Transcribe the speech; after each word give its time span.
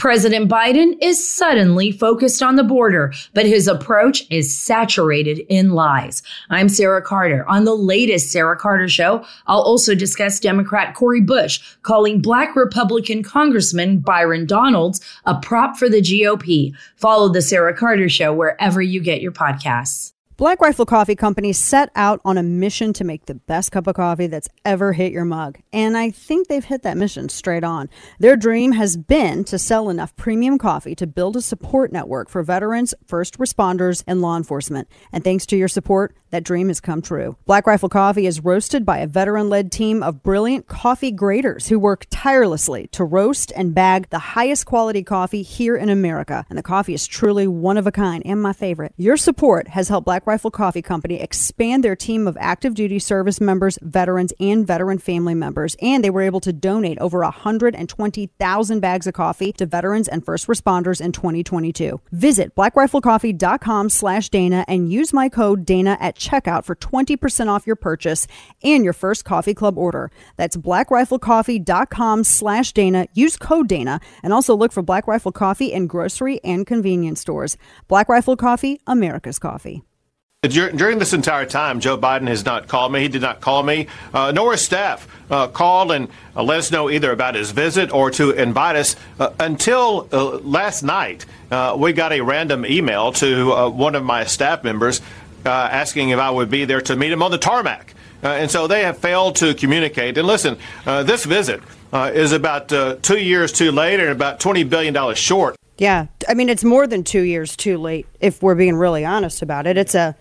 President 0.00 0.50
Biden 0.50 0.96
is 1.02 1.30
suddenly 1.30 1.92
focused 1.92 2.42
on 2.42 2.56
the 2.56 2.64
border, 2.64 3.12
but 3.34 3.44
his 3.44 3.68
approach 3.68 4.24
is 4.30 4.56
saturated 4.56 5.40
in 5.50 5.74
lies. 5.74 6.22
I'm 6.48 6.70
Sarah 6.70 7.02
Carter. 7.02 7.46
On 7.46 7.64
the 7.64 7.74
latest 7.74 8.32
Sarah 8.32 8.56
Carter 8.56 8.88
show, 8.88 9.22
I'll 9.46 9.60
also 9.60 9.94
discuss 9.94 10.40
Democrat 10.40 10.94
Cori 10.94 11.20
Bush 11.20 11.60
calling 11.82 12.22
black 12.22 12.56
Republican 12.56 13.22
Congressman 13.22 13.98
Byron 13.98 14.46
Donalds 14.46 15.02
a 15.26 15.38
prop 15.38 15.76
for 15.76 15.90
the 15.90 16.00
GOP. 16.00 16.72
Follow 16.96 17.28
the 17.28 17.42
Sarah 17.42 17.76
Carter 17.76 18.08
show 18.08 18.32
wherever 18.32 18.80
you 18.80 19.02
get 19.02 19.20
your 19.20 19.32
podcasts. 19.32 20.14
Black 20.40 20.62
Rifle 20.62 20.86
Coffee 20.86 21.16
Company 21.16 21.52
set 21.52 21.90
out 21.94 22.18
on 22.24 22.38
a 22.38 22.42
mission 22.42 22.94
to 22.94 23.04
make 23.04 23.26
the 23.26 23.34
best 23.34 23.72
cup 23.72 23.86
of 23.86 23.94
coffee 23.94 24.26
that's 24.26 24.48
ever 24.64 24.94
hit 24.94 25.12
your 25.12 25.26
mug. 25.26 25.58
And 25.70 25.98
I 25.98 26.10
think 26.10 26.48
they've 26.48 26.64
hit 26.64 26.82
that 26.82 26.96
mission 26.96 27.28
straight 27.28 27.62
on. 27.62 27.90
Their 28.20 28.36
dream 28.36 28.72
has 28.72 28.96
been 28.96 29.44
to 29.44 29.58
sell 29.58 29.90
enough 29.90 30.16
premium 30.16 30.56
coffee 30.56 30.94
to 30.94 31.06
build 31.06 31.36
a 31.36 31.42
support 31.42 31.92
network 31.92 32.30
for 32.30 32.42
veterans, 32.42 32.94
first 33.06 33.36
responders, 33.36 34.02
and 34.06 34.22
law 34.22 34.34
enforcement. 34.34 34.88
And 35.12 35.22
thanks 35.22 35.44
to 35.44 35.58
your 35.58 35.68
support, 35.68 36.16
that 36.30 36.44
dream 36.44 36.68
has 36.68 36.80
come 36.80 37.02
true. 37.02 37.36
Black 37.44 37.66
Rifle 37.66 37.88
Coffee 37.88 38.26
is 38.26 38.40
roasted 38.42 38.86
by 38.86 38.98
a 38.98 39.06
veteran 39.06 39.50
led 39.50 39.70
team 39.70 40.02
of 40.02 40.22
brilliant 40.22 40.68
coffee 40.68 41.10
graders 41.10 41.68
who 41.68 41.78
work 41.78 42.06
tirelessly 42.08 42.86
to 42.92 43.04
roast 43.04 43.52
and 43.56 43.74
bag 43.74 44.08
the 44.08 44.18
highest 44.18 44.64
quality 44.64 45.02
coffee 45.02 45.42
here 45.42 45.76
in 45.76 45.90
America. 45.90 46.46
And 46.48 46.56
the 46.56 46.62
coffee 46.62 46.94
is 46.94 47.06
truly 47.06 47.46
one 47.46 47.76
of 47.76 47.86
a 47.86 47.92
kind 47.92 48.22
and 48.24 48.40
my 48.40 48.52
favorite. 48.52 48.94
Your 48.96 49.16
support 49.18 49.68
has 49.68 49.88
helped 49.88 50.06
Black 50.06 50.24
Rifle 50.30 50.52
Coffee 50.52 50.80
Company 50.80 51.20
expand 51.20 51.82
their 51.82 51.96
team 51.96 52.28
of 52.28 52.36
active 52.38 52.74
duty 52.74 53.00
service 53.00 53.40
members, 53.40 53.80
veterans, 53.82 54.32
and 54.38 54.64
veteran 54.64 54.98
family 54.98 55.34
members. 55.34 55.74
And 55.82 56.04
they 56.04 56.10
were 56.10 56.22
able 56.22 56.38
to 56.42 56.52
donate 56.52 57.00
over 57.00 57.18
120,000 57.18 58.80
bags 58.80 59.08
of 59.08 59.14
coffee 59.14 59.52
to 59.54 59.66
veterans 59.66 60.06
and 60.06 60.24
first 60.24 60.46
responders 60.46 61.00
in 61.00 61.10
2022. 61.10 62.00
Visit 62.12 62.54
blackriflecoffee.com 62.54 63.88
slash 63.88 64.28
Dana 64.28 64.64
and 64.68 64.92
use 64.92 65.12
my 65.12 65.28
code 65.28 65.66
Dana 65.66 65.98
at 66.00 66.14
checkout 66.14 66.64
for 66.64 66.76
20% 66.76 67.48
off 67.48 67.66
your 67.66 67.74
purchase 67.74 68.28
and 68.62 68.84
your 68.84 68.92
first 68.92 69.24
coffee 69.24 69.54
club 69.54 69.76
order. 69.76 70.12
That's 70.36 70.56
blackriflecoffee.com 70.56 72.22
slash 72.22 72.72
Dana. 72.72 73.08
Use 73.14 73.36
code 73.36 73.66
Dana 73.66 74.00
and 74.22 74.32
also 74.32 74.54
look 74.54 74.70
for 74.70 74.82
Black 74.82 75.08
Rifle 75.08 75.32
Coffee 75.32 75.72
in 75.72 75.88
grocery 75.88 76.40
and 76.44 76.64
convenience 76.64 77.20
stores. 77.20 77.56
Black 77.88 78.08
Rifle 78.08 78.36
Coffee, 78.36 78.80
America's 78.86 79.40
coffee. 79.40 79.82
During 80.42 80.98
this 80.98 81.12
entire 81.12 81.44
time, 81.44 81.80
Joe 81.80 81.98
Biden 81.98 82.26
has 82.28 82.46
not 82.46 82.66
called 82.66 82.92
me. 82.92 83.00
He 83.00 83.08
did 83.08 83.20
not 83.20 83.42
call 83.42 83.62
me, 83.62 83.88
uh, 84.14 84.32
nor 84.34 84.52
his 84.52 84.62
staff 84.62 85.06
uh, 85.30 85.48
called 85.48 85.92
and 85.92 86.08
uh, 86.34 86.42
let 86.42 86.60
us 86.60 86.70
know 86.70 86.88
either 86.88 87.12
about 87.12 87.34
his 87.34 87.50
visit 87.50 87.92
or 87.92 88.10
to 88.12 88.30
invite 88.30 88.74
us. 88.74 88.96
Uh, 89.18 89.34
until 89.38 90.08
uh, 90.10 90.38
last 90.38 90.82
night, 90.82 91.26
uh, 91.50 91.76
we 91.78 91.92
got 91.92 92.12
a 92.12 92.22
random 92.22 92.64
email 92.64 93.12
to 93.12 93.68
one 93.68 93.94
of 93.94 94.02
my 94.02 94.24
staff 94.24 94.64
members 94.64 95.02
asking 95.44 96.08
if 96.08 96.18
I 96.18 96.30
would 96.30 96.50
be 96.50 96.64
there 96.64 96.80
to 96.80 96.96
meet 96.96 97.12
him 97.12 97.22
on 97.22 97.32
the 97.32 97.36
tarmac. 97.36 97.92
and 98.22 98.50
so 98.50 98.66
they 98.66 98.82
have 98.84 98.96
failed 98.96 99.36
to 99.36 99.52
communicate. 99.52 100.16
And 100.16 100.26
listen, 100.26 100.56
this 100.86 101.26
visit 101.26 101.60
is 101.92 102.32
about 102.32 103.02
two 103.02 103.18
years 103.18 103.52
too 103.52 103.72
late 103.72 104.00
and 104.00 104.08
about 104.08 104.40
$20 104.40 104.70
billion 104.70 105.14
short. 105.14 105.56
Yeah. 105.76 106.06
I 106.26 106.32
mean, 106.32 106.48
it's 106.48 106.64
more 106.64 106.86
than 106.86 107.04
two 107.04 107.24
years 107.24 107.56
too 107.56 107.76
late, 107.76 108.06
if 108.20 108.42
we're 108.42 108.54
being 108.54 108.76
really 108.76 109.04
honest 109.04 109.42
about 109.42 109.66
it. 109.66 109.76
It's 109.76 109.94
a 109.94 110.16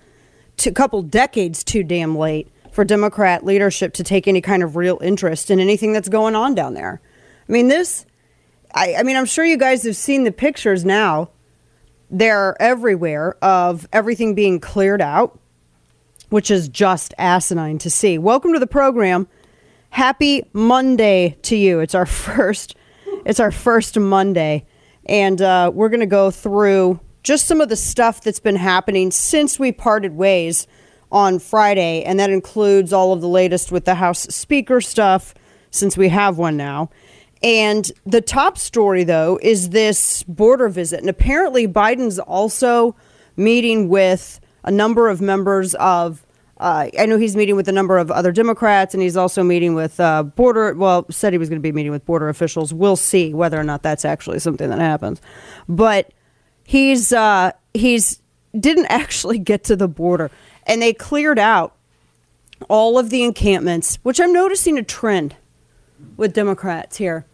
a 0.68 0.72
couple 0.72 1.02
decades 1.02 1.64
too 1.64 1.84
damn 1.84 2.18
late 2.18 2.48
for 2.72 2.84
Democrat 2.86 3.44
leadership 3.44 3.94
to 3.94 4.04
take 4.04 4.28
any 4.28 4.42
kind 4.42 4.64
of 4.64 4.76
real 4.76 5.00
interest 5.02 5.52
in 5.52 5.60
anything 5.60 5.94
that's 5.94 6.10
going 6.10 6.36
on 6.36 6.56
down 6.56 6.74
there. 6.74 7.02
I 7.48 7.52
mean, 7.52 7.68
this, 7.68 8.06
I, 8.74 8.96
I 8.96 9.04
mean, 9.04 9.18
I'm 9.18 9.26
sure 9.26 9.44
you 9.44 9.58
guys 9.58 9.84
have 9.84 9.96
seen 9.96 10.24
the 10.24 10.32
pictures 10.32 10.86
now. 10.86 11.30
They're 12.12 12.60
everywhere 12.62 13.36
of 13.44 13.88
everything 13.94 14.36
being 14.36 14.60
cleared 14.60 15.02
out, 15.02 15.40
which 16.30 16.50
is 16.52 16.68
just 16.68 17.14
asinine 17.18 17.78
to 17.80 17.90
see. 17.90 18.18
Welcome 18.18 18.54
to 18.54 18.60
the 18.60 18.68
program. 18.68 19.28
Happy 19.90 20.44
Monday 20.54 21.38
to 21.44 21.56
you. 21.56 21.80
It's 21.80 21.96
our 21.96 22.06
first, 22.08 22.76
it's 23.26 23.40
our 23.40 23.52
first 23.52 23.98
Monday, 24.00 24.66
and 25.06 25.42
uh, 25.42 25.72
we're 25.74 25.90
going 25.90 26.00
to 26.00 26.06
go 26.06 26.32
through 26.32 27.00
just 27.24 27.48
some 27.48 27.62
of 27.62 27.70
the 27.70 27.76
stuff 27.76 28.22
that's 28.22 28.40
been 28.40 28.56
happening 28.56 29.12
since 29.12 29.60
we 29.60 29.72
parted 29.72 30.16
ways 30.16 30.68
on 31.12 31.40
Friday, 31.40 32.04
and 32.04 32.20
that 32.20 32.30
includes 32.30 32.94
all 32.94 33.14
of 33.14 33.22
the 33.22 33.28
latest 33.28 33.72
with 33.72 33.86
the 33.86 33.96
House 33.96 34.22
Speaker 34.24 34.80
stuff, 34.80 35.34
since 35.72 35.98
we 35.98 36.10
have 36.10 36.38
one 36.38 36.56
now. 36.56 36.90
And 37.42 37.90
the 38.06 38.22
top 38.22 38.58
story, 38.58 39.04
though, 39.04 39.40
is 39.42 39.70
this 39.70 40.24
border 40.24 40.68
visit. 40.70 41.00
And 41.00 41.10
apparently, 41.10 41.68
Biden's 41.68 42.20
also 42.20 42.96
meeting 43.38 43.88
with 43.90 44.40
a 44.64 44.72
number 44.72 45.10
of 45.10 45.22
members 45.22 45.74
of. 45.76 46.26
Uh, 46.58 46.90
I 47.00 47.06
know 47.06 47.18
he's 47.18 47.38
meeting 47.38 47.56
with 47.56 47.70
a 47.70 47.72
number 47.72 47.98
of 47.98 48.12
other 48.12 48.34
Democrats, 48.34 48.94
and 48.94 49.02
he's 49.02 49.16
also 49.16 49.44
meeting 49.44 49.76
with 49.76 49.98
uh, 49.98 50.24
border. 50.24 50.74
Well, 50.74 51.06
said 51.10 51.32
he 51.32 51.40
was 51.40 51.48
going 51.48 51.60
to 51.60 51.64
be 51.64 51.72
meeting 51.72 51.94
with 51.94 52.06
border 52.06 52.28
officials. 52.28 52.74
We'll 52.74 52.98
see 52.98 53.34
whether 53.34 53.58
or 53.58 53.64
not 53.64 53.82
that's 53.82 54.04
actually 54.04 54.40
something 54.40 54.70
that 54.70 54.80
happens. 54.80 55.22
But 55.70 56.12
he's 56.70 57.12
uh, 57.12 57.52
he's 57.74 58.22
didn't 58.58 58.86
actually 58.88 59.40
get 59.40 59.64
to 59.66 59.76
the 59.76 59.88
border, 59.88 60.30
and 60.68 60.82
they 60.82 60.94
cleared 60.94 61.40
out 61.40 61.76
all 62.70 63.00
of 63.00 63.10
the 63.10 63.24
encampments, 63.24 63.96
which 64.04 64.22
I'm 64.22 64.32
noticing 64.32 64.78
a 64.78 64.84
trend 64.84 65.36
with 66.16 66.34
Democrats 66.34 66.98
here 66.98 67.26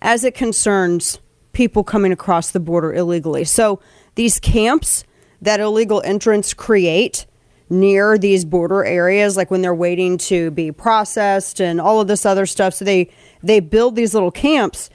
as 0.00 0.22
it 0.22 0.34
concerns 0.34 1.18
people 1.52 1.82
coming 1.82 2.12
across 2.12 2.52
the 2.52 2.60
border 2.60 2.92
illegally. 2.92 3.42
So 3.44 3.80
these 4.14 4.38
camps 4.38 5.04
that 5.42 5.58
illegal 5.58 6.00
entrants 6.04 6.54
create 6.54 7.26
near 7.68 8.16
these 8.16 8.44
border 8.44 8.84
areas 8.84 9.36
like 9.36 9.50
when 9.50 9.62
they're 9.62 9.74
waiting 9.74 10.18
to 10.18 10.50
be 10.52 10.70
processed 10.70 11.60
and 11.60 11.80
all 11.80 12.00
of 12.00 12.06
this 12.06 12.26
other 12.26 12.44
stuff 12.44 12.74
so 12.74 12.84
they 12.84 13.10
they 13.42 13.58
build 13.58 13.96
these 13.96 14.12
little 14.12 14.30
camps 14.30 14.90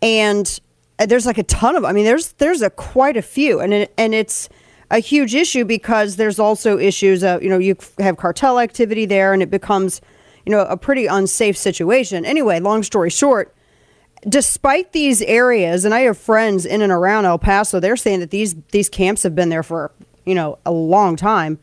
and 0.00 0.60
Uh, 1.02 1.06
there's 1.06 1.26
like 1.26 1.38
a 1.38 1.42
ton 1.42 1.74
of. 1.74 1.84
I 1.84 1.92
mean, 1.92 2.04
there's 2.04 2.32
there's 2.34 2.62
a 2.62 2.70
quite 2.70 3.16
a 3.16 3.22
few, 3.22 3.58
and 3.60 3.74
it, 3.74 3.94
and 3.98 4.14
it's 4.14 4.48
a 4.90 5.00
huge 5.00 5.34
issue 5.34 5.64
because 5.64 6.14
there's 6.14 6.38
also 6.38 6.78
issues 6.78 7.24
of 7.24 7.42
you 7.42 7.48
know 7.48 7.58
you 7.58 7.76
have 7.98 8.16
cartel 8.16 8.60
activity 8.60 9.04
there, 9.04 9.32
and 9.32 9.42
it 9.42 9.50
becomes 9.50 10.00
you 10.46 10.52
know 10.52 10.60
a 10.60 10.76
pretty 10.76 11.06
unsafe 11.06 11.56
situation. 11.56 12.24
Anyway, 12.24 12.60
long 12.60 12.84
story 12.84 13.10
short, 13.10 13.52
despite 14.28 14.92
these 14.92 15.22
areas, 15.22 15.84
and 15.84 15.92
I 15.92 16.00
have 16.02 16.16
friends 16.16 16.64
in 16.64 16.82
and 16.82 16.92
around 16.92 17.24
El 17.24 17.38
Paso, 17.38 17.80
they're 17.80 17.96
saying 17.96 18.20
that 18.20 18.30
these 18.30 18.54
these 18.70 18.88
camps 18.88 19.24
have 19.24 19.34
been 19.34 19.48
there 19.48 19.64
for 19.64 19.90
you 20.24 20.36
know 20.36 20.60
a 20.64 20.70
long 20.70 21.16
time. 21.16 21.58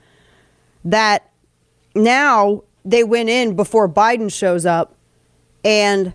That 0.84 1.32
now 1.96 2.64
they 2.84 3.06
went 3.06 3.30
in 3.30 3.56
before 3.56 3.88
Biden 3.88 4.34
shows 4.34 4.66
up, 4.66 4.96
and 5.64 6.14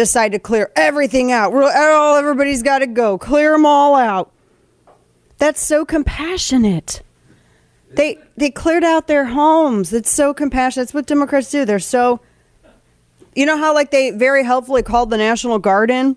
decide 0.00 0.32
to 0.32 0.38
clear 0.38 0.72
everything 0.76 1.30
out. 1.30 1.52
We're, 1.52 1.70
oh, 1.74 2.16
everybody's 2.18 2.62
got 2.62 2.78
to 2.78 2.86
go. 2.86 3.18
Clear 3.18 3.52
them 3.52 3.66
all 3.66 3.94
out. 3.94 4.32
That's 5.38 5.60
so 5.60 5.84
compassionate. 5.84 7.02
They 7.92 8.18
they 8.36 8.50
cleared 8.50 8.84
out 8.84 9.08
their 9.08 9.26
homes. 9.26 9.92
It's 9.92 10.10
so 10.10 10.32
compassionate. 10.32 10.86
That's 10.86 10.94
what 10.94 11.06
Democrats 11.06 11.50
do. 11.50 11.64
They're 11.64 11.78
so 11.78 12.20
you 13.34 13.46
know 13.46 13.58
how 13.58 13.74
like 13.74 13.90
they 13.90 14.10
very 14.10 14.44
helpfully 14.44 14.82
called 14.82 15.10
the 15.10 15.16
National 15.16 15.58
Guard 15.58 15.90
in 15.90 16.16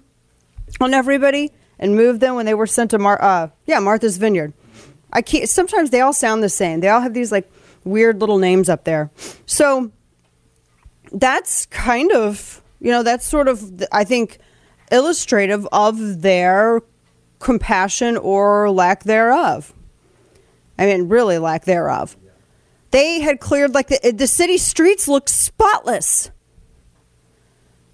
on 0.79 0.93
everybody 0.93 1.51
and 1.79 1.95
moved 1.95 2.21
them 2.21 2.35
when 2.35 2.45
they 2.45 2.53
were 2.53 2.67
sent 2.67 2.91
to 2.91 2.99
Mar 2.99 3.21
uh, 3.21 3.49
yeah, 3.65 3.79
Martha's 3.79 4.17
Vineyard. 4.17 4.53
I 5.11 5.21
keep, 5.21 5.47
sometimes 5.47 5.89
they 5.91 6.01
all 6.01 6.13
sound 6.13 6.41
the 6.41 6.49
same. 6.49 6.79
They 6.79 6.89
all 6.89 7.01
have 7.01 7.13
these 7.13 7.31
like 7.31 7.51
weird 7.83 8.19
little 8.19 8.39
names 8.39 8.69
up 8.69 8.83
there. 8.83 9.11
So 9.45 9.91
that's 11.11 11.65
kind 11.67 12.11
of 12.11 12.62
you 12.83 12.91
know, 12.91 13.01
that's 13.01 13.25
sort 13.25 13.47
of, 13.47 13.81
I 13.93 14.03
think, 14.03 14.39
illustrative 14.91 15.65
of 15.71 16.21
their 16.21 16.81
compassion 17.39 18.17
or 18.17 18.69
lack 18.69 19.05
thereof. 19.05 19.73
I 20.77 20.85
mean, 20.87 21.07
really, 21.07 21.37
lack 21.37 21.63
thereof. 21.63 22.17
They 22.91 23.21
had 23.21 23.39
cleared, 23.39 23.73
like, 23.73 23.87
the, 23.87 24.11
the 24.11 24.27
city 24.27 24.57
streets 24.57 25.07
looked 25.07 25.29
spotless. 25.29 26.29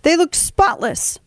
They 0.02 0.18
looked 0.18 0.36
spotless 0.36 1.20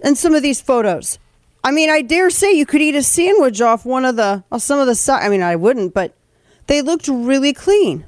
in 0.00 0.14
some 0.14 0.34
of 0.34 0.42
these 0.42 0.60
photos. 0.60 1.18
I 1.64 1.72
mean, 1.72 1.90
I 1.90 2.02
dare 2.02 2.30
say 2.30 2.52
you 2.52 2.66
could 2.66 2.80
eat 2.80 2.94
a 2.94 3.02
sandwich 3.02 3.60
off 3.60 3.84
one 3.84 4.04
of 4.04 4.14
the, 4.14 4.44
some 4.58 4.78
of 4.78 4.86
the. 4.86 5.12
I 5.12 5.28
mean, 5.28 5.42
I 5.42 5.56
wouldn't, 5.56 5.92
but 5.92 6.14
they 6.68 6.82
looked 6.82 7.08
really 7.08 7.52
clean. 7.52 8.06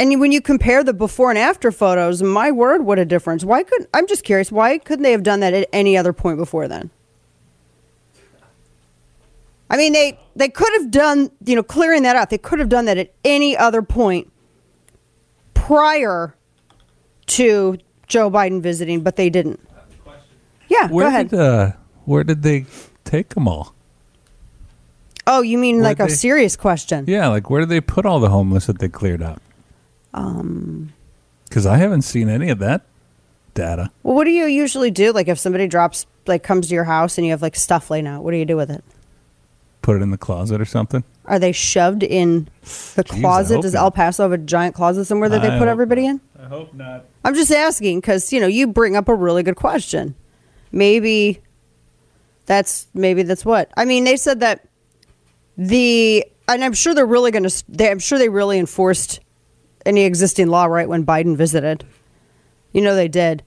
And 0.00 0.18
when 0.18 0.32
you 0.32 0.40
compare 0.40 0.82
the 0.82 0.94
before 0.94 1.28
and 1.28 1.38
after 1.38 1.70
photos, 1.70 2.22
my 2.22 2.50
word, 2.50 2.86
what 2.86 2.98
a 2.98 3.04
difference. 3.04 3.44
Why 3.44 3.62
could 3.62 3.86
I'm 3.92 4.06
just 4.06 4.24
curious, 4.24 4.50
why 4.50 4.78
couldn't 4.78 5.02
they 5.02 5.12
have 5.12 5.22
done 5.22 5.40
that 5.40 5.52
at 5.52 5.68
any 5.74 5.94
other 5.94 6.14
point 6.14 6.38
before 6.38 6.68
then? 6.68 6.88
I 9.68 9.76
mean, 9.76 9.92
they 9.92 10.18
they 10.34 10.48
could 10.48 10.72
have 10.80 10.90
done, 10.90 11.30
you 11.44 11.54
know, 11.54 11.62
clearing 11.62 12.02
that 12.04 12.16
out. 12.16 12.30
They 12.30 12.38
could 12.38 12.60
have 12.60 12.70
done 12.70 12.86
that 12.86 12.96
at 12.96 13.12
any 13.26 13.54
other 13.54 13.82
point 13.82 14.32
prior 15.52 16.34
to 17.26 17.76
Joe 18.06 18.30
Biden 18.30 18.62
visiting, 18.62 19.02
but 19.02 19.16
they 19.16 19.28
didn't. 19.28 19.60
Yeah, 20.68 20.88
where 20.88 21.04
go 21.04 21.08
ahead. 21.08 21.28
Did, 21.28 21.38
uh, 21.38 21.72
Where 22.06 22.24
did 22.24 22.42
they 22.42 22.64
take 23.04 23.34
them 23.34 23.46
all? 23.46 23.74
Oh, 25.26 25.42
you 25.42 25.58
mean 25.58 25.82
like 25.82 26.00
a 26.00 26.04
they- 26.04 26.14
serious 26.14 26.56
question? 26.56 27.04
Yeah, 27.06 27.28
like 27.28 27.50
where 27.50 27.60
did 27.60 27.68
they 27.68 27.82
put 27.82 28.06
all 28.06 28.18
the 28.18 28.30
homeless 28.30 28.64
that 28.64 28.78
they 28.78 28.88
cleared 28.88 29.20
up? 29.20 29.42
Um, 30.14 30.92
because 31.48 31.66
I 31.66 31.78
haven't 31.78 32.02
seen 32.02 32.28
any 32.28 32.48
of 32.48 32.60
that 32.60 32.82
data. 33.54 33.90
Well, 34.02 34.14
what 34.14 34.24
do 34.24 34.30
you 34.30 34.46
usually 34.46 34.90
do? 34.90 35.12
Like 35.12 35.28
if 35.28 35.38
somebody 35.38 35.66
drops, 35.66 36.06
like 36.26 36.42
comes 36.42 36.68
to 36.68 36.74
your 36.74 36.84
house 36.84 37.18
and 37.18 37.26
you 37.26 37.32
have 37.32 37.42
like 37.42 37.56
stuff 37.56 37.90
laying 37.90 38.06
out, 38.06 38.22
what 38.22 38.30
do 38.30 38.36
you 38.36 38.44
do 38.44 38.56
with 38.56 38.70
it? 38.70 38.84
Put 39.82 39.96
it 39.96 40.02
in 40.02 40.10
the 40.10 40.18
closet 40.18 40.60
or 40.60 40.64
something. 40.64 41.02
Are 41.24 41.38
they 41.38 41.52
shoved 41.52 42.02
in 42.02 42.48
the 42.62 43.04
Jeez, 43.04 43.18
I 43.18 43.20
closet? 43.20 43.54
hope 43.56 43.62
Does 43.62 43.74
not. 43.74 43.80
El 43.80 43.90
Paso 43.90 44.22
have 44.22 44.32
a 44.32 44.38
giant 44.38 44.74
closet 44.74 45.06
somewhere 45.06 45.28
that 45.28 45.42
they 45.42 45.48
put 45.48 45.58
hope 45.58 45.68
everybody 45.68 46.06
in? 46.06 46.20
I 46.38 46.46
hope 46.46 46.74
not. 46.74 47.06
I'm 47.24 47.34
just 47.34 47.50
asking 47.50 48.00
because 48.00 48.32
you 48.32 48.40
know 48.40 48.46
you 48.46 48.66
bring 48.66 48.96
up 48.96 49.08
a 49.08 49.14
really 49.14 49.42
good 49.42 49.56
question. 49.56 50.14
Maybe 50.70 51.40
that's 52.46 52.86
maybe 52.94 53.22
that's 53.22 53.44
what 53.44 53.70
I 53.76 53.84
mean. 53.84 54.04
They 54.04 54.16
said 54.16 54.40
that 54.40 54.66
the 55.56 56.26
and 56.48 56.64
I'm 56.64 56.72
sure 56.72 56.94
they're 56.94 57.06
really 57.06 57.30
going 57.30 57.48
to. 57.48 57.64
They, 57.68 57.90
I'm 57.90 57.98
sure 57.98 58.18
they 58.18 58.28
really 58.28 58.58
enforced 58.58 59.20
any 59.86 60.02
existing 60.04 60.48
law 60.48 60.66
right 60.66 60.88
when 60.88 61.04
Biden 61.04 61.36
visited. 61.36 61.84
You 62.72 62.80
know 62.80 62.94
they 62.94 63.08
did. 63.08 63.42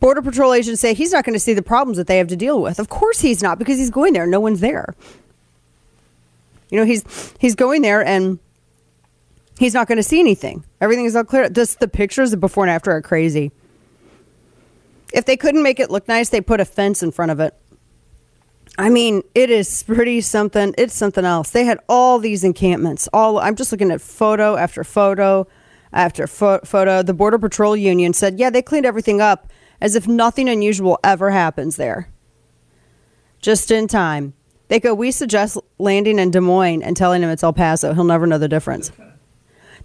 Border 0.00 0.22
Patrol 0.22 0.52
agents 0.52 0.80
say 0.80 0.94
he's 0.94 1.12
not 1.12 1.24
going 1.24 1.34
to 1.34 1.40
see 1.40 1.54
the 1.54 1.62
problems 1.62 1.96
that 1.98 2.06
they 2.06 2.18
have 2.18 2.28
to 2.28 2.36
deal 2.36 2.62
with. 2.62 2.78
Of 2.78 2.88
course 2.88 3.20
he's 3.20 3.42
not 3.42 3.58
because 3.58 3.78
he's 3.78 3.90
going 3.90 4.12
there. 4.12 4.26
No 4.26 4.40
one's 4.40 4.60
there. 4.60 4.94
You 6.70 6.78
know 6.78 6.84
he's 6.84 7.34
he's 7.38 7.54
going 7.54 7.82
there 7.82 8.04
and 8.04 8.38
he's 9.58 9.74
not 9.74 9.88
going 9.88 9.96
to 9.96 10.02
see 10.02 10.20
anything. 10.20 10.64
Everything 10.80 11.04
is 11.04 11.16
all 11.16 11.24
clear. 11.24 11.48
This, 11.48 11.74
the 11.74 11.88
pictures 11.88 12.32
of 12.32 12.40
before 12.40 12.64
and 12.64 12.70
after 12.70 12.92
are 12.92 13.02
crazy. 13.02 13.50
If 15.12 15.24
they 15.24 15.36
couldn't 15.36 15.62
make 15.62 15.80
it 15.80 15.90
look 15.90 16.06
nice, 16.06 16.28
they 16.28 16.40
put 16.40 16.60
a 16.60 16.64
fence 16.64 17.02
in 17.02 17.10
front 17.10 17.32
of 17.32 17.40
it. 17.40 17.54
I 18.76 18.90
mean, 18.90 19.22
it 19.34 19.50
is 19.50 19.82
pretty 19.82 20.20
something. 20.20 20.74
It's 20.78 20.94
something 20.94 21.24
else. 21.24 21.50
They 21.50 21.64
had 21.64 21.80
all 21.88 22.18
these 22.18 22.44
encampments. 22.44 23.08
All 23.12 23.38
I'm 23.38 23.56
just 23.56 23.72
looking 23.72 23.90
at 23.90 24.00
photo 24.00 24.56
after 24.56 24.84
photo 24.84 25.48
after 25.92 26.26
pho- 26.26 26.60
photo. 26.64 27.02
The 27.02 27.14
Border 27.14 27.38
Patrol 27.38 27.76
Union 27.76 28.12
said, 28.12 28.38
"Yeah, 28.38 28.50
they 28.50 28.62
cleaned 28.62 28.86
everything 28.86 29.20
up 29.20 29.50
as 29.80 29.94
if 29.94 30.06
nothing 30.08 30.48
unusual 30.48 30.98
ever 31.02 31.30
happens 31.30 31.76
there." 31.76 32.08
Just 33.40 33.70
in 33.70 33.86
time. 33.86 34.34
They 34.68 34.80
go, 34.80 34.92
"We 34.94 35.10
suggest 35.10 35.56
landing 35.78 36.18
in 36.18 36.30
Des 36.30 36.40
Moines 36.40 36.82
and 36.82 36.96
telling 36.96 37.22
him 37.22 37.30
it's 37.30 37.42
El 37.42 37.52
Paso. 37.52 37.94
He'll 37.94 38.04
never 38.04 38.26
know 38.26 38.38
the 38.38 38.48
difference." 38.48 38.90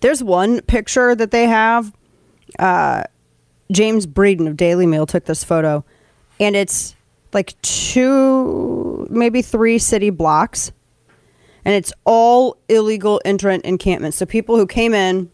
There's 0.02 0.22
one 0.22 0.62
picture 0.62 1.16
that 1.16 1.32
they 1.32 1.48
have. 1.48 1.94
Uh, 2.60 3.04
James 3.72 4.06
Breeden 4.06 4.48
of 4.48 4.58
Daily 4.58 4.86
Mail 4.86 5.06
took 5.06 5.26
this 5.26 5.44
photo, 5.44 5.86
and 6.40 6.56
it's 6.56 6.96
like 7.32 7.60
two, 7.62 9.08
maybe 9.10 9.42
three 9.42 9.80
city 9.80 10.10
blocks, 10.10 10.72
and 11.64 11.74
it's 11.74 11.94
all 12.04 12.58
illegal 12.68 13.22
entrant 13.24 13.64
encampments. 13.66 14.18
So 14.18 14.26
people 14.26 14.58
who 14.58 14.68
came 14.68 14.94
in, 14.94 15.32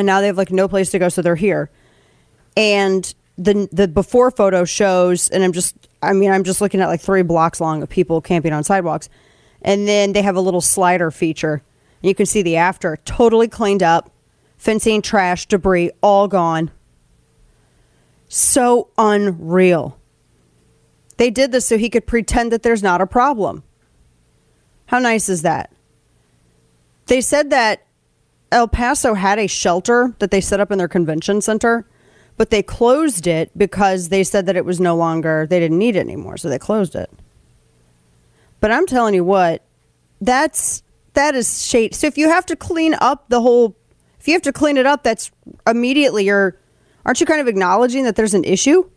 and 0.00 0.06
now 0.06 0.20
they 0.20 0.26
have 0.26 0.36
like 0.36 0.50
no 0.50 0.66
place 0.66 0.90
to 0.90 0.98
go, 0.98 1.08
so 1.08 1.22
they're 1.22 1.36
here. 1.36 1.70
And 2.56 3.14
the 3.38 3.68
the 3.70 3.86
before 3.86 4.30
photo 4.30 4.64
shows, 4.64 5.28
and 5.28 5.44
I'm 5.44 5.52
just, 5.52 5.76
I 6.02 6.12
mean, 6.12 6.30
I'm 6.30 6.42
just 6.42 6.60
looking 6.60 6.80
at 6.80 6.88
like 6.88 7.00
three 7.00 7.22
blocks 7.22 7.60
long 7.60 7.82
of 7.82 7.88
people 7.88 8.20
camping 8.20 8.52
on 8.52 8.64
sidewalks, 8.64 9.08
and 9.62 9.86
then 9.86 10.12
they 10.12 10.22
have 10.22 10.36
a 10.36 10.40
little 10.40 10.60
slider 10.60 11.10
feature. 11.10 11.62
You 12.02 12.14
can 12.14 12.26
see 12.26 12.42
the 12.42 12.56
after, 12.56 12.96
totally 13.04 13.46
cleaned 13.46 13.82
up, 13.82 14.10
fencing, 14.56 15.02
trash, 15.02 15.46
debris, 15.46 15.90
all 16.02 16.26
gone. 16.26 16.70
So 18.28 18.88
unreal. 18.96 19.98
They 21.18 21.30
did 21.30 21.52
this 21.52 21.66
so 21.66 21.76
he 21.76 21.90
could 21.90 22.06
pretend 22.06 22.52
that 22.52 22.62
there's 22.62 22.82
not 22.82 23.02
a 23.02 23.06
problem. 23.06 23.62
How 24.86 24.98
nice 24.98 25.28
is 25.28 25.42
that? 25.42 25.70
They 27.06 27.20
said 27.20 27.50
that 27.50 27.84
El 28.52 28.68
Paso 28.68 29.14
had 29.14 29.38
a 29.38 29.46
shelter 29.46 30.14
that 30.18 30.30
they 30.30 30.40
set 30.40 30.60
up 30.60 30.70
in 30.70 30.78
their 30.78 30.88
convention 30.88 31.40
center, 31.40 31.86
but 32.36 32.50
they 32.50 32.62
closed 32.62 33.26
it 33.26 33.50
because 33.56 34.08
they 34.08 34.24
said 34.24 34.46
that 34.46 34.56
it 34.56 34.64
was 34.64 34.80
no 34.80 34.96
longer, 34.96 35.46
they 35.48 35.60
didn't 35.60 35.78
need 35.78 35.96
it 35.96 36.00
anymore, 36.00 36.36
so 36.36 36.48
they 36.48 36.58
closed 36.58 36.94
it. 36.94 37.10
But 38.60 38.72
I'm 38.72 38.86
telling 38.86 39.14
you 39.14 39.24
what, 39.24 39.62
that's 40.20 40.82
that 41.14 41.34
is 41.34 41.66
shade. 41.66 41.94
So 41.94 42.06
if 42.06 42.16
you 42.18 42.28
have 42.28 42.46
to 42.46 42.56
clean 42.56 42.94
up 43.00 43.28
the 43.28 43.40
whole, 43.40 43.76
if 44.18 44.28
you 44.28 44.34
have 44.34 44.42
to 44.42 44.52
clean 44.52 44.76
it 44.76 44.86
up, 44.86 45.02
that's 45.02 45.30
immediately 45.66 46.24
you're, 46.24 46.56
aren't 47.04 47.20
you 47.20 47.26
kind 47.26 47.40
of 47.40 47.48
acknowledging 47.48 48.04
that 48.04 48.16
there's 48.16 48.34
an 48.34 48.44
issue? 48.44 48.88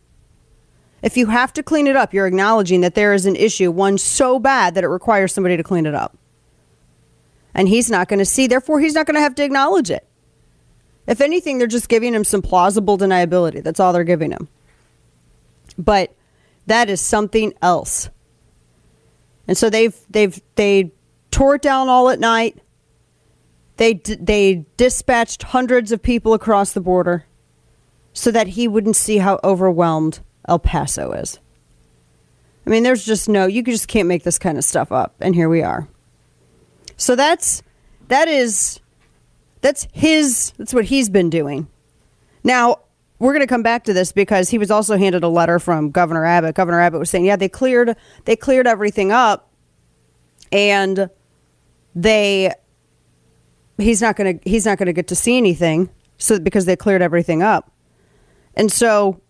If 1.02 1.16
you 1.16 1.26
have 1.26 1.52
to 1.54 1.62
clean 1.62 1.86
it 1.86 1.96
up, 1.96 2.14
you're 2.14 2.26
acknowledging 2.26 2.80
that 2.80 2.94
there 2.94 3.12
is 3.12 3.26
an 3.26 3.36
issue, 3.36 3.70
one 3.70 3.98
so 3.98 4.38
bad 4.38 4.74
that 4.74 4.84
it 4.84 4.88
requires 4.88 5.34
somebody 5.34 5.56
to 5.56 5.62
clean 5.62 5.86
it 5.86 5.94
up. 5.94 6.16
And 7.54 7.68
he's 7.68 7.90
not 7.90 8.08
going 8.08 8.18
to 8.18 8.24
see, 8.24 8.46
therefore, 8.46 8.80
he's 8.80 8.94
not 8.94 9.06
going 9.06 9.14
to 9.14 9.20
have 9.20 9.34
to 9.36 9.44
acknowledge 9.44 9.90
it. 9.90 10.06
If 11.06 11.20
anything, 11.20 11.58
they're 11.58 11.66
just 11.66 11.88
giving 11.88 12.14
him 12.14 12.24
some 12.24 12.42
plausible 12.42 12.98
deniability. 12.98 13.62
That's 13.62 13.78
all 13.78 13.92
they're 13.92 14.04
giving 14.04 14.32
him. 14.32 14.48
But 15.78 16.14
that 16.66 16.88
is 16.88 17.00
something 17.00 17.52
else. 17.62 18.08
And 19.46 19.56
so 19.56 19.68
they've 19.68 19.94
they've 20.08 20.40
they 20.54 20.92
tore 21.30 21.56
it 21.56 21.62
down 21.62 21.88
all 21.88 22.08
at 22.08 22.20
night. 22.20 22.58
They 23.76 23.94
they 23.94 24.64
dispatched 24.76 25.42
hundreds 25.42 25.92
of 25.92 26.02
people 26.02 26.32
across 26.32 26.72
the 26.72 26.80
border 26.80 27.26
so 28.14 28.30
that 28.30 28.48
he 28.48 28.66
wouldn't 28.68 28.96
see 28.96 29.18
how 29.18 29.40
overwhelmed 29.44 30.20
El 30.48 30.60
Paso 30.60 31.12
is. 31.12 31.38
I 32.66 32.70
mean, 32.70 32.82
there's 32.82 33.04
just 33.04 33.28
no 33.28 33.46
you 33.46 33.62
just 33.62 33.88
can't 33.88 34.08
make 34.08 34.22
this 34.22 34.38
kind 34.38 34.56
of 34.56 34.64
stuff 34.64 34.90
up, 34.90 35.14
and 35.20 35.34
here 35.34 35.48
we 35.50 35.62
are. 35.62 35.88
So 36.96 37.16
that's 37.16 37.62
that 38.08 38.28
is 38.28 38.80
that's 39.60 39.88
his 39.92 40.52
that's 40.58 40.74
what 40.74 40.84
he's 40.84 41.08
been 41.08 41.30
doing. 41.30 41.68
Now, 42.42 42.80
we're 43.18 43.32
going 43.32 43.40
to 43.40 43.46
come 43.46 43.62
back 43.62 43.84
to 43.84 43.92
this 43.92 44.12
because 44.12 44.50
he 44.50 44.58
was 44.58 44.70
also 44.70 44.98
handed 44.98 45.24
a 45.24 45.28
letter 45.28 45.58
from 45.58 45.90
Governor 45.90 46.24
Abbott. 46.24 46.54
Governor 46.54 46.80
Abbott 46.80 47.00
was 47.00 47.10
saying, 47.10 47.24
"Yeah, 47.24 47.36
they 47.36 47.48
cleared 47.48 47.96
they 48.24 48.36
cleared 48.36 48.66
everything 48.66 49.12
up 49.12 49.50
and 50.52 51.08
they 51.94 52.52
he's 53.78 54.02
not 54.02 54.16
going 54.16 54.38
to 54.38 54.50
he's 54.50 54.66
not 54.66 54.78
going 54.78 54.86
to 54.86 54.92
get 54.92 55.08
to 55.08 55.16
see 55.16 55.36
anything 55.36 55.88
so 56.18 56.38
because 56.38 56.66
they 56.66 56.76
cleared 56.76 57.02
everything 57.02 57.42
up." 57.42 57.72
And 58.56 58.70
so 58.70 59.20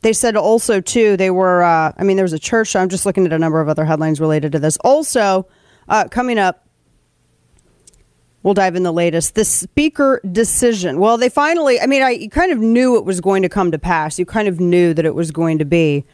they 0.00 0.12
said 0.12 0.36
also 0.36 0.80
too 0.80 1.16
they 1.16 1.30
were 1.30 1.62
uh, 1.62 1.92
I 1.96 2.04
mean 2.04 2.16
there 2.16 2.24
was 2.24 2.32
a 2.32 2.38
church 2.38 2.74
I'm 2.74 2.88
just 2.88 3.04
looking 3.04 3.26
at 3.26 3.32
a 3.32 3.38
number 3.38 3.60
of 3.60 3.68
other 3.68 3.84
headlines 3.84 4.20
related 4.20 4.52
to 4.52 4.58
this. 4.58 4.78
Also, 4.78 5.46
uh, 5.88 6.08
coming 6.08 6.38
up 6.38 6.67
We'll 8.48 8.54
dive 8.54 8.76
in 8.76 8.82
the 8.82 8.92
latest. 8.94 9.34
The 9.34 9.44
speaker 9.44 10.22
decision. 10.32 11.00
Well, 11.00 11.18
they 11.18 11.28
finally, 11.28 11.78
I 11.82 11.84
mean, 11.84 12.02
I 12.02 12.28
kind 12.28 12.50
of 12.50 12.58
knew 12.58 12.96
it 12.96 13.04
was 13.04 13.20
going 13.20 13.42
to 13.42 13.48
come 13.50 13.72
to 13.72 13.78
pass. 13.78 14.18
You 14.18 14.24
kind 14.24 14.48
of 14.48 14.58
knew 14.58 14.94
that 14.94 15.04
it 15.04 15.14
was 15.14 15.30
going 15.30 15.58
to 15.58 15.66
be 15.66 16.06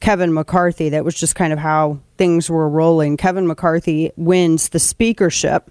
Kevin 0.00 0.34
McCarthy. 0.34 0.90
That 0.90 1.06
was 1.06 1.14
just 1.14 1.36
kind 1.36 1.54
of 1.54 1.58
how 1.58 2.00
things 2.18 2.50
were 2.50 2.68
rolling. 2.68 3.16
Kevin 3.16 3.46
McCarthy 3.46 4.12
wins 4.16 4.68
the 4.68 4.78
speakership. 4.78 5.70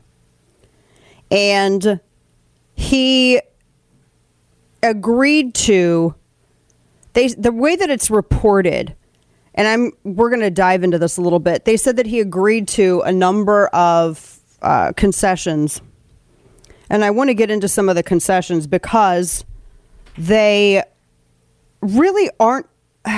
And 1.29 1.99
he 2.73 3.39
agreed 4.81 5.53
to 5.53 6.15
they 7.13 7.27
the 7.27 7.51
way 7.51 7.75
that 7.75 7.91
it's 7.91 8.09
reported 8.09 8.95
and 9.53 9.67
I'm 9.67 9.91
we're 10.03 10.31
going 10.31 10.41
to 10.41 10.49
dive 10.49 10.83
into 10.83 10.97
this 10.97 11.17
a 11.17 11.21
little 11.21 11.37
bit. 11.37 11.65
They 11.65 11.77
said 11.77 11.97
that 11.97 12.07
he 12.07 12.19
agreed 12.19 12.67
to 12.69 13.01
a 13.01 13.11
number 13.11 13.67
of 13.67 14.39
uh, 14.63 14.93
concessions, 14.93 15.81
and 16.89 17.03
I 17.03 17.11
want 17.11 17.29
to 17.29 17.33
get 17.33 17.51
into 17.51 17.67
some 17.67 17.89
of 17.89 17.95
the 17.95 18.03
concessions 18.03 18.67
because 18.67 19.45
they 20.17 20.83
really 21.81 22.29
aren't. 22.39 22.67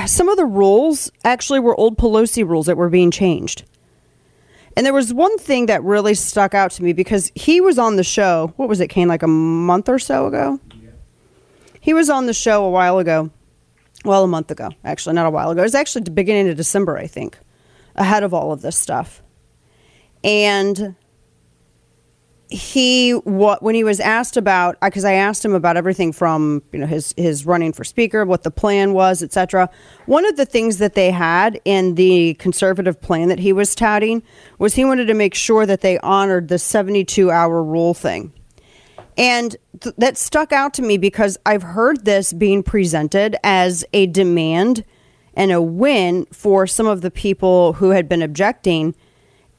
Some 0.08 0.30
of 0.30 0.38
the 0.38 0.46
rules 0.46 1.12
actually 1.24 1.60
were 1.60 1.76
old 1.76 1.98
Pelosi 1.98 2.48
rules 2.48 2.66
that 2.66 2.76
were 2.76 2.90
being 2.90 3.12
changed. 3.12 3.64
And 4.76 4.86
there 4.86 4.94
was 4.94 5.14
one 5.14 5.38
thing 5.38 5.68
that 5.68 5.84
really 5.84 6.16
stuck 6.16 6.54
out 6.54 6.72
to 6.72 6.84
me 6.84 6.92
because 6.92 7.32
he 7.36 7.62
was 7.62 7.80
on 7.80 7.96
the 7.96 8.04
show. 8.04 8.52
What 8.58 8.68
was 8.68 8.80
it, 8.82 8.90
Kane? 8.90 9.08
Like 9.08 9.24
a 9.24 9.28
month 9.28 9.88
or 9.88 10.00
so 10.00 10.26
ago. 10.28 10.60
He 11.80 11.94
was 11.94 12.10
on 12.10 12.26
the 12.26 12.34
show 12.34 12.66
a 12.66 12.70
while 12.70 12.98
ago. 13.00 13.30
Well, 14.04 14.24
a 14.24 14.28
month 14.28 14.52
ago, 14.52 14.70
actually, 14.84 15.16
not 15.16 15.26
a 15.26 15.30
while 15.30 15.52
ago. 15.52 15.62
It 15.62 15.66
was 15.66 15.76
actually 15.76 16.04
the 16.04 16.12
beginning 16.12 16.50
of 16.50 16.58
December, 16.58 16.98
I 16.98 17.08
think, 17.08 17.38
ahead 17.96 18.24
of 18.24 18.34
all 18.34 18.52
of 18.52 18.62
this 18.62 18.78
stuff. 18.78 19.22
And 20.24 20.96
he 22.50 23.12
what 23.12 23.64
when 23.64 23.74
he 23.76 23.84
was 23.84 24.00
asked 24.00 24.38
about 24.38 24.80
because 24.82 25.04
I 25.04 25.14
asked 25.14 25.44
him 25.44 25.56
about 25.56 25.78
everything 25.78 26.12
from 26.12 26.62
you 26.72 26.80
know 26.80 26.86
his 26.86 27.14
his 27.18 27.46
running 27.46 27.74
for 27.74 27.84
speaker, 27.84 28.26
what 28.26 28.44
the 28.44 28.52
plan 28.52 28.94
was, 28.94 29.24
etc. 29.24 29.70
One 30.06 30.26
of 30.26 30.38
the 30.38 30.46
things 30.46 30.78
that 30.78 30.94
they 30.94 31.12
had 31.12 31.60
in 31.66 31.96
the 31.96 32.36
conservative 32.36 33.02
plan 33.02 33.30
that 33.30 33.40
he 33.40 33.52
was 33.52 33.74
touting 33.74 34.22
was 34.60 34.76
he 34.76 34.86
wanted 34.86 35.06
to 35.06 35.14
make 35.14 35.34
sure 35.34 35.66
that 35.66 35.82
they 35.82 35.98
honored 36.00 36.48
the 36.48 36.60
72 36.60 37.32
hour 37.32 37.64
rule 37.64 37.94
thing. 37.94 38.32
And 39.18 39.56
th- 39.80 39.96
that 39.98 40.18
stuck 40.18 40.52
out 40.52 40.74
to 40.76 40.82
me 40.82 40.98
because 40.98 41.38
I've 41.46 41.64
heard 41.64 42.06
this 42.06 42.34
being 42.34 42.64
presented 42.64 43.38
as 43.44 43.86
a 43.94 44.08
demand 44.08 44.84
and 45.36 45.52
a 45.52 45.62
win 45.62 46.26
for 46.32 46.68
some 46.68 46.88
of 46.88 47.02
the 47.02 47.12
people 47.12 47.74
who 47.74 47.90
had 47.90 48.10
been 48.10 48.22
objecting. 48.22 48.96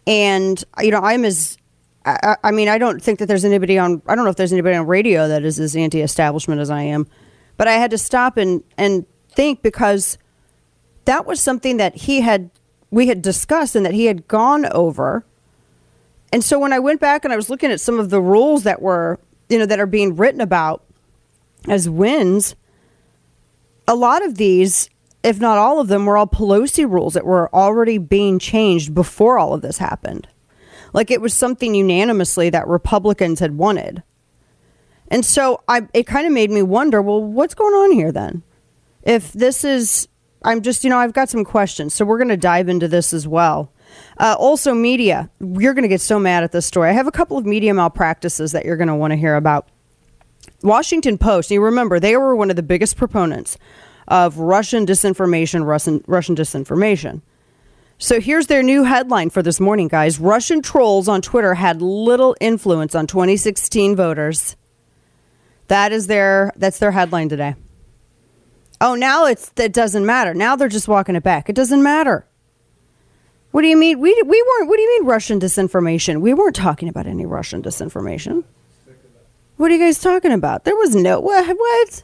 And, 0.06 0.62
you 0.80 0.90
know, 0.90 1.00
I'm 1.00 1.24
as, 1.24 1.58
I, 2.06 2.36
I 2.44 2.50
mean, 2.52 2.68
I 2.68 2.78
don't 2.78 3.02
think 3.02 3.18
that 3.18 3.26
there's 3.26 3.44
anybody 3.44 3.78
on, 3.78 4.00
I 4.06 4.14
don't 4.14 4.24
know 4.24 4.30
if 4.30 4.36
there's 4.36 4.52
anybody 4.52 4.76
on 4.76 4.86
radio 4.86 5.26
that 5.26 5.44
is 5.44 5.58
as 5.58 5.74
anti 5.74 6.00
establishment 6.00 6.60
as 6.60 6.70
I 6.70 6.82
am. 6.82 7.06
But 7.56 7.66
I 7.66 7.72
had 7.72 7.90
to 7.90 7.98
stop 7.98 8.36
and, 8.36 8.62
and 8.78 9.06
think 9.30 9.60
because 9.62 10.16
that 11.04 11.26
was 11.26 11.40
something 11.40 11.78
that 11.78 11.96
he 11.96 12.20
had, 12.20 12.50
we 12.90 13.08
had 13.08 13.22
discussed 13.22 13.74
and 13.74 13.84
that 13.84 13.94
he 13.94 14.06
had 14.06 14.28
gone 14.28 14.66
over. 14.66 15.24
And 16.32 16.44
so 16.44 16.60
when 16.60 16.72
I 16.72 16.78
went 16.78 17.00
back 17.00 17.24
and 17.24 17.32
I 17.32 17.36
was 17.36 17.50
looking 17.50 17.72
at 17.72 17.80
some 17.80 17.98
of 17.98 18.10
the 18.10 18.20
rules 18.20 18.62
that 18.62 18.80
were, 18.80 19.18
you 19.48 19.58
know, 19.58 19.66
that 19.66 19.80
are 19.80 19.86
being 19.86 20.14
written 20.14 20.40
about 20.40 20.84
as 21.68 21.88
wins, 21.88 22.54
a 23.88 23.96
lot 23.96 24.24
of 24.24 24.36
these, 24.36 24.90
if 25.24 25.40
not 25.40 25.58
all 25.58 25.80
of 25.80 25.88
them, 25.88 26.06
were 26.06 26.16
all 26.16 26.26
Pelosi 26.26 26.88
rules 26.88 27.14
that 27.14 27.26
were 27.26 27.52
already 27.52 27.98
being 27.98 28.38
changed 28.38 28.94
before 28.94 29.38
all 29.38 29.54
of 29.54 29.62
this 29.62 29.78
happened. 29.78 30.28
Like 30.92 31.10
it 31.10 31.20
was 31.20 31.34
something 31.34 31.74
unanimously 31.74 32.50
that 32.50 32.66
Republicans 32.66 33.40
had 33.40 33.58
wanted. 33.58 34.02
And 35.08 35.24
so 35.24 35.62
I, 35.68 35.88
it 35.94 36.06
kind 36.06 36.26
of 36.26 36.32
made 36.32 36.50
me 36.50 36.62
wonder 36.62 37.00
well, 37.00 37.22
what's 37.22 37.54
going 37.54 37.74
on 37.74 37.92
here 37.92 38.12
then? 38.12 38.42
If 39.02 39.32
this 39.32 39.64
is, 39.64 40.08
I'm 40.42 40.62
just, 40.62 40.82
you 40.82 40.90
know, 40.90 40.98
I've 40.98 41.12
got 41.12 41.28
some 41.28 41.44
questions. 41.44 41.94
So 41.94 42.04
we're 42.04 42.18
going 42.18 42.28
to 42.28 42.36
dive 42.36 42.68
into 42.68 42.88
this 42.88 43.12
as 43.12 43.26
well. 43.28 43.72
Uh, 44.18 44.34
also, 44.38 44.74
media. 44.74 45.30
You're 45.40 45.74
going 45.74 45.82
to 45.82 45.88
get 45.88 46.00
so 46.00 46.18
mad 46.18 46.42
at 46.42 46.52
this 46.52 46.66
story. 46.66 46.90
I 46.90 46.92
have 46.92 47.06
a 47.06 47.12
couple 47.12 47.38
of 47.38 47.46
media 47.46 47.72
malpractices 47.72 48.52
that 48.52 48.64
you're 48.64 48.76
going 48.76 48.88
to 48.88 48.96
want 48.96 49.12
to 49.12 49.16
hear 49.16 49.36
about. 49.36 49.68
Washington 50.62 51.18
Post, 51.18 51.50
you 51.50 51.62
remember, 51.62 52.00
they 52.00 52.16
were 52.16 52.34
one 52.34 52.50
of 52.50 52.56
the 52.56 52.62
biggest 52.62 52.96
proponents 52.96 53.56
of 54.08 54.38
Russian 54.38 54.86
disinformation, 54.86 55.64
Russian, 55.64 56.02
Russian 56.06 56.34
disinformation. 56.34 57.22
So 57.98 58.20
here's 58.20 58.46
their 58.46 58.62
new 58.62 58.84
headline 58.84 59.30
for 59.30 59.42
this 59.42 59.58
morning, 59.58 59.88
guys. 59.88 60.20
Russian 60.20 60.60
trolls 60.60 61.08
on 61.08 61.22
Twitter 61.22 61.54
had 61.54 61.80
little 61.80 62.36
influence 62.40 62.94
on 62.94 63.06
2016 63.06 63.96
voters. 63.96 64.56
That 65.68 65.92
is 65.92 66.06
their 66.06 66.52
that's 66.56 66.78
their 66.78 66.92
headline 66.92 67.28
today. 67.28 67.54
Oh, 68.80 68.94
now 68.94 69.24
it's 69.24 69.50
it 69.56 69.72
doesn't 69.72 70.04
matter. 70.04 70.34
Now 70.34 70.56
they're 70.56 70.68
just 70.68 70.88
walking 70.88 71.16
it 71.16 71.22
back. 71.22 71.48
It 71.48 71.56
doesn't 71.56 71.82
matter. 71.82 72.26
What 73.50 73.62
do 73.62 73.68
you 73.68 73.76
mean? 73.76 73.98
We 73.98 74.12
we 74.22 74.42
weren't. 74.42 74.68
What 74.68 74.76
do 74.76 74.82
you 74.82 75.00
mean 75.00 75.08
Russian 75.08 75.40
disinformation? 75.40 76.20
We 76.20 76.34
weren't 76.34 76.54
talking 76.54 76.90
about 76.90 77.06
any 77.06 77.24
Russian 77.24 77.62
disinformation. 77.62 78.44
What 79.56 79.70
are 79.70 79.74
you 79.74 79.80
guys 79.80 79.98
talking 79.98 80.32
about? 80.32 80.64
There 80.64 80.76
was 80.76 80.94
no 80.94 81.20
what? 81.20 81.56
What? 81.56 82.02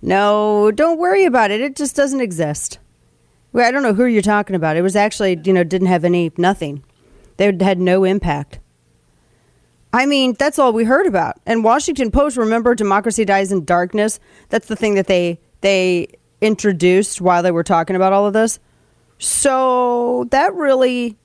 No, 0.00 0.70
don't 0.70 0.98
worry 0.98 1.26
about 1.26 1.50
it. 1.50 1.60
It 1.60 1.76
just 1.76 1.94
doesn't 1.94 2.22
exist. 2.22 2.78
I 3.64 3.70
don't 3.70 3.82
know 3.82 3.94
who 3.94 4.04
you're 4.04 4.22
talking 4.22 4.56
about. 4.56 4.76
It 4.76 4.82
was 4.82 4.96
actually, 4.96 5.40
you 5.44 5.52
know, 5.52 5.64
didn't 5.64 5.88
have 5.88 6.04
any 6.04 6.32
nothing. 6.36 6.84
They 7.36 7.56
had 7.60 7.78
no 7.78 8.04
impact. 8.04 8.58
I 9.92 10.04
mean, 10.04 10.34
that's 10.38 10.58
all 10.58 10.72
we 10.72 10.84
heard 10.84 11.06
about. 11.06 11.40
And 11.46 11.64
Washington 11.64 12.10
Post, 12.10 12.36
remember 12.36 12.74
Democracy 12.74 13.24
Dies 13.24 13.52
in 13.52 13.64
Darkness? 13.64 14.20
That's 14.50 14.68
the 14.68 14.76
thing 14.76 14.94
that 14.94 15.06
they 15.06 15.38
they 15.62 16.08
introduced 16.40 17.20
while 17.20 17.42
they 17.42 17.50
were 17.50 17.64
talking 17.64 17.96
about 17.96 18.12
all 18.12 18.26
of 18.26 18.34
this. 18.34 18.58
So 19.18 20.26
that 20.30 20.54
really 20.54 21.16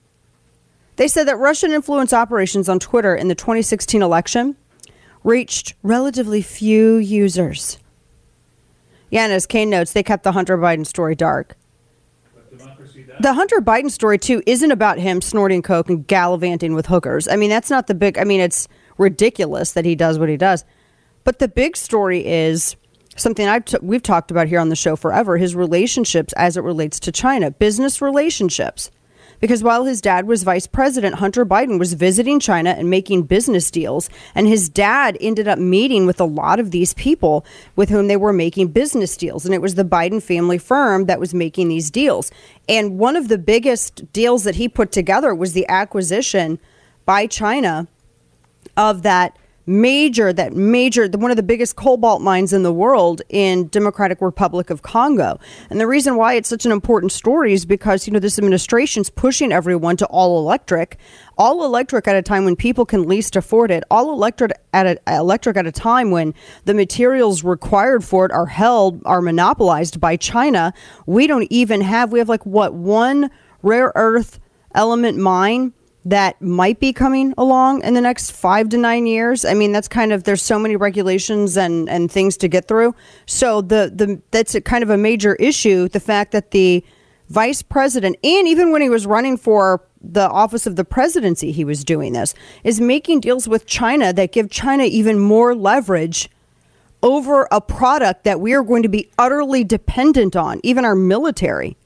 they 0.96 1.08
said 1.08 1.28
that 1.28 1.38
Russian 1.38 1.72
influence 1.72 2.14
operations 2.14 2.70
on 2.70 2.80
Twitter 2.80 3.16
in 3.16 3.28
the 3.28 3.36
2016 3.36 4.02
election 4.02 4.56
reached 5.24 5.74
relatively 5.84 6.42
few 6.42 6.96
users. 6.96 7.78
Yeah, 9.10 9.26
and 9.26 9.34
as 9.34 9.46
Kane 9.46 9.70
notes, 9.70 9.92
they 9.92 10.04
kept 10.04 10.24
the 10.24 10.32
Hunter 10.32 10.58
Biden 10.58 10.86
story 10.86 11.16
dark. 11.16 11.58
The 13.22 13.34
Hunter 13.34 13.62
Biden 13.62 13.92
story, 13.92 14.18
too, 14.18 14.42
isn't 14.48 14.72
about 14.72 14.98
him 14.98 15.22
snorting 15.22 15.62
coke 15.62 15.92
and 15.92 16.08
gallivanting 16.08 16.74
with 16.74 16.88
hookers. 16.88 17.28
I 17.28 17.36
mean, 17.36 17.52
that's 17.52 17.70
not 17.70 17.86
the 17.86 17.94
big, 17.94 18.18
I 18.18 18.24
mean, 18.24 18.42
it's 18.42 18.68
ridiculous 18.98 19.74
that 19.74 19.86
he 19.86 19.94
does 19.94 20.18
what 20.18 20.28
he 20.28 20.38
does. 20.38 20.66
But 21.24 21.38
the 21.38 21.48
big 21.48 21.78
story 21.78 22.26
is 22.26 22.76
something 23.18 23.48
I've 23.48 23.66
t- 23.66 23.78
we've 23.80 24.02
talked 24.02 24.32
about 24.32 24.48
here 24.48 24.60
on 24.60 24.70
the 24.70 24.76
show 24.76 24.96
forever 24.96 25.38
his 25.38 25.56
relationships 25.56 26.34
as 26.34 26.58
it 26.58 26.64
relates 26.64 27.00
to 27.02 27.12
China, 27.12 27.52
business 27.52 28.02
relationships. 28.02 28.90
Because 29.42 29.64
while 29.64 29.86
his 29.86 30.02
dad 30.02 30.28
was 30.28 30.44
vice 30.44 30.68
president, 30.68 31.16
Hunter 31.16 31.46
Biden 31.46 31.80
was 31.80 31.94
visiting 31.94 32.40
China 32.40 32.70
and 32.70 32.90
making 32.90 33.24
business 33.24 33.72
deals. 33.72 34.10
And 34.36 34.48
his 34.48 34.70
dad 34.70 35.18
ended 35.20 35.48
up 35.48 35.58
meeting 35.58 36.06
with 36.06 36.22
a 36.22 36.26
lot 36.26 36.60
of 36.60 36.70
these 36.70 36.94
people 36.94 37.44
with 37.76 37.90
whom 37.90 38.08
they 38.08 38.18
were 38.18 38.32
making 38.32 38.68
business 38.68 39.18
deals. 39.18 39.44
And 39.44 39.54
it 39.54 39.62
was 39.62 39.76
the 39.76 39.84
Biden 39.84 40.22
family 40.22 40.60
firm 40.60 41.06
that 41.08 41.20
was 41.20 41.34
making 41.34 41.70
these 41.70 41.90
deals. 41.90 42.32
And 42.70 43.00
one 43.00 43.16
of 43.16 43.28
the 43.28 43.40
biggest 43.40 44.14
deals 44.14 44.44
that 44.44 44.56
he 44.56 44.70
put 44.70 44.92
together 44.92 45.34
was 45.34 45.54
the 45.54 45.68
acquisition 45.68 46.60
by 47.06 47.26
China 47.26 47.88
of 48.78 49.02
that 49.02 49.36
major 49.66 50.34
that 50.34 50.54
major 50.54 51.08
one 51.10 51.32
of 51.32 51.38
the 51.38 51.44
biggest 51.44 51.76
cobalt 51.76 52.22
mines 52.22 52.54
in 52.54 52.64
the 52.64 52.74
world 52.74 53.22
in 53.30 53.68
democratic 53.68 54.22
republic 54.22 54.70
of 54.70 54.82
congo. 54.82 55.40
And 55.70 55.80
the 55.80 55.88
reason 55.88 56.16
why 56.16 56.34
it's 56.34 56.50
such 56.50 56.66
an 56.66 56.72
important 56.72 57.12
story 57.12 57.54
is 57.54 57.66
because 57.66 58.08
you 58.08 58.14
know 58.14 58.20
this 58.20 58.38
administration's 58.38 59.10
pushing 59.10 59.52
everyone 59.52 59.98
to 59.98 60.06
all 60.08 60.40
electric 60.40 60.98
all 61.38 61.64
electric 61.64 62.08
at 62.08 62.16
a 62.16 62.22
time 62.22 62.46
when 62.46 62.56
people 62.56 62.86
can 62.86 63.08
least 63.08 63.36
afford 63.36 63.72
it 63.72 63.84
all 63.90 64.12
electric 64.12 64.52
at 64.74 64.86
a, 64.86 65.16
electric 65.16 65.58
at 65.58 65.66
a 65.66 65.72
time 65.72 66.12
when 66.12 66.34
the 66.66 66.74
materials 66.74 67.44
required 67.44 68.04
for 68.04 68.26
it 68.26 68.32
are 68.32 68.46
held 68.46 69.02
are 69.06 69.22
monopolized 69.22 70.00
by 70.00 70.16
china. 70.16 70.74
We 71.06 71.28
don't 71.28 71.48
even 71.50 71.82
have 71.82 72.12
we 72.12 72.20
have 72.20 72.30
like 72.30 72.46
what 72.46 72.74
one 72.74 73.30
rare 73.62 73.92
earth 73.96 74.40
element 74.74 75.18
mine 75.18 75.74
that 76.06 76.42
might 76.42 76.80
be 76.80 76.94
coming 76.94 77.34
along 77.38 77.84
in 77.84 77.94
the 77.94 78.02
next 78.02 78.32
five 78.32 78.70
to 78.70 78.78
nine 78.78 79.06
years. 79.06 79.46
I 79.46 79.54
mean, 79.54 79.72
that's 79.72 79.88
kind 79.88 80.12
of 80.12 80.24
there's 80.24 80.42
so 80.42 80.58
many 80.58 80.76
regulations 80.76 81.58
and 81.58 81.88
and 81.90 82.12
things 82.12 82.38
to 82.38 82.48
get 82.48 82.68
through. 82.68 82.96
So 83.26 83.62
the 83.62 83.92
the 83.94 84.22
that's 84.32 84.58
kind 84.66 84.84
of 84.84 84.90
a 84.90 84.98
major 84.98 85.36
issue. 85.36 85.88
The 85.88 86.00
fact 86.00 86.32
that 86.32 86.52
the 86.52 86.84
vice 87.30 87.62
president 87.62 88.18
and 88.24 88.48
even 88.48 88.72
when 88.72 88.82
he 88.82 88.90
was 88.90 89.06
running 89.06 89.38
for 89.38 89.82
the 90.02 90.28
office 90.30 90.66
of 90.66 90.76
the 90.76 90.84
presidency, 90.84 91.52
he 91.52 91.64
was 91.64 91.84
doing 91.84 92.14
this 92.14 92.34
is 92.64 92.82
making 92.82 93.20
deals 93.20 93.48
with 93.48 93.68
China 93.68 94.12
that 94.12 94.32
give 94.32 94.50
China 94.50 94.84
even 94.84 95.20
more 95.20 95.54
leverage 95.54 96.30
over 97.04 97.48
a 97.52 97.62
product 97.62 98.24
that 98.24 98.40
we 98.40 98.54
are 98.54 98.64
going 98.64 98.84
to 98.84 98.90
be 98.90 99.10
utterly 99.18 99.64
dependent 99.64 100.36
on, 100.36 100.60
even 100.64 100.86
our 100.86 100.96
military. 100.96 101.78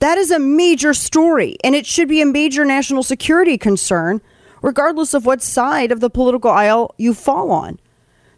That 0.00 0.18
is 0.18 0.30
a 0.30 0.38
major 0.38 0.92
story, 0.94 1.56
and 1.64 1.74
it 1.74 1.86
should 1.86 2.08
be 2.08 2.20
a 2.20 2.26
major 2.26 2.64
national 2.64 3.02
security 3.02 3.56
concern, 3.56 4.20
regardless 4.62 5.14
of 5.14 5.24
what 5.24 5.42
side 5.42 5.90
of 5.90 6.00
the 6.00 6.10
political 6.10 6.50
aisle 6.50 6.94
you 6.98 7.14
fall 7.14 7.50
on. 7.50 7.78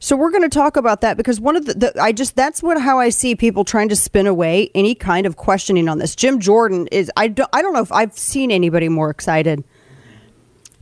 So 0.00 0.16
we're 0.16 0.30
going 0.30 0.42
to 0.42 0.48
talk 0.48 0.76
about 0.76 1.00
that 1.00 1.16
because 1.16 1.40
one 1.40 1.56
of 1.56 1.66
the, 1.66 1.74
the, 1.74 2.00
I 2.00 2.12
just 2.12 2.36
that's 2.36 2.62
what 2.62 2.80
how 2.80 3.00
I 3.00 3.08
see 3.08 3.34
people 3.34 3.64
trying 3.64 3.88
to 3.88 3.96
spin 3.96 4.28
away 4.28 4.70
any 4.74 4.94
kind 4.94 5.26
of 5.26 5.36
questioning 5.36 5.88
on 5.88 5.98
this. 5.98 6.14
Jim 6.14 6.38
Jordan 6.38 6.86
is 6.92 7.10
I 7.16 7.28
don't 7.28 7.50
I 7.52 7.62
don't 7.62 7.72
know 7.72 7.82
if 7.82 7.90
I've 7.90 8.16
seen 8.16 8.52
anybody 8.52 8.88
more 8.88 9.10
excited 9.10 9.64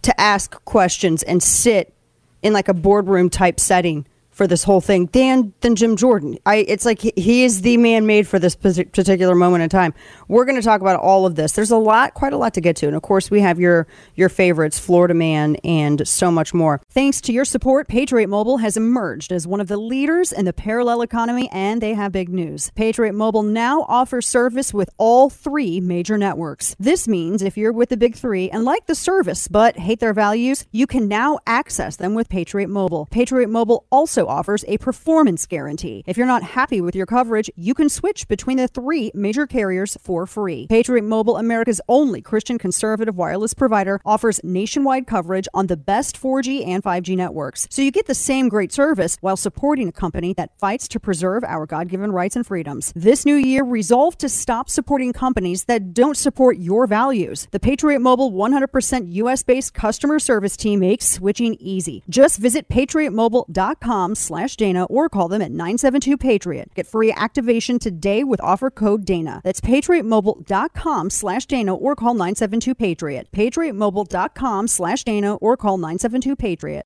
to 0.02 0.20
ask 0.20 0.62
questions 0.66 1.22
and 1.22 1.42
sit 1.42 1.94
in 2.42 2.52
like 2.52 2.68
a 2.68 2.74
boardroom 2.74 3.30
type 3.30 3.58
setting 3.58 4.06
for 4.36 4.46
this 4.46 4.62
whole 4.62 4.82
thing 4.82 5.06
than 5.12 5.54
than 5.62 5.74
Jim 5.74 5.96
Jordan. 5.96 6.38
I 6.44 6.56
it's 6.56 6.84
like 6.84 7.00
he, 7.00 7.12
he 7.16 7.44
is 7.44 7.62
the 7.62 7.78
man 7.78 8.04
made 8.04 8.28
for 8.28 8.38
this 8.38 8.54
particular 8.54 9.34
moment 9.34 9.62
in 9.62 9.70
time. 9.70 9.94
We're 10.28 10.44
going 10.44 10.56
to 10.56 10.62
talk 10.62 10.82
about 10.82 11.00
all 11.00 11.24
of 11.24 11.36
this. 11.36 11.52
There's 11.52 11.70
a 11.70 11.78
lot, 11.78 12.12
quite 12.12 12.34
a 12.34 12.36
lot 12.36 12.52
to 12.54 12.60
get 12.60 12.76
to, 12.76 12.86
and 12.86 12.94
of 12.94 13.00
course 13.00 13.30
we 13.30 13.40
have 13.40 13.58
your 13.58 13.86
your 14.14 14.28
favorites, 14.28 14.78
Florida 14.78 15.14
Man, 15.14 15.56
and 15.64 16.06
so 16.06 16.30
much 16.30 16.52
more. 16.52 16.82
Thanks 16.90 17.22
to 17.22 17.32
your 17.32 17.46
support, 17.46 17.88
Patriot 17.88 18.28
Mobile 18.28 18.58
has 18.58 18.76
emerged 18.76 19.32
as 19.32 19.46
one 19.46 19.60
of 19.60 19.68
the 19.68 19.78
leaders 19.78 20.32
in 20.32 20.44
the 20.44 20.52
parallel 20.52 21.00
economy, 21.00 21.48
and 21.50 21.80
they 21.80 21.94
have 21.94 22.12
big 22.12 22.28
news. 22.28 22.70
Patriot 22.74 23.14
Mobile 23.14 23.42
now 23.42 23.86
offers 23.88 24.28
service 24.28 24.74
with 24.74 24.90
all 24.98 25.30
three 25.30 25.80
major 25.80 26.18
networks. 26.18 26.76
This 26.78 27.08
means 27.08 27.40
if 27.40 27.56
you're 27.56 27.72
with 27.72 27.88
the 27.88 27.96
big 27.96 28.14
three 28.14 28.50
and 28.50 28.64
like 28.64 28.84
the 28.84 28.94
service 28.94 29.48
but 29.48 29.78
hate 29.78 30.00
their 30.00 30.12
values, 30.12 30.66
you 30.72 30.86
can 30.86 31.08
now 31.08 31.38
access 31.46 31.96
them 31.96 32.12
with 32.12 32.28
Patriot 32.28 32.68
Mobile. 32.68 33.08
Patriot 33.10 33.48
Mobile 33.48 33.86
also 33.90 34.25
offers 34.26 34.64
a 34.68 34.78
performance 34.78 35.46
guarantee. 35.46 36.02
If 36.06 36.16
you're 36.16 36.26
not 36.26 36.42
happy 36.42 36.80
with 36.80 36.96
your 36.96 37.06
coverage, 37.06 37.50
you 37.56 37.74
can 37.74 37.88
switch 37.88 38.28
between 38.28 38.56
the 38.56 38.68
three 38.68 39.10
major 39.14 39.46
carriers 39.46 39.96
for 40.00 40.26
free. 40.26 40.66
Patriot 40.68 41.04
Mobile, 41.04 41.36
America's 41.36 41.80
only 41.88 42.20
Christian 42.20 42.58
conservative 42.58 43.16
wireless 43.16 43.54
provider, 43.54 44.00
offers 44.04 44.40
nationwide 44.42 45.06
coverage 45.06 45.48
on 45.54 45.68
the 45.68 45.76
best 45.76 46.20
4G 46.20 46.66
and 46.66 46.82
5G 46.82 47.16
networks. 47.16 47.68
So 47.70 47.82
you 47.82 47.90
get 47.90 48.06
the 48.06 48.14
same 48.14 48.48
great 48.48 48.72
service 48.72 49.16
while 49.20 49.36
supporting 49.36 49.88
a 49.88 49.92
company 49.92 50.34
that 50.34 50.58
fights 50.58 50.88
to 50.88 51.00
preserve 51.00 51.44
our 51.44 51.66
God 51.66 51.88
given 51.88 52.12
rights 52.12 52.36
and 52.36 52.46
freedoms. 52.46 52.92
This 52.96 53.24
new 53.24 53.36
year, 53.36 53.62
resolve 53.62 54.18
to 54.18 54.28
stop 54.28 54.68
supporting 54.68 55.12
companies 55.12 55.64
that 55.64 55.94
don't 55.94 56.16
support 56.16 56.58
your 56.58 56.86
values. 56.86 57.46
The 57.50 57.60
Patriot 57.60 58.00
Mobile 58.00 58.32
100% 58.32 59.12
US 59.12 59.42
based 59.42 59.74
customer 59.74 60.18
service 60.18 60.56
team 60.56 60.80
makes 60.80 61.06
switching 61.06 61.54
easy. 61.60 62.02
Just 62.08 62.38
visit 62.38 62.68
patriotmobile.com 62.68 64.15
slash 64.16 64.56
Dana 64.56 64.84
or 64.84 65.08
call 65.08 65.28
them 65.28 65.42
at 65.42 65.52
972-PATRIOT. 65.52 66.74
Get 66.74 66.86
free 66.86 67.12
activation 67.12 67.78
today 67.78 68.24
with 68.24 68.40
offer 68.40 68.70
code 68.70 69.04
Dana. 69.04 69.40
That's 69.44 69.60
patriotmobile.com 69.60 71.10
slash 71.10 71.46
Dana 71.46 71.74
or 71.74 71.94
call 71.94 72.14
972-PATRIOT. 72.14 73.30
patriotmobile.com 73.30 74.68
slash 74.68 75.04
Dana 75.04 75.36
or 75.36 75.56
call 75.56 75.78
972-PATRIOT. 75.78 76.82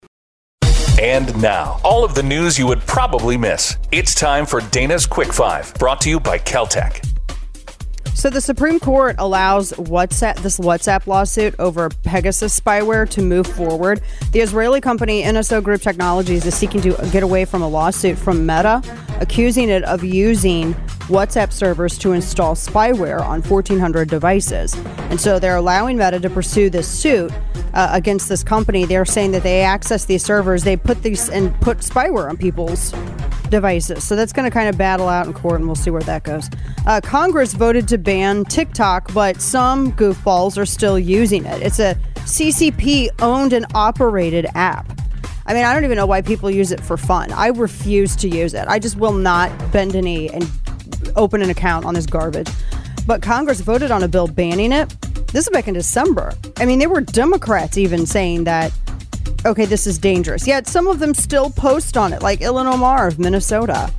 And 1.00 1.40
now, 1.40 1.80
all 1.82 2.04
of 2.04 2.14
the 2.14 2.22
news 2.22 2.58
you 2.58 2.66
would 2.66 2.80
probably 2.80 3.38
miss. 3.38 3.78
It's 3.90 4.14
time 4.14 4.44
for 4.44 4.60
Dana's 4.70 5.06
Quick 5.06 5.32
Five, 5.32 5.72
brought 5.74 6.02
to 6.02 6.10
you 6.10 6.20
by 6.20 6.38
Keltec. 6.38 7.19
So 8.14 8.28
the 8.28 8.40
Supreme 8.40 8.78
Court 8.78 9.16
allows 9.18 9.72
WhatsApp 9.72 10.36
this 10.42 10.58
WhatsApp 10.58 11.06
lawsuit 11.06 11.54
over 11.58 11.88
Pegasus 11.88 12.58
spyware 12.58 13.08
to 13.10 13.22
move 13.22 13.46
forward. 13.46 14.02
The 14.32 14.40
Israeli 14.40 14.80
company 14.80 15.22
NSO 15.22 15.62
Group 15.62 15.80
Technologies 15.80 16.44
is 16.44 16.54
seeking 16.54 16.82
to 16.82 16.92
get 17.12 17.22
away 17.22 17.44
from 17.44 17.62
a 17.62 17.68
lawsuit 17.68 18.18
from 18.18 18.44
Meta, 18.44 18.82
accusing 19.20 19.70
it 19.70 19.84
of 19.84 20.04
using 20.04 20.74
WhatsApp 21.10 21.52
servers 21.52 21.98
to 21.98 22.12
install 22.12 22.54
spyware 22.54 23.20
on 23.20 23.42
1,400 23.42 24.08
devices. 24.08 24.74
And 25.10 25.20
so 25.20 25.38
they're 25.38 25.56
allowing 25.56 25.96
Meta 25.96 26.20
to 26.20 26.30
pursue 26.30 26.70
this 26.70 26.86
suit 26.86 27.32
uh, 27.74 27.88
against 27.92 28.28
this 28.28 28.44
company. 28.44 28.84
They're 28.84 29.04
saying 29.04 29.32
that 29.32 29.42
they 29.42 29.62
access 29.62 30.04
these 30.04 30.24
servers, 30.24 30.62
they 30.62 30.76
put 30.76 31.02
these 31.02 31.28
and 31.28 31.58
put 31.60 31.78
spyware 31.78 32.28
on 32.28 32.36
people's 32.36 32.92
devices. 33.50 34.04
So 34.04 34.16
that's 34.16 34.32
going 34.32 34.48
to 34.48 34.50
kind 34.50 34.68
of 34.68 34.78
battle 34.78 35.08
out 35.08 35.26
in 35.26 35.32
court, 35.32 35.56
and 35.56 35.66
we'll 35.66 35.74
see 35.74 35.90
where 35.90 36.02
that 36.02 36.22
goes. 36.22 36.48
Uh, 36.86 37.00
Congress 37.02 37.52
voted 37.52 37.88
to 37.88 37.98
ban 38.02 38.44
TikTok, 38.44 39.12
but 39.12 39.40
some 39.40 39.92
goofballs 39.92 40.58
are 40.58 40.66
still 40.66 40.98
using 40.98 41.44
it. 41.44 41.62
It's 41.62 41.78
a 41.78 41.96
CCP 42.16 43.08
owned 43.20 43.52
and 43.52 43.66
operated 43.74 44.46
app. 44.54 44.90
I 45.46 45.54
mean, 45.54 45.64
I 45.64 45.74
don't 45.74 45.84
even 45.84 45.96
know 45.96 46.06
why 46.06 46.22
people 46.22 46.50
use 46.50 46.70
it 46.70 46.80
for 46.80 46.96
fun. 46.96 47.32
I 47.32 47.48
refuse 47.48 48.14
to 48.16 48.28
use 48.28 48.54
it. 48.54 48.66
I 48.68 48.78
just 48.78 48.96
will 48.96 49.12
not 49.12 49.50
bend 49.72 49.94
a 49.94 50.02
knee 50.02 50.28
and 50.28 50.48
open 51.16 51.42
an 51.42 51.50
account 51.50 51.84
on 51.84 51.94
this 51.94 52.06
garbage. 52.06 52.48
But 53.06 53.22
Congress 53.22 53.60
voted 53.60 53.90
on 53.90 54.02
a 54.02 54.08
bill 54.08 54.28
banning 54.28 54.72
it. 54.72 54.88
This 55.28 55.46
is 55.46 55.50
back 55.50 55.68
in 55.68 55.74
December. 55.74 56.32
I 56.58 56.66
mean, 56.66 56.78
there 56.78 56.88
were 56.88 57.00
Democrats 57.00 57.78
even 57.78 58.06
saying 58.06 58.44
that 58.44 58.72
okay, 59.46 59.64
this 59.64 59.86
is 59.86 59.98
dangerous. 59.98 60.46
Yet 60.46 60.66
some 60.66 60.86
of 60.86 60.98
them 60.98 61.14
still 61.14 61.50
post 61.50 61.96
on 61.96 62.12
it, 62.12 62.22
like 62.22 62.40
Ilhan 62.40 62.72
Omar 62.72 63.06
of 63.08 63.18
Minnesota. 63.18 63.90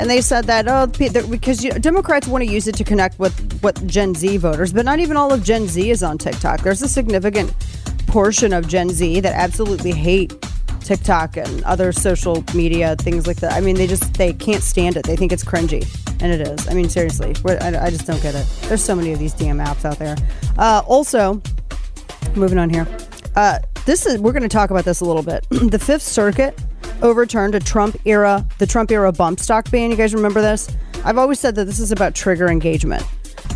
And 0.00 0.08
they 0.08 0.22
said 0.22 0.46
that, 0.46 0.66
oh, 0.66 0.86
because 0.86 1.62
you 1.62 1.72
Democrats 1.72 2.26
want 2.26 2.42
to 2.42 2.50
use 2.50 2.66
it 2.66 2.74
to 2.76 2.84
connect 2.84 3.18
with 3.18 3.60
what 3.60 3.86
Gen 3.86 4.14
Z 4.14 4.38
voters, 4.38 4.72
but 4.72 4.86
not 4.86 4.98
even 4.98 5.14
all 5.14 5.30
of 5.30 5.44
Gen 5.44 5.68
Z 5.68 5.90
is 5.90 6.02
on 6.02 6.16
TikTok. 6.16 6.62
There's 6.62 6.80
a 6.80 6.88
significant 6.88 7.54
portion 8.06 8.54
of 8.54 8.66
Gen 8.66 8.88
Z 8.88 9.20
that 9.20 9.34
absolutely 9.34 9.92
hate 9.92 10.34
TikTok 10.80 11.36
and 11.36 11.62
other 11.64 11.92
social 11.92 12.42
media 12.54 12.96
things 12.96 13.26
like 13.26 13.36
that. 13.40 13.52
I 13.52 13.60
mean, 13.60 13.76
they 13.76 13.86
just 13.86 14.14
they 14.14 14.32
can't 14.32 14.62
stand 14.62 14.96
it. 14.96 15.04
They 15.04 15.16
think 15.16 15.32
it's 15.32 15.44
cringy, 15.44 15.86
and 16.22 16.32
it 16.32 16.48
is. 16.48 16.66
I 16.66 16.72
mean, 16.72 16.88
seriously, 16.88 17.34
I, 17.46 17.78
I 17.78 17.90
just 17.90 18.06
don't 18.06 18.22
get 18.22 18.34
it. 18.34 18.46
There's 18.62 18.82
so 18.82 18.96
many 18.96 19.12
of 19.12 19.18
these 19.18 19.34
damn 19.34 19.58
apps 19.58 19.84
out 19.84 19.98
there. 19.98 20.16
Uh, 20.56 20.82
also, 20.86 21.42
moving 22.34 22.56
on 22.56 22.70
here. 22.70 22.86
Uh, 23.36 23.58
this 23.84 24.06
is 24.06 24.18
we're 24.18 24.32
going 24.32 24.44
to 24.44 24.48
talk 24.48 24.70
about 24.70 24.86
this 24.86 25.02
a 25.02 25.04
little 25.04 25.22
bit. 25.22 25.46
the 25.50 25.78
Fifth 25.78 26.02
Circuit 26.02 26.58
overturned 27.02 27.54
a 27.54 27.60
Trump 27.60 27.96
era, 28.04 28.46
the 28.58 28.66
Trump 28.66 28.90
era 28.90 29.12
bump 29.12 29.40
stock 29.40 29.70
ban. 29.70 29.90
You 29.90 29.96
guys 29.96 30.14
remember 30.14 30.40
this? 30.40 30.68
I've 31.04 31.18
always 31.18 31.40
said 31.40 31.54
that 31.54 31.64
this 31.64 31.78
is 31.78 31.92
about 31.92 32.14
trigger 32.14 32.48
engagement. 32.48 33.02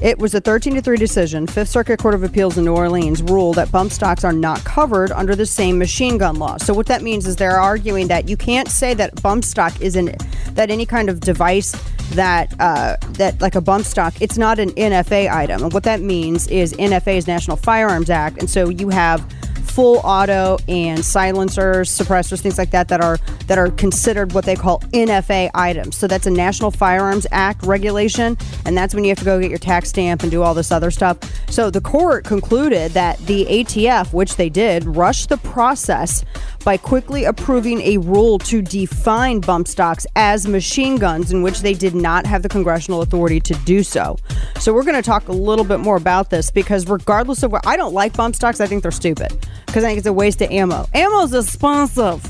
It 0.02 0.18
was 0.18 0.34
a 0.34 0.40
13 0.40 0.74
to 0.74 0.82
3 0.82 0.96
decision. 0.96 1.46
Fifth 1.46 1.68
Circuit 1.68 1.98
Court 1.98 2.14
of 2.14 2.22
Appeals 2.22 2.58
in 2.58 2.64
New 2.64 2.74
Orleans 2.74 3.22
ruled 3.22 3.56
that 3.56 3.70
bump 3.70 3.92
stocks 3.92 4.24
are 4.24 4.32
not 4.32 4.62
covered 4.64 5.12
under 5.12 5.36
the 5.36 5.46
same 5.46 5.78
machine 5.78 6.18
gun 6.18 6.36
law. 6.36 6.56
So 6.58 6.74
what 6.74 6.86
that 6.86 7.02
means 7.02 7.26
is 7.26 7.36
they're 7.36 7.60
arguing 7.60 8.08
that 8.08 8.28
you 8.28 8.36
can't 8.36 8.68
say 8.68 8.94
that 8.94 9.22
bump 9.22 9.44
stock 9.44 9.80
isn't 9.80 10.22
that 10.54 10.70
any 10.70 10.84
kind 10.84 11.08
of 11.08 11.20
device 11.20 11.72
that 12.10 12.54
uh, 12.60 12.96
that 13.10 13.40
like 13.40 13.54
a 13.54 13.60
bump 13.60 13.84
stock, 13.84 14.14
it's 14.20 14.36
not 14.36 14.58
an 14.58 14.70
NFA 14.72 15.32
item. 15.32 15.62
And 15.62 15.72
what 15.72 15.84
that 15.84 16.00
means 16.00 16.48
is 16.48 16.72
NFA 16.74 17.16
is 17.16 17.26
National 17.26 17.56
Firearms 17.56 18.10
Act, 18.10 18.38
and 18.38 18.50
so 18.50 18.68
you 18.68 18.88
have 18.90 19.26
full 19.74 19.98
auto 20.04 20.56
and 20.68 21.04
silencers, 21.04 21.90
suppressors, 21.90 22.40
things 22.40 22.58
like 22.58 22.70
that 22.70 22.86
that 22.88 23.00
are 23.00 23.18
that 23.46 23.58
are 23.58 23.70
considered 23.72 24.32
what 24.32 24.44
they 24.44 24.54
call 24.54 24.78
NFA 24.92 25.50
items. 25.52 25.96
So 25.96 26.06
that's 26.06 26.26
a 26.26 26.30
National 26.30 26.70
Firearms 26.70 27.26
Act 27.32 27.64
regulation, 27.64 28.38
and 28.64 28.76
that's 28.76 28.94
when 28.94 29.04
you 29.04 29.10
have 29.10 29.18
to 29.18 29.24
go 29.24 29.40
get 29.40 29.50
your 29.50 29.58
tax 29.58 29.88
stamp 29.88 30.22
and 30.22 30.30
do 30.30 30.42
all 30.42 30.54
this 30.54 30.70
other 30.70 30.90
stuff. 30.90 31.18
So 31.50 31.70
the 31.70 31.80
court 31.80 32.24
concluded 32.24 32.92
that 32.92 33.18
the 33.26 33.46
ATF, 33.46 34.12
which 34.12 34.36
they 34.36 34.48
did, 34.48 34.84
rushed 34.84 35.28
the 35.28 35.38
process 35.38 36.24
by 36.64 36.76
quickly 36.76 37.24
approving 37.24 37.80
a 37.82 37.98
rule 37.98 38.38
to 38.38 38.62
define 38.62 39.40
bump 39.40 39.68
stocks 39.68 40.06
as 40.16 40.48
machine 40.48 40.96
guns 40.96 41.32
in 41.32 41.42
which 41.42 41.60
they 41.60 41.74
did 41.74 41.94
not 41.94 42.26
have 42.26 42.42
the 42.42 42.48
congressional 42.48 43.02
authority 43.02 43.38
to 43.40 43.54
do 43.64 43.82
so. 43.82 44.16
So 44.58 44.72
we're 44.72 44.84
going 44.84 44.96
to 44.96 45.02
talk 45.02 45.28
a 45.28 45.32
little 45.32 45.64
bit 45.64 45.80
more 45.80 45.96
about 45.96 46.30
this 46.30 46.50
because 46.50 46.88
regardless 46.88 47.42
of 47.42 47.52
what 47.52 47.66
I 47.66 47.76
don't 47.76 47.92
like 47.92 48.16
bump 48.16 48.34
stocks, 48.34 48.60
I 48.60 48.66
think 48.66 48.82
they're 48.82 48.90
stupid 48.90 49.32
because 49.66 49.84
I 49.84 49.88
think 49.88 49.98
it's 49.98 50.06
a 50.06 50.12
waste 50.12 50.40
of 50.40 50.50
ammo. 50.50 50.86
Ammo 50.94 51.22
is 51.22 51.34
expensive, 51.34 52.22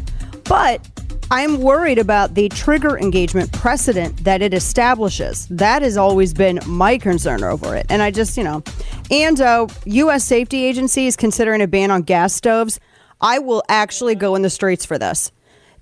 but 0.44 0.87
I'm 1.31 1.61
worried 1.61 1.99
about 1.99 2.35
the 2.35 2.49
trigger 2.51 2.99
engagement 2.99 3.53
precedent 3.53 4.25
that 4.25 4.42
it 4.42 4.53
establishes. 4.53 5.47
That 5.49 5.83
has 5.83 5.97
always 5.97 6.35
been 6.35 6.61
my 6.66 6.99
concern 6.99 7.42
over 7.42 7.75
it. 7.75 7.87
And 7.88 8.03
I 8.03 8.11
just, 8.11 8.37
you 8.37 8.44
know, 8.44 8.62
and 9.11 9.40
uh, 9.40 9.66
U.S. 9.85 10.25
safety 10.25 10.64
agencies 10.64 11.16
considering 11.16 11.62
a 11.62 11.66
ban 11.66 11.90
on 11.90 12.03
gas 12.03 12.35
stoves. 12.35 12.79
I 13.24 13.38
will 13.38 13.62
actually 13.70 14.14
go 14.14 14.34
in 14.34 14.42
the 14.42 14.50
streets 14.50 14.84
for 14.84 14.98
this. 14.98 15.32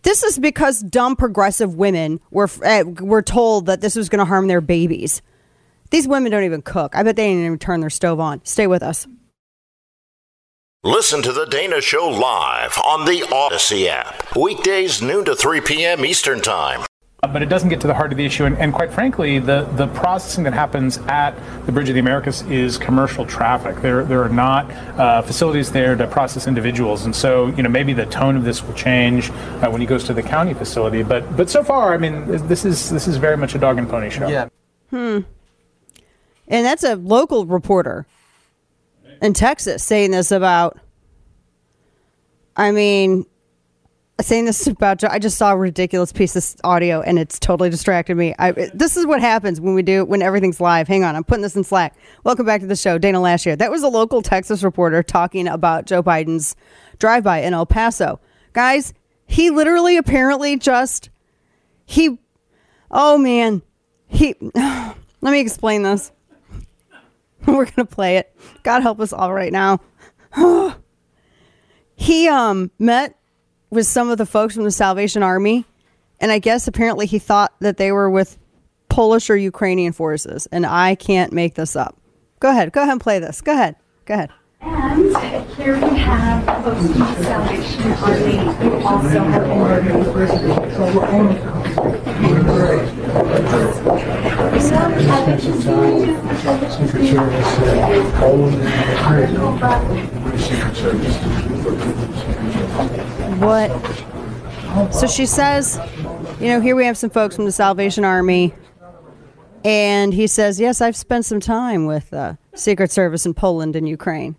This 0.02 0.22
is 0.22 0.38
because 0.38 0.81
dumb 0.81 1.16
progressive 1.16 1.74
women 1.74 2.20
were 2.31 2.48
uh, 2.64 2.85
were 3.00 3.20
told 3.20 3.66
that 3.66 3.81
this 3.81 3.96
was 3.96 4.09
going 4.09 4.20
to 4.20 4.24
harm 4.24 4.46
their 4.46 4.61
babies. 4.61 5.22
These 5.90 6.07
women 6.07 6.31
don't 6.31 6.44
even 6.44 6.62
cook. 6.62 6.94
I 6.94 7.02
bet 7.02 7.16
they 7.16 7.28
didn't 7.28 7.44
even 7.44 7.59
turn 7.59 7.81
their 7.81 7.90
stove 7.90 8.20
on. 8.20 8.44
Stay 8.44 8.68
with 8.68 8.83
us. 8.83 9.09
Listen 10.85 11.20
to 11.22 11.33
the 11.33 11.46
Dana 11.46 11.81
Show 11.81 12.09
live 12.09 12.78
on 12.85 13.07
the 13.07 13.28
Odyssey 13.33 13.88
app. 13.88 14.37
Weekdays 14.37 15.02
noon 15.02 15.24
to 15.24 15.35
3 15.35 15.61
p.m. 15.61 16.05
Eastern 16.05 16.40
Time 16.40 16.85
but 17.30 17.40
it 17.40 17.48
doesn't 17.48 17.68
get 17.68 17.80
to 17.80 17.87
the 17.87 17.94
heart 17.94 18.11
of 18.11 18.18
the 18.18 18.26
issue. 18.26 18.46
And, 18.46 18.58
and, 18.58 18.74
quite 18.74 18.92
frankly, 18.92 19.38
the, 19.38 19.62
the 19.76 19.87
processing 19.87 20.42
that 20.42 20.54
happens 20.54 20.98
at 21.06 21.37
the 21.66 21.70
Bridge 21.70 21.88
of 21.88 21.94
the 21.94 22.00
Americas 22.00 22.42
is 22.42 22.76
commercial 22.76 23.24
traffic. 23.24 23.76
There, 23.76 24.04
there 24.04 24.24
are 24.24 24.28
not 24.28 24.68
uh, 24.98 25.22
facilities 25.22 25.70
there 25.70 25.94
to 25.94 26.08
process 26.08 26.48
individuals. 26.48 27.04
And 27.04 27.14
so, 27.14 27.46
you 27.50 27.62
know, 27.62 27.68
maybe 27.68 27.92
the 27.92 28.06
tone 28.06 28.37
of 28.37 28.42
this 28.42 28.64
will 28.64 28.74
change 28.74 29.30
uh, 29.30 29.70
when 29.70 29.80
he 29.80 29.87
goes 29.87 30.02
to 30.04 30.14
the 30.14 30.22
county 30.22 30.52
facility. 30.52 31.04
But 31.04 31.37
but 31.37 31.48
so 31.48 31.62
far, 31.62 31.94
I 31.94 31.96
mean, 31.96 32.26
this 32.48 32.64
is 32.64 32.90
this 32.90 33.06
is 33.06 33.18
very 33.18 33.37
much 33.37 33.54
a 33.54 33.58
dog 33.58 33.78
and 33.78 33.88
pony 33.88 34.11
show. 34.11 34.26
Yeah. 34.26 34.48
Hmm. 34.90 35.20
And 36.48 36.66
that's 36.66 36.82
a 36.82 36.96
local 36.96 37.46
reporter 37.46 38.04
in 39.20 39.32
Texas 39.32 39.85
saying 39.85 40.11
this 40.11 40.32
about. 40.32 40.76
I 42.56 42.72
mean, 42.72 43.26
saying 44.20 44.44
this 44.44 44.66
about 44.66 44.98
Joe, 44.98 45.09
I 45.11 45.18
just 45.18 45.38
saw 45.38 45.53
a 45.53 45.57
ridiculous 45.57 46.12
piece 46.12 46.37
of 46.37 46.61
audio 46.64 47.01
and 47.01 47.18
it's 47.18 47.38
totally 47.38 47.70
distracted 47.70 48.16
me. 48.16 48.35
I, 48.38 48.53
this 48.75 48.96
is 48.96 49.07
what 49.07 49.20
happens 49.20 49.61
when 49.61 49.75
we 49.75 49.83
do 49.83 50.05
when 50.05 50.22
everything's 50.22 50.61
live. 50.61 50.87
Hang 50.87 51.03
on, 51.03 51.16
I'm 51.16 51.25
putting 51.25 51.42
this 51.42 51.57
in 51.57 51.64
Slack. 51.64 51.96
Welcome 52.25 52.46
back 52.46 52.61
to 52.61 52.66
the 52.66 52.77
show, 52.77 52.98
Dana 52.98 53.18
Loesch 53.18 53.57
That 53.59 53.70
was 53.70 53.83
a 53.83 53.88
local 53.88 54.22
Texas 54.22 54.62
reporter 54.62 55.03
talking 55.03 55.48
about 55.48 55.87
Joe 55.87 56.03
Biden's 56.03 56.55
drive-by 56.98 57.38
in 57.38 57.55
El 57.55 57.66
Paso. 57.66 58.20
Guys, 58.53 58.92
he 59.27 59.51
literally 59.51 59.96
apparently 59.96 60.57
just 60.57 61.11
he 61.87 62.18
oh 62.90 63.16
man. 63.18 63.62
He 64.07 64.35
let 64.55 64.96
me 65.22 65.40
explain 65.40 65.83
this. 65.83 66.12
We're 67.46 67.64
going 67.64 67.75
to 67.75 67.85
play 67.87 68.18
it. 68.18 68.37
God 68.62 68.83
help 68.83 69.01
us 69.01 69.12
all 69.12 69.33
right 69.33 69.53
now. 69.53 69.81
he 71.96 72.29
um 72.29 72.70
met 72.79 73.18
with 73.72 73.87
some 73.87 74.11
of 74.11 74.18
the 74.18 74.26
folks 74.26 74.54
from 74.54 74.64
the 74.64 74.70
Salvation 74.70 75.22
Army, 75.22 75.64
and 76.20 76.30
I 76.30 76.38
guess 76.38 76.68
apparently 76.68 77.06
he 77.06 77.18
thought 77.18 77.54
that 77.61 77.78
they 77.78 77.90
were 77.90 78.11
with 78.11 78.38
Polish 78.90 79.30
or 79.30 79.37
Ukrainian 79.37 79.94
forces, 79.94 80.46
and 80.52 80.66
I 80.66 80.94
can't 80.94 81.32
make 81.32 81.54
this 81.54 81.74
up. 81.74 81.96
Go 82.38 82.50
ahead, 82.50 82.70
go 82.72 82.82
ahead 82.82 82.92
and 82.92 83.00
play 83.00 83.18
this. 83.18 83.40
Go 83.40 83.52
ahead, 83.52 83.76
go 84.04 84.12
ahead. 84.12 84.30
And 84.61 85.16
here 85.54 85.74
we 85.74 85.96
have 85.98 86.44
folks 86.62 86.80
from 86.80 86.98
the 86.98 87.22
Salvation 87.24 87.92
Army 87.94 88.37
who 88.56 88.72
also 88.87 89.08
have 89.08 89.48
been 89.48 89.62
what? 103.40 104.94
So 104.94 105.07
she 105.07 105.27
says, 105.27 105.79
you 106.40 106.48
know, 106.48 106.61
here 106.61 106.75
we 106.77 106.85
have 106.87 106.96
some 106.96 107.11
folks 107.11 107.37
from 107.37 107.44
the 107.44 107.53
Salvation 107.53 108.05
Army. 108.05 108.55
And 109.64 110.12
he 110.12 110.27
says, 110.27 110.59
yes, 110.59 110.81
I've 110.81 110.96
spent 110.96 111.25
some 111.25 111.40
time 111.40 111.87
with 111.87 112.12
uh, 112.12 112.35
Secret 112.55 112.90
Service 112.90 113.27
in 113.27 113.35
Poland 113.35 113.77
and 113.77 113.88
Ukraine. 113.88 114.37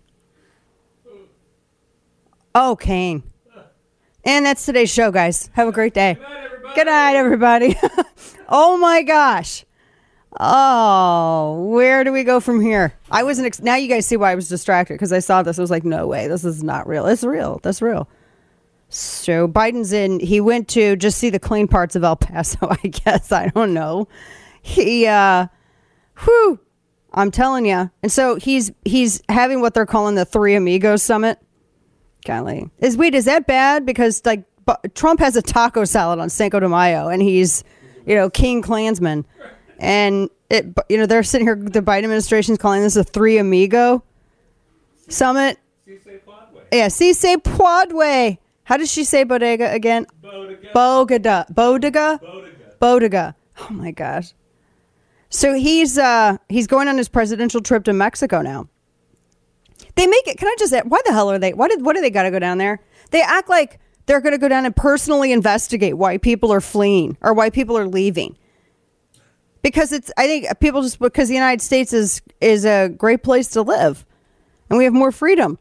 Oh, 2.54 2.76
Kane. 2.76 3.22
And 4.24 4.46
that's 4.46 4.64
today's 4.64 4.92
show, 4.92 5.10
guys. 5.10 5.50
Have 5.54 5.68
a 5.68 5.72
great 5.72 5.94
day. 5.94 6.16
Good 6.74 6.86
night, 6.86 7.16
everybody. 7.16 7.76
oh 8.48 8.76
my 8.76 9.02
gosh. 9.02 9.64
Oh, 10.40 11.68
where 11.70 12.02
do 12.02 12.12
we 12.12 12.24
go 12.24 12.40
from 12.40 12.60
here? 12.60 12.92
I 13.10 13.22
wasn't. 13.22 13.46
Ex- 13.46 13.60
now 13.62 13.76
you 13.76 13.88
guys 13.88 14.06
see 14.06 14.16
why 14.16 14.32
I 14.32 14.34
was 14.34 14.48
distracted 14.48 14.94
because 14.94 15.12
I 15.12 15.20
saw 15.20 15.42
this. 15.42 15.58
I 15.58 15.62
was 15.62 15.70
like, 15.70 15.84
no 15.84 16.06
way, 16.06 16.26
this 16.26 16.44
is 16.44 16.62
not 16.62 16.88
real. 16.88 17.06
It's 17.06 17.22
real. 17.22 17.60
That's 17.62 17.80
real. 17.80 18.08
So 18.88 19.46
Biden's 19.46 19.92
in. 19.92 20.20
He 20.20 20.40
went 20.40 20.68
to 20.68 20.96
just 20.96 21.18
see 21.18 21.30
the 21.30 21.38
clean 21.38 21.68
parts 21.68 21.94
of 21.94 22.04
El 22.04 22.16
Paso. 22.16 22.58
I 22.70 22.88
guess 22.88 23.30
I 23.30 23.48
don't 23.48 23.74
know. 23.74 24.08
He, 24.62 25.06
uh, 25.06 25.46
whew, 26.24 26.58
I'm 27.12 27.30
telling 27.30 27.66
you. 27.66 27.90
And 28.02 28.10
so 28.10 28.36
he's 28.36 28.72
he's 28.84 29.22
having 29.28 29.60
what 29.60 29.74
they're 29.74 29.86
calling 29.86 30.16
the 30.16 30.24
Three 30.24 30.54
Amigos 30.54 31.02
Summit. 31.02 31.38
Golly, 32.24 32.70
is 32.78 32.96
wait 32.96 33.14
is 33.14 33.26
that 33.26 33.46
bad? 33.46 33.86
Because 33.86 34.24
like 34.24 34.44
Trump 34.94 35.20
has 35.20 35.36
a 35.36 35.42
taco 35.42 35.84
salad 35.84 36.18
on 36.18 36.30
Cinco 36.30 36.58
de 36.58 36.68
Mayo, 36.68 37.08
and 37.08 37.22
he's 37.22 37.62
you 38.06 38.14
know 38.14 38.30
King 38.30 38.62
Klansman, 38.62 39.24
and 39.84 40.30
it 40.50 40.66
you 40.88 40.96
know 40.96 41.06
they're 41.06 41.22
sitting 41.22 41.46
here. 41.46 41.54
The 41.56 41.82
Biden 41.82 42.04
administration 42.04 42.52
is 42.52 42.58
calling 42.58 42.82
this 42.82 42.96
a 42.96 43.04
Three 43.04 43.38
Amigo 43.38 44.02
Summit. 45.08 45.58
Yeah, 46.72 46.88
Cisse 46.88 47.36
Podway. 47.36 48.38
How 48.64 48.78
does 48.78 48.90
she 48.90 49.04
say 49.04 49.24
bodega 49.24 49.70
again? 49.70 50.06
Bodega. 50.22 51.46
Bodega. 51.50 52.20
Bodega. 52.80 53.36
Oh 53.60 53.68
my 53.70 53.90
gosh. 53.90 54.32
So 55.28 55.54
he's 55.54 55.98
uh 55.98 56.38
he's 56.48 56.66
going 56.66 56.88
on 56.88 56.96
his 56.96 57.08
presidential 57.08 57.60
trip 57.60 57.84
to 57.84 57.92
Mexico 57.92 58.40
now. 58.40 58.68
They 59.96 60.06
make 60.06 60.26
it. 60.26 60.38
Can 60.38 60.48
I 60.48 60.56
just? 60.58 60.70
say, 60.70 60.80
Why 60.84 60.98
the 61.04 61.12
hell 61.12 61.30
are 61.30 61.38
they? 61.38 61.52
Why 61.52 61.68
did? 61.68 61.84
What 61.84 61.94
do 61.94 62.00
they 62.00 62.10
got 62.10 62.24
to 62.24 62.30
go 62.30 62.38
down 62.38 62.58
there? 62.58 62.80
They 63.10 63.22
act 63.22 63.48
like 63.48 63.78
they're 64.06 64.20
going 64.20 64.32
to 64.32 64.38
go 64.38 64.48
down 64.48 64.66
and 64.66 64.74
personally 64.74 65.30
investigate 65.30 65.96
why 65.96 66.18
people 66.18 66.52
are 66.52 66.60
fleeing 66.60 67.16
or 67.20 67.32
why 67.32 67.50
people 67.50 67.76
are 67.78 67.86
leaving. 67.86 68.36
Because 69.64 69.92
it's. 69.92 70.12
I 70.18 70.26
think 70.26 70.46
people 70.60 70.82
just 70.82 70.98
because 70.98 71.28
the 71.28 71.34
United 71.34 71.62
States 71.62 71.92
is 71.94 72.20
is 72.40 72.66
a 72.66 72.90
great 72.90 73.22
place 73.22 73.48
to 73.48 73.62
live, 73.62 74.04
and 74.68 74.76
we 74.78 74.84
have 74.84 74.92
more 74.92 75.10
freedom. 75.10 75.58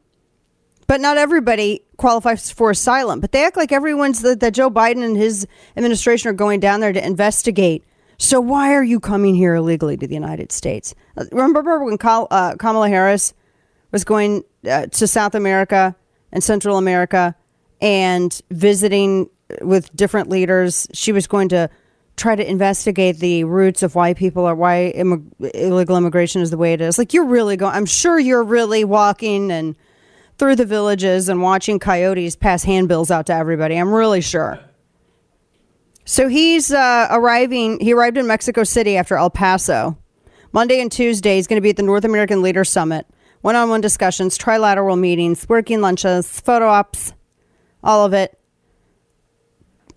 But 0.88 1.00
not 1.00 1.18
everybody 1.18 1.82
qualifies 1.96 2.52
for 2.52 2.70
asylum. 2.70 3.22
But 3.22 3.32
they 3.32 3.46
act 3.46 3.56
like 3.56 3.72
everyone's 3.72 4.22
that, 4.22 4.42
that 4.42 4.54
Joe 4.54 4.70
Biden 4.70 5.04
and 5.06 5.16
his 5.16 5.48
administration 5.78 6.30
are 6.30 6.34
going 6.34 6.60
down 6.60 6.82
there 6.82 6.92
to 6.92 7.04
investigate. 7.04 7.86
So 8.18 8.42
why 8.42 8.74
are 8.74 8.84
you 8.84 9.00
coming 9.00 9.36
here 9.36 9.56
illegally 9.56 9.96
to 9.96 10.06
the 10.06 10.14
United 10.14 10.52
States? 10.52 10.94
Uh, 11.16 11.24
Remember 11.32 11.84
when 11.84 11.98
uh, 12.02 12.56
Kamala 12.60 12.90
Harris 12.90 13.34
was 13.92 14.04
going 14.04 14.44
uh, 14.70 14.88
to 14.88 15.08
South 15.08 15.34
America 15.34 15.96
and 16.34 16.44
Central 16.44 16.78
America 16.78 17.36
and 17.82 18.42
visiting 18.52 19.30
with 19.62 19.96
different 19.96 20.30
leaders. 20.30 20.88
She 20.94 21.14
was 21.14 21.26
going 21.26 21.48
to 21.50 21.70
try 22.16 22.36
to 22.36 22.48
investigate 22.48 23.18
the 23.18 23.44
roots 23.44 23.84
of 23.84 23.96
why 23.96 24.14
people 24.14 24.46
are 24.46 24.56
why 24.56 24.94
immig- 24.96 25.32
illegal 25.54 25.98
immigration 25.98 26.42
is 26.42 26.52
the 26.52 26.58
way 26.58 26.74
it 26.74 26.82
is. 26.82 26.98
Like 26.98 27.14
you're 27.14 27.26
really 27.26 27.58
going. 27.58 27.74
I'm 27.76 27.86
sure 27.86 28.20
you're 28.20 28.44
really 28.44 28.84
walking 28.84 29.52
and 29.52 29.76
through 30.38 30.56
the 30.56 30.66
villages 30.66 31.30
and 31.30 31.42
watching 31.42 31.80
coyotes 31.80 32.36
pass 32.36 32.64
handbills 32.64 33.12
out 33.12 33.28
to 33.28 33.34
everybody. 33.34 33.76
I'm 33.76 33.94
really 33.94 34.22
sure. 34.22 34.60
So 36.06 36.28
he's 36.28 36.72
uh, 36.72 37.08
arriving. 37.12 37.80
He 37.80 37.94
arrived 37.94 38.18
in 38.18 38.28
Mexico 38.28 38.64
City 38.64 38.98
after 38.98 39.16
El 39.16 39.30
Paso. 39.30 39.98
Monday 40.52 40.82
and 40.82 40.92
Tuesday, 40.92 41.38
he's 41.38 41.48
going 41.48 41.58
to 41.58 41.62
be 41.62 41.70
at 41.70 41.78
the 41.78 41.84
North 41.84 42.04
American 42.04 42.42
Leader 42.42 42.64
Summit. 42.64 43.08
One 43.42 43.56
on 43.56 43.70
one 43.70 43.82
discussions, 43.82 44.38
trilateral 44.38 45.00
meetings, 45.00 45.48
working 45.50 45.82
lunches, 45.82 46.40
photo 46.40 46.68
ops, 46.68 47.14
all 47.84 48.06
of 48.06 48.14
it. 48.14 48.38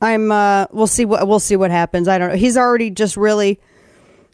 I'm 0.01 0.31
uh 0.31 0.67
we'll 0.73 0.87
see 0.87 1.05
what 1.05 1.27
we'll 1.27 1.41
see 1.41 1.57
what 1.57 1.71
happens. 1.71 2.09
I 2.09 2.19
don't 2.19 2.31
know. 2.31 2.37
He's 2.37 2.57
already 2.57 2.91
just 2.91 3.17
really 3.17 3.61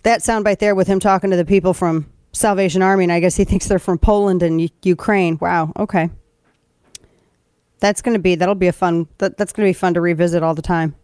that 0.03 0.21
soundbite 0.21 0.59
there 0.59 0.75
with 0.75 0.89
him 0.89 1.01
talking 1.01 1.31
to 1.31 1.37
the 1.37 1.45
people 1.45 1.75
from 1.75 2.07
Salvation 2.33 2.83
Army, 2.83 3.05
and 3.05 3.13
I 3.13 3.21
guess 3.21 3.37
he 3.37 3.45
thinks 3.47 3.67
they're 3.67 3.79
from 3.79 3.99
Poland 3.99 4.43
and 4.43 4.71
Ukraine. 4.83 5.39
Wow. 5.41 5.73
Okay. 5.79 6.11
That's 7.81 8.03
going 8.03 8.15
to 8.15 8.21
be 8.21 8.37
that'll 8.37 8.55
be 8.55 8.69
a 8.69 8.73
fun 8.73 9.09
that, 9.19 9.37
that's 9.37 9.53
going 9.53 9.67
to 9.67 9.69
be 9.69 9.79
fun 9.79 9.95
to 9.95 10.01
revisit 10.01 10.43
all 10.43 10.55
the 10.55 10.63
time. 10.63 10.95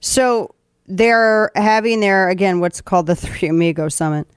So 0.00 0.54
they're 0.86 1.50
having 1.54 2.00
their 2.00 2.28
again 2.28 2.60
what's 2.60 2.80
called 2.80 3.06
the 3.06 3.16
Three 3.16 3.48
Amigos 3.48 3.94
Summit. 3.94 4.28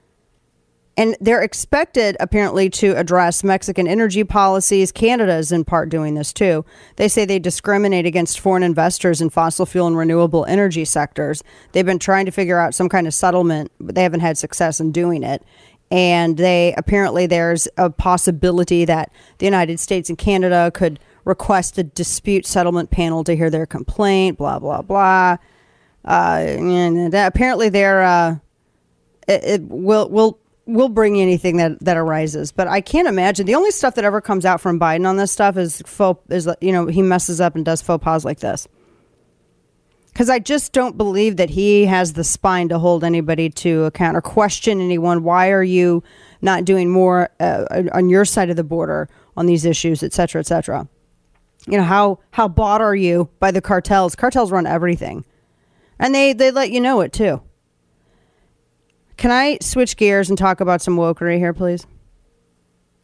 And 1.00 1.16
they're 1.22 1.42
expected, 1.42 2.18
apparently, 2.20 2.70
to 2.72 2.92
address 2.98 3.42
Mexican 3.42 3.88
energy 3.88 4.26
policies. 4.26 4.92
Canada 4.92 5.38
is 5.38 5.50
in 5.50 5.64
part 5.64 5.88
doing 5.88 6.16
this 6.16 6.34
too. 6.34 6.66
They 6.98 7.08
say 7.08 7.24
they 7.24 7.40
discriminate 7.40 8.06
against 8.06 8.42
foreign 8.42 8.64
investors 8.64 9.22
in 9.22 9.30
fossil 9.30 9.66
fuel 9.66 9.88
and 9.88 9.96
renewable 9.96 10.44
energy 10.44 10.84
sectors. 10.84 11.42
They've 11.72 11.86
been 11.86 12.00
trying 12.00 12.26
to 12.26 12.34
figure 12.34 12.60
out 12.60 12.76
some 12.76 12.90
kind 12.90 13.08
of 13.08 13.14
settlement, 13.14 13.72
but 13.80 13.96
they 13.96 14.04
haven't 14.04 14.20
had 14.20 14.38
success 14.38 14.82
in 14.82 14.92
doing 14.92 15.24
it. 15.24 15.42
And 15.90 16.36
they 16.36 16.74
apparently 16.76 17.28
there's 17.28 17.70
a 17.78 17.90
possibility 17.90 18.84
that 18.84 19.10
the 19.38 19.46
United 19.46 19.80
States 19.80 20.10
and 20.10 20.18
Canada 20.18 20.70
could 20.74 21.00
request 21.24 21.78
a 21.78 21.84
dispute 21.84 22.46
settlement 22.46 22.92
panel 22.92 23.24
to 23.24 23.38
hear 23.38 23.50
their 23.50 23.66
complaint. 23.66 24.38
Blah 24.38 24.60
blah 24.60 24.82
blah. 24.82 25.38
Uh, 26.04 26.44
and 26.44 27.14
apparently 27.14 27.70
they're. 27.70 28.04
Uh, 28.04 28.36
it, 29.30 29.44
it 29.46 29.62
will 29.62 30.10
will 30.10 30.40
will 30.70 30.90
bring 30.90 31.20
anything 31.20 31.58
that 31.58 31.80
that 31.82 31.98
arises. 31.98 32.52
But 32.52 32.68
I 32.68 32.82
can't 32.82 33.08
imagine 33.08 33.46
the 33.46 33.56
only 33.56 33.72
stuff 33.72 33.96
that 33.96 34.06
ever 34.06 34.22
comes 34.22 34.46
out 34.46 34.62
from 34.62 34.80
Biden 34.80 35.08
on 35.08 35.18
this 35.18 35.32
stuff 35.32 35.58
is 35.58 35.82
faux 35.86 36.22
is 36.30 36.48
you 36.62 36.72
know 36.72 36.88
he 36.88 37.02
messes 37.02 37.42
up 37.42 37.56
and 37.56 37.66
does 37.66 37.82
faux 37.82 38.04
pas 38.04 38.26
like 38.26 38.40
this. 38.40 38.68
Because 40.14 40.30
I 40.30 40.40
just 40.40 40.74
don't 40.74 40.98
believe 40.98 41.38
that 41.38 41.52
he 41.52 41.86
has 41.86 42.14
the 42.14 42.24
spine 42.24 42.68
to 42.70 42.80
hold 42.80 43.04
anybody 43.04 43.50
to 43.52 43.86
account 43.86 44.18
or 44.18 44.22
question 44.22 44.82
anyone. 44.82 45.24
Why 45.24 45.52
are 45.52 45.64
you 45.64 46.04
not 46.42 46.66
doing 46.66 46.90
more 46.90 47.30
uh, 47.40 47.84
on 47.94 48.10
your 48.10 48.26
side 48.26 48.50
of 48.50 48.56
the 48.56 48.64
border 48.64 49.08
on 49.38 49.46
these 49.46 49.66
issues, 49.66 50.04
et 50.04 50.12
cetera, 50.12 50.40
et 50.40 50.48
cetera? 50.48 50.88
You 51.68 51.78
know 51.78 51.84
how 51.84 52.20
how 52.32 52.48
bought 52.48 52.82
are 52.82 52.96
you 52.96 53.30
by 53.40 53.52
the 53.52 53.62
cartels? 53.62 54.16
Cartels 54.16 54.52
run 54.52 54.66
everything, 54.66 55.26
and 56.00 56.14
they 56.14 56.34
they 56.34 56.52
let 56.52 56.72
you 56.72 56.82
know 56.82 57.02
it 57.02 57.14
too. 57.14 57.42
Can 59.20 59.32
I 59.32 59.58
switch 59.60 59.98
gears 59.98 60.30
and 60.30 60.38
talk 60.38 60.62
about 60.62 60.82
some 60.82 60.96
wokery 60.96 61.40
here, 61.40 61.52
please? 61.52 61.86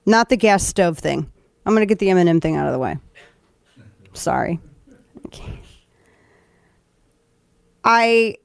Not 0.05 0.29
the 0.29 0.37
gas 0.37 0.65
stove 0.65 0.97
thing. 0.97 1.29
I'm 1.65 1.73
going 1.73 1.81
to 1.81 1.85
get 1.85 1.99
the 1.99 2.09
M&M 2.09 2.39
thing 2.39 2.55
out 2.55 2.67
of 2.67 2.71
the 2.71 2.79
way. 2.79 2.97
Sorry. 4.13 4.61
Okay. 5.25 5.59
I 7.83 8.37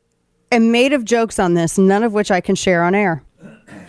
am 0.50 0.72
made 0.72 0.92
of 0.92 1.04
jokes 1.04 1.38
on 1.38 1.54
this, 1.54 1.78
none 1.78 2.02
of 2.02 2.12
which 2.12 2.32
I 2.32 2.40
can 2.40 2.56
share 2.56 2.82
on 2.82 2.92
air, 2.92 3.22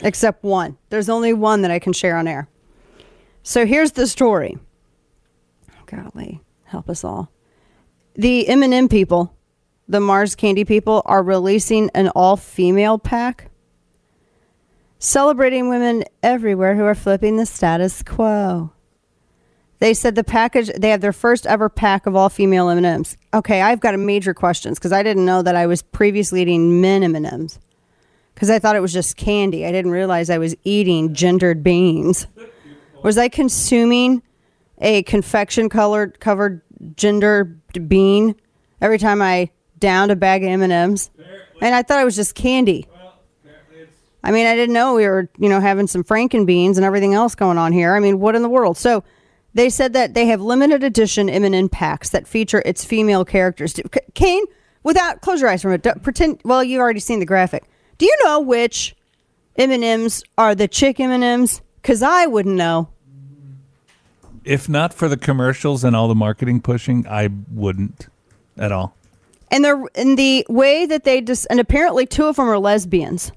except 0.02 0.44
one. 0.44 0.78
There's 0.90 1.10
only 1.10 1.34
one 1.34 1.64
that 1.64 1.72
I 1.72 1.80
can 1.80 1.92
share 1.92 2.18
on 2.18 2.28
air. 2.28 2.48
So 3.42 3.66
here's 3.66 3.94
the 3.94 4.06
story. 4.06 4.60
Golly, 5.88 6.40
help 6.66 6.88
us 6.88 7.04
all. 7.04 7.32
The 8.14 8.48
M&M 8.48 8.90
people, 8.90 9.36
the 9.88 10.00
Mars 10.00 10.36
Candy 10.36 10.66
people, 10.66 11.02
are 11.06 11.24
releasing 11.24 11.90
an 11.96 12.10
all-female 12.10 13.00
pack 13.00 13.48
celebrating 15.02 15.68
women 15.68 16.04
everywhere 16.22 16.76
who 16.76 16.86
are 16.86 16.96
flipping 16.96 17.36
the 17.36 17.46
status 17.46 18.04
quo. 18.04 18.72
They 19.80 19.96
said 19.96 20.14
the 20.14 20.24
package 20.24 20.70
they 20.78 20.92
have 20.92 21.02
their 21.02 21.12
first 21.12 21.48
ever 21.48 21.70
pack 21.70 22.06
of 22.06 22.16
all 22.16 22.30
female 22.30 22.70
M&Ms. 22.70 23.18
Okay, 23.34 23.64
I've 23.64 23.80
got 23.80 23.96
a 23.96 23.98
major 23.98 24.36
questions 24.36 24.78
because 24.78 24.92
I 24.92 25.02
didn't 25.02 25.26
know 25.26 25.42
that 25.42 25.56
I 25.56 25.66
was 25.66 25.82
previously 25.82 26.44
eating 26.44 26.82
men 26.82 27.02
M&Ms 27.02 27.60
because 28.36 28.52
I 28.52 28.60
thought 28.60 28.76
it 28.76 28.82
was 28.82 28.94
just 28.94 29.18
candy. 29.18 29.66
I 29.66 29.72
didn't 29.72 29.90
realize 29.90 30.30
I 30.30 30.38
was 30.38 30.56
eating 30.64 31.16
gendered 31.16 31.64
beans. 31.64 32.28
Was 33.04 33.18
I 33.18 33.28
consuming 33.28 34.22
a 34.78 35.02
confection 35.04 35.68
colored 35.68 36.20
covered 36.20 36.62
gender 36.96 37.46
bean 37.88 38.36
every 38.82 39.00
time 39.00 39.20
I 39.20 39.50
downed 39.80 40.12
a 40.12 40.16
bag 40.16 40.44
of 40.44 40.50
M&Ms? 40.50 41.10
And 41.60 41.74
I 41.74 41.82
thought 41.82 42.00
it 42.00 42.06
was 42.06 42.16
just 42.16 42.36
candy. 42.36 42.88
I 44.24 44.32
mean, 44.32 44.46
I 44.46 44.56
didn't 44.56 44.74
know 44.74 44.94
we 44.96 45.08
were, 45.08 45.30
you 45.38 45.50
know, 45.50 45.60
having 45.60 45.88
some 45.88 46.04
frankenbeans 46.04 46.76
and 46.76 46.86
everything 46.86 47.14
else 47.14 47.34
going 47.36 47.58
on 47.58 47.72
here. 47.74 47.96
I 47.96 48.00
mean, 48.00 48.20
what 48.20 48.36
in 48.36 48.42
the 48.44 48.50
world? 48.50 48.78
So 48.78 49.04
they 49.54 49.70
said 49.70 49.94
that 49.94 50.14
they 50.14 50.28
have 50.28 50.42
limited 50.42 50.84
edition 50.84 51.30
M&M 51.30 51.70
packs 51.70 52.10
that 52.10 52.28
feature 52.28 52.62
its 52.66 52.86
female 52.86 53.26
characters. 53.26 53.74
Do- 53.74 53.82
C- 53.94 54.00
Kane, 54.14 54.44
without 54.84 55.22
close 55.22 55.42
your 55.42 55.50
eyes 55.50 55.62
from 55.64 55.72
it. 55.74 55.82
don't- 55.82 56.04
Pretend. 56.04 56.40
Well, 56.46 56.64
you've 56.64 56.80
already 56.82 57.00
seen 57.00 57.20
the 57.20 57.26
graphic. 57.26 57.64
Do 57.98 58.06
you 58.06 58.16
know 58.24 58.40
which 58.40 58.96
M&Ms 59.58 60.24
are 60.38 60.54
the 60.56 60.68
chick 60.68 61.00
M&Ms? 61.00 61.62
Because 61.82 62.04
I 62.04 62.28
wouldn't 62.28 62.56
know. 62.56 62.90
If 64.44 64.68
not 64.70 64.94
for 64.94 65.08
the 65.08 65.18
commercials 65.18 65.84
and 65.84 65.96
all 65.96 66.08
the 66.08 66.16
marketing 66.16 66.62
pushing, 66.62 67.06
I 67.08 67.30
wouldn't 67.52 68.08
at 68.58 68.72
all. 68.72 68.96
And 69.52 69.66
the 69.66 69.88
in 69.96 70.16
the 70.16 70.46
way 70.50 70.86
that 70.86 71.04
they 71.04 71.22
just 71.22 71.46
and 71.50 71.60
apparently 71.60 72.06
two 72.06 72.26
of 72.26 72.38
them 72.38 72.48
are 72.48 72.58
lesbians, 72.58 73.32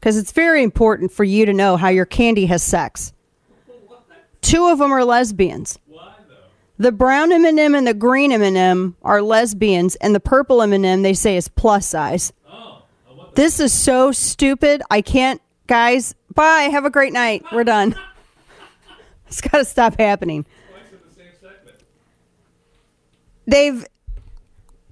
because 0.00 0.16
it's 0.16 0.32
very 0.32 0.62
important 0.62 1.12
for 1.12 1.24
you 1.24 1.44
to 1.44 1.52
know 1.52 1.76
how 1.76 1.88
your 1.88 2.06
candy 2.06 2.46
has 2.46 2.62
sex. 2.62 3.12
Two 4.40 4.68
of 4.68 4.78
them 4.78 4.90
are 4.92 5.04
lesbians. 5.04 5.78
Why 5.86 6.14
though? 6.26 6.34
The 6.78 6.90
brown 6.90 7.30
M&M 7.30 7.74
and 7.74 7.86
the 7.86 7.92
green 7.92 8.32
M&M 8.32 8.96
are 9.02 9.20
lesbians, 9.20 9.96
and 9.96 10.14
the 10.14 10.20
purple 10.20 10.62
M&M 10.62 11.02
they 11.02 11.12
say 11.12 11.36
is 11.36 11.48
plus 11.48 11.86
size. 11.86 12.32
Oh, 12.50 12.82
This 13.34 13.60
is 13.60 13.74
so 13.74 14.10
stupid. 14.12 14.80
I 14.90 15.02
can't, 15.02 15.42
guys. 15.66 16.14
Bye. 16.34 16.68
Have 16.72 16.86
a 16.86 16.90
great 16.90 17.12
night. 17.12 17.44
We're 17.52 17.64
done. 17.64 17.94
It's 19.26 19.40
got 19.40 19.58
to 19.58 19.64
stop 19.64 19.96
happening. 19.96 20.44
They've. 23.46 23.86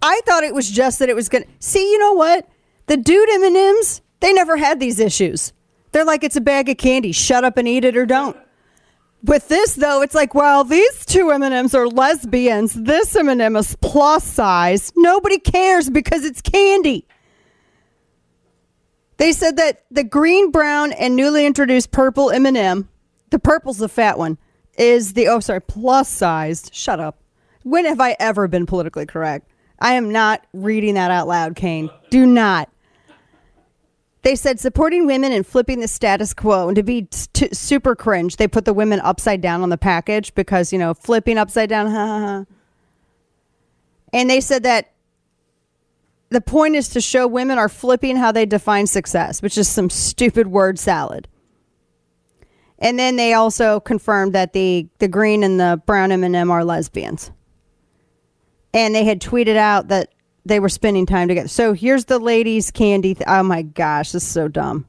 I 0.01 0.21
thought 0.27 0.45
it 0.45 0.55
was 0.55 0.71
just 0.71 1.01
that 1.01 1.09
it 1.09 1.17
was 1.17 1.29
gonna. 1.29 1.47
See, 1.59 1.91
you 1.91 1.99
know 1.99 2.13
what? 2.13 2.49
The 2.87 2.97
dude 2.97 3.29
M 3.31 3.43
and 3.43 3.57
M's. 3.57 4.01
They 4.21 4.33
never 4.33 4.57
had 4.57 4.81
these 4.81 4.99
issues. 4.99 5.53
They're 5.93 6.05
like 6.05 6.25
it's 6.25 6.37
a 6.37 6.41
bag 6.41 6.69
of 6.69 6.77
candy. 6.77 7.13
Shut 7.13 7.45
up 7.45 7.57
and 7.57 7.67
eat 7.67 7.85
it 7.85 7.97
or 7.97 8.07
don't. 8.07 8.37
With 9.25 9.49
this 9.49 9.75
though, 9.75 10.03
it's 10.03 10.15
like, 10.15 10.35
well, 10.35 10.65
these 10.65 11.05
two 11.05 11.31
M 11.31 11.43
and 11.43 11.55
M's 11.55 11.75
are 11.75 11.89
lesbians. 11.89 12.75
This 12.75 13.17
M 13.17 13.29
and 13.29 13.43
M 13.43 13.57
is 13.57 13.77
plus 13.81 14.25
size. 14.25 14.93
Nobody 14.97 15.39
cares 15.39 15.91
because 15.91 16.25
it's 16.25 16.41
candy. 16.41 17.07
They 19.17 19.33
said 19.33 19.57
that 19.57 19.85
the 19.91 20.05
green, 20.05 20.53
brown, 20.53 20.93
and 20.93 21.17
newly 21.17 21.45
introduced 21.45 21.91
purple 21.91 22.31
M&M, 22.31 22.89
the 23.31 23.41
purple's 23.41 23.79
the 23.79 23.89
fat 23.89 24.17
one, 24.17 24.39
is 24.79 25.15
the 25.15 25.27
oh 25.27 25.41
sorry 25.41 25.61
plus 25.61 26.09
sized. 26.09 26.73
Shut 26.73 27.01
up. 27.01 27.21
When 27.65 27.85
have 27.85 28.01
I 28.01 28.17
ever 28.21 28.47
been 28.47 28.65
politically 28.65 29.07
correct? 29.07 29.51
I 29.81 29.95
am 29.95 30.11
not 30.11 30.47
reading 30.53 30.95
that 30.95 31.11
out 31.11 31.27
loud, 31.27 31.57
Kane. 31.57 31.91
Do 32.11 32.25
not. 32.27 32.71
They 34.23 34.35
said 34.35 34.59
supporting 34.59 35.07
women 35.07 35.33
and 35.33 35.47
flipping 35.47 35.81
the 35.81 35.89
status 35.89 36.35
quo. 36.35 36.69
And 36.69 36.77
to 36.77 36.83
be 36.83 37.03
t- 37.03 37.49
super 37.53 37.95
cringe, 37.95 38.37
they 38.37 38.49
put 38.49 38.65
the 38.65 38.75
women 38.75 39.01
upside 39.01 39.41
down 39.41 39.63
on 39.63 39.69
the 39.69 39.79
package 39.79 40.35
because, 40.35 40.73
you 40.73 40.79
know, 40.79 40.95
flipping 40.95 41.39
upside 41.39 41.69
down, 41.69 41.87
ha 41.91 42.07
ha 42.07 42.21
ha. 42.21 42.45
And 44.13 44.29
they 44.29 44.41
said 44.41 44.63
that 44.65 44.93
the 46.31 46.41
point 46.41 46.75
is 46.75 46.89
to 46.91 47.01
show 47.01 47.27
women 47.27 47.59
are 47.59 47.69
flipping 47.69 48.17
how 48.17 48.33
they 48.33 48.47
define 48.47 48.87
success, 48.87 49.41
which 49.41 49.57
is 49.57 49.69
some 49.69 49.89
stupid 49.89 50.49
word 50.49 50.79
salad. 50.79 51.29
And 52.79 52.99
then 52.99 53.17
they 53.17 53.33
also 53.33 53.81
confirmed 53.81 54.35
that 54.35 54.53
the 54.53 54.89
the 54.99 55.09
green 55.09 55.43
and 55.43 55.59
the 55.59 55.83
brown 55.85 56.13
M&M 56.13 56.51
are 56.51 56.65
lesbians. 56.65 57.31
And 58.73 58.95
they 58.95 59.05
had 59.05 59.21
tweeted 59.21 59.57
out 59.57 59.89
that 59.89 60.13
they 60.49 60.61
were 60.61 60.69
spending 60.69 61.07
time 61.07 61.29
together. 61.29 61.49
So 61.49 61.73
here's 61.73 62.07
the 62.07 62.19
ladies' 62.19 62.71
candy. 62.71 63.15
Th- 63.15 63.27
oh 63.29 63.43
my 63.43 63.63
gosh, 63.63 64.13
this 64.13 64.23
is 64.23 64.29
so 64.29 64.49
dumb. 64.49 64.87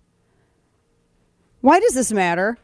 Why 1.62 1.80
does 1.80 1.94
this 1.94 2.12
matter? 2.12 2.58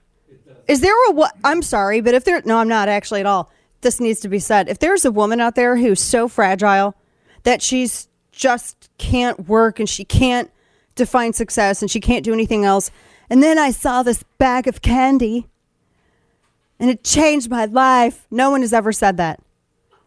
Is 0.67 0.81
there 0.81 0.95
a 1.10 1.12
what? 1.12 1.36
I'm 1.43 1.62
sorry, 1.62 2.01
but 2.01 2.13
if 2.13 2.23
there, 2.23 2.41
no, 2.45 2.58
I'm 2.58 2.67
not 2.67 2.89
actually 2.89 3.19
at 3.19 3.25
all. 3.25 3.51
This 3.81 3.99
needs 3.99 4.21
to 4.21 4.29
be 4.29 4.39
said. 4.39 4.69
If 4.69 4.79
there's 4.79 5.05
a 5.05 5.12
woman 5.12 5.39
out 5.39 5.55
there 5.55 5.77
who's 5.77 5.99
so 5.99 6.27
fragile 6.27 6.95
that 7.43 7.62
she's 7.62 8.08
just 8.31 8.89
can't 8.97 9.47
work 9.47 9.79
and 9.79 9.88
she 9.88 10.03
can't 10.03 10.49
define 10.95 11.34
success 11.34 11.81
and 11.81 11.91
she 11.91 11.99
can't 11.99 12.23
do 12.23 12.34
anything 12.34 12.65
else, 12.65 12.89
and 13.29 13.43
then 13.43 13.60
I 13.60 13.71
saw 13.71 14.01
this 14.01 14.23
bag 14.38 14.67
of 14.67 14.81
candy 14.81 15.47
and 16.79 16.89
it 16.89 17.03
changed 17.03 17.49
my 17.49 17.65
life. 17.65 18.25
No 18.31 18.49
one 18.49 18.62
has 18.62 18.73
ever 18.73 18.91
said 18.91 19.17
that. 19.17 19.39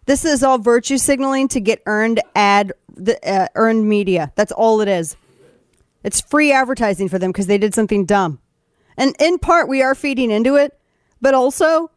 This 0.08 0.24
is 0.24 0.42
all 0.42 0.56
virtue 0.56 0.96
signaling 0.96 1.48
to 1.48 1.60
get 1.60 1.82
earned 1.84 2.22
ad 2.34 2.72
the 2.96 3.18
uh, 3.30 3.48
earned 3.54 3.86
media. 3.86 4.32
That's 4.36 4.52
all 4.52 4.80
it 4.80 4.88
is. 4.88 5.18
It's 6.02 6.22
free 6.22 6.50
advertising 6.50 7.10
for 7.10 7.18
them 7.18 7.30
because 7.30 7.46
they 7.46 7.58
did 7.58 7.74
something 7.74 8.06
dumb. 8.06 8.38
And 8.96 9.14
in 9.20 9.38
part 9.38 9.68
we 9.68 9.82
are 9.82 9.94
feeding 9.94 10.30
into 10.30 10.56
it, 10.56 10.80
but 11.20 11.34
also 11.34 11.90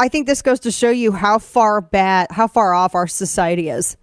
I 0.00 0.08
think 0.08 0.26
this 0.26 0.42
goes 0.42 0.58
to 0.60 0.72
show 0.72 0.90
you 0.90 1.12
how 1.12 1.38
far 1.38 1.80
bad 1.80 2.26
how 2.32 2.48
far 2.48 2.74
off 2.74 2.96
our 2.96 3.06
society 3.06 3.68
is. 3.68 3.96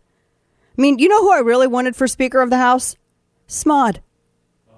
I 0.78 0.82
mean, 0.82 1.00
you 1.00 1.10
know 1.10 1.20
who 1.20 1.34
I 1.34 1.40
really 1.40 1.68
wanted 1.68 1.98
for 1.98 2.08
Speaker 2.08 2.40
of 2.40 2.52
the 2.52 2.58
House? 2.58 2.96
Smod. 3.50 3.98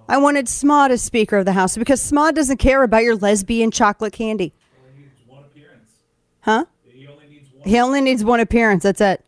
I 0.09 0.17
wanted 0.17 0.47
Smod 0.47 0.89
as 0.89 1.03
Speaker 1.03 1.37
of 1.37 1.45
the 1.45 1.53
House 1.53 1.77
because 1.77 2.01
Smod 2.01 2.33
doesn't 2.33 2.57
care 2.57 2.81
about 2.81 3.03
your 3.03 3.17
lesbian 3.17 3.69
chocolate 3.69 4.13
candy. 4.13 4.51
Huh? 6.41 6.65
He 7.65 7.79
only 7.79 8.01
needs 8.01 8.23
one 8.23 8.39
appearance. 8.39 8.83
That's 8.83 9.01
it. 9.01 9.25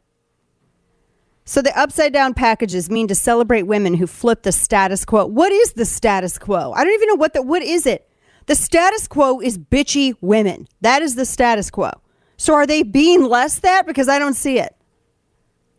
So 1.45 1.61
the 1.61 1.77
upside 1.77 2.11
down 2.11 2.33
packages 2.33 2.89
mean 2.89 3.07
to 3.07 3.15
celebrate 3.15 3.63
women 3.63 3.93
who 3.93 4.07
flip 4.07 4.41
the 4.41 4.51
status 4.51 5.05
quo. 5.05 5.27
What 5.27 5.51
is 5.51 5.73
the 5.73 5.85
status 5.85 6.39
quo? 6.39 6.73
I 6.73 6.83
don't 6.83 6.93
even 6.93 7.07
know 7.07 7.15
what 7.15 7.33
the 7.33 7.43
what 7.43 7.61
is 7.61 7.85
it. 7.85 8.09
The 8.47 8.55
status 8.55 9.07
quo 9.07 9.39
is 9.39 9.57
bitchy 9.57 10.15
women. 10.21 10.67
That 10.81 11.01
is 11.01 11.15
the 11.15 11.25
status 11.25 11.69
quo. 11.69 11.91
So 12.37 12.53
are 12.55 12.65
they 12.65 12.83
being 12.83 13.23
less 13.23 13.59
that 13.59 13.85
because 13.85 14.09
I 14.09 14.19
don't 14.19 14.33
see 14.33 14.59
it? 14.59 14.75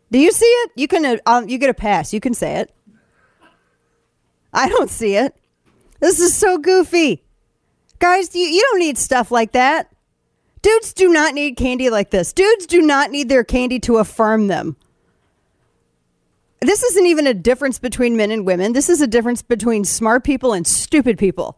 Do 0.09 0.19
you 0.19 0.31
see 0.31 0.45
it? 0.45 0.71
You 0.75 0.87
can 0.87 1.05
uh, 1.05 1.17
um, 1.25 1.49
you 1.49 1.57
get 1.57 1.69
a 1.69 1.73
pass. 1.73 2.13
You 2.13 2.21
can 2.21 2.33
say 2.33 2.55
it. 2.55 2.73
I 4.53 4.69
don't 4.69 4.89
see 4.89 5.15
it. 5.15 5.35
This 5.99 6.19
is 6.19 6.33
so 6.33 6.57
goofy. 6.57 7.23
Guys, 7.99 8.33
you, 8.33 8.41
you 8.41 8.61
don't 8.61 8.79
need 8.79 8.97
stuff 8.97 9.31
like 9.31 9.51
that. 9.51 9.91
Dudes 10.67 10.91
do 10.91 11.07
not 11.07 11.33
need 11.33 11.55
candy 11.55 11.89
like 11.89 12.09
this. 12.09 12.33
Dudes 12.33 12.65
do 12.65 12.81
not 12.81 13.09
need 13.09 13.29
their 13.29 13.45
candy 13.45 13.79
to 13.79 13.99
affirm 13.99 14.47
them. 14.47 14.75
This 16.59 16.83
isn't 16.83 17.05
even 17.05 17.25
a 17.25 17.33
difference 17.33 17.79
between 17.79 18.17
men 18.17 18.31
and 18.31 18.45
women. 18.45 18.73
This 18.73 18.89
is 18.89 18.99
a 18.99 19.07
difference 19.07 19.41
between 19.41 19.85
smart 19.85 20.25
people 20.25 20.51
and 20.51 20.67
stupid 20.67 21.17
people. 21.17 21.57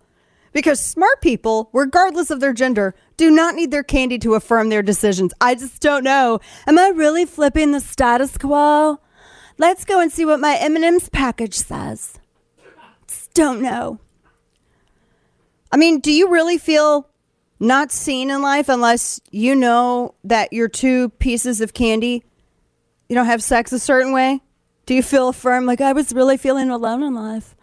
Because 0.53 0.79
smart 0.79 1.21
people, 1.21 1.71
regardless 1.73 2.29
of 2.29 2.39
their 2.39 2.53
gender, 2.53 2.93
do 3.17 3.31
not 3.31 3.55
need 3.55 3.71
their 3.71 3.81
candy 3.81 4.19
to 4.19 4.35
affirm 4.35 4.69
their 4.69 4.83
decisions. 4.83 5.33
I 5.41 5.55
just 5.55 5.81
don't 5.81 6.03
know. 6.03 6.39
Am 6.67 6.77
I 6.77 6.89
really 6.89 7.25
flipping 7.25 7.71
the 7.71 7.79
status 7.79 8.37
quo? 8.37 8.99
Let's 9.57 9.85
go 9.85 9.99
and 9.99 10.11
see 10.11 10.23
what 10.23 10.39
my 10.39 10.55
M&M's 10.55 11.09
package 11.09 11.55
says. 11.55 12.19
Just 13.07 13.33
don't 13.33 13.63
know. 13.63 13.97
I 15.71 15.77
mean, 15.77 15.99
do 15.99 16.11
you 16.11 16.29
really 16.29 16.59
feel 16.59 17.09
not 17.59 17.91
seen 17.91 18.29
in 18.29 18.41
life 18.41 18.69
unless 18.69 19.19
you 19.31 19.55
know 19.55 20.15
that 20.23 20.53
your 20.53 20.69
two 20.69 21.09
pieces 21.09 21.61
of 21.61 21.73
candy, 21.73 22.23
you 23.07 23.15
don't 23.15 23.25
have 23.25 23.43
sex 23.43 23.71
a 23.73 23.79
certain 23.79 24.13
way? 24.13 24.41
Do 24.85 24.93
you 24.95 25.03
feel 25.03 25.29
affirmed 25.29 25.67
like 25.67 25.81
I 25.81 25.93
was 25.93 26.13
really 26.13 26.37
feeling 26.37 26.69
alone 26.69 27.03
in 27.03 27.13
life? 27.13 27.55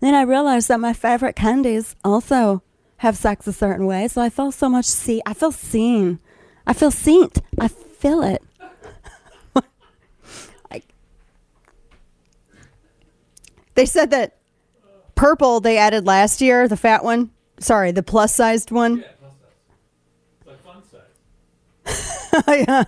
Then 0.00 0.14
I 0.14 0.22
realized 0.22 0.68
that 0.68 0.80
my 0.80 0.92
favorite 0.92 1.34
candies 1.34 1.96
also 2.04 2.62
have 2.98 3.16
sex 3.16 3.46
a 3.46 3.52
certain 3.52 3.86
way, 3.86 4.08
so 4.08 4.20
I 4.20 4.28
feel 4.30 4.52
so 4.52 4.68
much 4.68 4.84
see. 4.84 5.22
I 5.24 5.34
feel 5.34 5.52
seen. 5.52 6.20
I 6.66 6.72
feel 6.72 6.90
seen. 6.90 7.30
I 7.58 7.68
feel 7.68 8.22
it. 8.22 8.42
like, 10.70 10.84
they 13.74 13.86
said 13.86 14.10
that 14.10 14.36
purple 15.14 15.60
they 15.60 15.78
added 15.78 16.06
last 16.06 16.40
year, 16.40 16.68
the 16.68 16.76
fat 16.76 17.02
one. 17.02 17.30
Sorry, 17.58 17.92
the 17.92 18.02
plus 18.02 18.34
sized 18.34 18.70
one. 18.70 18.98
yeah. 18.98 19.06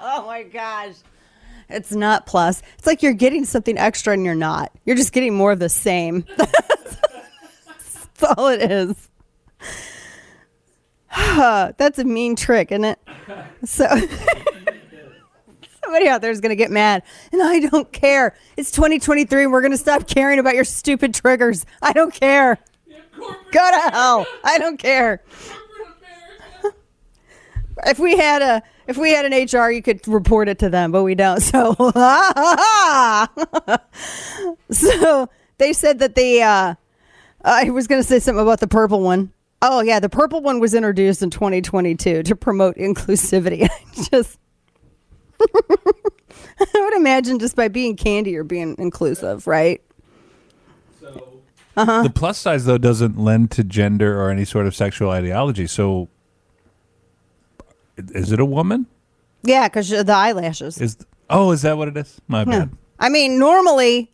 oh 0.00 0.24
my 0.26 0.42
gosh. 0.52 0.96
It's 1.70 1.92
not 1.92 2.26
plus. 2.26 2.62
It's 2.76 2.86
like 2.86 3.02
you're 3.02 3.14
getting 3.14 3.46
something 3.46 3.78
extra 3.78 4.12
and 4.12 4.24
you're 4.24 4.34
not. 4.34 4.70
You're 4.84 4.96
just 4.96 5.12
getting 5.12 5.34
more 5.34 5.52
of 5.52 5.58
the 5.58 5.70
same. 5.70 6.24
That's 6.36 7.28
all 8.36 8.48
it 8.48 8.70
is. 8.70 9.08
That's 11.36 11.98
a 11.98 12.04
mean 12.04 12.36
trick, 12.36 12.70
isn't 12.70 12.84
it? 12.84 12.98
So 13.64 13.86
somebody 15.82 16.08
out 16.08 16.20
there 16.20 16.30
is 16.30 16.40
going 16.40 16.50
to 16.50 16.56
get 16.56 16.70
mad. 16.70 17.02
And 17.32 17.42
I 17.42 17.60
don't 17.60 17.90
care. 17.90 18.36
It's 18.56 18.70
2023 18.70 19.44
and 19.44 19.52
we're 19.52 19.62
going 19.62 19.72
to 19.72 19.78
stop 19.78 20.06
caring 20.06 20.38
about 20.38 20.54
your 20.54 20.64
stupid 20.64 21.14
triggers. 21.14 21.64
I 21.80 21.92
don't 21.92 22.12
care. 22.12 22.58
Go 23.52 23.70
to 23.70 23.90
hell. 23.90 24.26
I 24.42 24.58
don't 24.58 24.78
care. 24.78 25.22
if 27.86 27.98
we 27.98 28.16
had 28.16 28.42
a 28.42 28.62
if 28.86 28.98
we 28.98 29.10
had 29.10 29.24
an 29.24 29.32
HR, 29.32 29.70
you 29.70 29.80
could 29.80 30.06
report 30.06 30.48
it 30.48 30.58
to 30.58 30.68
them, 30.68 30.92
but 30.92 31.04
we 31.04 31.14
don't. 31.14 31.40
So, 31.40 31.74
so 34.70 35.30
they 35.58 35.72
said 35.72 36.00
that 36.00 36.14
the 36.14 36.42
uh, 36.42 36.74
I 37.44 37.70
was 37.70 37.86
going 37.86 38.02
to 38.02 38.06
say 38.06 38.18
something 38.18 38.42
about 38.42 38.60
the 38.60 38.66
purple 38.66 39.00
one. 39.00 39.32
Oh 39.62 39.80
yeah, 39.80 40.00
the 40.00 40.10
purple 40.10 40.42
one 40.42 40.60
was 40.60 40.74
introduced 40.74 41.22
in 41.22 41.30
2022 41.30 42.24
to 42.24 42.36
promote 42.36 42.76
inclusivity. 42.76 43.68
just 44.10 44.38
I 45.40 46.66
would 46.74 46.94
imagine 46.94 47.38
just 47.38 47.56
by 47.56 47.68
being 47.68 47.96
candy 47.96 48.32
you're 48.32 48.44
being 48.44 48.76
inclusive, 48.78 49.46
right? 49.46 49.82
Uh-huh. 51.76 52.02
The 52.04 52.10
plus 52.10 52.38
size 52.38 52.64
though 52.66 52.78
doesn't 52.78 53.18
lend 53.18 53.50
to 53.52 53.64
gender 53.64 54.20
or 54.20 54.30
any 54.30 54.44
sort 54.44 54.66
of 54.66 54.74
sexual 54.74 55.10
ideology. 55.10 55.66
So, 55.66 56.08
is 57.96 58.32
it 58.32 58.40
a 58.40 58.44
woman? 58.44 58.86
Yeah, 59.42 59.68
because 59.68 59.90
the 59.90 60.12
eyelashes. 60.12 60.80
Is 60.80 60.96
oh, 61.30 61.50
is 61.52 61.62
that 61.62 61.76
what 61.76 61.88
it 61.88 61.96
is? 61.96 62.20
My 62.28 62.40
Yeah. 62.40 62.44
bad. 62.44 62.70
I 62.98 63.08
mean, 63.08 63.38
normally 63.38 64.12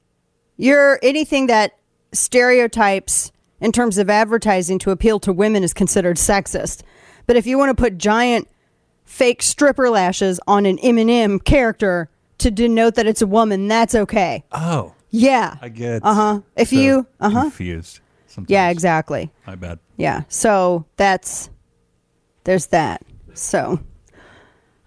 you're 0.56 0.98
anything 1.02 1.46
that 1.46 1.72
stereotypes 2.12 3.30
in 3.60 3.72
terms 3.72 3.98
of 3.98 4.08
advertising 4.10 4.78
to 4.80 4.90
appeal 4.90 5.20
to 5.20 5.32
women 5.32 5.62
is 5.62 5.72
considered 5.74 6.16
sexist. 6.16 6.82
But 7.26 7.36
if 7.36 7.46
you 7.46 7.58
want 7.58 7.76
to 7.76 7.80
put 7.80 7.98
giant 7.98 8.48
fake 9.04 9.42
stripper 9.42 9.90
lashes 9.90 10.40
on 10.46 10.66
an 10.66 10.78
M&M 10.78 11.38
character 11.40 12.08
to 12.38 12.50
denote 12.50 12.94
that 12.94 13.06
it's 13.06 13.20
a 13.22 13.26
woman, 13.26 13.68
that's 13.68 13.94
okay. 13.94 14.44
Oh, 14.52 14.94
Yeah. 15.10 15.56
I 15.60 15.68
get. 15.68 16.04
Uh 16.04 16.14
huh. 16.14 16.40
If 16.56 16.68
so 16.68 16.76
you, 16.76 17.06
uh 17.20 17.30
huh. 17.30 17.42
confused. 17.42 18.00
Sometimes. 18.26 18.50
Yeah, 18.50 18.68
exactly. 18.70 19.30
My 19.46 19.56
bad. 19.56 19.78
Yeah. 19.96 20.22
So 20.28 20.86
that's 20.96 21.50
there's 22.44 22.66
that. 22.68 23.02
So 23.34 23.80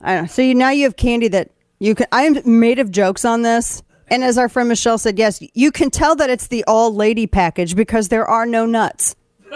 I 0.01 0.15
don't 0.15 0.23
know. 0.23 0.27
So 0.27 0.41
you, 0.41 0.55
now 0.55 0.69
you 0.69 0.83
have 0.83 0.95
candy 0.95 1.27
that 1.29 1.51
you 1.79 1.95
can. 1.95 2.07
I 2.12 2.23
am 2.23 2.38
made 2.59 2.79
of 2.79 2.89
jokes 2.91 3.25
on 3.25 3.41
this, 3.41 3.83
and 4.07 4.23
as 4.23 4.38
our 4.38 4.47
friend 4.47 4.69
Michelle 4.69 4.97
said, 4.97 5.19
yes, 5.19 5.41
you 5.53 5.71
can 5.71 5.89
tell 5.89 6.15
that 6.15 6.29
it's 6.29 6.47
the 6.47 6.63
all 6.65 6.93
lady 6.93 7.27
package 7.27 7.75
because 7.75 8.07
there 8.07 8.25
are 8.25 8.45
no 8.45 8.65
nuts. 8.65 9.15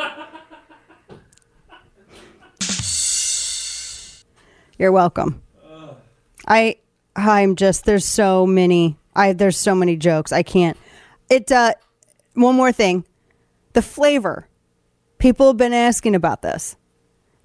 You're 4.77 4.91
welcome. 4.91 5.41
I 6.47 6.77
I'm 7.15 7.55
just 7.55 7.85
there's 7.85 8.05
so 8.05 8.45
many. 8.45 8.97
I 9.17 9.33
there's 9.33 9.57
so 9.57 9.75
many 9.75 9.97
jokes. 9.97 10.31
I 10.31 10.43
can't. 10.43 10.77
It 11.29 11.51
uh 11.51 11.73
one 12.35 12.55
more 12.55 12.71
thing. 12.71 13.03
The 13.73 13.81
flavor. 13.81 14.47
People 15.17 15.47
have 15.47 15.57
been 15.57 15.73
asking 15.73 16.15
about 16.15 16.41
this. 16.43 16.77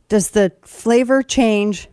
Does 0.08 0.30
the 0.30 0.52
flavor 0.62 1.22
change? 1.22 1.88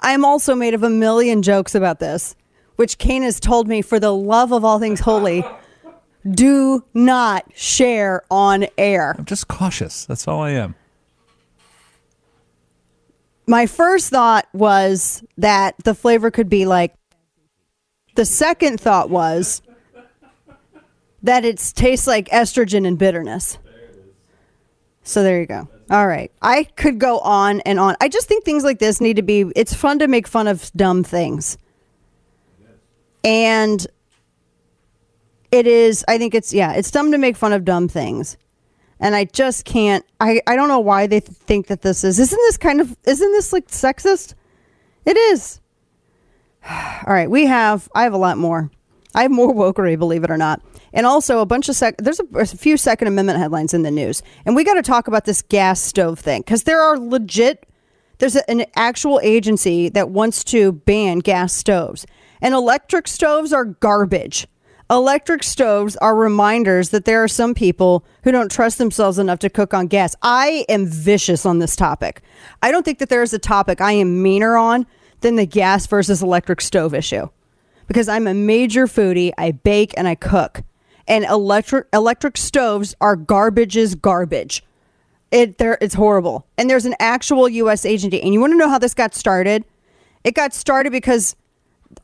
I'm 0.00 0.24
also 0.24 0.54
made 0.54 0.72
of 0.72 0.82
a 0.82 0.90
million 0.90 1.42
jokes 1.42 1.74
about 1.74 2.00
this, 2.00 2.34
which 2.76 2.96
Kane 2.96 3.22
has 3.22 3.38
told 3.38 3.68
me 3.68 3.82
for 3.82 4.00
the 4.00 4.14
love 4.14 4.52
of 4.52 4.64
all 4.64 4.78
things 4.78 5.00
holy, 5.00 5.44
do 6.28 6.82
not 6.94 7.44
share 7.54 8.22
on 8.30 8.66
air. 8.78 9.14
I'm 9.18 9.26
just 9.26 9.48
cautious. 9.48 10.06
That's 10.06 10.26
all 10.26 10.40
I 10.40 10.52
am. 10.52 10.74
My 13.46 13.66
first 13.66 14.10
thought 14.10 14.46
was 14.52 15.22
that 15.36 15.74
the 15.84 15.94
flavor 15.94 16.30
could 16.30 16.48
be 16.48 16.66
like 16.66 16.94
the 18.20 18.26
second 18.26 18.78
thought 18.78 19.08
was 19.08 19.62
that 21.22 21.46
it 21.46 21.56
tastes 21.74 22.06
like 22.06 22.28
estrogen 22.28 22.86
and 22.86 22.98
bitterness. 22.98 23.56
So 25.02 25.22
there 25.22 25.40
you 25.40 25.46
go. 25.46 25.66
All 25.88 26.06
right. 26.06 26.30
I 26.42 26.64
could 26.64 26.98
go 26.98 27.20
on 27.20 27.60
and 27.60 27.80
on. 27.80 27.96
I 27.98 28.10
just 28.10 28.28
think 28.28 28.44
things 28.44 28.62
like 28.62 28.78
this 28.78 29.00
need 29.00 29.16
to 29.16 29.22
be 29.22 29.50
it's 29.56 29.72
fun 29.72 30.00
to 30.00 30.06
make 30.06 30.28
fun 30.28 30.48
of 30.48 30.70
dumb 30.76 31.02
things. 31.02 31.56
And 33.24 33.86
it 35.50 35.66
is 35.66 36.04
I 36.06 36.18
think 36.18 36.34
it's 36.34 36.52
yeah, 36.52 36.74
it's 36.74 36.90
dumb 36.90 37.12
to 37.12 37.16
make 37.16 37.38
fun 37.38 37.54
of 37.54 37.64
dumb 37.64 37.88
things. 37.88 38.36
And 39.00 39.14
I 39.14 39.24
just 39.24 39.64
can't 39.64 40.04
I 40.20 40.42
I 40.46 40.56
don't 40.56 40.68
know 40.68 40.80
why 40.80 41.06
they 41.06 41.20
th- 41.20 41.38
think 41.38 41.68
that 41.68 41.80
this 41.80 42.04
is. 42.04 42.18
Isn't 42.18 42.36
this 42.36 42.58
kind 42.58 42.82
of 42.82 42.94
isn't 43.04 43.32
this 43.32 43.50
like 43.50 43.68
sexist? 43.68 44.34
It 45.06 45.16
is. 45.16 45.59
All 46.70 47.14
right, 47.14 47.30
we 47.30 47.46
have 47.46 47.88
I 47.94 48.04
have 48.04 48.12
a 48.12 48.18
lot 48.18 48.38
more. 48.38 48.70
I 49.14 49.22
have 49.22 49.30
more 49.30 49.52
wokery, 49.52 49.98
believe 49.98 50.24
it 50.24 50.30
or 50.30 50.36
not. 50.36 50.62
And 50.92 51.06
also 51.06 51.40
a 51.40 51.46
bunch 51.46 51.68
of 51.68 51.76
sec 51.76 51.96
there's 51.98 52.20
a, 52.20 52.38
a 52.38 52.46
few 52.46 52.76
second 52.76 53.08
amendment 53.08 53.38
headlines 53.38 53.74
in 53.74 53.82
the 53.82 53.90
news. 53.90 54.22
And 54.44 54.54
we 54.54 54.64
got 54.64 54.74
to 54.74 54.82
talk 54.82 55.08
about 55.08 55.24
this 55.24 55.42
gas 55.42 55.80
stove 55.80 56.18
thing 56.18 56.42
cuz 56.42 56.64
there 56.64 56.80
are 56.80 56.98
legit 56.98 57.66
there's 58.18 58.36
a, 58.36 58.48
an 58.50 58.66
actual 58.76 59.18
agency 59.22 59.88
that 59.88 60.10
wants 60.10 60.44
to 60.44 60.72
ban 60.72 61.20
gas 61.20 61.52
stoves. 61.52 62.06
And 62.42 62.54
electric 62.54 63.08
stoves 63.08 63.52
are 63.52 63.64
garbage. 63.64 64.46
Electric 64.90 65.42
stoves 65.44 65.96
are 65.96 66.16
reminders 66.16 66.90
that 66.90 67.04
there 67.04 67.22
are 67.22 67.28
some 67.28 67.54
people 67.54 68.04
who 68.24 68.32
don't 68.32 68.50
trust 68.50 68.78
themselves 68.78 69.18
enough 69.18 69.38
to 69.38 69.48
cook 69.48 69.72
on 69.72 69.86
gas. 69.86 70.16
I 70.20 70.64
am 70.68 70.84
vicious 70.84 71.46
on 71.46 71.60
this 71.60 71.76
topic. 71.76 72.22
I 72.60 72.72
don't 72.72 72.84
think 72.84 72.98
that 72.98 73.08
there 73.08 73.22
is 73.22 73.32
a 73.32 73.38
topic 73.38 73.80
I 73.80 73.92
am 73.92 74.22
meaner 74.22 74.56
on 74.56 74.86
than 75.20 75.36
the 75.36 75.46
gas 75.46 75.86
versus 75.86 76.22
electric 76.22 76.60
stove 76.60 76.94
issue 76.94 77.28
because 77.90 78.08
I'm 78.08 78.28
a 78.28 78.34
major 78.34 78.86
foodie. 78.86 79.32
I 79.36 79.50
bake 79.50 79.94
and 79.96 80.06
I 80.06 80.14
cook. 80.14 80.62
And 81.08 81.24
electric 81.24 81.88
electric 81.92 82.36
stoves 82.36 82.94
are 83.00 83.16
garbage 83.16 83.76
is 83.76 83.96
garbage. 83.96 84.62
It 85.32 85.58
there 85.58 85.76
it's 85.80 85.94
horrible. 85.94 86.46
And 86.56 86.70
there's 86.70 86.86
an 86.86 86.94
actual 87.00 87.48
US 87.48 87.84
agency. 87.84 88.22
And 88.22 88.32
you 88.32 88.40
want 88.40 88.52
to 88.52 88.56
know 88.56 88.68
how 88.68 88.78
this 88.78 88.94
got 88.94 89.14
started? 89.14 89.64
It 90.22 90.34
got 90.34 90.54
started 90.54 90.92
because 90.92 91.34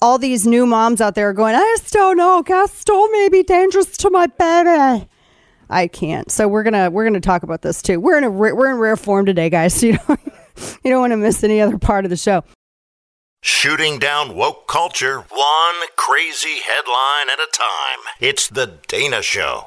all 0.02 0.18
these 0.18 0.46
new 0.46 0.66
moms 0.66 1.00
out 1.00 1.14
there 1.14 1.29
are 1.29 1.33
going, 1.33 1.55
I 1.55 1.76
just 1.79 1.92
don't 1.92 2.16
know, 2.16 2.42
gas 2.42 2.72
stove 2.72 3.09
may 3.12 3.29
be 3.29 3.44
dangerous 3.44 3.96
to 3.98 4.11
my 4.11 4.26
baby. 4.26 5.09
I 5.70 5.87
can't. 5.87 6.31
So 6.31 6.48
we're 6.48 6.64
gonna 6.64 6.90
we're 6.90 7.05
gonna 7.05 7.20
talk 7.20 7.44
about 7.44 7.62
this 7.62 7.83
too. 7.83 8.00
We're 8.00 8.18
in 8.18 8.24
a 8.24 8.31
we're 8.31 8.70
in 8.72 8.79
rare 8.79 8.96
form 8.96 9.26
today, 9.26 9.50
guys. 9.50 9.74
So 9.74 9.87
you 9.87 9.98
don't 9.98 10.20
you 10.85 10.90
don't 10.90 11.00
want 11.00 11.12
to 11.12 11.16
miss 11.16 11.44
any 11.44 11.61
other 11.61 11.79
part 11.79 12.05
of 12.05 12.11
the 12.11 12.16
show. 12.16 12.42
Shooting 13.42 13.99
down 13.99 14.35
woke 14.35 14.66
culture, 14.66 15.18
one 15.29 15.75
crazy 15.94 16.59
headline 16.66 17.29
at 17.31 17.38
a 17.38 17.49
time. 17.53 17.99
It's 18.20 18.49
The 18.49 18.79
Dana 18.88 19.22
Show. 19.22 19.66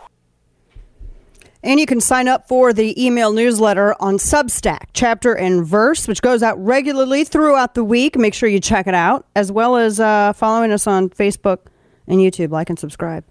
And 1.63 1.79
you 1.79 1.85
can 1.85 2.01
sign 2.01 2.27
up 2.27 2.47
for 2.47 2.71
the 2.73 3.01
email 3.01 3.31
newsletter 3.33 3.93
on 4.01 4.17
Substack, 4.17 4.87
chapter 4.93 5.33
and 5.33 5.65
verse, 5.65 6.07
which 6.07 6.21
goes 6.21 6.41
out 6.41 6.63
regularly 6.63 7.23
throughout 7.23 7.73
the 7.73 7.83
week. 7.83 8.17
Make 8.17 8.33
sure 8.33 8.47
you 8.49 8.59
check 8.59 8.87
it 8.87 8.93
out, 8.93 9.27
as 9.35 9.51
well 9.51 9.75
as 9.75 9.99
uh, 9.99 10.33
following 10.33 10.71
us 10.71 10.87
on 10.87 11.09
Facebook 11.09 11.59
and 12.07 12.19
YouTube. 12.19 12.51
Like 12.51 12.69
and 12.69 12.79
subscribe. 12.79 13.23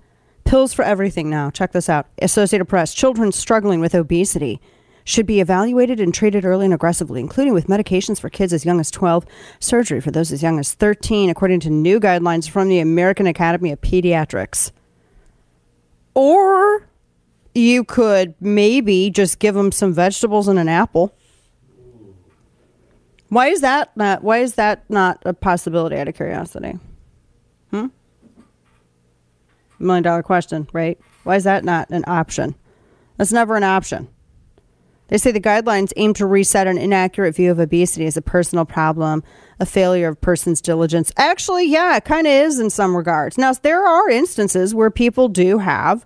Pills 0.44 0.72
for 0.72 0.82
everything 0.84 1.28
now. 1.28 1.50
Check 1.50 1.72
this 1.72 1.88
out. 1.88 2.06
Associated 2.22 2.66
Press. 2.66 2.94
Children 2.94 3.32
struggling 3.32 3.80
with 3.80 3.94
obesity 3.94 4.60
should 5.08 5.24
be 5.24 5.40
evaluated 5.40 6.00
and 6.00 6.12
treated 6.12 6.44
early 6.44 6.66
and 6.66 6.74
aggressively, 6.74 7.18
including 7.18 7.54
with 7.54 7.66
medications 7.66 8.20
for 8.20 8.28
kids 8.28 8.52
as 8.52 8.66
young 8.66 8.78
as 8.78 8.90
12, 8.90 9.24
surgery 9.58 10.02
for 10.02 10.10
those 10.10 10.30
as 10.30 10.42
young 10.42 10.58
as 10.58 10.74
13, 10.74 11.30
according 11.30 11.60
to 11.60 11.70
new 11.70 11.98
guidelines 11.98 12.46
from 12.48 12.68
the 12.68 12.78
American 12.78 13.26
Academy 13.26 13.72
of 13.72 13.80
Pediatrics. 13.80 14.70
Or 16.12 16.86
you 17.54 17.84
could 17.84 18.34
maybe 18.38 19.08
just 19.08 19.38
give 19.38 19.54
them 19.54 19.72
some 19.72 19.94
vegetables 19.94 20.46
and 20.46 20.58
an 20.58 20.68
apple. 20.68 21.14
Why 23.30 23.48
is 23.48 23.62
that 23.62 23.96
not? 23.96 24.22
Why 24.22 24.38
is 24.38 24.56
that 24.56 24.84
not 24.90 25.22
a 25.24 25.32
possibility? 25.32 25.96
Out 25.96 26.08
of 26.08 26.16
curiosity, 26.16 26.78
hmm. 27.70 27.86
Million 29.78 30.02
dollar 30.02 30.22
question, 30.22 30.68
right? 30.74 30.98
Why 31.24 31.36
is 31.36 31.44
that 31.44 31.64
not 31.64 31.88
an 31.88 32.04
option? 32.06 32.54
That's 33.16 33.32
never 33.32 33.56
an 33.56 33.64
option. 33.64 34.08
They 35.08 35.18
say 35.18 35.32
the 35.32 35.40
guidelines 35.40 35.92
aim 35.96 36.14
to 36.14 36.26
reset 36.26 36.66
an 36.66 36.78
inaccurate 36.78 37.34
view 37.34 37.50
of 37.50 37.58
obesity 37.58 38.06
as 38.06 38.16
a 38.16 38.22
personal 38.22 38.64
problem, 38.64 39.22
a 39.58 39.66
failure 39.66 40.08
of 40.08 40.20
person's 40.20 40.60
diligence. 40.60 41.12
Actually, 41.16 41.64
yeah, 41.66 41.96
it 41.96 42.04
kind 42.04 42.26
of 42.26 42.32
is 42.32 42.60
in 42.60 42.70
some 42.70 42.96
regards. 42.96 43.36
Now, 43.38 43.52
there 43.52 43.86
are 43.86 44.08
instances 44.08 44.74
where 44.74 44.90
people 44.90 45.28
do 45.28 45.58
have 45.58 46.04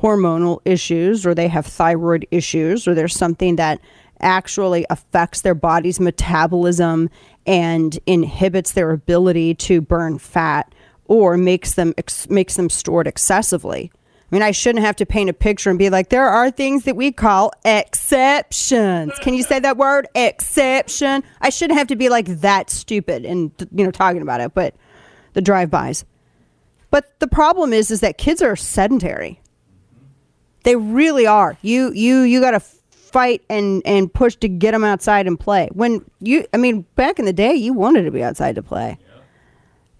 hormonal 0.00 0.60
issues 0.64 1.26
or 1.26 1.34
they 1.34 1.48
have 1.48 1.66
thyroid 1.66 2.26
issues 2.30 2.88
or 2.88 2.94
there's 2.94 3.14
something 3.14 3.56
that 3.56 3.80
actually 4.20 4.84
affects 4.90 5.40
their 5.42 5.54
body's 5.54 6.00
metabolism 6.00 7.08
and 7.46 7.98
inhibits 8.06 8.72
their 8.72 8.90
ability 8.90 9.54
to 9.54 9.80
burn 9.80 10.18
fat 10.18 10.74
or 11.06 11.36
makes 11.36 11.74
them 11.74 11.94
ex- 11.98 12.28
makes 12.28 12.56
them 12.56 12.68
stored 12.68 13.06
excessively. 13.06 13.90
I 14.30 14.34
mean, 14.34 14.42
I 14.42 14.52
shouldn't 14.52 14.84
have 14.84 14.94
to 14.96 15.06
paint 15.06 15.28
a 15.28 15.32
picture 15.32 15.70
and 15.70 15.78
be 15.78 15.90
like, 15.90 16.08
there 16.10 16.28
are 16.28 16.52
things 16.52 16.84
that 16.84 16.94
we 16.94 17.10
call 17.10 17.50
exceptions. 17.64 19.12
Can 19.20 19.34
you 19.34 19.42
say 19.42 19.58
that 19.58 19.76
word? 19.76 20.06
Exception. 20.14 21.24
I 21.40 21.50
shouldn't 21.50 21.78
have 21.78 21.88
to 21.88 21.96
be 21.96 22.08
like 22.08 22.26
that 22.26 22.70
stupid 22.70 23.24
and 23.24 23.50
you 23.74 23.84
know 23.84 23.90
talking 23.90 24.22
about 24.22 24.40
it, 24.40 24.54
but 24.54 24.74
the 25.32 25.40
drive-bys. 25.40 26.04
But 26.90 27.18
the 27.18 27.26
problem 27.26 27.72
is, 27.72 27.90
is 27.90 28.00
that 28.00 28.18
kids 28.18 28.40
are 28.42 28.54
sedentary. 28.54 29.40
They 30.62 30.76
really 30.76 31.26
are. 31.26 31.56
You 31.62 31.92
you 31.92 32.20
you 32.20 32.40
got 32.40 32.52
to 32.52 32.60
fight 32.60 33.42
and 33.48 33.82
and 33.84 34.12
push 34.12 34.36
to 34.36 34.48
get 34.48 34.72
them 34.72 34.84
outside 34.84 35.26
and 35.26 35.38
play. 35.38 35.68
When 35.72 36.04
you, 36.20 36.46
I 36.52 36.56
mean, 36.56 36.82
back 36.94 37.18
in 37.18 37.24
the 37.24 37.32
day, 37.32 37.54
you 37.54 37.72
wanted 37.72 38.02
to 38.02 38.10
be 38.10 38.22
outside 38.22 38.54
to 38.56 38.62
play. 38.62 38.98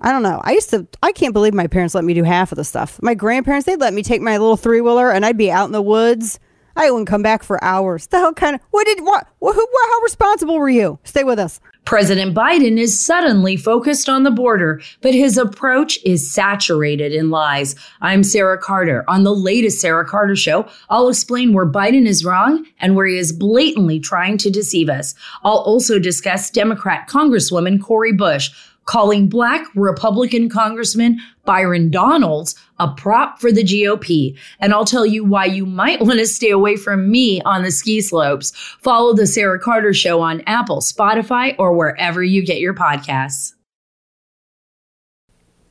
I 0.00 0.12
don't 0.12 0.22
know. 0.22 0.40
I 0.42 0.52
used 0.52 0.70
to. 0.70 0.86
I 1.02 1.12
can't 1.12 1.34
believe 1.34 1.52
my 1.52 1.66
parents 1.66 1.94
let 1.94 2.04
me 2.04 2.14
do 2.14 2.24
half 2.24 2.52
of 2.52 2.56
the 2.56 2.64
stuff. 2.64 3.00
My 3.02 3.14
grandparents 3.14 3.66
they'd 3.66 3.80
let 3.80 3.94
me 3.94 4.02
take 4.02 4.22
my 4.22 4.38
little 4.38 4.56
three 4.56 4.80
wheeler 4.80 5.10
and 5.10 5.26
I'd 5.26 5.36
be 5.36 5.50
out 5.50 5.66
in 5.66 5.72
the 5.72 5.82
woods. 5.82 6.38
I 6.76 6.90
wouldn't 6.90 7.08
come 7.08 7.22
back 7.22 7.42
for 7.42 7.62
hours. 7.62 8.06
The 8.06 8.18
hell 8.18 8.32
kind 8.32 8.54
of 8.54 8.62
what 8.70 8.86
did 8.86 9.00
what, 9.00 9.26
who 9.40 9.46
what, 9.46 9.90
how 9.90 10.00
responsible 10.00 10.58
were 10.58 10.70
you? 10.70 10.98
Stay 11.04 11.24
with 11.24 11.38
us. 11.38 11.60
President 11.84 12.36
Biden 12.36 12.78
is 12.78 13.04
suddenly 13.04 13.56
focused 13.56 14.08
on 14.08 14.22
the 14.22 14.30
border, 14.30 14.80
but 15.00 15.14
his 15.14 15.36
approach 15.36 15.98
is 16.04 16.30
saturated 16.30 17.12
in 17.12 17.30
lies. 17.30 17.74
I'm 18.00 18.22
Sarah 18.22 18.58
Carter. 18.58 19.04
On 19.08 19.24
the 19.24 19.34
latest 19.34 19.80
Sarah 19.80 20.06
Carter 20.06 20.36
show, 20.36 20.68
I'll 20.88 21.08
explain 21.08 21.52
where 21.52 21.66
Biden 21.66 22.06
is 22.06 22.24
wrong 22.24 22.64
and 22.80 22.94
where 22.94 23.06
he 23.06 23.18
is 23.18 23.32
blatantly 23.32 23.98
trying 23.98 24.38
to 24.38 24.50
deceive 24.50 24.88
us. 24.88 25.14
I'll 25.42 25.58
also 25.58 25.98
discuss 25.98 26.50
Democrat 26.50 27.08
Congresswoman 27.08 27.82
Cori 27.82 28.12
Bush 28.12 28.50
calling 28.90 29.28
black 29.28 29.64
Republican 29.76 30.48
Congressman 30.48 31.16
Byron 31.44 31.92
Donalds 31.92 32.56
a 32.80 32.88
prop 32.88 33.40
for 33.40 33.52
the 33.52 33.62
GOP. 33.62 34.36
And 34.58 34.74
I'll 34.74 34.84
tell 34.84 35.06
you 35.06 35.24
why 35.24 35.44
you 35.44 35.64
might 35.64 36.00
want 36.04 36.18
to 36.18 36.26
stay 36.26 36.50
away 36.50 36.74
from 36.74 37.08
me 37.08 37.40
on 37.42 37.62
the 37.62 37.70
ski 37.70 38.00
slopes. 38.00 38.50
Follow 38.82 39.14
the 39.14 39.28
Sarah 39.28 39.60
Carter 39.60 39.94
Show 39.94 40.20
on 40.20 40.42
Apple, 40.48 40.80
Spotify, 40.80 41.54
or 41.56 41.72
wherever 41.72 42.24
you 42.24 42.44
get 42.44 42.58
your 42.58 42.74
podcasts. 42.74 43.54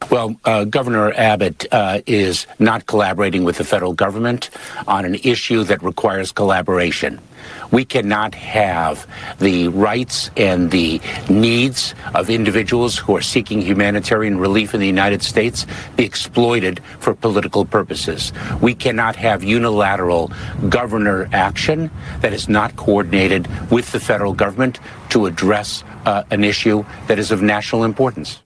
Well, 0.10 0.36
uh, 0.43 0.64
Governor 0.64 1.14
Abbott 1.14 1.68
uh, 1.72 2.01
is 2.07 2.47
not 2.57 2.88
collaborating 2.88 3.43
with 3.43 3.57
the 3.57 3.64
federal 3.64 3.93
government 3.93 4.49
on 4.88 5.05
an 5.05 5.16
issue 5.24 5.64
that 5.66 5.84
requires 5.84 6.32
collaboration. 6.32 7.22
We 7.70 7.86
cannot 7.86 8.34
have 8.34 9.05
the 9.38 9.68
rights 9.68 10.32
and 10.36 10.72
the 10.72 10.99
needs 11.30 11.93
of 12.16 12.32
individuals 12.32 12.97
who 12.97 13.16
are 13.16 13.22
seeking 13.22 13.62
humanitarian 13.62 14.39
relief 14.39 14.74
in 14.74 14.80
the 14.80 14.88
United 14.88 15.22
States 15.22 15.68
be 15.95 16.05
exploited 16.05 16.82
for 16.99 17.14
political 17.14 17.64
purposes. 17.64 18.34
We 18.62 18.74
cannot 18.74 19.16
have 19.16 19.43
unilateral 19.43 20.32
governor 20.70 21.30
action 21.34 21.91
that 22.22 22.34
is 22.34 22.49
not 22.49 22.76
coordinated 22.78 23.47
with 23.70 23.91
the 23.91 23.99
federal 23.99 24.34
government 24.34 24.80
to 25.10 25.28
address 25.28 25.84
uh, 26.05 26.24
an 26.32 26.43
issue 26.43 26.84
that 27.05 27.20
is 27.20 27.30
of 27.30 27.43
national 27.43 27.84
importance. 27.84 28.39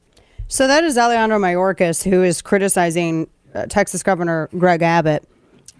So 0.54 0.68
that 0.68 0.84
is 0.84 0.99
Alejandro 0.99 1.39
Mayorkas, 1.39 2.08
who 2.08 2.22
is 2.22 2.43
criticizing 2.43 3.28
uh, 3.56 3.66
Texas 3.66 4.04
Governor 4.04 4.49
Greg 4.56 4.84
Abbott 4.84 5.28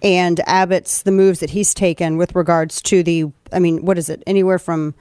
and 0.02 0.40
Abbott's 0.48 1.04
the 1.04 1.12
moves 1.12 1.42
that 1.42 1.52
he's 1.52 1.76
taken 1.76 2.18
with 2.18 2.34
regards 2.34 2.82
to 2.82 3.04
the. 3.04 3.26
I 3.52 3.60
mean, 3.60 3.86
what 3.86 4.00
is 4.00 4.10
it? 4.10 4.24
Anywhere 4.26 4.58
from 4.58 4.96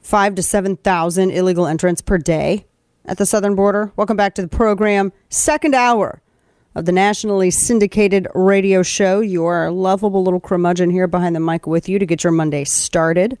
five 0.00 0.34
to 0.34 0.42
seven 0.42 0.78
thousand 0.78 1.30
illegal 1.30 1.68
entrants 1.68 2.00
per 2.00 2.18
day 2.18 2.66
at 3.04 3.18
the 3.18 3.24
southern 3.24 3.54
border. 3.54 3.92
Welcome 3.94 4.16
back 4.16 4.34
to 4.34 4.42
the 4.42 4.48
program, 4.48 5.12
second 5.28 5.76
hour 5.76 6.20
of 6.74 6.84
the 6.84 6.90
nationally 6.90 7.52
syndicated 7.52 8.26
radio 8.34 8.82
show. 8.82 9.20
You 9.20 9.44
are 9.44 9.66
a 9.66 9.70
lovable 9.70 10.24
little 10.24 10.40
curmudgeon 10.40 10.90
here 10.90 11.06
behind 11.06 11.36
the 11.36 11.40
mic 11.40 11.68
with 11.68 11.88
you 11.88 12.00
to 12.00 12.04
get 12.04 12.24
your 12.24 12.32
Monday 12.32 12.64
started. 12.64 13.38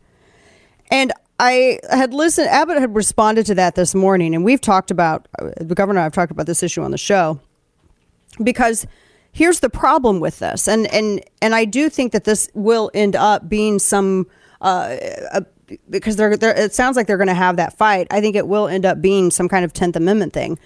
And 0.92 1.12
I 1.38 1.78
had 1.90 2.12
listened, 2.12 2.48
Abbott 2.48 2.78
had 2.78 2.94
responded 2.94 3.46
to 3.46 3.54
that 3.54 3.76
this 3.76 3.94
morning, 3.94 4.34
and 4.34 4.44
we've 4.44 4.60
talked 4.60 4.90
about, 4.90 5.28
the 5.60 5.74
governor 5.74 6.00
I've 6.00 6.12
talked 6.12 6.32
about 6.32 6.46
this 6.46 6.62
issue 6.62 6.82
on 6.82 6.90
the 6.90 6.98
show, 6.98 7.40
because 8.42 8.86
here's 9.30 9.60
the 9.60 9.70
problem 9.70 10.18
with 10.18 10.40
this. 10.40 10.66
And, 10.66 10.92
and, 10.92 11.22
and 11.40 11.54
I 11.54 11.64
do 11.64 11.88
think 11.88 12.12
that 12.12 12.24
this 12.24 12.48
will 12.54 12.90
end 12.92 13.14
up 13.14 13.48
being 13.48 13.78
some, 13.78 14.26
uh, 14.60 14.96
a, 15.32 15.46
because 15.88 16.16
they're, 16.16 16.36
they're, 16.36 16.56
it 16.56 16.74
sounds 16.74 16.96
like 16.96 17.06
they're 17.06 17.18
going 17.18 17.28
to 17.28 17.34
have 17.34 17.56
that 17.56 17.78
fight. 17.78 18.08
I 18.10 18.20
think 18.20 18.34
it 18.34 18.48
will 18.48 18.66
end 18.66 18.84
up 18.84 19.00
being 19.00 19.30
some 19.30 19.48
kind 19.48 19.64
of 19.64 19.72
10th 19.72 19.94
Amendment 19.94 20.32
thing. 20.32 20.58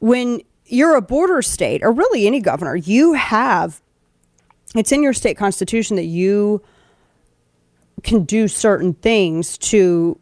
When 0.00 0.42
you're 0.66 0.96
a 0.96 1.00
border 1.00 1.40
state, 1.40 1.82
or 1.82 1.90
really 1.92 2.26
any 2.26 2.40
governor, 2.40 2.76
you 2.76 3.14
have, 3.14 3.80
it's 4.74 4.92
in 4.92 5.02
your 5.02 5.14
state 5.14 5.38
constitution 5.38 5.96
that 5.96 6.04
you 6.04 6.60
can 8.02 8.24
do 8.24 8.48
certain 8.48 8.94
things 8.94 9.56
to 9.58 10.18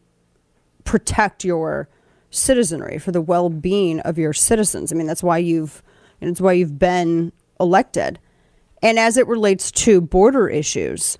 protect 0.85 1.45
your 1.45 1.89
citizenry 2.31 2.99
for 2.99 3.13
the 3.13 3.21
well-being 3.21 4.01
of 4.01 4.19
your 4.19 4.33
citizens. 4.33 4.93
I 4.93 4.97
mean, 4.97 5.07
that's 5.07 5.23
why 5.23 5.39
you've 5.39 5.83
and 6.21 6.31
it's 6.31 6.41
why 6.41 6.53
you've 6.53 6.79
been 6.79 7.33
elected. 7.61 8.19
And 8.83 8.99
as 8.99 9.17
it 9.17 9.27
relates 9.27 9.71
to 9.73 10.01
border 10.01 10.49
issues, 10.49 11.19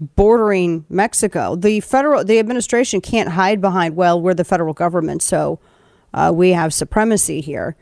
bordering 0.00 0.84
Mexico, 0.88 1.56
the 1.56 1.80
federal 1.80 2.24
the 2.24 2.38
administration 2.38 3.00
can't 3.00 3.30
hide 3.30 3.60
behind 3.60 3.96
well, 3.96 4.20
we're 4.20 4.34
the 4.34 4.44
federal 4.44 4.74
government, 4.74 5.22
so 5.22 5.60
uh, 6.14 6.32
we 6.34 6.50
have 6.50 6.74
supremacy 6.74 7.40
here. 7.40 7.76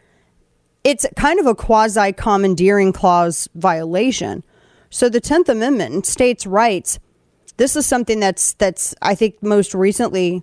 It's 0.83 1.07
kind 1.16 1.39
of 1.39 1.47
a 1.47 1.55
quasi 1.55 2.12
commandeering 2.12 2.93
clause 2.93 3.49
violation. 3.55 4.43
So 4.89 5.09
the 5.09 5.21
10th 5.21 5.49
Amendment 5.49 6.07
states 6.07 6.47
rights 6.47 6.99
this 7.57 7.76
is 7.76 7.86
something 7.86 8.20
that's 8.20 8.55
that's 8.55 8.94
I 9.03 9.14
think 9.14 9.42
most 9.42 9.74
recently 9.74 10.42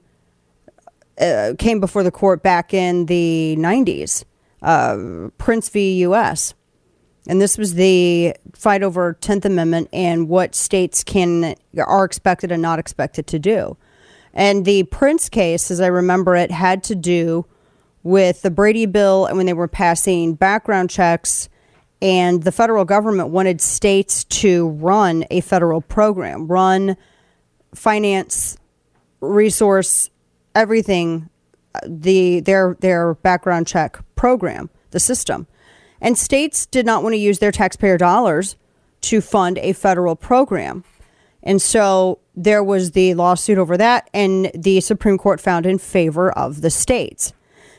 uh, 1.19 1.53
came 1.57 1.79
before 1.79 2.03
the 2.03 2.11
court 2.11 2.43
back 2.43 2.73
in 2.73 3.07
the 3.07 3.55
90s, 3.57 4.23
uh, 4.61 4.93
Printz 5.39 5.69
v. 5.71 5.99
U.S. 6.01 6.53
And 7.27 7.41
this 7.41 7.57
was 7.57 7.73
the 7.73 8.35
fight 8.53 8.83
over 8.83 9.17
10th 9.19 9.45
Amendment 9.45 9.89
and 9.91 10.29
what 10.29 10.55
states 10.55 11.03
can 11.03 11.55
are 11.77 12.05
expected 12.05 12.51
and 12.51 12.61
not 12.61 12.79
expected 12.79 13.27
to 13.27 13.39
do. 13.39 13.77
And 14.33 14.65
the 14.65 14.83
Printz 14.83 15.29
case, 15.29 15.71
as 15.71 15.81
I 15.81 15.87
remember 15.87 16.35
it, 16.35 16.51
had 16.51 16.83
to 16.85 16.95
do 16.95 17.45
with 18.03 18.43
the 18.43 18.51
Brady 18.51 18.85
bill 18.85 19.25
and 19.25 19.35
when 19.35 19.45
they 19.45 19.53
were 19.53 19.67
passing 19.67 20.35
background 20.35 20.89
checks 20.89 21.49
and 22.01 22.43
the 22.43 22.51
federal 22.51 22.85
government 22.85 23.29
wanted 23.29 23.59
states 23.61 24.23
to 24.25 24.69
run 24.69 25.25
a 25.31 25.41
federal 25.41 25.81
program, 25.81 26.47
run 26.47 26.95
finance, 27.73 28.57
resource, 29.19 30.09
everything, 30.53 31.29
uh, 31.73 31.79
the 31.85 32.39
their 32.41 32.77
their 32.79 33.15
background 33.15 33.67
check 33.67 33.99
program, 34.15 34.69
the 34.91 34.99
system. 34.99 35.47
And 35.99 36.17
states 36.17 36.67
did 36.67 36.85
not 36.85 37.01
want 37.01 37.13
to 37.13 37.17
use 37.17 37.39
their 37.39 37.51
taxpayer 37.51 37.97
dollars 37.97 38.55
to 39.01 39.21
fund 39.21 39.57
a 39.59 39.73
federal 39.73 40.15
program. 40.15 40.83
And 41.41 41.61
so 41.61 42.19
there 42.35 42.63
was 42.63 42.91
the 42.91 43.13
lawsuit 43.15 43.57
over 43.57 43.77
that, 43.77 44.09
and 44.13 44.51
the 44.53 44.81
Supreme 44.81 45.17
Court 45.17 45.39
found 45.39 45.65
in 45.65 45.77
favor 45.77 46.31
of 46.31 46.61
the 46.61 46.69
states 46.69 47.33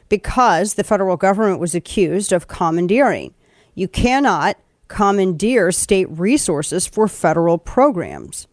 because 0.09 0.75
the 0.75 0.85
federal 0.85 1.17
government 1.17 1.61
was 1.61 1.75
accused 1.75 2.33
of 2.33 2.49
commandeering. 2.49 3.35
You 3.79 3.87
cannot 3.87 4.57
commandeer 4.89 5.71
state 5.71 6.11
resources 6.11 6.85
for 6.85 7.07
federal 7.07 7.59
programs. 7.59 8.49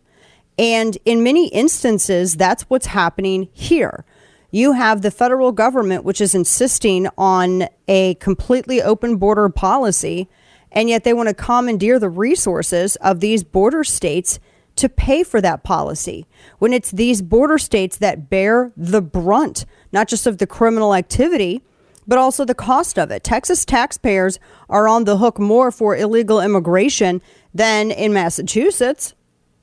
And 0.59 0.99
in 1.03 1.23
many 1.23 1.47
instances, 1.47 2.35
that's 2.35 2.69
what's 2.69 2.85
happening 2.85 3.49
here. 3.51 4.05
You 4.51 4.73
have 4.73 5.01
the 5.01 5.09
federal 5.09 5.51
government, 5.51 6.03
which 6.03 6.21
is 6.21 6.35
insisting 6.35 7.07
on 7.17 7.67
a 7.87 8.13
completely 8.15 8.83
open 8.83 9.15
border 9.15 9.49
policy, 9.49 10.29
and 10.71 10.89
yet 10.89 11.03
they 11.03 11.13
want 11.13 11.29
to 11.29 11.33
commandeer 11.33 11.97
the 11.97 12.07
resources 12.07 12.95
of 12.97 13.19
these 13.19 13.43
border 13.43 13.83
states 13.83 14.39
to 14.75 14.87
pay 14.87 15.23
for 15.23 15.41
that 15.41 15.63
policy 15.63 16.27
when 16.59 16.71
it's 16.71 16.91
these 16.91 17.23
border 17.23 17.57
states 17.57 17.97
that 17.97 18.29
bear 18.29 18.71
the 18.77 19.01
brunt, 19.01 19.65
not 19.91 20.07
just 20.07 20.27
of 20.27 20.37
the 20.37 20.45
criminal 20.45 20.93
activity, 20.93 21.63
but 22.07 22.17
also 22.17 22.45
the 22.45 22.55
cost 22.55 22.97
of 22.97 23.11
it. 23.11 23.23
Texas 23.23 23.65
taxpayers 23.65 24.39
are 24.69 24.87
on 24.87 25.05
the 25.05 25.17
hook 25.17 25.39
more 25.39 25.71
for 25.71 25.95
illegal 25.95 26.41
immigration 26.41 27.21
than 27.53 27.91
in 27.91 28.13
Massachusetts. 28.13 29.13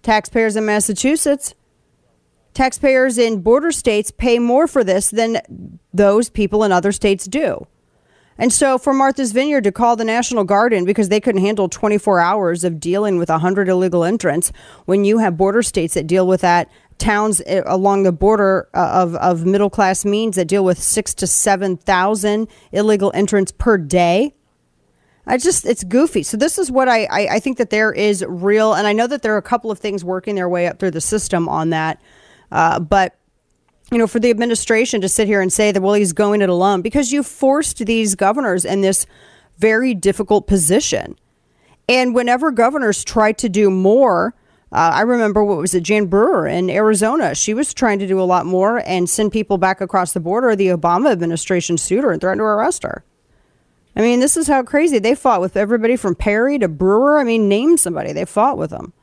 Taxpayers 0.03 0.57
in 0.57 0.66
Massachusetts, 0.66 1.55
taxpayers 2.55 3.18
in 3.18 3.40
border 3.40 3.70
states 3.70 4.11
pay 4.11 4.38
more 4.38 4.66
for 4.66 4.82
this 4.82 5.11
than 5.11 5.78
those 5.95 6.28
people 6.28 6.64
in 6.64 6.72
other 6.72 6.93
states 6.93 7.26
do. 7.26 7.66
And 8.38 8.53
so 8.53 8.78
for 8.78 8.93
Martha's 8.93 9.32
Vineyard 9.32 9.64
to 9.64 9.72
call 9.72 9.95
the 9.95 10.05
National 10.05 10.45
Guard 10.45 10.72
in 10.72 10.84
because 10.84 11.09
they 11.09 11.20
couldn't 11.20 11.43
handle 11.43 11.68
24 11.68 12.18
hours 12.18 12.64
of 12.64 12.80
dealing 12.80 13.18
with 13.18 13.28
100 13.28 13.68
illegal 13.68 14.05
entrants 14.05 14.53
when 14.86 15.05
you 15.05 15.18
have 15.18 15.36
border 15.36 15.62
states 15.62 15.95
that 15.95 16.07
deal 16.07 16.26
with 16.26 16.40
that 16.40 16.68
towns 16.99 17.43
eh, 17.47 17.62
along 17.66 18.03
the 18.03 18.12
border 18.12 18.68
uh, 18.74 18.90
of, 18.93 19.14
of 19.16 19.45
middle 19.45 19.70
class 19.70 20.05
means 20.05 20.36
that 20.36 20.47
deal 20.47 20.64
with 20.64 20.80
six 20.80 21.14
to 21.14 21.26
7,000 21.26 22.49
illegal 22.72 23.11
entrants 23.14 23.53
per 23.53 23.78
day. 23.78 24.34
I 25.26 25.38
just, 25.38 25.64
it's 25.66 25.84
goofy. 25.84 26.22
So 26.22 26.36
this 26.36 26.59
is 26.59 26.70
what 26.70 26.88
I, 26.88 27.05
I, 27.05 27.28
I, 27.34 27.40
think 27.40 27.59
that 27.59 27.70
there 27.70 27.93
is 27.93 28.24
real, 28.26 28.74
and 28.74 28.88
I 28.88 28.93
know 28.93 29.07
that 29.07 29.22
there 29.22 29.34
are 29.34 29.38
a 29.38 29.43
couple 29.43 29.70
of 29.70 29.78
things 29.78 30.05
working 30.05 30.34
their 30.34 30.49
way 30.49 30.66
up 30.66 30.80
through 30.80 30.90
the 30.90 31.01
system 31.01 31.49
on 31.49 31.70
that. 31.70 32.01
Uh, 32.51 32.80
but, 32.80 33.16
you 33.93 33.99
know, 33.99 34.09
for 34.09 34.18
the 34.18 34.30
administration 34.30 35.01
to 35.01 35.09
sit 35.09 35.28
here 35.28 35.40
and 35.40 35.53
say 35.53 35.70
that, 35.70 35.80
well, 35.80 35.95
he's 35.95 36.12
going 36.12 36.43
it 36.43 36.49
alone 36.49 36.82
because 36.82 37.12
you 37.12 37.22
forced 37.22 37.78
these 37.78 38.16
governors 38.16 38.64
in 38.64 38.80
this 38.80 39.07
very 39.59 39.95
difficult 39.95 40.49
position. 40.49 41.16
And 41.88 42.14
whenever 42.14 42.51
governors 42.51 43.05
try 43.05 43.32
to 43.32 43.49
do 43.49 43.70
more, 43.70 44.34
uh, 44.73 44.93
I 44.95 45.03
remember 45.03 45.45
what 45.45 45.59
was 45.59 45.75
it, 45.75 45.83
Jan 45.83 46.07
Brewer 46.07 46.47
in 46.47 46.70
Arizona. 46.70 47.35
She 47.35 47.53
was 47.53 47.75
trying 47.75 47.99
to 47.99 48.07
do 48.07 48.18
a 48.18 48.25
lot 48.25 48.47
more 48.47 48.83
and 48.87 49.09
send 49.09 49.31
people 49.31 49.59
back 49.59 49.83
across 49.83 50.12
the 50.12 50.20
border. 50.20 50.57
The 50.57 50.68
Obama 50.68 51.12
administration 51.12 51.77
sued 51.77 52.05
her 52.05 52.11
and 52.11 52.20
threatened 52.20 52.41
to 52.41 52.45
arrest 52.45 52.83
her. 52.83 53.05
I 53.95 54.01
mean, 54.01 54.20
this 54.20 54.39
is 54.39 54.47
how 54.47 54.62
crazy 54.62 54.99
they 54.99 55.14
fought 55.14 55.43
with 55.43 55.59
everybody 55.59 55.97
from 55.97 56.14
Perry 56.14 56.59
to 56.59 56.68
Brewer. 56.68 57.18
I 57.18 57.25
mean, 57.25 57.49
name 57.49 57.77
somebody. 57.77 58.14
They 58.14 58.25
fought 58.25 58.57
with 58.57 58.70
them. 58.70 58.95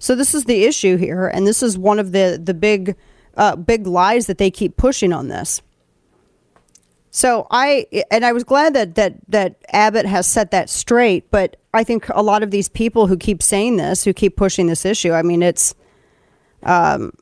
So 0.00 0.16
this 0.16 0.34
is 0.34 0.46
the 0.46 0.64
issue 0.64 0.96
here, 0.96 1.28
and 1.28 1.46
this 1.46 1.62
is 1.62 1.78
one 1.78 2.00
of 2.00 2.10
the 2.10 2.40
the 2.42 2.54
big 2.54 2.96
uh, 3.36 3.54
big 3.54 3.86
lies 3.86 4.26
that 4.26 4.38
they 4.38 4.50
keep 4.50 4.76
pushing 4.76 5.12
on 5.12 5.28
this. 5.28 5.62
So 7.12 7.46
I 7.52 7.86
and 8.10 8.24
I 8.24 8.32
was 8.32 8.42
glad 8.42 8.74
that 8.74 8.96
that 8.96 9.14
that 9.28 9.62
Abbott 9.68 10.06
has 10.06 10.26
set 10.26 10.50
that 10.50 10.68
straight, 10.68 11.30
but 11.30 11.56
I 11.74 11.84
think 11.84 12.08
a 12.10 12.22
lot 12.22 12.42
of 12.42 12.50
these 12.50 12.68
people 12.68 13.06
who 13.06 13.16
keep 13.16 13.42
saying 13.42 13.76
this, 13.76 14.04
who 14.04 14.12
keep 14.12 14.36
pushing 14.36 14.66
this 14.66 14.84
issue, 14.84 15.12
I 15.12 15.22
mean, 15.22 15.42
it's 15.42 15.74
um, 16.62 17.12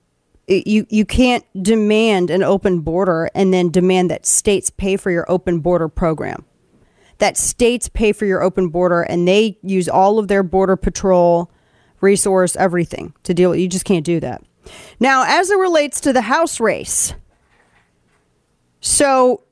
you 0.49 0.87
you 0.91 1.05
can't 1.05 1.45
demand 1.63 2.31
an 2.31 2.43
open 2.43 2.81
border 2.81 3.31
and 3.35 3.55
then 3.55 3.71
demand 3.71 4.11
that 4.11 4.27
states 4.27 4.71
pay 4.71 4.97
for 4.97 5.11
your 5.11 5.31
open 5.31 5.61
border 5.61 5.89
program. 5.89 6.45
That 7.19 7.37
states 7.37 7.89
pay 7.89 8.13
for 8.13 8.25
your 8.25 8.43
open 8.43 8.69
border 8.69 9.03
and 9.03 9.29
they 9.29 9.59
use 9.63 9.89
all 9.89 10.19
of 10.19 10.29
their 10.29 10.43
border 10.43 10.77
patrol 10.77 11.51
resource, 12.01 12.57
everything 12.57 13.15
to 13.25 13.35
deal 13.35 13.51
with. 13.51 13.61
You 13.61 13.69
just 13.69 13.85
can't 13.85 14.05
do 14.05 14.21
that. 14.21 14.43
Now, 14.99 15.25
as 15.27 15.51
it 15.51 15.59
relates 15.59 16.01
to 16.01 16.13
the 16.13 16.23
House 16.23 16.61
race, 16.61 17.15
so 18.81 19.45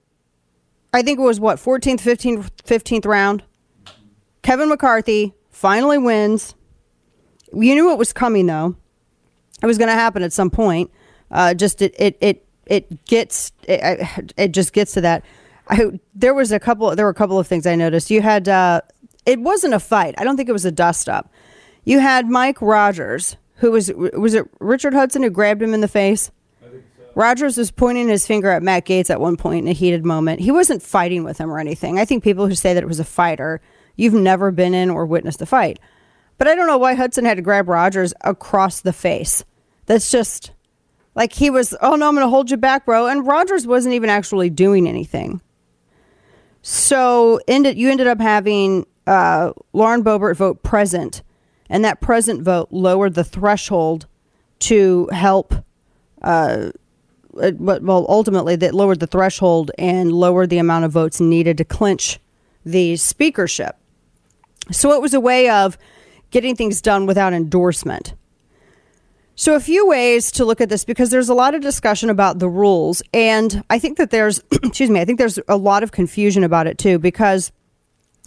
I 0.92 1.02
think 1.02 1.18
it 1.18 1.22
was 1.22 1.38
what 1.38 1.58
14th, 1.58 2.00
15th, 2.00 2.50
15th 2.64 3.06
round. 3.06 3.44
Kevin 4.48 4.70
McCarthy 4.70 5.34
finally 5.50 5.98
wins. 5.98 6.54
You 7.52 7.74
knew 7.74 7.92
it 7.92 7.98
was 7.98 8.14
coming 8.14 8.46
though. 8.46 8.76
It 9.62 9.66
was 9.66 9.76
going 9.76 9.88
to 9.88 9.94
happen 9.94 10.22
at 10.22 10.32
some 10.32 10.48
point. 10.48 10.90
Uh, 11.30 11.52
just 11.52 11.82
it 11.82 11.94
it 11.98 12.16
it 12.22 12.46
it 12.64 13.04
gets 13.04 13.52
it, 13.64 14.32
it 14.38 14.52
just 14.52 14.72
gets 14.72 14.92
to 14.92 15.02
that. 15.02 15.22
I, 15.68 16.00
there 16.14 16.32
was 16.32 16.50
a 16.50 16.58
couple. 16.58 16.96
There 16.96 17.04
were 17.04 17.10
a 17.10 17.14
couple 17.14 17.38
of 17.38 17.46
things 17.46 17.66
I 17.66 17.74
noticed. 17.74 18.10
You 18.10 18.22
had 18.22 18.48
uh, 18.48 18.80
it 19.26 19.38
wasn't 19.38 19.74
a 19.74 19.78
fight. 19.78 20.14
I 20.16 20.24
don't 20.24 20.38
think 20.38 20.48
it 20.48 20.54
was 20.54 20.64
a 20.64 20.72
dust 20.72 21.10
up. 21.10 21.30
You 21.84 21.98
had 21.98 22.26
Mike 22.26 22.62
Rogers, 22.62 23.36
who 23.56 23.72
was 23.72 23.92
was 23.92 24.32
it 24.32 24.46
Richard 24.60 24.94
Hudson 24.94 25.22
who 25.22 25.28
grabbed 25.28 25.60
him 25.60 25.74
in 25.74 25.82
the 25.82 25.88
face. 25.88 26.30
Rogers 27.14 27.58
was 27.58 27.70
pointing 27.70 28.08
his 28.08 28.26
finger 28.26 28.48
at 28.48 28.62
Matt 28.62 28.86
Gaetz 28.86 29.10
at 29.10 29.20
one 29.20 29.36
point 29.36 29.66
in 29.66 29.68
a 29.68 29.74
heated 29.74 30.06
moment. 30.06 30.40
He 30.40 30.50
wasn't 30.50 30.82
fighting 30.82 31.22
with 31.22 31.36
him 31.36 31.50
or 31.50 31.58
anything. 31.58 31.98
I 31.98 32.06
think 32.06 32.24
people 32.24 32.46
who 32.46 32.54
say 32.54 32.72
that 32.72 32.82
it 32.82 32.86
was 32.86 33.00
a 33.00 33.04
fighter, 33.04 33.60
you've 33.98 34.14
never 34.14 34.50
been 34.50 34.72
in 34.72 34.88
or 34.88 35.04
witnessed 35.04 35.42
a 35.42 35.46
fight. 35.46 35.78
But 36.38 36.48
I 36.48 36.54
don't 36.54 36.66
know 36.66 36.78
why 36.78 36.94
Hudson 36.94 37.26
had 37.26 37.36
to 37.36 37.42
grab 37.42 37.68
Rogers 37.68 38.14
across 38.22 38.80
the 38.80 38.94
face. 38.94 39.44
That's 39.84 40.10
just 40.10 40.52
like 41.14 41.32
he 41.34 41.50
was, 41.50 41.74
oh 41.82 41.96
no, 41.96 42.08
I'm 42.08 42.14
going 42.14 42.24
to 42.24 42.30
hold 42.30 42.50
you 42.50 42.56
back, 42.56 42.86
bro. 42.86 43.08
And 43.08 43.26
Rogers 43.26 43.66
wasn't 43.66 43.94
even 43.94 44.08
actually 44.08 44.48
doing 44.48 44.88
anything. 44.88 45.42
So 46.62 47.40
ended, 47.48 47.76
you 47.76 47.90
ended 47.90 48.06
up 48.06 48.20
having 48.20 48.86
uh, 49.06 49.52
Lauren 49.72 50.04
Boebert 50.04 50.36
vote 50.36 50.62
present, 50.62 51.22
and 51.68 51.84
that 51.84 52.00
present 52.00 52.42
vote 52.42 52.68
lowered 52.70 53.14
the 53.14 53.24
threshold 53.24 54.06
to 54.60 55.08
help. 55.12 55.54
Uh, 56.22 56.70
but 57.32 57.82
well, 57.82 58.06
ultimately, 58.08 58.56
that 58.56 58.74
lowered 58.74 59.00
the 59.00 59.06
threshold 59.06 59.70
and 59.78 60.12
lowered 60.12 60.50
the 60.50 60.58
amount 60.58 60.84
of 60.84 60.92
votes 60.92 61.20
needed 61.20 61.56
to 61.58 61.64
clinch 61.64 62.18
the 62.64 62.96
speakership. 62.96 63.76
So 64.70 64.92
it 64.92 65.02
was 65.02 65.14
a 65.14 65.20
way 65.20 65.48
of 65.48 65.78
getting 66.30 66.56
things 66.56 66.80
done 66.80 67.06
without 67.06 67.32
endorsement. 67.32 68.14
So, 69.34 69.54
a 69.54 69.60
few 69.60 69.86
ways 69.86 70.32
to 70.32 70.44
look 70.44 70.60
at 70.60 70.68
this 70.68 70.84
because 70.84 71.10
there's 71.10 71.28
a 71.28 71.34
lot 71.34 71.54
of 71.54 71.60
discussion 71.60 72.10
about 72.10 72.40
the 72.40 72.48
rules. 72.48 73.02
And 73.14 73.62
I 73.70 73.78
think 73.78 73.96
that 73.98 74.10
there's, 74.10 74.42
excuse 74.50 74.90
me, 74.90 75.00
I 75.00 75.04
think 75.04 75.18
there's 75.18 75.38
a 75.46 75.56
lot 75.56 75.84
of 75.84 75.92
confusion 75.92 76.42
about 76.42 76.66
it 76.66 76.76
too 76.76 76.98
because 76.98 77.52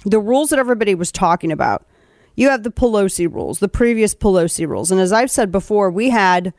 the 0.06 0.20
rules 0.20 0.52
that 0.52 0.60
everybody 0.60 0.96
was 0.96 1.12
talking 1.12 1.52
about, 1.52 1.86
you 2.36 2.50
have 2.50 2.64
the 2.64 2.72
Pelosi 2.72 3.32
rules, 3.32 3.60
the 3.60 3.68
previous 3.68 4.16
Pelosi 4.16 4.66
rules. 4.66 4.90
And 4.90 5.02
as 5.02 5.12
I've 5.12 5.30
said 5.30 5.52
before, 5.52 5.92
we 5.92 6.10
had 6.12 6.54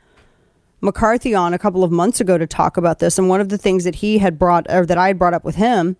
McCarthy 0.81 1.33
on 1.33 1.53
a 1.53 1.59
couple 1.59 1.83
of 1.83 1.91
months 1.91 2.21
ago 2.21 2.37
to 2.37 2.45
talk 2.45 2.77
about 2.77 2.99
this. 2.99 3.17
And 3.17 3.29
one 3.29 3.41
of 3.41 3.49
the 3.49 3.57
things 3.57 3.85
that 3.85 3.95
he 3.95 4.19
had 4.19 4.37
brought, 4.37 4.67
or 4.69 4.85
that 4.85 4.97
I 4.97 5.07
had 5.07 5.17
brought 5.17 5.33
up 5.33 5.43
with 5.43 5.55
him 5.55 5.97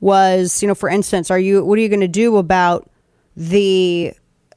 was, 0.00 0.62
you 0.62 0.68
know, 0.68 0.74
for 0.74 0.88
instance, 0.88 1.30
are 1.30 1.38
you, 1.38 1.64
what 1.64 1.78
are 1.78 1.82
you 1.82 1.88
going 1.88 2.00
to 2.00 2.08
do 2.08 2.38
about 2.38 2.89
the 3.40 4.12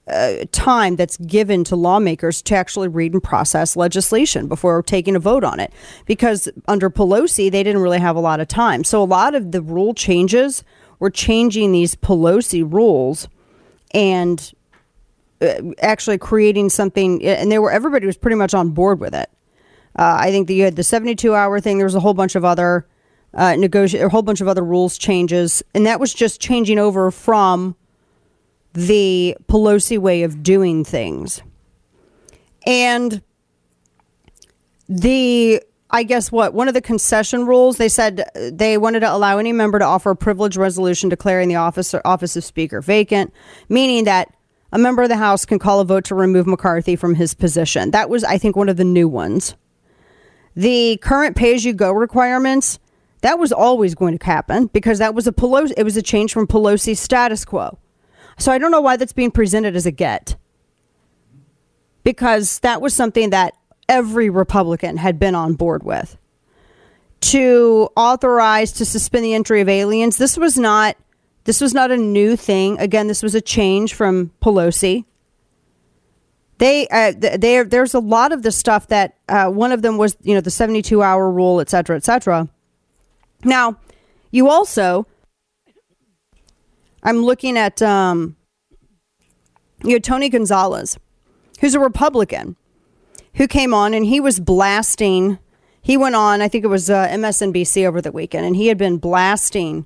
uh, 0.08 0.44
time 0.52 0.98
that's 0.98 1.16
given 1.18 1.64
to 1.64 1.76
lawmakers 1.78 2.42
to 2.42 2.54
actually 2.54 2.90
read 2.90 3.14
and 3.14 3.24
process 3.24 3.78
legislation 3.78 4.50
before 4.50 4.84
taking 4.84 5.16
a 5.16 5.20
vote 5.20 5.46
on 5.46 5.62
it. 5.62 5.72
Because 6.06 6.50
under 6.68 6.90
Pelosi, 6.90 7.50
they 7.50 7.64
didn't 7.64 7.82
really 7.82 8.00
have 8.00 8.18
a 8.18 8.20
lot 8.20 8.42
of 8.42 8.50
time. 8.50 8.84
So 8.84 9.02
a 9.02 9.06
lot 9.06 9.36
of 9.36 9.54
the 9.54 9.62
rule 9.62 9.94
changes 9.94 10.66
were 11.00 11.10
changing 11.10 11.72
these 11.72 11.96
Pelosi 11.96 12.70
rules 12.70 13.30
and 13.94 14.54
uh, 15.42 15.72
actually 15.82 16.18
creating 16.18 16.70
something. 16.70 17.24
And 17.24 17.50
they 17.50 17.60
were 17.60 17.72
everybody 17.72 18.06
was 18.06 18.18
pretty 18.18 18.36
much 18.36 18.54
on 18.54 18.72
board 18.72 19.00
with 19.00 19.16
it. 19.16 19.30
Uh, 19.98 20.18
I 20.20 20.32
think 20.32 20.48
that 20.48 20.56
you 20.56 20.64
had 20.64 20.76
the 20.76 20.84
72 20.84 21.34
hour 21.34 21.62
thing. 21.62 21.78
There 21.78 21.86
was 21.86 21.96
a 21.96 22.02
whole 22.02 22.14
bunch 22.14 22.36
of 22.36 22.44
other 22.44 22.86
uh, 23.34 23.56
a 23.58 24.10
whole 24.10 24.22
bunch 24.22 24.42
of 24.42 24.50
other 24.50 24.64
rules 24.64 24.98
changes, 24.98 25.64
and 25.74 25.86
that 25.86 26.02
was 26.02 26.14
just 26.14 26.42
changing 26.42 26.78
over 26.78 27.10
from 27.10 27.76
the 28.74 29.38
Pelosi 29.48 29.98
way 29.98 30.24
of 30.24 30.44
doing 30.44 30.84
things. 30.84 31.42
And 32.66 33.22
the 34.90 35.62
I 35.90 36.02
guess 36.02 36.32
what 36.32 36.56
one 36.56 36.68
of 36.68 36.74
the 36.74 36.82
concession 36.82 37.46
rules 37.46 37.78
they 37.78 37.88
said 37.88 38.28
they 38.52 38.78
wanted 38.78 39.02
to 39.02 39.14
allow 39.14 39.38
any 39.38 39.54
member 39.54 39.78
to 39.78 39.86
offer 39.86 40.12
a 40.12 40.16
privilege 40.16 40.58
resolution 40.58 41.10
declaring 41.10 41.50
the 41.50 41.56
office 41.56 41.94
office 42.04 42.36
of 42.36 42.44
speaker 42.44 42.82
vacant, 42.82 43.32
meaning 43.70 44.06
that 44.06 44.34
a 44.72 44.80
member 44.80 45.04
of 45.04 45.10
the 45.10 45.18
House 45.18 45.46
can 45.46 45.60
call 45.60 45.80
a 45.80 45.86
vote 45.86 46.06
to 46.06 46.16
remove 46.16 46.48
McCarthy 46.48 46.96
from 46.96 47.14
his 47.14 47.36
position. 47.36 47.92
That 47.92 48.10
was 48.10 48.24
I 48.24 48.38
think 48.38 48.56
one 48.56 48.70
of 48.70 48.78
the 48.78 48.84
new 48.84 49.08
ones. 49.08 49.56
The 50.56 50.98
current 50.98 51.36
pay 51.36 51.54
as 51.56 51.66
you 51.66 51.74
go 51.74 51.92
requirements, 51.92 52.80
that 53.22 53.40
was 53.40 53.52
always 53.52 53.96
going 53.96 54.18
to 54.18 54.26
happen 54.26 54.68
because 54.68 55.00
that 55.00 55.14
was 55.14 55.28
a 55.28 55.32
Pelosi 55.32 55.74
it 55.78 55.84
was 55.84 55.96
a 55.96 56.02
change 56.02 56.34
from 56.34 56.48
Pelosi's 56.48 57.00
status 57.00 57.46
quo. 57.46 57.78
So 58.38 58.52
I 58.52 58.58
don't 58.58 58.72
know 58.72 58.82
why 58.82 58.98
that's 58.98 59.14
being 59.14 59.32
presented 59.32 59.76
as 59.76 59.86
a 59.86 59.92
get. 59.92 60.36
Because 62.04 62.60
that 62.60 62.82
was 62.82 62.94
something 62.94 63.30
that 63.30 63.54
every 63.88 64.30
Republican 64.30 64.98
had 64.98 65.20
been 65.20 65.36
on 65.36 65.54
board 65.54 65.84
with. 65.84 66.18
To 67.22 67.90
authorize 67.96 68.74
to 68.74 68.86
suspend 68.86 69.24
the 69.24 69.34
entry 69.34 69.62
of 69.62 69.70
aliens, 69.70 70.18
this 70.18 70.38
was 70.38 70.58
not 70.58 70.98
this 71.46 71.60
was 71.60 71.74
not 71.74 71.92
a 71.92 71.98
new 71.98 72.36
thing. 72.36 72.80
Again, 72.80 73.08
this 73.08 73.22
was 73.22 73.36
a 73.36 73.42
change 73.42 73.94
from 73.94 74.32
Pelosi. 74.42 75.06
They, 76.58 76.88
uh, 76.88 77.14
they, 77.18 77.64
there's 77.64 77.94
a 77.94 78.00
lot 78.00 78.32
of 78.32 78.44
the 78.44 78.52
stuff 78.52 78.88
that 78.88 79.18
uh, 79.28 79.50
one 79.50 79.72
of 79.72 79.82
them 79.82 79.98
was, 79.98 80.16
you 80.22 80.34
know, 80.34 80.42
the 80.42 80.52
72 80.52 81.02
hour 81.02 81.30
rule, 81.30 81.60
et 81.60 81.70
cetera, 81.70 81.98
et 81.98 82.06
cetera. 82.06 82.48
Now, 83.44 83.78
you 84.32 84.50
also 84.50 85.06
I'm 87.04 87.24
looking 87.24 87.58
at 87.58 87.82
um, 87.82 88.36
you 89.84 89.92
know 89.92 90.00
Tony 90.00 90.30
Gonzales, 90.30 90.98
who's 91.60 91.76
a 91.76 91.80
Republican, 91.80 92.56
who 93.36 93.48
came 93.48 93.74
on 93.74 93.94
and 93.94 94.06
he 94.06 94.20
was 94.20 94.40
blasting. 94.40 95.38
He 95.82 95.98
went 95.98 96.16
on, 96.16 96.42
I 96.42 96.48
think 96.48 96.64
it 96.64 96.70
was 96.70 96.90
uh, 96.90 97.08
MSNBC 97.10 97.86
over 97.86 98.02
the 98.02 98.12
weekend, 98.12 98.46
and 98.46 98.56
he 98.56 98.68
had 98.68 98.78
been 98.78 98.98
blasting 98.98 99.86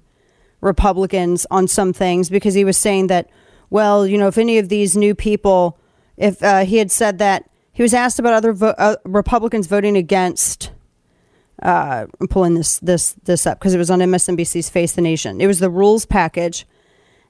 Republicans 0.61 1.47
on 1.49 1.68
some 1.68 1.91
things 1.91 2.30
because 2.30 2.53
he 2.53 2.63
was 2.63 2.78
saying 2.78 3.07
that, 3.07 3.30
well, 3.72 4.05
you 4.05 4.18
know, 4.18 4.28
if 4.28 4.38
any 4.38 4.59
of 4.59 4.70
these 4.70 4.95
new 4.95 5.15
people, 5.15 5.80
if 6.15 6.41
uh, 6.43 6.65
he 6.65 6.78
had 6.78 6.91
said 6.91 7.18
that 7.18 7.49
he 7.78 7.84
was 7.84 7.93
asked 7.93 8.18
about 8.18 8.34
other 8.34 8.53
vo- 8.53 8.76
uh, 8.78 8.95
Republicans 9.05 9.68
voting 9.68 9.95
against. 9.95 10.72
Uh, 11.61 12.05
I'm 12.20 12.28
pulling 12.28 12.55
this 12.55 12.80
this 12.80 13.13
this 13.24 13.45
up 13.45 13.59
because 13.59 13.76
it 13.76 13.78
was 13.78 13.91
on 13.91 13.99
MSNBC's 13.99 14.70
Face 14.70 14.93
the 14.93 15.01
Nation. 15.01 15.39
It 15.41 15.45
was 15.45 15.59
the 15.59 15.70
rules 15.70 16.05
package 16.05 16.65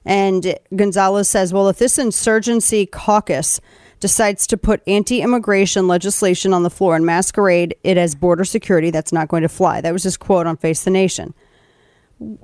and 0.08 0.58
Gonzales 0.74 1.28
says, 1.28 1.52
well, 1.52 1.68
if 1.68 1.76
this 1.76 1.98
insurgency 1.98 2.86
caucus 2.86 3.60
decides 4.00 4.46
to 4.46 4.56
put 4.56 4.82
anti 4.86 5.20
immigration 5.20 5.86
legislation 5.86 6.54
on 6.54 6.62
the 6.62 6.70
floor 6.70 6.96
and 6.96 7.04
masquerade 7.04 7.76
it 7.84 7.98
as 7.98 8.14
border 8.14 8.44
security, 8.44 8.90
that's 8.90 9.12
not 9.12 9.28
going 9.28 9.42
to 9.42 9.50
fly. 9.50 9.82
That 9.82 9.92
was 9.92 10.04
his 10.04 10.16
quote 10.16 10.46
on 10.46 10.56
Face 10.56 10.82
the 10.82 10.90
Nation. 10.90 11.34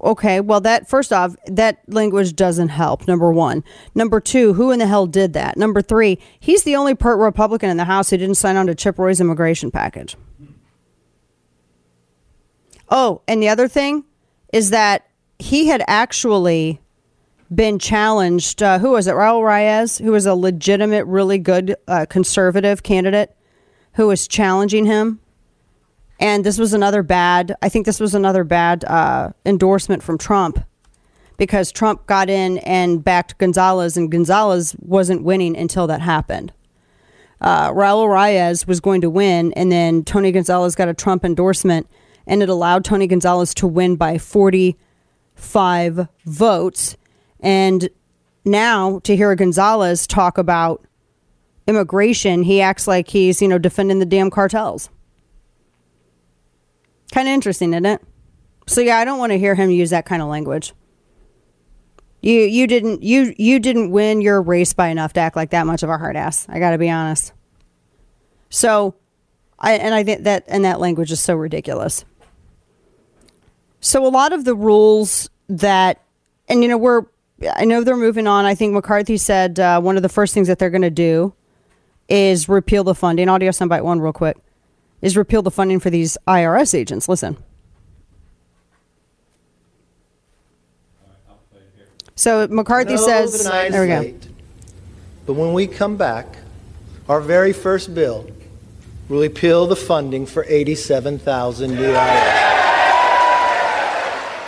Okay, 0.02 0.40
well, 0.40 0.60
that 0.60 0.90
first 0.90 1.10
off, 1.10 1.36
that 1.46 1.80
language 1.88 2.36
doesn't 2.36 2.68
help. 2.68 3.08
Number 3.08 3.32
one. 3.32 3.64
Number 3.94 4.20
two, 4.20 4.52
who 4.52 4.70
in 4.70 4.78
the 4.78 4.86
hell 4.86 5.06
did 5.06 5.32
that? 5.32 5.56
Number 5.56 5.80
three, 5.80 6.18
he's 6.38 6.64
the 6.64 6.76
only 6.76 6.94
part 6.94 7.18
Republican 7.18 7.70
in 7.70 7.78
the 7.78 7.84
House 7.84 8.10
who 8.10 8.18
didn't 8.18 8.36
sign 8.36 8.56
on 8.56 8.66
to 8.66 8.74
Chip 8.74 8.98
Roy's 8.98 9.22
immigration 9.22 9.70
package. 9.70 10.16
Oh, 12.90 13.22
and 13.26 13.42
the 13.42 13.48
other 13.48 13.68
thing 13.68 14.04
is 14.52 14.68
that 14.68 15.08
he 15.38 15.68
had 15.68 15.82
actually 15.88 16.82
been 17.52 17.78
challenged. 17.78 18.62
Uh, 18.62 18.78
who 18.78 18.90
was 18.90 19.06
it? 19.06 19.14
Raul 19.14 19.44
Reyes, 19.44 19.98
who 19.98 20.12
was 20.12 20.26
a 20.26 20.34
legitimate, 20.34 21.04
really 21.06 21.38
good 21.38 21.76
uh, 21.88 22.06
conservative 22.08 22.82
candidate, 22.82 23.34
who 23.94 24.06
was 24.06 24.28
challenging 24.28 24.86
him. 24.86 25.20
And 26.20 26.44
this 26.44 26.58
was 26.58 26.72
another 26.72 27.02
bad. 27.02 27.56
I 27.60 27.68
think 27.68 27.86
this 27.86 28.00
was 28.00 28.14
another 28.14 28.44
bad 28.44 28.84
uh, 28.84 29.30
endorsement 29.44 30.02
from 30.02 30.16
Trump, 30.18 30.64
because 31.36 31.72
Trump 31.72 32.06
got 32.06 32.30
in 32.30 32.58
and 32.58 33.02
backed 33.02 33.38
Gonzales, 33.38 33.96
and 33.96 34.10
Gonzales 34.10 34.76
wasn't 34.78 35.24
winning 35.24 35.56
until 35.56 35.86
that 35.88 36.00
happened. 36.00 36.52
Uh, 37.40 37.70
Raul 37.72 38.08
Reyes 38.08 38.66
was 38.66 38.80
going 38.80 39.00
to 39.02 39.10
win, 39.10 39.52
and 39.54 39.70
then 39.70 40.04
Tony 40.04 40.32
Gonzales 40.32 40.74
got 40.74 40.88
a 40.88 40.94
Trump 40.94 41.24
endorsement, 41.24 41.88
and 42.26 42.42
it 42.42 42.48
allowed 42.48 42.84
Tony 42.84 43.06
Gonzales 43.06 43.52
to 43.54 43.66
win 43.66 43.96
by 43.96 44.16
45 44.18 46.08
votes 46.24 46.96
and 47.44 47.90
now 48.44 49.00
to 49.00 49.14
hear 49.14 49.34
Gonzales 49.36 50.06
talk 50.06 50.38
about 50.38 50.84
immigration, 51.66 52.42
he 52.42 52.60
acts 52.60 52.88
like 52.88 53.08
he's, 53.08 53.40
you 53.42 53.48
know, 53.48 53.58
defending 53.58 53.98
the 53.98 54.06
damn 54.06 54.30
cartels. 54.30 54.88
Kind 57.12 57.28
of 57.28 57.34
interesting, 57.34 57.74
isn't 57.74 57.86
it? 57.86 58.02
So 58.66 58.80
yeah, 58.80 58.96
I 58.96 59.04
don't 59.04 59.18
want 59.18 59.32
to 59.32 59.38
hear 59.38 59.54
him 59.54 59.70
use 59.70 59.90
that 59.90 60.06
kind 60.06 60.22
of 60.22 60.28
language. 60.28 60.72
You 62.22 62.40
you 62.40 62.66
didn't 62.66 63.02
you 63.02 63.34
you 63.36 63.60
didn't 63.60 63.90
win 63.90 64.22
your 64.22 64.40
race 64.40 64.72
by 64.72 64.88
enough 64.88 65.12
to 65.12 65.20
act 65.20 65.36
like 65.36 65.50
that 65.50 65.66
much 65.66 65.82
of 65.82 65.90
a 65.90 65.98
hard 65.98 66.16
ass. 66.16 66.46
I 66.48 66.58
got 66.58 66.70
to 66.70 66.78
be 66.78 66.88
honest. 66.88 67.34
So, 68.48 68.94
I 69.58 69.74
and 69.74 69.94
I 69.94 70.02
think 70.02 70.22
that 70.22 70.44
and 70.48 70.64
that 70.64 70.80
language 70.80 71.12
is 71.12 71.20
so 71.20 71.34
ridiculous. 71.34 72.06
So 73.80 74.06
a 74.06 74.08
lot 74.08 74.32
of 74.32 74.46
the 74.46 74.54
rules 74.54 75.28
that 75.50 76.00
and 76.48 76.62
you 76.62 76.68
know 76.68 76.78
we're 76.78 77.04
I 77.56 77.64
know 77.64 77.82
they're 77.82 77.96
moving 77.96 78.26
on. 78.26 78.44
I 78.44 78.54
think 78.54 78.72
McCarthy 78.72 79.16
said 79.16 79.58
uh, 79.58 79.80
one 79.80 79.96
of 79.96 80.02
the 80.02 80.08
first 80.08 80.34
things 80.34 80.48
that 80.48 80.58
they're 80.58 80.70
going 80.70 80.82
to 80.82 80.90
do 80.90 81.34
is 82.08 82.48
repeal 82.48 82.84
the 82.84 82.94
funding. 82.94 83.28
Audio 83.28 83.50
soundbite 83.50 83.82
one 83.82 84.00
real 84.00 84.12
quick 84.12 84.36
is 85.02 85.16
repeal 85.16 85.42
the 85.42 85.50
funding 85.50 85.80
for 85.80 85.90
these 85.90 86.16
IRS 86.26 86.74
agents. 86.74 87.08
Listen. 87.08 87.36
So 92.16 92.46
McCarthy 92.48 92.94
know 92.94 93.06
says, 93.06 93.42
the 93.42 93.48
night 93.48 93.66
is 93.66 93.72
there 93.72 93.82
we 93.82 93.88
go. 93.88 93.98
late, 93.98 94.28
But 95.26 95.32
when 95.34 95.52
we 95.52 95.66
come 95.66 95.96
back, 95.96 96.38
our 97.08 97.20
very 97.20 97.52
first 97.52 97.92
bill 97.94 98.30
will 99.08 99.20
repeal 99.20 99.66
the 99.66 99.76
funding 99.76 100.24
for 100.24 100.44
87,000 100.48 101.74
new 101.74 101.82
IRS. 101.82 101.98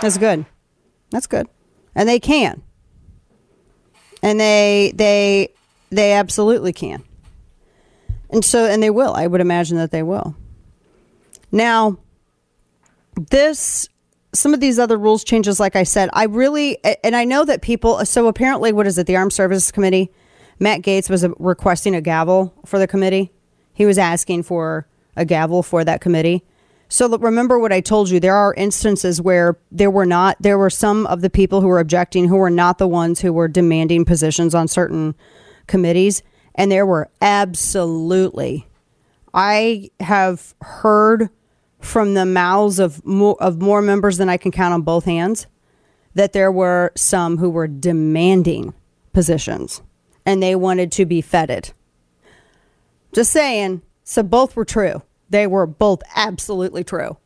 That's 0.00 0.16
good. 0.16 0.46
That's 1.10 1.26
good. 1.26 1.48
And 1.94 2.08
they 2.08 2.20
can. 2.20 2.62
And 4.22 4.40
they 4.40 4.92
they 4.94 5.50
they 5.90 6.12
absolutely 6.12 6.72
can. 6.72 7.02
And 8.30 8.44
so 8.44 8.66
and 8.66 8.82
they 8.82 8.90
will. 8.90 9.14
I 9.14 9.26
would 9.26 9.40
imagine 9.40 9.76
that 9.76 9.90
they 9.90 10.02
will. 10.02 10.34
Now 11.52 11.98
this 13.30 13.88
some 14.32 14.52
of 14.52 14.60
these 14.60 14.78
other 14.78 14.98
rules 14.98 15.24
changes 15.24 15.58
like 15.58 15.76
I 15.76 15.84
said, 15.84 16.10
I 16.12 16.24
really 16.24 16.78
and 17.04 17.16
I 17.16 17.24
know 17.24 17.44
that 17.44 17.62
people 17.62 18.04
so 18.04 18.26
apparently 18.26 18.72
what 18.72 18.86
is 18.86 18.98
it 18.98 19.06
the 19.06 19.16
Armed 19.16 19.32
Services 19.32 19.70
Committee 19.70 20.10
Matt 20.58 20.82
Gaetz 20.82 21.10
was 21.10 21.24
uh, 21.24 21.30
requesting 21.38 21.94
a 21.94 22.00
gavel 22.00 22.54
for 22.64 22.78
the 22.78 22.86
committee. 22.86 23.30
He 23.74 23.84
was 23.84 23.98
asking 23.98 24.44
for 24.44 24.86
a 25.16 25.24
gavel 25.24 25.62
for 25.62 25.84
that 25.84 26.00
committee. 26.00 26.44
So 26.88 27.08
remember 27.18 27.58
what 27.58 27.72
I 27.72 27.80
told 27.80 28.10
you. 28.10 28.20
There 28.20 28.36
are 28.36 28.54
instances 28.54 29.20
where 29.20 29.58
there 29.72 29.90
were 29.90 30.06
not, 30.06 30.36
there 30.40 30.58
were 30.58 30.70
some 30.70 31.06
of 31.06 31.20
the 31.20 31.30
people 31.30 31.60
who 31.60 31.66
were 31.66 31.80
objecting 31.80 32.28
who 32.28 32.36
were 32.36 32.50
not 32.50 32.78
the 32.78 32.88
ones 32.88 33.20
who 33.20 33.32
were 33.32 33.48
demanding 33.48 34.04
positions 34.04 34.54
on 34.54 34.68
certain 34.68 35.14
committees. 35.66 36.22
And 36.54 36.70
there 36.70 36.86
were 36.86 37.10
absolutely, 37.20 38.66
I 39.34 39.90
have 40.00 40.54
heard 40.62 41.28
from 41.80 42.14
the 42.14 42.24
mouths 42.24 42.78
of 42.78 43.04
more, 43.04 43.36
of 43.40 43.60
more 43.60 43.82
members 43.82 44.16
than 44.16 44.28
I 44.28 44.36
can 44.36 44.52
count 44.52 44.74
on 44.74 44.82
both 44.82 45.04
hands 45.04 45.46
that 46.14 46.32
there 46.32 46.50
were 46.50 46.92
some 46.96 47.36
who 47.36 47.50
were 47.50 47.68
demanding 47.68 48.72
positions 49.12 49.82
and 50.24 50.42
they 50.42 50.54
wanted 50.54 50.90
to 50.92 51.04
be 51.04 51.20
feted. 51.20 51.72
Just 53.12 53.32
saying. 53.32 53.82
So 54.02 54.22
both 54.22 54.56
were 54.56 54.64
true. 54.64 55.02
They 55.30 55.46
were 55.46 55.66
both 55.66 56.02
absolutely 56.14 56.84
true. 56.84 57.16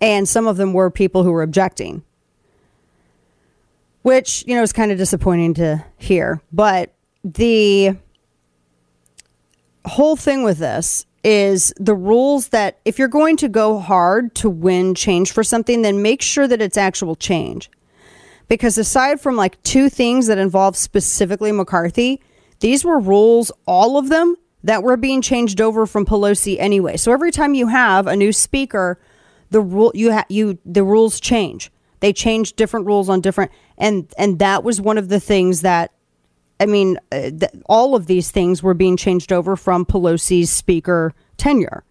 And 0.00 0.28
some 0.28 0.46
of 0.46 0.56
them 0.56 0.72
were 0.72 0.90
people 0.90 1.22
who 1.22 1.32
were 1.32 1.42
objecting, 1.42 2.04
which, 4.02 4.44
you 4.46 4.54
know, 4.54 4.62
is 4.62 4.72
kind 4.72 4.92
of 4.92 4.98
disappointing 4.98 5.54
to 5.54 5.84
hear. 5.96 6.42
But 6.52 6.92
the 7.24 7.96
whole 9.86 10.16
thing 10.16 10.42
with 10.42 10.58
this 10.58 11.06
is 11.24 11.72
the 11.78 11.94
rules 11.94 12.48
that 12.48 12.78
if 12.84 12.98
you're 12.98 13.08
going 13.08 13.36
to 13.38 13.48
go 13.48 13.78
hard 13.78 14.34
to 14.36 14.48
win 14.48 14.94
change 14.94 15.32
for 15.32 15.42
something, 15.42 15.82
then 15.82 16.02
make 16.02 16.22
sure 16.22 16.46
that 16.46 16.62
it's 16.62 16.76
actual 16.76 17.16
change. 17.16 17.70
Because 18.48 18.78
aside 18.78 19.20
from 19.20 19.34
like 19.34 19.60
two 19.62 19.88
things 19.88 20.28
that 20.28 20.38
involve 20.38 20.76
specifically 20.76 21.50
McCarthy, 21.50 22.20
these 22.60 22.84
were 22.84 23.00
rules, 23.00 23.50
all 23.66 23.98
of 23.98 24.08
them 24.08 24.36
that 24.66 24.82
were 24.82 24.96
being 24.96 25.22
changed 25.22 25.60
over 25.60 25.86
from 25.86 26.04
Pelosi 26.04 26.56
anyway. 26.58 26.96
So 26.96 27.12
every 27.12 27.30
time 27.30 27.54
you 27.54 27.68
have 27.68 28.08
a 28.08 28.16
new 28.16 28.32
speaker, 28.32 28.98
the 29.50 29.60
rule 29.60 29.92
you 29.94 30.12
ha- 30.12 30.26
you 30.28 30.58
the 30.66 30.82
rules 30.82 31.20
change. 31.20 31.70
They 32.00 32.12
change 32.12 32.54
different 32.54 32.84
rules 32.84 33.08
on 33.08 33.20
different 33.20 33.52
and 33.78 34.12
and 34.18 34.40
that 34.40 34.64
was 34.64 34.80
one 34.80 34.98
of 34.98 35.08
the 35.08 35.20
things 35.20 35.62
that 35.62 35.92
I 36.58 36.66
mean, 36.66 36.98
uh, 37.12 37.30
th- 37.30 37.52
all 37.66 37.94
of 37.94 38.06
these 38.06 38.32
things 38.32 38.60
were 38.60 38.74
being 38.74 38.96
changed 38.96 39.32
over 39.32 39.54
from 39.54 39.84
Pelosi's 39.86 40.50
speaker 40.50 41.14
tenure. 41.36 41.84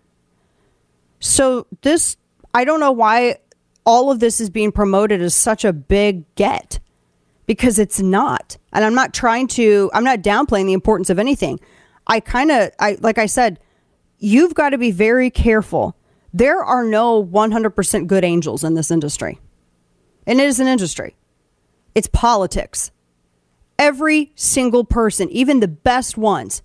So 1.22 1.68
this 1.82 2.18
I 2.54 2.66
don't 2.66 2.82
know 2.82 2.92
why 2.92 3.38
all 3.86 4.12
of 4.12 4.20
this 4.20 4.42
is 4.42 4.50
being 4.50 4.74
promoted 4.74 5.22
as 5.22 5.34
such 5.34 5.64
a 5.64 5.72
big 5.72 6.26
get 6.36 6.80
because 7.46 7.80
it's 7.80 8.02
not. 8.02 8.58
And 8.74 8.84
I'm 8.84 8.96
not 8.96 9.14
trying 9.14 9.48
to 9.60 9.90
I'm 9.94 10.04
not 10.04 10.20
downplaying 10.20 10.66
the 10.66 10.74
importance 10.74 11.10
of 11.10 11.20
anything. 11.20 11.62
I 12.08 12.20
kind 12.20 12.52
of 12.52 12.72
I 12.80 12.98
like 13.02 13.18
I 13.18 13.26
said, 13.26 13.60
you've 14.20 14.54
got 14.54 14.70
to 14.70 14.78
be 14.78 14.92
very 14.92 15.30
careful. 15.30 15.96
There 16.34 16.64
are 16.64 16.84
no 16.84 17.24
100% 17.24 18.08
good 18.08 18.26
angels 18.26 18.64
in 18.64 18.74
this 18.74 18.92
industry. 18.92 19.40
And 20.28 20.42
it 20.42 20.48
is 20.48 20.60
an 20.60 20.68
industry. 20.68 21.16
It's 21.94 22.08
politics. 22.08 22.92
Every 23.80 24.32
single 24.36 24.84
person, 24.84 25.30
even 25.30 25.60
the 25.60 25.68
best 25.68 26.18
ones, 26.18 26.62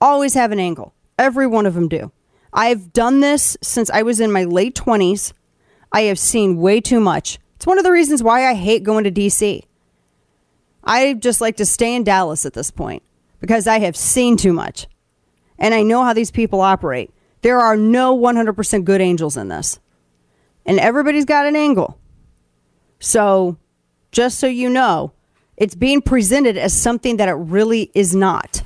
always 0.00 0.34
have 0.34 0.50
an 0.50 0.58
angle. 0.58 0.92
Every 1.18 1.46
one 1.46 1.66
of 1.66 1.74
them 1.74 1.88
do. 1.88 2.10
I've 2.52 2.92
done 2.92 3.20
this 3.20 3.56
since 3.62 3.90
I 3.90 4.02
was 4.02 4.18
in 4.18 4.32
my 4.32 4.44
late 4.44 4.74
20s. 4.74 5.32
I 5.92 6.02
have 6.02 6.18
seen 6.18 6.56
way 6.56 6.80
too 6.80 7.00
much. 7.00 7.38
It's 7.56 7.66
one 7.66 7.78
of 7.78 7.84
the 7.84 7.92
reasons 7.92 8.22
why 8.22 8.48
I 8.48 8.54
hate 8.54 8.82
going 8.82 9.04
to 9.04 9.10
DC. 9.10 9.62
I 10.82 11.14
just 11.14 11.40
like 11.40 11.56
to 11.58 11.66
stay 11.66 11.94
in 11.94 12.02
Dallas 12.02 12.44
at 12.44 12.54
this 12.54 12.70
point 12.70 13.02
because 13.42 13.66
I 13.66 13.80
have 13.80 13.96
seen 13.96 14.36
too 14.36 14.52
much. 14.52 14.86
And 15.58 15.74
I 15.74 15.82
know 15.82 16.04
how 16.04 16.12
these 16.14 16.30
people 16.30 16.60
operate. 16.60 17.12
There 17.42 17.60
are 17.60 17.76
no 17.76 18.16
100% 18.16 18.84
good 18.84 19.00
angels 19.00 19.36
in 19.36 19.48
this. 19.48 19.80
And 20.64 20.78
everybody's 20.78 21.24
got 21.24 21.44
an 21.46 21.56
angle. 21.56 21.98
So, 23.00 23.58
just 24.12 24.38
so 24.38 24.46
you 24.46 24.70
know, 24.70 25.12
it's 25.56 25.74
being 25.74 26.02
presented 26.02 26.56
as 26.56 26.72
something 26.72 27.16
that 27.16 27.28
it 27.28 27.32
really 27.32 27.90
is 27.94 28.14
not. 28.14 28.62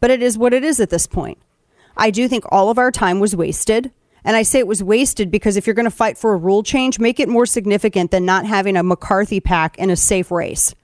But 0.00 0.10
it 0.10 0.22
is 0.22 0.38
what 0.38 0.54
it 0.54 0.64
is 0.64 0.80
at 0.80 0.88
this 0.88 1.06
point. 1.06 1.36
I 1.94 2.10
do 2.10 2.28
think 2.28 2.44
all 2.50 2.70
of 2.70 2.78
our 2.78 2.90
time 2.90 3.20
was 3.20 3.36
wasted. 3.36 3.92
And 4.24 4.36
I 4.36 4.42
say 4.42 4.58
it 4.58 4.66
was 4.66 4.82
wasted 4.82 5.30
because 5.30 5.58
if 5.58 5.66
you're 5.66 5.74
going 5.74 5.84
to 5.84 5.90
fight 5.90 6.16
for 6.16 6.32
a 6.32 6.38
rule 6.38 6.62
change, 6.62 6.98
make 6.98 7.20
it 7.20 7.28
more 7.28 7.44
significant 7.44 8.10
than 8.10 8.24
not 8.24 8.46
having 8.46 8.76
a 8.76 8.82
McCarthy 8.82 9.40
PAC 9.40 9.76
in 9.76 9.90
a 9.90 9.96
safe 9.96 10.30
race. 10.30 10.74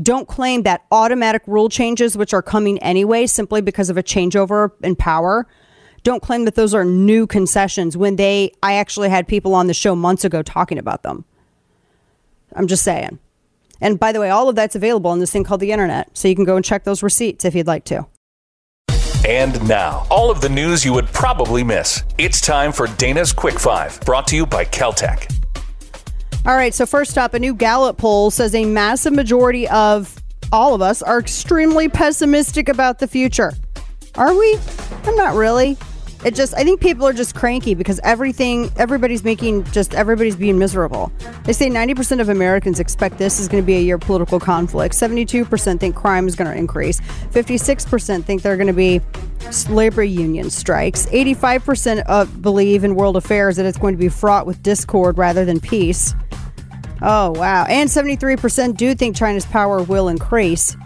Don't 0.00 0.28
claim 0.28 0.62
that 0.64 0.84
automatic 0.90 1.42
rule 1.46 1.68
changes, 1.68 2.16
which 2.16 2.34
are 2.34 2.42
coming 2.42 2.78
anyway, 2.80 3.26
simply 3.26 3.62
because 3.62 3.88
of 3.88 3.96
a 3.96 4.02
changeover 4.02 4.70
in 4.82 4.94
power. 4.94 5.46
Don't 6.02 6.22
claim 6.22 6.44
that 6.44 6.54
those 6.54 6.74
are 6.74 6.84
new 6.84 7.26
concessions 7.26 7.96
when 7.96 8.16
they, 8.16 8.52
I 8.62 8.74
actually 8.74 9.08
had 9.08 9.26
people 9.26 9.54
on 9.54 9.66
the 9.66 9.74
show 9.74 9.96
months 9.96 10.24
ago 10.24 10.42
talking 10.42 10.78
about 10.78 11.02
them. 11.02 11.24
I'm 12.54 12.66
just 12.66 12.84
saying. 12.84 13.18
And 13.80 13.98
by 13.98 14.12
the 14.12 14.20
way, 14.20 14.30
all 14.30 14.48
of 14.48 14.54
that's 14.54 14.76
available 14.76 15.10
on 15.10 15.18
this 15.18 15.32
thing 15.32 15.44
called 15.44 15.60
the 15.60 15.72
internet. 15.72 16.16
So 16.16 16.28
you 16.28 16.34
can 16.34 16.44
go 16.44 16.56
and 16.56 16.64
check 16.64 16.84
those 16.84 17.02
receipts 17.02 17.44
if 17.44 17.54
you'd 17.54 17.66
like 17.66 17.84
to. 17.86 18.06
And 19.26 19.66
now, 19.66 20.06
all 20.08 20.30
of 20.30 20.40
the 20.40 20.48
news 20.48 20.84
you 20.84 20.92
would 20.92 21.06
probably 21.06 21.64
miss. 21.64 22.04
It's 22.16 22.40
time 22.40 22.70
for 22.70 22.86
Dana's 22.86 23.32
Quick 23.32 23.58
Five, 23.58 24.00
brought 24.02 24.28
to 24.28 24.36
you 24.36 24.46
by 24.46 24.64
Keltec. 24.64 25.32
All 26.46 26.54
right, 26.54 26.72
so 26.72 26.86
first 26.86 27.18
up, 27.18 27.34
a 27.34 27.40
new 27.40 27.54
Gallup 27.54 27.98
poll 27.98 28.30
says 28.30 28.54
a 28.54 28.64
massive 28.64 29.12
majority 29.12 29.66
of 29.66 30.14
all 30.52 30.74
of 30.74 30.80
us 30.80 31.02
are 31.02 31.18
extremely 31.18 31.88
pessimistic 31.88 32.68
about 32.68 33.00
the 33.00 33.08
future. 33.08 33.52
Are 34.14 34.32
we? 34.32 34.56
I'm 35.02 35.16
not 35.16 35.34
really. 35.34 35.76
It 36.26 36.34
just, 36.34 36.54
I 36.54 36.64
think 36.64 36.80
people 36.80 37.06
are 37.06 37.12
just 37.12 37.36
cranky 37.36 37.74
because 37.74 38.00
everything, 38.02 38.68
everybody's 38.74 39.22
making 39.22 39.62
just, 39.66 39.94
everybody's 39.94 40.34
being 40.34 40.58
miserable. 40.58 41.12
They 41.44 41.52
say 41.52 41.70
90% 41.70 42.20
of 42.20 42.28
Americans 42.28 42.80
expect 42.80 43.16
this 43.16 43.38
is 43.38 43.46
going 43.46 43.62
to 43.62 43.66
be 43.66 43.76
a 43.76 43.80
year 43.80 43.94
of 43.94 44.00
political 44.00 44.40
conflict. 44.40 44.92
72% 44.96 45.78
think 45.78 45.94
crime 45.94 46.26
is 46.26 46.34
going 46.34 46.50
to 46.50 46.58
increase. 46.58 46.98
56% 47.30 48.24
think 48.24 48.42
there 48.42 48.52
are 48.52 48.56
going 48.56 48.66
to 48.66 48.72
be 48.72 49.00
labor 49.70 50.02
union 50.02 50.50
strikes. 50.50 51.06
85% 51.06 52.02
uh, 52.06 52.24
believe 52.24 52.82
in 52.82 52.96
world 52.96 53.16
affairs 53.16 53.54
that 53.54 53.64
it's 53.64 53.78
going 53.78 53.94
to 53.94 54.00
be 54.00 54.08
fraught 54.08 54.46
with 54.46 54.60
discord 54.64 55.18
rather 55.18 55.44
than 55.44 55.60
peace. 55.60 56.12
Oh, 57.02 57.30
wow. 57.36 57.66
And 57.68 57.88
73% 57.88 58.76
do 58.76 58.96
think 58.96 59.14
China's 59.14 59.46
power 59.46 59.80
will 59.80 60.08
increase. 60.08 60.76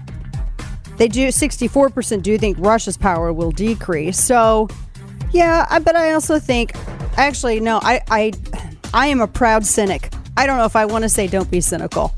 They 0.99 1.09
do, 1.09 1.29
64% 1.29 2.21
do 2.21 2.37
think 2.37 2.59
Russia's 2.61 2.99
power 2.99 3.33
will 3.33 3.53
decrease. 3.53 4.23
So, 4.23 4.69
yeah, 5.33 5.67
I, 5.71 5.79
but 5.79 5.97
I 5.97 6.13
also 6.13 6.39
think, 6.39 6.73
actually, 7.17 7.61
no, 7.61 7.79
I, 7.83 8.01
I, 8.11 8.33
I 8.93 9.07
am 9.07 9.21
a 9.21 9.29
proud 9.29 9.65
cynic. 9.65 10.13
I 10.37 10.47
don't 10.47 10.57
know 10.57 10.65
if 10.65 10.77
I 10.77 10.85
want 10.85 11.03
to 11.03 11.09
say 11.09 11.27
don't 11.27 11.51
be 11.51 11.61
cynical 11.61 12.15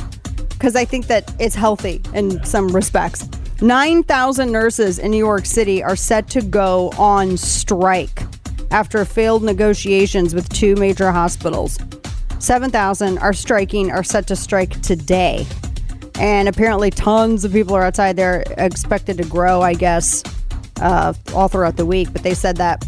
because 0.51 0.77
I 0.77 0.85
think 0.85 1.09
that 1.09 1.35
it's 1.41 1.55
healthy 1.55 2.01
in 2.15 2.45
some 2.45 2.69
respects. 2.69 3.29
9,000 3.61 4.51
nurses 4.51 4.99
in 4.99 5.11
New 5.11 5.19
York 5.19 5.47
City 5.47 5.83
are 5.83 5.97
set 5.97 6.29
to 6.31 6.41
go 6.41 6.91
on 6.99 7.37
strike 7.37 8.23
after 8.71 9.05
failed 9.05 9.43
negotiations 9.43 10.35
with 10.35 10.49
two 10.49 10.75
major 10.77 11.13
hospitals. 11.13 11.79
7,000 12.39 13.19
are 13.19 13.33
striking, 13.33 13.91
are 13.91 14.03
set 14.03 14.27
to 14.29 14.37
strike 14.37 14.81
today. 14.83 15.47
And 16.17 16.49
apparently, 16.49 16.91
tons 16.91 17.45
of 17.45 17.53
people 17.53 17.75
are 17.77 17.83
outside. 17.83 18.17
They're 18.17 18.45
expected 18.59 19.17
to 19.19 19.25
grow, 19.25 19.63
I 19.63 19.75
guess, 19.75 20.23
uh, 20.81 21.15
all 21.35 21.49
throughout 21.49 21.77
the 21.77 21.87
week. 21.87 22.13
But 22.13 22.23
they 22.23 22.35
said 22.35 22.57
that 22.57 22.85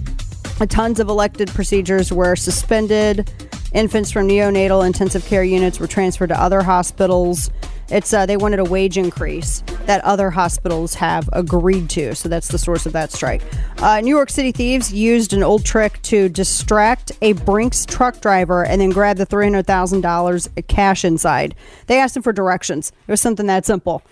tons 0.69 1.01
of 1.01 1.09
elected 1.09 1.49
procedures 1.49 2.13
were 2.13 2.37
suspended. 2.37 3.31
Infants 3.73 4.13
from 4.13 4.29
neonatal 4.29 4.87
intensive 4.87 5.25
care 5.25 5.43
units 5.45 5.81
were 5.81 5.89
transferred 5.89 6.29
to 6.29 6.41
other 6.41 6.63
hospitals. 6.63 7.51
It's 7.91 8.15
uh, 8.15 8.25
they 8.25 8.37
wanted 8.37 8.61
a 8.61 8.65
wage 8.65 8.97
increase 8.97 9.63
that 9.87 10.03
other 10.05 10.31
hospitals 10.31 10.95
have 10.95 11.29
agreed 11.33 11.91
to. 11.91 12.15
So 12.15 12.29
that's 12.29 12.49
the 12.49 12.57
source 12.57 12.87
of 12.87 12.93
that 12.93 13.13
strike. 13.13 13.43
Uh, 13.79 14.01
New 14.01 14.15
York 14.15 14.31
City 14.31 14.53
thieves 14.53 14.93
used 14.93 15.33
an 15.33 15.43
old 15.43 15.65
trick 15.67 16.01
to 16.03 16.29
distract 16.29 17.13
a 17.21 17.33
Brinks 17.33 17.85
truck 17.85 18.21
driver 18.21 18.65
and 18.65 18.81
then 18.81 18.91
grab 18.91 19.19
the 19.19 19.27
three 19.27 19.45
hundred 19.45 19.67
thousand 19.67 20.01
dollars 20.01 20.49
cash 20.69 21.05
inside. 21.05 21.55
They 21.87 21.99
asked 21.99 22.17
him 22.17 22.23
for 22.23 22.33
directions. 22.33 22.91
It 23.07 23.11
was 23.11 23.21
something 23.21 23.47
that 23.49 23.67
simple. 23.67 24.03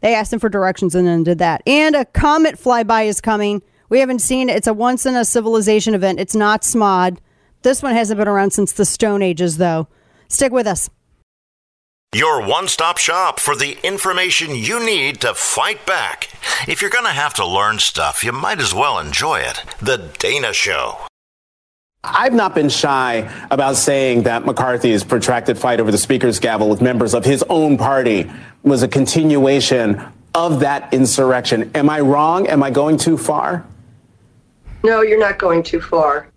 They 0.00 0.14
asked 0.14 0.32
him 0.32 0.40
for 0.40 0.48
directions 0.48 0.96
and 0.96 1.06
then 1.06 1.22
did 1.22 1.38
that. 1.38 1.62
And 1.64 1.94
a 1.94 2.04
comet 2.06 2.56
flyby 2.56 3.06
is 3.06 3.20
coming. 3.20 3.62
We 3.92 4.00
haven't 4.00 4.20
seen 4.20 4.48
it. 4.48 4.56
It's 4.56 4.66
a 4.66 4.72
once 4.72 5.04
in 5.04 5.16
a 5.16 5.22
civilization 5.22 5.92
event. 5.92 6.18
It's 6.18 6.34
not 6.34 6.62
SMOD. 6.62 7.18
This 7.60 7.82
one 7.82 7.92
hasn't 7.92 8.16
been 8.16 8.26
around 8.26 8.54
since 8.54 8.72
the 8.72 8.86
Stone 8.86 9.20
Ages, 9.20 9.58
though. 9.58 9.86
Stick 10.28 10.50
with 10.50 10.66
us. 10.66 10.88
Your 12.14 12.40
one 12.42 12.68
stop 12.68 12.96
shop 12.96 13.38
for 13.38 13.54
the 13.54 13.76
information 13.86 14.54
you 14.54 14.82
need 14.82 15.20
to 15.20 15.34
fight 15.34 15.84
back. 15.84 16.30
If 16.66 16.80
you're 16.80 16.90
going 16.90 17.04
to 17.04 17.10
have 17.10 17.34
to 17.34 17.46
learn 17.46 17.80
stuff, 17.80 18.24
you 18.24 18.32
might 18.32 18.60
as 18.60 18.72
well 18.72 18.98
enjoy 18.98 19.40
it. 19.40 19.62
The 19.82 19.98
Dana 20.18 20.54
Show. 20.54 20.96
I've 22.02 22.32
not 22.32 22.54
been 22.54 22.70
shy 22.70 23.30
about 23.50 23.76
saying 23.76 24.22
that 24.22 24.46
McCarthy's 24.46 25.04
protracted 25.04 25.58
fight 25.58 25.80
over 25.80 25.90
the 25.90 25.98
Speaker's 25.98 26.38
gavel 26.40 26.70
with 26.70 26.80
members 26.80 27.12
of 27.12 27.26
his 27.26 27.44
own 27.50 27.76
party 27.76 28.32
was 28.62 28.82
a 28.82 28.88
continuation 28.88 30.00
of 30.34 30.60
that 30.60 30.94
insurrection. 30.94 31.70
Am 31.74 31.90
I 31.90 32.00
wrong? 32.00 32.46
Am 32.46 32.62
I 32.62 32.70
going 32.70 32.96
too 32.96 33.18
far? 33.18 33.66
No, 34.84 35.02
you're 35.02 35.18
not 35.18 35.38
going 35.38 35.62
too 35.62 35.80
far. 35.80 36.28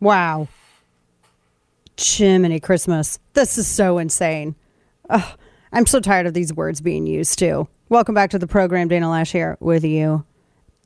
Wow. 0.00 0.48
Chimney 1.96 2.60
Christmas. 2.60 3.18
This 3.32 3.58
is 3.58 3.66
so 3.66 3.98
insane. 3.98 4.54
Ugh, 5.10 5.38
I'm 5.72 5.86
so 5.86 6.00
tired 6.00 6.26
of 6.26 6.34
these 6.34 6.52
words 6.52 6.80
being 6.80 7.06
used 7.06 7.38
too. 7.38 7.68
Welcome 7.88 8.14
back 8.14 8.30
to 8.30 8.38
the 8.38 8.46
program. 8.46 8.88
Dana 8.88 9.06
Loesch 9.06 9.32
here 9.32 9.56
with 9.60 9.84
you. 9.84 10.24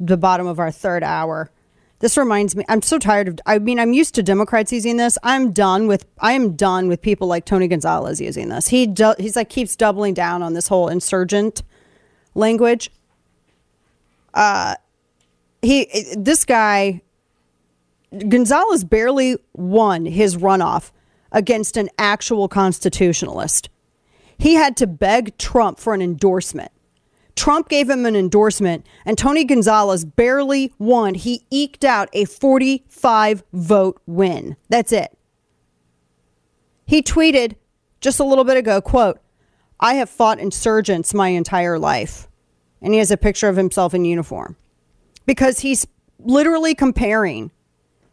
The 0.00 0.16
bottom 0.16 0.46
of 0.46 0.58
our 0.58 0.70
third 0.70 1.02
hour. 1.02 1.50
This 1.98 2.16
reminds 2.16 2.56
me. 2.56 2.64
I'm 2.68 2.82
so 2.82 2.98
tired 2.98 3.28
of. 3.28 3.38
I 3.46 3.58
mean, 3.58 3.78
I'm 3.78 3.92
used 3.92 4.14
to 4.16 4.22
Democrats 4.22 4.72
using 4.72 4.96
this. 4.96 5.18
I'm 5.22 5.52
done 5.52 5.86
with. 5.86 6.06
I 6.18 6.32
am 6.32 6.56
done 6.56 6.88
with 6.88 7.02
people 7.02 7.28
like 7.28 7.44
Tony 7.44 7.68
Gonzales 7.68 8.20
using 8.20 8.48
this. 8.48 8.68
He 8.68 8.86
do, 8.86 9.14
he's 9.18 9.36
like 9.36 9.50
keeps 9.50 9.76
doubling 9.76 10.14
down 10.14 10.42
on 10.42 10.54
this 10.54 10.66
whole 10.66 10.88
insurgent 10.88 11.62
language. 12.34 12.90
Uh, 14.34 14.74
he 15.62 16.14
this 16.16 16.44
guy 16.44 17.00
Gonzales 18.28 18.84
barely 18.84 19.38
won 19.54 20.04
his 20.04 20.36
runoff 20.36 20.90
against 21.30 21.76
an 21.76 21.88
actual 21.98 22.46
constitutionalist. 22.46 23.70
He 24.36 24.54
had 24.54 24.76
to 24.78 24.86
beg 24.86 25.38
Trump 25.38 25.78
for 25.78 25.94
an 25.94 26.02
endorsement. 26.02 26.72
Trump 27.34 27.70
gave 27.70 27.88
him 27.88 28.04
an 28.04 28.14
endorsement, 28.14 28.86
and 29.06 29.16
Tony 29.16 29.44
Gonzales 29.44 30.04
barely 30.04 30.74
won. 30.78 31.14
He 31.14 31.46
eked 31.50 31.84
out 31.84 32.10
a 32.12 32.26
45 32.26 33.42
vote 33.54 34.02
win. 34.06 34.56
That's 34.68 34.92
it. 34.92 35.16
He 36.84 37.02
tweeted 37.02 37.54
just 38.00 38.20
a 38.20 38.24
little 38.24 38.44
bit 38.44 38.58
ago, 38.58 38.82
quote, 38.82 39.18
I 39.80 39.94
have 39.94 40.10
fought 40.10 40.38
insurgents 40.38 41.14
my 41.14 41.28
entire 41.28 41.78
life. 41.78 42.28
And 42.82 42.92
he 42.92 42.98
has 42.98 43.10
a 43.10 43.16
picture 43.16 43.48
of 43.48 43.56
himself 43.56 43.94
in 43.94 44.04
uniform. 44.04 44.56
Because 45.26 45.60
he's 45.60 45.86
literally 46.18 46.74
comparing 46.74 47.50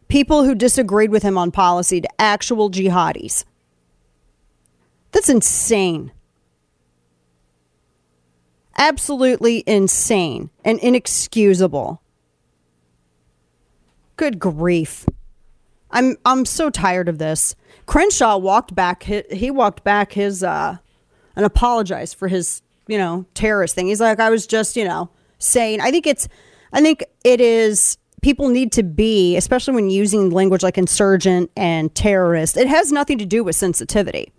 people 0.08 0.44
who 0.44 0.54
disagreed 0.54 1.10
with 1.10 1.22
him 1.22 1.38
on 1.38 1.50
policy 1.50 2.00
to 2.00 2.08
actual 2.18 2.70
jihadis. 2.70 3.44
That's 5.12 5.28
insane. 5.28 6.12
Absolutely 8.76 9.64
insane 9.66 10.50
and 10.64 10.78
inexcusable. 10.80 12.02
Good 14.16 14.38
grief. 14.38 15.06
I'm 15.90 16.16
I'm 16.24 16.44
so 16.44 16.70
tired 16.70 17.08
of 17.08 17.18
this. 17.18 17.56
Crenshaw 17.86 18.38
walked 18.38 18.74
back 18.74 19.02
he, 19.04 19.22
he 19.30 19.50
walked 19.50 19.82
back 19.82 20.12
his 20.12 20.42
uh 20.44 20.78
and 21.36 21.44
apologized 21.44 22.16
for 22.16 22.28
his, 22.28 22.62
you 22.86 22.98
know, 22.98 23.26
terrorist 23.34 23.74
thing. 23.74 23.88
He's 23.88 24.00
like 24.00 24.20
I 24.20 24.30
was 24.30 24.46
just, 24.46 24.76
you 24.76 24.84
know, 24.84 25.10
saying 25.38 25.80
I 25.80 25.90
think 25.90 26.06
it's 26.06 26.28
I 26.72 26.80
think 26.80 27.04
it 27.24 27.40
is 27.40 27.98
people 28.22 28.48
need 28.48 28.72
to 28.72 28.82
be, 28.82 29.36
especially 29.36 29.74
when 29.74 29.90
using 29.90 30.30
language 30.30 30.62
like 30.62 30.78
insurgent 30.78 31.50
and 31.56 31.94
terrorist, 31.94 32.56
it 32.56 32.68
has 32.68 32.92
nothing 32.92 33.18
to 33.18 33.26
do 33.26 33.42
with 33.42 33.56
sensitivity. 33.56 34.32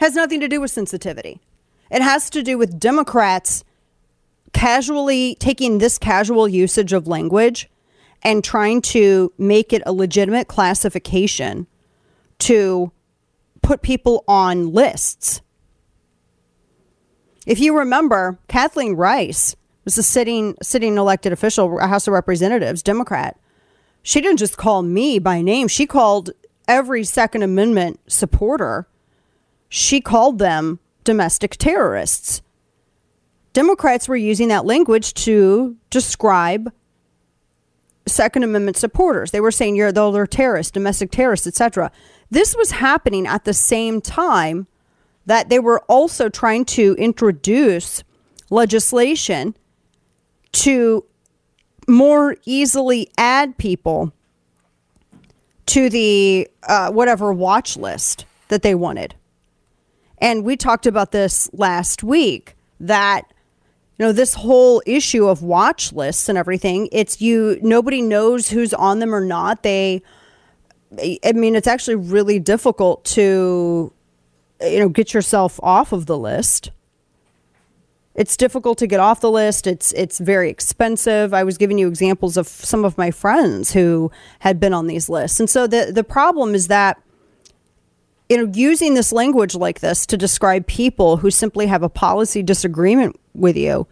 has 0.00 0.14
nothing 0.14 0.40
to 0.40 0.48
do 0.48 0.60
with 0.60 0.70
sensitivity. 0.70 1.40
It 1.90 2.02
has 2.02 2.30
to 2.30 2.42
do 2.42 2.58
with 2.58 2.78
Democrats 2.78 3.64
casually 4.52 5.36
taking 5.38 5.78
this 5.78 5.98
casual 5.98 6.48
usage 6.48 6.92
of 6.92 7.06
language 7.06 7.68
and 8.22 8.42
trying 8.42 8.80
to 8.80 9.32
make 9.38 9.72
it 9.72 9.82
a 9.86 9.92
legitimate 9.92 10.48
classification 10.48 11.66
to 12.38 12.90
put 13.62 13.82
people 13.82 14.24
on 14.26 14.72
lists. 14.72 15.42
If 17.46 17.60
you 17.60 17.78
remember, 17.78 18.38
Kathleen 18.48 18.94
Rice 18.94 19.54
was 19.86 19.96
a 19.96 20.02
sitting 20.02 20.54
sitting 20.60 20.98
elected 20.98 21.32
official, 21.32 21.78
House 21.78 22.06
of 22.06 22.12
Representatives, 22.12 22.82
Democrat. 22.82 23.38
She 24.02 24.20
didn't 24.20 24.38
just 24.38 24.58
call 24.58 24.82
me 24.82 25.18
by 25.18 25.40
name. 25.40 25.68
She 25.68 25.86
called 25.86 26.30
every 26.68 27.04
Second 27.04 27.42
Amendment 27.42 28.00
supporter. 28.06 28.86
She 29.70 30.00
called 30.02 30.38
them 30.38 30.80
domestic 31.04 31.56
terrorists. 31.56 32.42
Democrats 33.52 34.06
were 34.06 34.16
using 34.16 34.48
that 34.48 34.66
language 34.66 35.14
to 35.14 35.76
describe 35.88 36.72
Second 38.06 38.42
Amendment 38.42 38.76
supporters. 38.76 39.30
They 39.30 39.40
were 39.40 39.50
saying 39.50 39.76
you're 39.76 39.92
they're 39.92 40.26
terrorists, 40.26 40.72
domestic 40.72 41.10
terrorists, 41.10 41.46
etc. 41.46 41.90
This 42.30 42.54
was 42.56 42.72
happening 42.72 43.26
at 43.26 43.44
the 43.44 43.54
same 43.54 44.00
time 44.00 44.66
that 45.26 45.48
they 45.48 45.58
were 45.58 45.80
also 45.88 46.28
trying 46.28 46.64
to 46.64 46.94
introduce 46.98 48.04
legislation 48.50 49.56
to 50.56 51.04
more 51.86 52.36
easily 52.46 53.10
add 53.18 53.56
people 53.58 54.12
to 55.66 55.90
the 55.90 56.48
uh, 56.62 56.90
whatever 56.90 57.32
watch 57.32 57.76
list 57.76 58.24
that 58.48 58.62
they 58.62 58.74
wanted. 58.74 59.14
And 60.18 60.44
we 60.44 60.56
talked 60.56 60.86
about 60.86 61.12
this 61.12 61.50
last 61.52 62.02
week 62.02 62.56
that 62.80 63.22
you 63.98 64.04
know 64.06 64.12
this 64.12 64.34
whole 64.34 64.82
issue 64.86 65.26
of 65.26 65.42
watch 65.42 65.92
lists 65.92 66.28
and 66.28 66.36
everything 66.36 66.88
it's 66.92 67.22
you 67.22 67.58
nobody 67.62 68.02
knows 68.02 68.50
who's 68.50 68.74
on 68.74 68.98
them 68.98 69.14
or 69.14 69.22
not 69.22 69.62
they 69.62 70.02
i 71.24 71.32
mean 71.34 71.56
it's 71.56 71.66
actually 71.66 71.94
really 71.94 72.38
difficult 72.38 73.02
to 73.06 73.90
you 74.60 74.78
know 74.78 74.90
get 74.90 75.14
yourself 75.14 75.58
off 75.62 75.92
of 75.92 76.04
the 76.04 76.18
list 76.18 76.70
it's 78.16 78.36
difficult 78.36 78.78
to 78.78 78.86
get 78.86 78.98
off 78.98 79.20
the 79.20 79.30
list. 79.30 79.66
It's 79.66 79.92
it's 79.92 80.18
very 80.18 80.50
expensive. 80.50 81.34
I 81.34 81.44
was 81.44 81.58
giving 81.58 81.78
you 81.78 81.86
examples 81.86 82.36
of 82.36 82.48
some 82.48 82.84
of 82.84 82.96
my 82.96 83.10
friends 83.10 83.72
who 83.72 84.10
had 84.40 84.58
been 84.58 84.72
on 84.72 84.86
these 84.86 85.08
lists. 85.08 85.38
And 85.38 85.48
so 85.48 85.66
the 85.66 85.92
the 85.92 86.02
problem 86.02 86.54
is 86.54 86.68
that 86.68 87.00
you 88.30 88.38
know 88.38 88.50
using 88.54 88.94
this 88.94 89.12
language 89.12 89.54
like 89.54 89.80
this 89.80 90.06
to 90.06 90.16
describe 90.16 90.66
people 90.66 91.18
who 91.18 91.30
simply 91.30 91.66
have 91.66 91.82
a 91.82 91.90
policy 91.90 92.42
disagreement 92.42 93.20
with 93.34 93.56
you 93.56 93.86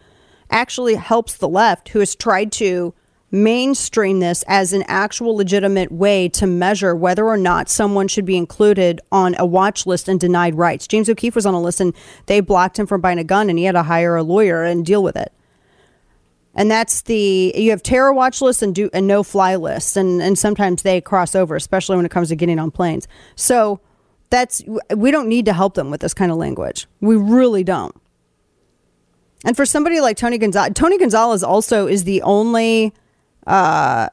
actually 0.50 0.94
helps 0.94 1.36
the 1.36 1.48
left 1.48 1.90
who 1.90 1.98
has 1.98 2.14
tried 2.14 2.50
to 2.52 2.94
mainstream 3.34 4.20
this 4.20 4.44
as 4.46 4.72
an 4.72 4.84
actual 4.86 5.36
legitimate 5.36 5.90
way 5.90 6.28
to 6.28 6.46
measure 6.46 6.94
whether 6.94 7.26
or 7.26 7.36
not 7.36 7.68
someone 7.68 8.06
should 8.06 8.24
be 8.24 8.36
included 8.36 9.00
on 9.10 9.34
a 9.38 9.44
watch 9.44 9.86
list 9.86 10.08
and 10.08 10.20
denied 10.20 10.54
rights. 10.54 10.86
James 10.86 11.10
O'Keefe 11.10 11.34
was 11.34 11.44
on 11.44 11.52
a 11.52 11.60
list 11.60 11.80
and 11.80 11.94
they 12.26 12.40
blocked 12.40 12.78
him 12.78 12.86
from 12.86 13.00
buying 13.00 13.18
a 13.18 13.24
gun 13.24 13.50
and 13.50 13.58
he 13.58 13.64
had 13.64 13.72
to 13.72 13.82
hire 13.82 14.14
a 14.14 14.22
lawyer 14.22 14.62
and 14.62 14.86
deal 14.86 15.02
with 15.02 15.16
it. 15.16 15.32
And 16.54 16.70
that's 16.70 17.02
the 17.02 17.52
you 17.56 17.70
have 17.70 17.82
terror 17.82 18.12
watch 18.12 18.40
lists 18.40 18.62
and 18.62 18.72
do 18.72 18.88
and 18.92 19.08
no 19.08 19.24
fly 19.24 19.56
lists 19.56 19.96
and 19.96 20.22
and 20.22 20.38
sometimes 20.38 20.82
they 20.82 21.00
cross 21.00 21.34
over, 21.34 21.56
especially 21.56 21.96
when 21.96 22.06
it 22.06 22.12
comes 22.12 22.28
to 22.28 22.36
getting 22.36 22.60
on 22.60 22.70
planes. 22.70 23.08
So 23.34 23.80
that's 24.30 24.62
we 24.94 25.10
don't 25.10 25.28
need 25.28 25.46
to 25.46 25.52
help 25.52 25.74
them 25.74 25.90
with 25.90 26.00
this 26.00 26.14
kind 26.14 26.30
of 26.30 26.38
language. 26.38 26.86
We 27.00 27.16
really 27.16 27.64
don't. 27.64 28.00
And 29.44 29.56
for 29.56 29.66
somebody 29.66 30.00
like 30.00 30.16
Tony 30.16 30.38
Gonzales, 30.38 30.70
Tony 30.74 30.96
Gonzales 30.96 31.42
also 31.42 31.88
is 31.88 32.04
the 32.04 32.22
only 32.22 32.94
uh, 33.46 34.08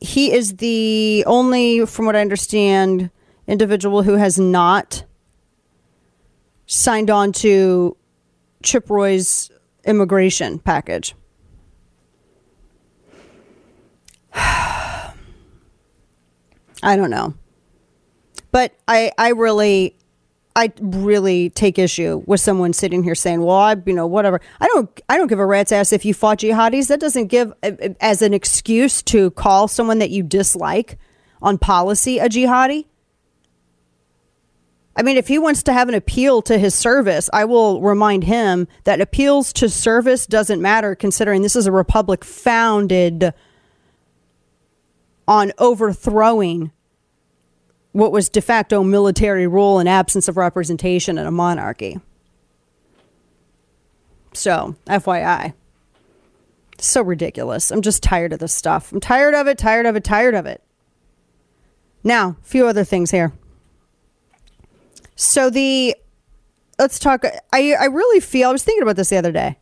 he 0.00 0.32
is 0.32 0.56
the 0.56 1.24
only, 1.26 1.86
from 1.86 2.06
what 2.06 2.16
I 2.16 2.20
understand, 2.20 3.10
individual 3.46 4.02
who 4.02 4.14
has 4.14 4.38
not 4.38 5.04
signed 6.66 7.10
on 7.10 7.32
to 7.32 7.96
Chip 8.62 8.88
Roy's 8.88 9.50
immigration 9.84 10.58
package. 10.58 11.14
I 14.34 15.12
don't 16.82 17.10
know. 17.10 17.34
But 18.52 18.74
I, 18.88 19.12
I 19.18 19.30
really, 19.30 19.96
I 20.60 20.70
really 20.78 21.48
take 21.48 21.78
issue 21.78 22.22
with 22.26 22.40
someone 22.40 22.74
sitting 22.74 23.02
here 23.02 23.14
saying, 23.14 23.40
"Well, 23.42 23.56
I, 23.56 23.76
you 23.86 23.94
know, 23.94 24.06
whatever." 24.06 24.42
I 24.60 24.66
don't, 24.66 25.00
I 25.08 25.16
don't 25.16 25.28
give 25.28 25.38
a 25.38 25.46
rat's 25.46 25.72
ass 25.72 25.90
if 25.90 26.04
you 26.04 26.12
fought 26.12 26.40
jihadis. 26.40 26.88
That 26.88 27.00
doesn't 27.00 27.28
give 27.28 27.50
uh, 27.62 27.70
uh, 27.82 27.88
as 27.98 28.20
an 28.20 28.34
excuse 28.34 29.02
to 29.04 29.30
call 29.30 29.68
someone 29.68 30.00
that 30.00 30.10
you 30.10 30.22
dislike 30.22 30.98
on 31.40 31.56
policy 31.56 32.18
a 32.18 32.28
jihadi. 32.28 32.84
I 34.94 35.02
mean, 35.02 35.16
if 35.16 35.28
he 35.28 35.38
wants 35.38 35.62
to 35.62 35.72
have 35.72 35.88
an 35.88 35.94
appeal 35.94 36.42
to 36.42 36.58
his 36.58 36.74
service, 36.74 37.30
I 37.32 37.46
will 37.46 37.80
remind 37.80 38.24
him 38.24 38.68
that 38.84 39.00
appeals 39.00 39.54
to 39.54 39.70
service 39.70 40.26
doesn't 40.26 40.60
matter, 40.60 40.94
considering 40.94 41.40
this 41.40 41.56
is 41.56 41.66
a 41.66 41.72
republic 41.72 42.22
founded 42.22 43.32
on 45.26 45.52
overthrowing 45.56 46.70
what 47.92 48.12
was 48.12 48.28
de 48.28 48.40
facto 48.40 48.82
military 48.82 49.46
rule 49.46 49.78
and 49.78 49.88
absence 49.88 50.28
of 50.28 50.36
representation 50.36 51.18
in 51.18 51.26
a 51.26 51.30
monarchy. 51.30 51.98
So, 54.32 54.76
FYI. 54.86 55.54
So 56.78 57.02
ridiculous. 57.02 57.70
I'm 57.70 57.82
just 57.82 58.02
tired 58.02 58.32
of 58.32 58.38
this 58.38 58.54
stuff. 58.54 58.92
I'm 58.92 59.00
tired 59.00 59.34
of 59.34 59.46
it, 59.46 59.58
tired 59.58 59.86
of 59.86 59.96
it, 59.96 60.04
tired 60.04 60.34
of 60.34 60.46
it. 60.46 60.62
Now, 62.02 62.36
a 62.40 62.44
few 62.44 62.66
other 62.66 62.84
things 62.84 63.10
here. 63.10 63.32
So 65.14 65.50
the 65.50 65.94
let's 66.78 66.98
talk 66.98 67.24
I 67.52 67.74
I 67.74 67.86
really 67.86 68.20
feel 68.20 68.48
I 68.48 68.52
was 68.52 68.62
thinking 68.62 68.82
about 68.82 68.96
this 68.96 69.10
the 69.10 69.18
other 69.18 69.32
day. 69.32 69.58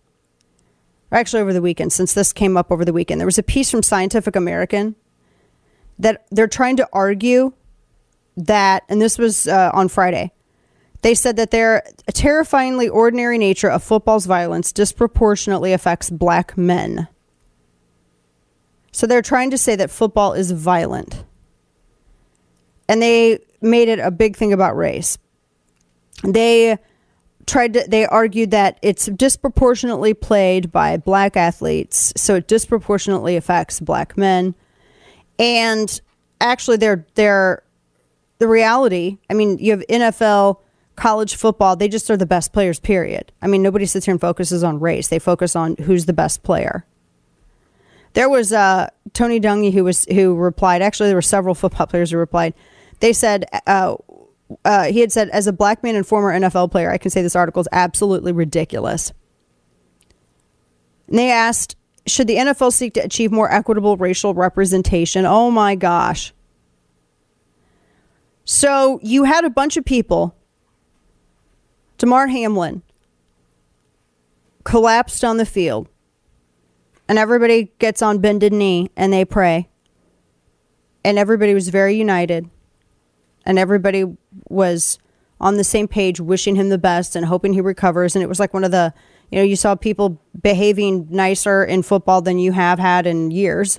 Or 1.10 1.18
actually 1.18 1.42
over 1.42 1.52
the 1.52 1.62
weekend 1.62 1.92
since 1.92 2.14
this 2.14 2.32
came 2.32 2.56
up 2.56 2.70
over 2.70 2.84
the 2.84 2.92
weekend. 2.92 3.20
There 3.20 3.26
was 3.26 3.38
a 3.38 3.42
piece 3.42 3.70
from 3.70 3.82
Scientific 3.82 4.36
American 4.36 4.94
that 5.98 6.26
they're 6.30 6.46
trying 6.46 6.76
to 6.76 6.88
argue 6.92 7.54
that, 8.46 8.84
and 8.88 9.00
this 9.00 9.18
was 9.18 9.46
uh, 9.46 9.70
on 9.74 9.88
Friday, 9.88 10.32
they 11.02 11.14
said 11.14 11.36
that 11.36 11.50
their 11.50 11.82
terrifyingly 12.12 12.88
ordinary 12.88 13.38
nature 13.38 13.70
of 13.70 13.82
football's 13.82 14.26
violence 14.26 14.72
disproportionately 14.72 15.72
affects 15.72 16.10
black 16.10 16.56
men. 16.56 17.08
So 18.90 19.06
they're 19.06 19.22
trying 19.22 19.50
to 19.50 19.58
say 19.58 19.76
that 19.76 19.90
football 19.90 20.32
is 20.32 20.50
violent. 20.50 21.24
And 22.88 23.00
they 23.00 23.38
made 23.60 23.88
it 23.88 23.98
a 23.98 24.10
big 24.10 24.36
thing 24.36 24.52
about 24.52 24.76
race. 24.76 25.18
They 26.24 26.78
tried 27.46 27.74
to 27.74 27.84
they 27.88 28.06
argued 28.06 28.50
that 28.50 28.78
it's 28.82 29.06
disproportionately 29.06 30.14
played 30.14 30.72
by 30.72 30.96
black 30.96 31.36
athletes, 31.36 32.12
so 32.16 32.36
it 32.36 32.48
disproportionately 32.48 33.36
affects 33.36 33.78
black 33.80 34.16
men. 34.16 34.54
And 35.38 36.00
actually 36.40 36.78
they're 36.78 37.06
they're 37.14 37.62
the 38.38 38.48
reality, 38.48 39.18
I 39.28 39.34
mean, 39.34 39.58
you 39.58 39.72
have 39.72 39.84
NFL, 39.88 40.60
college 40.96 41.36
football, 41.36 41.76
they 41.76 41.88
just 41.88 42.10
are 42.10 42.16
the 42.16 42.26
best 42.26 42.52
players, 42.52 42.78
period. 42.80 43.32
I 43.42 43.46
mean, 43.46 43.62
nobody 43.62 43.86
sits 43.86 44.06
here 44.06 44.12
and 44.12 44.20
focuses 44.20 44.64
on 44.64 44.80
race. 44.80 45.08
They 45.08 45.18
focus 45.18 45.56
on 45.56 45.76
who's 45.76 46.06
the 46.06 46.12
best 46.12 46.42
player. 46.42 46.84
There 48.14 48.28
was 48.28 48.52
uh, 48.52 48.88
Tony 49.12 49.40
Dungy 49.40 49.72
who 49.72 49.84
was 49.84 50.04
who 50.06 50.34
replied. 50.34 50.82
Actually, 50.82 51.08
there 51.10 51.16
were 51.16 51.22
several 51.22 51.54
football 51.54 51.86
players 51.88 52.10
who 52.10 52.18
replied. 52.18 52.54
They 53.00 53.12
said 53.12 53.44
uh, 53.66 53.96
uh, 54.64 54.84
he 54.84 55.00
had 55.00 55.12
said, 55.12 55.28
as 55.30 55.46
a 55.46 55.52
black 55.52 55.82
man 55.82 55.96
and 55.96 56.06
former 56.06 56.32
NFL 56.32 56.70
player, 56.70 56.90
I 56.90 56.98
can 56.98 57.10
say 57.10 57.22
this 57.22 57.36
article 57.36 57.60
is 57.60 57.68
absolutely 57.72 58.32
ridiculous. 58.32 59.12
And 61.08 61.18
they 61.18 61.30
asked, 61.30 61.76
should 62.06 62.26
the 62.26 62.36
NFL 62.36 62.72
seek 62.72 62.94
to 62.94 63.00
achieve 63.00 63.30
more 63.30 63.52
equitable 63.52 63.96
racial 63.96 64.34
representation? 64.34 65.26
Oh 65.26 65.50
my 65.50 65.74
gosh. 65.74 66.32
So 68.50 68.98
you 69.02 69.24
had 69.24 69.44
a 69.44 69.50
bunch 69.50 69.76
of 69.76 69.84
people. 69.84 70.34
Damar 71.98 72.28
Hamlin 72.28 72.80
collapsed 74.64 75.22
on 75.22 75.36
the 75.36 75.44
field, 75.44 75.86
and 77.06 77.18
everybody 77.18 77.72
gets 77.78 78.00
on 78.00 78.20
bended 78.20 78.54
knee 78.54 78.90
and 78.96 79.12
they 79.12 79.26
pray. 79.26 79.68
And 81.04 81.18
everybody 81.18 81.52
was 81.52 81.68
very 81.68 81.94
united, 81.96 82.48
and 83.44 83.58
everybody 83.58 84.16
was 84.48 84.98
on 85.38 85.58
the 85.58 85.64
same 85.64 85.86
page, 85.86 86.18
wishing 86.18 86.56
him 86.56 86.70
the 86.70 86.78
best 86.78 87.14
and 87.14 87.26
hoping 87.26 87.52
he 87.52 87.60
recovers. 87.60 88.16
And 88.16 88.22
it 88.22 88.30
was 88.30 88.40
like 88.40 88.54
one 88.54 88.64
of 88.64 88.70
the, 88.70 88.94
you 89.30 89.36
know, 89.36 89.44
you 89.44 89.56
saw 89.56 89.74
people 89.74 90.22
behaving 90.42 91.06
nicer 91.10 91.62
in 91.62 91.82
football 91.82 92.22
than 92.22 92.38
you 92.38 92.52
have 92.52 92.78
had 92.78 93.06
in 93.06 93.30
years. 93.30 93.78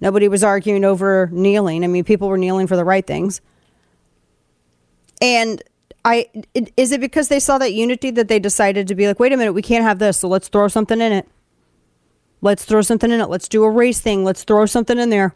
Nobody 0.00 0.28
was 0.28 0.44
arguing 0.44 0.84
over 0.84 1.28
kneeling. 1.32 1.82
I 1.82 1.88
mean, 1.88 2.04
people 2.04 2.28
were 2.28 2.38
kneeling 2.38 2.68
for 2.68 2.76
the 2.76 2.84
right 2.84 3.04
things. 3.04 3.40
And 5.20 5.62
I 6.04 6.28
it, 6.54 6.72
is 6.76 6.92
it 6.92 7.00
because 7.00 7.28
they 7.28 7.40
saw 7.40 7.58
that 7.58 7.72
unity 7.72 8.10
that 8.12 8.28
they 8.28 8.38
decided 8.38 8.86
to 8.88 8.94
be 8.94 9.06
like, 9.06 9.18
wait 9.18 9.32
a 9.32 9.36
minute, 9.36 9.54
we 9.54 9.62
can't 9.62 9.84
have 9.84 9.98
this, 9.98 10.18
so 10.18 10.28
let's 10.28 10.48
throw 10.48 10.68
something 10.68 11.00
in 11.00 11.12
it. 11.12 11.28
Let's 12.40 12.64
throw 12.64 12.82
something 12.82 13.10
in 13.10 13.20
it. 13.20 13.28
Let's 13.28 13.48
do 13.48 13.64
a 13.64 13.70
race 13.70 14.00
thing. 14.00 14.24
Let's 14.24 14.44
throw 14.44 14.66
something 14.66 14.98
in 14.98 15.10
there. 15.10 15.34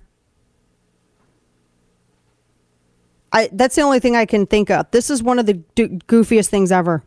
I 3.33 3.49
that's 3.53 3.77
the 3.77 3.83
only 3.83 4.01
thing 4.01 4.17
I 4.17 4.27
can 4.27 4.47
think 4.47 4.71
of. 4.71 4.91
This 4.91 5.11
is 5.11 5.23
one 5.23 5.39
of 5.39 5.47
the 5.47 5.55
do- 5.75 5.99
goofiest 6.07 6.49
things 6.49 6.71
ever. 6.71 7.03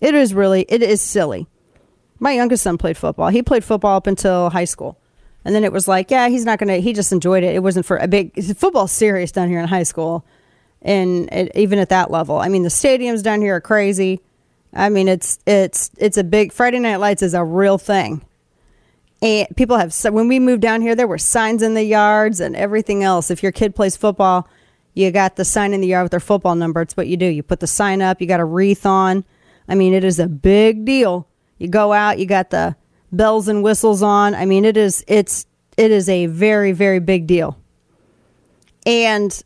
It 0.00 0.14
is 0.14 0.32
really 0.32 0.64
it 0.68 0.82
is 0.82 1.02
silly. 1.02 1.46
My 2.18 2.32
youngest 2.32 2.62
son 2.62 2.78
played 2.78 2.96
football. 2.96 3.28
He 3.28 3.42
played 3.42 3.64
football 3.64 3.96
up 3.96 4.06
until 4.06 4.50
high 4.50 4.64
school. 4.64 4.98
And 5.44 5.54
then 5.54 5.64
it 5.64 5.72
was 5.72 5.86
like, 5.86 6.10
yeah, 6.10 6.28
he's 6.28 6.44
not 6.44 6.58
going 6.58 6.68
to 6.68 6.80
he 6.80 6.92
just 6.92 7.12
enjoyed 7.12 7.42
it. 7.42 7.54
It 7.54 7.62
wasn't 7.62 7.86
for 7.86 7.96
a 7.96 8.08
big 8.08 8.42
football 8.56 8.88
serious 8.88 9.32
down 9.32 9.48
here 9.48 9.60
in 9.60 9.68
high 9.68 9.82
school 9.82 10.24
and 10.82 11.28
it, 11.32 11.52
even 11.54 11.78
at 11.78 11.88
that 11.88 12.10
level. 12.10 12.38
I 12.38 12.48
mean, 12.48 12.62
the 12.62 12.68
stadiums 12.68 13.22
down 13.22 13.40
here 13.40 13.56
are 13.56 13.60
crazy. 13.60 14.20
I 14.72 14.88
mean, 14.88 15.08
it's 15.08 15.38
it's 15.46 15.90
it's 15.98 16.16
a 16.16 16.24
big 16.24 16.52
Friday 16.52 16.78
Night 16.78 16.96
Lights 16.96 17.22
is 17.22 17.34
a 17.34 17.44
real 17.44 17.78
thing. 17.78 18.24
And 19.20 19.48
people 19.56 19.76
have 19.76 19.94
when 20.04 20.28
we 20.28 20.38
moved 20.38 20.62
down 20.62 20.80
here, 20.80 20.94
there 20.94 21.08
were 21.08 21.18
signs 21.18 21.62
in 21.62 21.74
the 21.74 21.82
yards 21.82 22.40
and 22.40 22.54
everything 22.54 23.02
else. 23.02 23.30
If 23.30 23.42
your 23.42 23.52
kid 23.52 23.74
plays 23.74 23.96
football, 23.96 24.48
you 24.94 25.10
got 25.10 25.36
the 25.36 25.44
sign 25.44 25.72
in 25.72 25.80
the 25.80 25.88
yard 25.88 26.04
with 26.04 26.10
their 26.12 26.20
football 26.20 26.54
number. 26.54 26.82
It's 26.82 26.96
what 26.96 27.08
you 27.08 27.16
do. 27.16 27.26
You 27.26 27.42
put 27.42 27.60
the 27.60 27.66
sign 27.66 28.02
up. 28.02 28.20
You 28.20 28.26
got 28.26 28.40
a 28.40 28.44
wreath 28.44 28.86
on. 28.86 29.24
I 29.68 29.74
mean, 29.74 29.92
it 29.92 30.04
is 30.04 30.18
a 30.18 30.28
big 30.28 30.84
deal. 30.84 31.28
You 31.58 31.68
go 31.68 31.92
out. 31.92 32.18
You 32.18 32.26
got 32.26 32.50
the 32.50 32.76
bells 33.10 33.48
and 33.48 33.62
whistles 33.62 34.02
on. 34.02 34.34
I 34.34 34.44
mean, 34.44 34.64
it 34.64 34.76
is 34.76 35.04
it's 35.08 35.46
it 35.76 35.90
is 35.90 36.08
a 36.08 36.26
very 36.26 36.72
very 36.72 37.00
big 37.00 37.26
deal. 37.26 37.58
And 38.86 39.42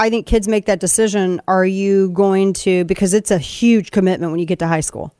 I 0.00 0.08
think 0.08 0.26
kids 0.26 0.48
make 0.48 0.64
that 0.64 0.80
decision. 0.80 1.42
Are 1.46 1.64
you 1.64 2.08
going 2.08 2.54
to, 2.54 2.84
because 2.86 3.12
it's 3.12 3.30
a 3.30 3.36
huge 3.36 3.90
commitment 3.90 4.32
when 4.32 4.40
you 4.40 4.46
get 4.46 4.58
to 4.60 4.66
high 4.66 4.80
school. 4.80 5.14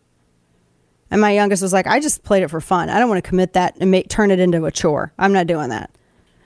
And 1.10 1.20
my 1.20 1.32
youngest 1.32 1.62
was 1.62 1.74
like, 1.74 1.86
I 1.86 2.00
just 2.00 2.24
played 2.24 2.42
it 2.42 2.48
for 2.48 2.62
fun. 2.62 2.88
I 2.88 2.98
don't 2.98 3.10
want 3.10 3.22
to 3.22 3.28
commit 3.28 3.52
that 3.52 3.76
and 3.78 3.90
make, 3.90 4.08
turn 4.08 4.30
it 4.30 4.40
into 4.40 4.64
a 4.64 4.70
chore. 4.70 5.12
I'm 5.18 5.34
not 5.34 5.46
doing 5.46 5.68
that. 5.68 5.90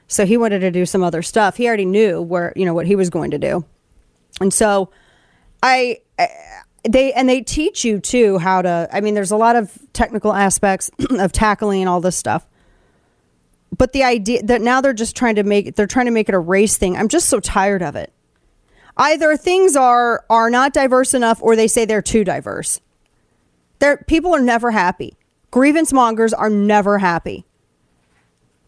So 0.09 0.27
he 0.27 0.37
wanted 0.37 0.61
to 0.61 0.73
do 0.73 0.85
some 0.85 1.05
other 1.05 1.23
stuff. 1.23 1.57
He 1.57 1.69
already 1.69 1.85
knew 1.85 2.21
where, 2.21 2.53
you 2.57 2.65
know, 2.65 2.75
what 2.75 2.89
he 2.89 2.97
was 2.97 3.09
going 3.09 3.31
to 3.31 3.39
do. 3.39 3.65
And 4.41 4.53
so 4.53 4.91
I, 5.63 5.99
they, 6.83 7.13
and 7.13 7.29
they 7.29 7.41
teach 7.41 7.85
you 7.85 8.01
too 8.01 8.39
how 8.39 8.63
to, 8.63 8.89
I 8.91 9.01
mean, 9.01 9.15
there's 9.15 9.31
a 9.31 9.37
lot 9.37 9.55
of 9.55 9.79
technical 9.93 10.33
aspects 10.33 10.91
of 11.11 11.31
tackling 11.31 11.87
all 11.87 12.01
this 12.01 12.17
stuff 12.17 12.45
but 13.77 13.93
the 13.93 14.05
idea 14.05 14.41
that 14.45 14.61
now 14.61 14.81
they're 14.81 14.93
just 14.93 15.17
trying 15.17 15.35
to 15.35 15.43
make 15.43 15.75
they're 15.75 15.89
trying 15.89 16.07
to 16.07 16.13
make 16.13 16.29
it 16.29 16.35
a 16.37 16.39
race 16.39 16.77
thing. 16.77 16.97
I'm 16.97 17.09
just 17.09 17.29
so 17.29 17.41
tired 17.41 17.83
of 17.83 17.97
it 17.97 18.14
either 18.97 19.37
things 19.37 19.77
are 19.77 20.25
are 20.31 20.51
not 20.51 20.73
diverse 20.73 21.15
enough 21.15 21.43
or 21.43 21.57
they 21.57 21.69
say 21.69 21.85
they're 21.85 22.03
too 22.03 22.25
diverse. 22.25 22.81
There 23.79 23.99
people 24.07 24.35
are 24.35 24.41
never 24.41 24.71
happy. 24.71 25.17
Grievance 25.51 25.93
mongers 25.93 26.33
are 26.33 26.51
never 26.51 26.99
happy. 26.99 27.45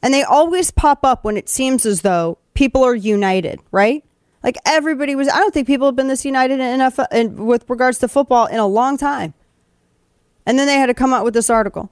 And 0.03 0.13
they 0.15 0.23
always 0.23 0.71
pop 0.71 1.05
up 1.05 1.25
when 1.25 1.37
it 1.37 1.49
seems 1.49 1.85
as 1.87 2.03
though 2.03 2.39
people 2.55 2.85
are 2.85 2.95
united, 2.95 3.61
right? 3.73 4.05
Like 4.43 4.57
everybody 4.65 5.17
was 5.17 5.29
I 5.29 5.39
don't 5.39 5.53
think 5.53 5.67
people 5.67 5.87
have 5.89 5.97
been 5.97 6.09
this 6.09 6.25
united 6.25 6.61
enough 6.61 6.99
uh, 6.99 7.07
in, 7.11 7.47
with 7.47 7.69
regards 7.69 7.99
to 7.99 8.09
football 8.09 8.47
in 8.47 8.59
a 8.59 8.67
long 8.67 8.97
time. 8.97 9.35
And 10.45 10.59
then 10.59 10.67
they 10.67 10.77
had 10.77 10.87
to 10.87 10.95
come 10.95 11.13
out 11.13 11.25
with 11.25 11.35
this 11.35 11.51
article 11.51 11.91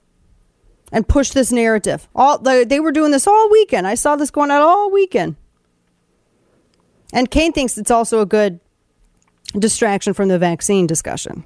and 0.93 1.09
push 1.09 1.31
this 1.31 1.51
narrative. 1.51 2.09
All 2.15 2.39
they, 2.39 2.65
they 2.65 2.79
were 2.79 2.93
doing 2.93 3.11
this 3.11 3.27
all 3.27 3.51
weekend. 3.51 3.87
I 3.87 3.97
saw 3.97 4.15
this 4.15 4.31
going 4.31 4.53
out 4.53 4.63
all 4.63 4.93
weekend. 4.93 5.35
And 7.15 7.31
Kane 7.31 7.53
thinks 7.53 7.79
it's 7.79 7.93
also 7.93 8.21
a 8.21 8.27
good 8.27 8.59
distraction 9.57 10.13
from 10.13 10.29
the 10.29 10.39
vaccine 10.39 10.87
discussion. 10.87 11.45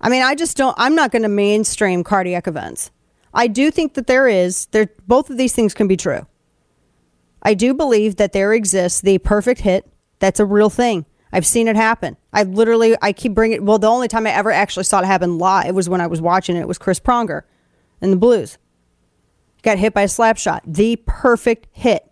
I 0.00 0.08
mean, 0.08 0.22
I 0.22 0.34
just 0.34 0.56
don't, 0.56 0.74
I'm 0.78 0.94
not 0.94 1.10
going 1.10 1.22
to 1.22 1.28
mainstream 1.28 2.04
cardiac 2.04 2.46
events. 2.46 2.90
I 3.34 3.48
do 3.48 3.70
think 3.70 3.94
that 3.94 4.06
there 4.06 4.28
is, 4.28 4.66
there, 4.66 4.88
both 5.06 5.28
of 5.28 5.36
these 5.36 5.52
things 5.52 5.74
can 5.74 5.88
be 5.88 5.96
true. 5.96 6.26
I 7.42 7.54
do 7.54 7.74
believe 7.74 8.16
that 8.16 8.32
there 8.32 8.52
exists 8.52 9.00
the 9.00 9.18
perfect 9.18 9.60
hit. 9.60 9.86
That's 10.20 10.40
a 10.40 10.46
real 10.46 10.70
thing. 10.70 11.04
I've 11.32 11.46
seen 11.46 11.68
it 11.68 11.76
happen. 11.76 12.16
I 12.32 12.44
literally, 12.44 12.96
I 13.02 13.12
keep 13.12 13.34
bringing. 13.34 13.56
It, 13.56 13.62
well, 13.64 13.78
the 13.78 13.88
only 13.88 14.08
time 14.08 14.26
I 14.26 14.30
ever 14.30 14.50
actually 14.50 14.84
saw 14.84 15.00
it 15.00 15.06
happen 15.06 15.38
live 15.38 15.74
was 15.74 15.88
when 15.88 16.00
I 16.00 16.06
was 16.06 16.20
watching 16.20 16.56
it. 16.56 16.60
It 16.60 16.68
was 16.68 16.78
Chris 16.78 17.00
Pronger 17.00 17.42
in 18.00 18.10
the 18.10 18.16
Blues. 18.16 18.58
Got 19.62 19.78
hit 19.78 19.94
by 19.94 20.02
a 20.02 20.08
slap 20.08 20.38
shot. 20.38 20.62
The 20.66 20.96
perfect 21.06 21.68
hit. 21.72 22.09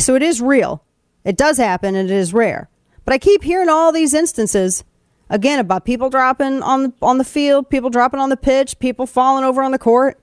So 0.00 0.14
it 0.14 0.22
is 0.22 0.40
real. 0.40 0.82
It 1.24 1.36
does 1.36 1.56
happen 1.58 1.94
and 1.94 2.10
it 2.10 2.14
is 2.14 2.34
rare. 2.34 2.68
But 3.04 3.14
I 3.14 3.18
keep 3.18 3.42
hearing 3.42 3.68
all 3.68 3.92
these 3.92 4.14
instances 4.14 4.84
again 5.28 5.58
about 5.58 5.84
people 5.84 6.10
dropping 6.10 6.62
on 6.62 6.92
on 7.02 7.18
the 7.18 7.24
field, 7.24 7.70
people 7.70 7.90
dropping 7.90 8.20
on 8.20 8.28
the 8.28 8.36
pitch, 8.36 8.78
people 8.78 9.06
falling 9.06 9.44
over 9.44 9.62
on 9.62 9.72
the 9.72 9.78
court. 9.78 10.18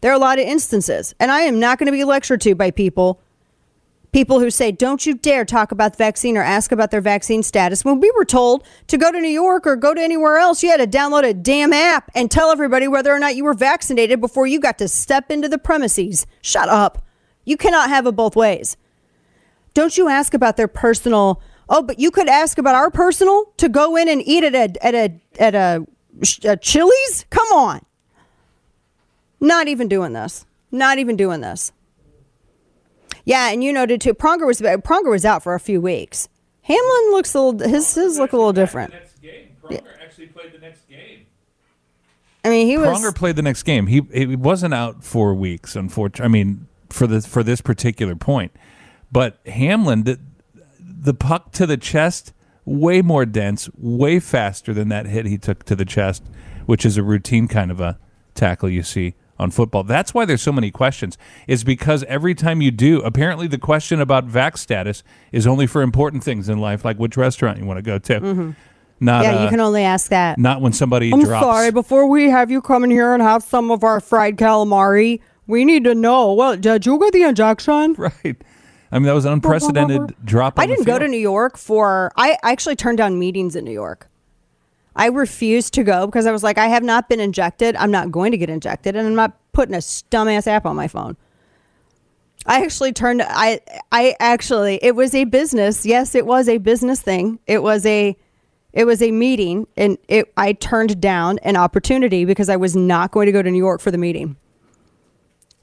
There 0.00 0.12
are 0.12 0.14
a 0.14 0.18
lot 0.18 0.38
of 0.38 0.44
instances, 0.44 1.14
and 1.18 1.30
I 1.30 1.40
am 1.40 1.58
not 1.58 1.78
going 1.78 1.86
to 1.86 1.92
be 1.92 2.04
lectured 2.04 2.40
to 2.42 2.54
by 2.54 2.70
people 2.70 3.20
people 4.12 4.40
who 4.40 4.50
say, 4.50 4.70
"Don't 4.70 5.04
you 5.04 5.14
dare 5.14 5.44
talk 5.44 5.72
about 5.72 5.92
the 5.92 5.98
vaccine 5.98 6.36
or 6.36 6.42
ask 6.42 6.70
about 6.70 6.90
their 6.90 7.00
vaccine 7.00 7.42
status." 7.42 7.84
When 7.84 8.00
we 8.00 8.10
were 8.16 8.24
told 8.24 8.64
to 8.86 8.96
go 8.96 9.10
to 9.10 9.20
New 9.20 9.28
York 9.28 9.66
or 9.66 9.76
go 9.76 9.92
to 9.94 10.00
anywhere 10.00 10.38
else, 10.38 10.62
you 10.62 10.70
had 10.70 10.78
to 10.78 10.98
download 10.98 11.24
a 11.24 11.34
damn 11.34 11.72
app 11.72 12.10
and 12.14 12.30
tell 12.30 12.50
everybody 12.50 12.86
whether 12.86 13.12
or 13.12 13.18
not 13.18 13.34
you 13.34 13.44
were 13.44 13.54
vaccinated 13.54 14.20
before 14.20 14.46
you 14.46 14.60
got 14.60 14.78
to 14.78 14.88
step 14.88 15.30
into 15.30 15.48
the 15.48 15.58
premises. 15.58 16.26
Shut 16.42 16.68
up. 16.68 17.04
You 17.48 17.56
cannot 17.56 17.88
have 17.88 18.06
it 18.06 18.12
both 18.12 18.36
ways. 18.36 18.76
Don't 19.74 19.96
you 19.96 20.08
ask 20.08 20.34
about 20.34 20.56
their 20.56 20.68
personal 20.68 21.40
Oh, 21.68 21.82
but 21.82 21.98
you 21.98 22.10
could 22.10 22.28
ask 22.28 22.58
about 22.58 22.74
our 22.74 22.90
personal 22.90 23.52
to 23.58 23.68
go 23.68 23.96
in 23.96 24.08
and 24.08 24.22
eat 24.26 24.42
at 24.42 24.54
a 24.54 24.84
at 24.84 24.94
a 24.94 25.20
at 25.38 25.54
a, 25.54 25.86
a 26.44 26.56
Chili's. 26.56 27.26
Come 27.30 27.46
on. 27.52 27.84
Not 29.40 29.68
even 29.68 29.88
doing 29.88 30.14
this. 30.14 30.46
Not 30.72 30.98
even 30.98 31.16
doing 31.16 31.40
this. 31.40 31.72
Yeah, 33.24 33.50
and 33.50 33.62
you 33.62 33.72
noted 33.72 34.00
too. 34.00 34.14
Pronger 34.14 34.46
was 34.46 34.60
Pronger 34.60 35.10
was 35.10 35.24
out 35.24 35.42
for 35.42 35.54
a 35.54 35.60
few 35.60 35.80
weeks. 35.80 36.28
Hamlin 36.62 37.10
looks 37.10 37.34
a 37.34 37.40
little. 37.40 37.68
His 37.68 37.94
his 37.94 38.18
look 38.18 38.32
a 38.32 38.36
little 38.36 38.54
different. 38.54 38.94
Pronger 39.62 39.82
actually 40.02 40.28
played 40.28 40.52
the 40.52 40.58
next 40.58 40.88
game. 40.88 41.26
I 42.44 42.48
mean, 42.48 42.66
he 42.66 42.78
was. 42.78 42.98
Pronger 42.98 43.14
played 43.14 43.36
the 43.36 43.42
next 43.42 43.64
game. 43.64 43.88
He 43.88 44.00
he 44.12 44.36
wasn't 44.36 44.72
out 44.72 45.04
for 45.04 45.34
weeks. 45.34 45.76
Unfortunately, 45.76 46.24
I 46.24 46.28
mean, 46.28 46.67
for 46.90 47.06
the 47.06 47.20
for 47.20 47.42
this 47.42 47.60
particular 47.60 48.14
point, 48.16 48.52
but 49.12 49.38
Hamlin 49.46 50.02
did 50.02 50.20
the 50.80 51.14
puck 51.14 51.52
to 51.52 51.66
the 51.66 51.76
chest 51.76 52.32
way 52.64 53.00
more 53.02 53.24
dense, 53.24 53.70
way 53.78 54.18
faster 54.20 54.74
than 54.74 54.88
that 54.88 55.06
hit 55.06 55.26
he 55.26 55.38
took 55.38 55.64
to 55.64 55.74
the 55.76 55.84
chest, 55.84 56.22
which 56.66 56.84
is 56.84 56.96
a 56.96 57.02
routine 57.02 57.48
kind 57.48 57.70
of 57.70 57.80
a 57.80 57.98
tackle 58.34 58.68
you 58.68 58.82
see 58.82 59.14
on 59.38 59.50
football. 59.50 59.84
That's 59.84 60.12
why 60.12 60.24
there's 60.24 60.42
so 60.42 60.52
many 60.52 60.70
questions. 60.70 61.16
Is 61.46 61.62
because 61.64 62.02
every 62.04 62.34
time 62.34 62.60
you 62.60 62.70
do, 62.70 63.00
apparently 63.02 63.46
the 63.46 63.58
question 63.58 64.00
about 64.00 64.24
vac 64.24 64.56
status 64.58 65.02
is 65.32 65.46
only 65.46 65.66
for 65.66 65.82
important 65.82 66.24
things 66.24 66.48
in 66.48 66.58
life, 66.58 66.84
like 66.84 66.98
which 66.98 67.16
restaurant 67.16 67.58
you 67.58 67.64
want 67.64 67.78
to 67.78 67.82
go 67.82 67.98
to. 67.98 68.20
Mhm. 68.20 68.56
Not 69.00 69.22
yeah, 69.24 69.36
uh, 69.36 69.44
you 69.44 69.48
can 69.50 69.60
only 69.60 69.84
ask 69.84 70.10
that. 70.10 70.38
not 70.38 70.60
when 70.60 70.72
somebody 70.72 71.12
I'm 71.12 71.20
drops. 71.20 71.44
sorry. 71.44 71.70
Before 71.70 72.06
we 72.08 72.30
have 72.30 72.50
you 72.50 72.60
come 72.60 72.82
in 72.82 72.90
here 72.90 73.14
and 73.14 73.22
have 73.22 73.44
some 73.44 73.70
of 73.70 73.84
our 73.84 74.00
fried 74.00 74.36
calamari, 74.36 75.20
we 75.48 75.64
need 75.64 75.82
to 75.84 75.94
know. 75.94 76.34
Well, 76.34 76.56
did 76.56 76.86
you 76.86 77.00
get 77.00 77.12
the 77.12 77.24
injection? 77.24 77.96
Right. 77.98 78.36
I 78.90 78.98
mean, 78.98 79.06
that 79.06 79.12
was 79.12 79.26
an 79.26 79.34
unprecedented 79.34 80.14
drop. 80.24 80.58
I 80.58 80.66
didn't 80.66 80.86
go 80.86 80.98
to 80.98 81.08
New 81.08 81.18
York 81.18 81.58
for. 81.58 82.10
I 82.16 82.38
I 82.42 82.52
actually 82.52 82.76
turned 82.76 82.96
down 82.96 83.18
meetings 83.18 83.54
in 83.54 83.64
New 83.64 83.72
York. 83.72 84.08
I 84.96 85.08
refused 85.08 85.74
to 85.74 85.84
go 85.84 86.06
because 86.06 86.24
I 86.24 86.32
was 86.32 86.42
like, 86.42 86.56
I 86.56 86.68
have 86.68 86.82
not 86.82 87.08
been 87.08 87.20
injected. 87.20 87.76
I'm 87.76 87.90
not 87.90 88.10
going 88.10 88.32
to 88.32 88.38
get 88.38 88.48
injected, 88.48 88.96
and 88.96 89.06
I'm 89.06 89.14
not 89.14 89.36
putting 89.52 89.74
a 89.74 89.78
dumbass 89.78 90.46
app 90.46 90.64
on 90.64 90.74
my 90.74 90.88
phone. 90.88 91.18
I 92.46 92.62
actually 92.62 92.92
turned. 92.92 93.22
I 93.22 93.60
I 93.92 94.16
actually 94.20 94.78
it 94.82 94.96
was 94.96 95.14
a 95.14 95.24
business. 95.24 95.84
Yes, 95.84 96.14
it 96.14 96.24
was 96.24 96.48
a 96.48 96.56
business 96.56 97.02
thing. 97.02 97.40
It 97.46 97.62
was 97.62 97.84
a 97.84 98.16
it 98.72 98.84
was 98.84 99.02
a 99.02 99.10
meeting, 99.10 99.66
and 99.76 99.98
it 100.08 100.32
I 100.38 100.54
turned 100.54 100.98
down 100.98 101.38
an 101.40 101.56
opportunity 101.56 102.24
because 102.24 102.48
I 102.48 102.56
was 102.56 102.74
not 102.74 103.10
going 103.10 103.26
to 103.26 103.32
go 103.32 103.42
to 103.42 103.50
New 103.50 103.58
York 103.58 103.82
for 103.82 103.90
the 103.90 103.98
meeting 103.98 104.36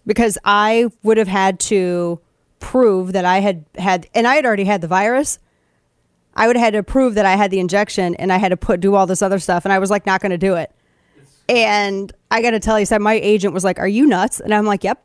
because 0.06 0.38
I 0.44 0.88
would 1.04 1.18
have 1.18 1.28
had 1.28 1.60
to 1.62 2.20
prove 2.60 3.14
that 3.14 3.26
I 3.26 3.40
had 3.40 3.66
had, 3.78 4.08
and 4.14 4.28
I 4.28 4.36
had 4.36 4.46
already 4.46 4.64
had 4.66 4.82
the 4.82 4.88
virus. 4.88 5.40
I 6.36 6.48
would 6.48 6.56
have 6.56 6.66
had 6.66 6.74
to 6.74 6.84
prove 6.84 7.16
that 7.16 7.26
I 7.26 7.36
had 7.36 7.52
the 7.52 7.60
injection, 7.60 8.16
and 8.16 8.32
I 8.32 8.38
had 8.38 8.50
to 8.50 8.58
put 8.58 8.80
do 8.80 8.96
all 8.96 9.08
this 9.08 9.22
other 9.22 9.40
stuff, 9.40 9.66
and 9.66 9.72
I 9.72 9.80
was 9.80 9.90
like, 9.90 10.06
not 10.06 10.22
going 10.22 10.32
to 10.32 10.38
do 10.38 10.56
it. 10.56 10.72
And 11.48 12.12
I 12.32 12.42
got 12.42 12.52
to 12.52 12.60
tell 12.60 12.80
you, 12.80 12.86
so 12.86 12.98
my 13.00 13.14
agent 13.14 13.54
was 13.54 13.64
like, 13.64 13.80
"Are 13.80 13.88
you 13.88 14.06
nuts?" 14.06 14.40
And 14.40 14.54
I'm 14.54 14.66
like, 14.66 14.84
"Yep, 14.84 15.04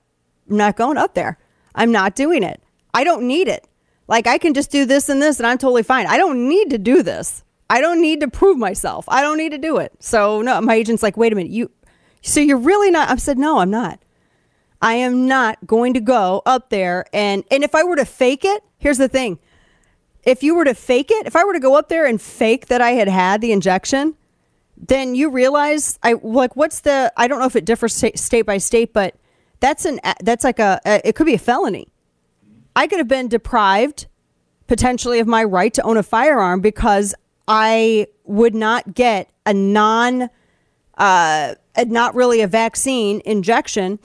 I'm 0.50 0.56
not 0.56 0.76
going 0.76 0.96
up 0.96 1.14
there. 1.14 1.38
I'm 1.74 1.92
not 1.92 2.14
doing 2.14 2.42
it. 2.42 2.62
I 2.94 3.04
don't 3.04 3.26
need 3.26 3.46
it. 3.46 3.66
Like 4.08 4.26
I 4.26 4.38
can 4.38 4.54
just 4.54 4.70
do 4.70 4.86
this 4.86 5.08
and 5.08 5.20
this, 5.20 5.38
and 5.38 5.46
I'm 5.46 5.58
totally 5.58 5.82
fine. 5.82 6.06
I 6.06 6.16
don't 6.16 6.48
need 6.48 6.70
to 6.70 6.78
do 6.78 7.02
this. 7.02 7.44
I 7.68 7.80
don't 7.80 8.00
need 8.00 8.20
to 8.20 8.28
prove 8.28 8.58
myself. 8.58 9.04
I 9.08 9.22
don't 9.22 9.36
need 9.36 9.52
to 9.52 9.58
do 9.58 9.76
it." 9.76 9.92
So 10.00 10.40
no, 10.42 10.60
my 10.60 10.74
agent's 10.74 11.02
like, 11.02 11.16
"Wait 11.16 11.32
a 11.32 11.36
minute, 11.36 11.52
you." 11.52 11.70
So 12.22 12.40
you're 12.40 12.56
really 12.56 12.90
not? 12.90 13.10
I 13.10 13.16
said, 13.16 13.38
"No, 13.38 13.58
I'm 13.58 13.70
not." 13.70 14.00
I 14.82 14.94
am 14.94 15.26
not 15.26 15.58
going 15.66 15.94
to 15.94 16.00
go 16.00 16.42
up 16.46 16.70
there 16.70 17.04
and 17.12 17.44
and 17.50 17.62
if 17.62 17.74
I 17.74 17.84
were 17.84 17.96
to 17.96 18.04
fake 18.04 18.44
it, 18.44 18.62
here's 18.78 18.98
the 18.98 19.08
thing. 19.08 19.38
If 20.22 20.42
you 20.42 20.54
were 20.54 20.64
to 20.64 20.74
fake 20.74 21.10
it, 21.10 21.26
if 21.26 21.36
I 21.36 21.44
were 21.44 21.52
to 21.52 21.60
go 21.60 21.76
up 21.76 21.88
there 21.88 22.06
and 22.06 22.20
fake 22.20 22.66
that 22.66 22.80
I 22.80 22.92
had 22.92 23.08
had 23.08 23.40
the 23.40 23.52
injection, 23.52 24.16
then 24.76 25.14
you 25.14 25.30
realize 25.30 25.98
I 26.02 26.14
like 26.22 26.56
what's 26.56 26.80
the 26.80 27.12
I 27.16 27.28
don't 27.28 27.38
know 27.38 27.46
if 27.46 27.56
it 27.56 27.64
differs 27.64 27.94
state, 27.94 28.46
by 28.46 28.58
state, 28.58 28.92
but 28.92 29.14
that's 29.60 29.84
an 29.84 30.00
that's 30.20 30.44
like 30.44 30.58
a, 30.58 30.80
it 30.84 31.14
could 31.14 31.26
be 31.26 31.34
a 31.34 31.38
felony. 31.38 31.88
I 32.74 32.86
could 32.86 32.98
have 32.98 33.08
been 33.08 33.28
deprived 33.28 34.06
potentially 34.66 35.18
of 35.18 35.26
my 35.26 35.44
right 35.44 35.74
to 35.74 35.82
own 35.82 35.96
a 35.96 36.02
firearm 36.02 36.60
because 36.60 37.14
I 37.46 38.06
would 38.24 38.54
not 38.54 38.94
get 38.94 39.30
a 39.44 39.52
non 39.52 40.30
uh 40.96 41.54
not 41.86 42.14
really 42.14 42.40
a 42.40 42.46
vaccine 42.46 43.20
injection 43.24 43.98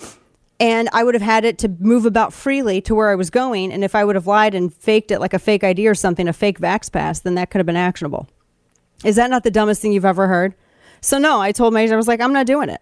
and 0.59 0.89
I 0.93 1.03
would 1.03 1.15
have 1.15 1.21
had 1.21 1.43
it 1.43 1.57
to 1.59 1.69
move 1.79 2.05
about 2.05 2.33
freely 2.33 2.81
to 2.81 2.95
where 2.95 3.09
I 3.09 3.15
was 3.15 3.29
going. 3.29 3.73
And 3.73 3.83
if 3.83 3.93
I 3.93 4.05
would 4.05 4.15
have 4.15 4.27
lied 4.27 4.55
and 4.55 4.73
faked 4.73 5.11
it 5.11 5.19
like 5.19 5.33
a 5.33 5.39
fake 5.39 5.63
ID 5.63 5.87
or 5.87 5.95
something, 5.95 6.27
a 6.27 6.33
fake 6.33 6.59
Vax 6.59 6.91
pass, 6.91 7.19
then 7.19 7.35
that 7.35 7.49
could 7.49 7.59
have 7.59 7.65
been 7.65 7.75
actionable. 7.75 8.29
Is 9.03 9.17
that 9.17 9.29
not 9.29 9.43
the 9.43 9.51
dumbest 9.51 9.81
thing 9.81 9.91
you've 9.91 10.05
ever 10.05 10.27
heard? 10.27 10.55
So 11.01 11.17
no, 11.17 11.41
I 11.41 11.51
told 11.51 11.73
my 11.73 11.81
agent, 11.81 11.93
I 11.93 11.97
was 11.97 12.07
like, 12.07 12.21
I'm 12.21 12.33
not 12.33 12.47
doing 12.47 12.69
it. 12.69 12.81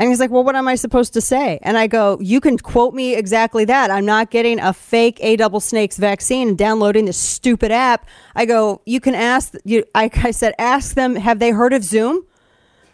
And 0.00 0.08
he's 0.08 0.18
like, 0.18 0.30
Well, 0.30 0.42
what 0.42 0.56
am 0.56 0.66
I 0.66 0.76
supposed 0.76 1.12
to 1.12 1.20
say? 1.20 1.58
And 1.60 1.76
I 1.76 1.86
go, 1.86 2.18
You 2.22 2.40
can 2.40 2.58
quote 2.58 2.94
me 2.94 3.14
exactly 3.14 3.66
that. 3.66 3.90
I'm 3.90 4.06
not 4.06 4.30
getting 4.30 4.58
a 4.58 4.72
fake 4.72 5.18
A 5.20 5.36
double 5.36 5.60
snakes 5.60 5.98
vaccine 5.98 6.48
and 6.48 6.58
downloading 6.58 7.04
this 7.04 7.18
stupid 7.18 7.70
app. 7.70 8.06
I 8.34 8.46
go, 8.46 8.80
You 8.86 8.98
can 8.98 9.14
ask 9.14 9.54
you 9.64 9.84
I, 9.94 10.10
I 10.24 10.30
said, 10.30 10.54
ask 10.58 10.94
them, 10.94 11.16
have 11.16 11.38
they 11.38 11.50
heard 11.50 11.74
of 11.74 11.84
Zoom? 11.84 12.24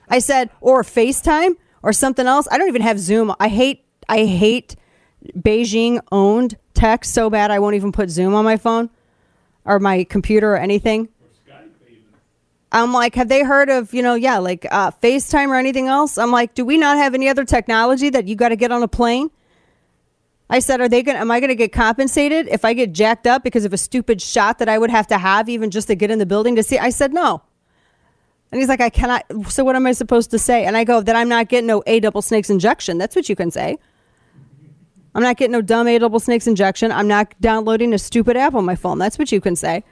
I 0.08 0.18
said, 0.18 0.50
or 0.60 0.82
FaceTime 0.82 1.54
or 1.86 1.92
something 1.92 2.26
else. 2.26 2.48
I 2.50 2.58
don't 2.58 2.66
even 2.66 2.82
have 2.82 2.98
Zoom. 2.98 3.32
I 3.38 3.46
hate 3.46 3.84
I 4.08 4.24
hate 4.24 4.74
Beijing 5.38 6.00
owned 6.10 6.58
tech 6.74 7.04
so 7.04 7.30
bad 7.30 7.52
I 7.52 7.60
won't 7.60 7.76
even 7.76 7.92
put 7.92 8.10
Zoom 8.10 8.34
on 8.34 8.44
my 8.44 8.56
phone 8.56 8.90
or 9.64 9.78
my 9.78 10.02
computer 10.02 10.52
or 10.52 10.56
anything. 10.58 11.08
I'm 12.72 12.92
like, 12.92 13.14
have 13.14 13.28
they 13.28 13.44
heard 13.44 13.70
of, 13.70 13.94
you 13.94 14.02
know, 14.02 14.16
yeah, 14.16 14.38
like 14.38 14.66
uh, 14.70 14.90
FaceTime 14.90 15.48
or 15.48 15.54
anything 15.54 15.86
else? 15.86 16.18
I'm 16.18 16.32
like, 16.32 16.54
do 16.54 16.64
we 16.64 16.76
not 16.76 16.98
have 16.98 17.14
any 17.14 17.28
other 17.28 17.44
technology 17.44 18.10
that 18.10 18.26
you 18.26 18.34
got 18.34 18.48
to 18.48 18.56
get 18.56 18.72
on 18.72 18.82
a 18.82 18.88
plane? 18.88 19.30
I 20.50 20.58
said, 20.58 20.80
are 20.80 20.88
they 20.88 21.04
going 21.04 21.16
am 21.16 21.30
I 21.30 21.38
going 21.38 21.48
to 21.48 21.54
get 21.54 21.72
compensated 21.72 22.48
if 22.48 22.64
I 22.64 22.72
get 22.72 22.92
jacked 22.92 23.28
up 23.28 23.44
because 23.44 23.64
of 23.64 23.72
a 23.72 23.78
stupid 23.78 24.20
shot 24.20 24.58
that 24.58 24.68
I 24.68 24.76
would 24.76 24.90
have 24.90 25.06
to 25.06 25.18
have 25.18 25.48
even 25.48 25.70
just 25.70 25.86
to 25.86 25.94
get 25.94 26.10
in 26.10 26.18
the 26.18 26.26
building 26.26 26.56
to 26.56 26.64
see? 26.64 26.78
I 26.78 26.90
said, 26.90 27.14
no. 27.14 27.42
And 28.52 28.60
he's 28.60 28.68
like, 28.68 28.80
I 28.80 28.90
cannot. 28.90 29.24
So 29.48 29.64
what 29.64 29.76
am 29.76 29.86
I 29.86 29.92
supposed 29.92 30.30
to 30.30 30.38
say? 30.38 30.64
And 30.64 30.76
I 30.76 30.84
go, 30.84 31.00
that 31.00 31.16
I'm 31.16 31.28
not 31.28 31.48
getting 31.48 31.66
no 31.66 31.82
A 31.86 32.00
double 32.00 32.22
snakes 32.22 32.48
injection. 32.48 32.98
That's 32.98 33.16
what 33.16 33.28
you 33.28 33.36
can 33.36 33.50
say. 33.50 33.78
I'm 35.14 35.22
not 35.22 35.36
getting 35.36 35.52
no 35.52 35.62
dumb 35.62 35.88
A 35.88 35.98
double 35.98 36.20
snakes 36.20 36.46
injection. 36.46 36.92
I'm 36.92 37.08
not 37.08 37.34
downloading 37.40 37.92
a 37.92 37.98
stupid 37.98 38.36
app 38.36 38.54
on 38.54 38.64
my 38.64 38.76
phone. 38.76 38.98
That's 38.98 39.18
what 39.18 39.32
you 39.32 39.40
can 39.40 39.56
say. 39.56 39.82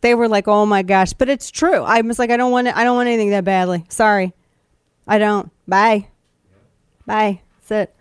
They 0.00 0.14
were 0.14 0.28
like, 0.28 0.48
oh 0.48 0.64
my 0.64 0.82
gosh, 0.82 1.12
but 1.12 1.28
it's 1.28 1.50
true. 1.50 1.82
I 1.82 2.00
was 2.00 2.18
like, 2.18 2.30
I 2.30 2.36
don't 2.36 2.50
want 2.50 2.68
it. 2.68 2.76
I 2.76 2.84
don't 2.84 2.96
want 2.96 3.08
anything 3.08 3.30
that 3.30 3.44
badly. 3.44 3.84
Sorry, 3.88 4.32
I 5.06 5.18
don't. 5.18 5.50
Bye, 5.66 6.08
bye. 7.06 7.40
That's 7.68 7.90
it. 7.90 7.94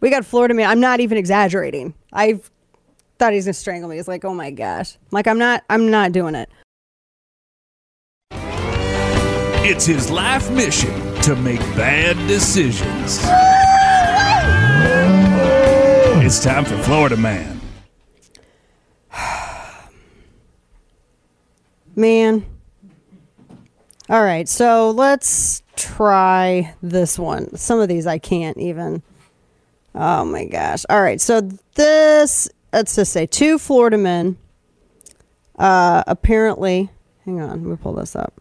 We 0.00 0.10
got 0.10 0.26
Florida 0.26 0.52
man. 0.52 0.68
I'm 0.68 0.80
not 0.80 1.00
even 1.00 1.16
exaggerating. 1.16 1.94
I 2.12 2.40
thought 3.18 3.32
he's 3.32 3.46
gonna 3.46 3.54
strangle 3.54 3.88
me. 3.88 3.96
He's 3.96 4.08
like, 4.08 4.24
oh 4.24 4.34
my 4.34 4.50
gosh. 4.50 4.98
Like 5.10 5.26
I'm 5.26 5.38
not. 5.38 5.64
I'm 5.70 5.90
not 5.90 6.12
doing 6.12 6.34
it. 6.34 6.50
It's 9.66 9.86
his 9.86 10.10
life 10.10 10.50
mission 10.50 10.92
to 11.22 11.34
make 11.34 11.60
bad 11.74 12.18
decisions. 12.28 13.20
It's 16.22 16.42
time 16.44 16.66
for 16.66 16.76
Florida 16.82 17.16
Man. 17.16 17.60
Man. 21.96 22.44
All 24.10 24.22
right, 24.22 24.46
so 24.46 24.90
let's 24.90 25.62
try 25.76 26.74
this 26.82 27.18
one. 27.18 27.56
Some 27.56 27.80
of 27.80 27.88
these 27.88 28.06
I 28.06 28.18
can't 28.18 28.58
even 28.58 29.02
Oh 29.94 30.24
my 30.24 30.44
gosh. 30.44 30.84
All 30.90 31.00
right. 31.00 31.20
So 31.20 31.40
this, 31.74 32.50
let's 32.72 32.96
just 32.96 33.12
say 33.12 33.26
two 33.26 33.58
Florida 33.58 33.96
men 33.96 34.36
uh, 35.58 36.02
apparently, 36.06 36.90
hang 37.24 37.40
on, 37.40 37.48
let 37.48 37.60
me 37.60 37.76
pull 37.76 37.94
this 37.94 38.16
up. 38.16 38.40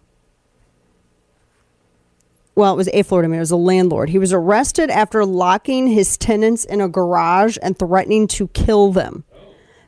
Well, 2.55 2.73
it 2.73 2.77
was 2.77 2.89
a 2.93 3.03
Florida 3.03 3.29
man. 3.29 3.37
It 3.37 3.41
was 3.41 3.51
a 3.51 3.55
landlord. 3.55 4.09
He 4.09 4.19
was 4.19 4.31
arrested 4.31 4.89
after 4.89 5.25
locking 5.25 5.87
his 5.87 6.17
tenants 6.17 6.65
in 6.65 6.81
a 6.81 6.87
garage 6.87 7.57
and 7.61 7.77
threatening 7.77 8.27
to 8.27 8.47
kill 8.49 8.91
them. 8.91 9.23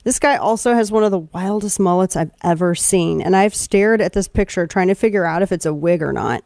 This 0.03 0.20
guy 0.20 0.36
also 0.36 0.74
has 0.74 0.91
one 0.91 1.03
of 1.03 1.11
the 1.11 1.20
wildest 1.20 1.80
mullets 1.80 2.16
I've 2.16 2.32
ever 2.43 2.76
seen. 2.76 3.22
And 3.22 3.36
I've 3.36 3.55
stared 3.55 4.01
at 4.01 4.13
this 4.13 4.28
picture 4.28 4.66
trying 4.68 4.88
to 4.88 4.95
figure 4.95 5.26
out 5.26 5.41
if 5.41 5.51
it's 5.51 5.66
a 5.66 5.74
wig 5.74 6.01
or 6.01 6.13
not. 6.13 6.43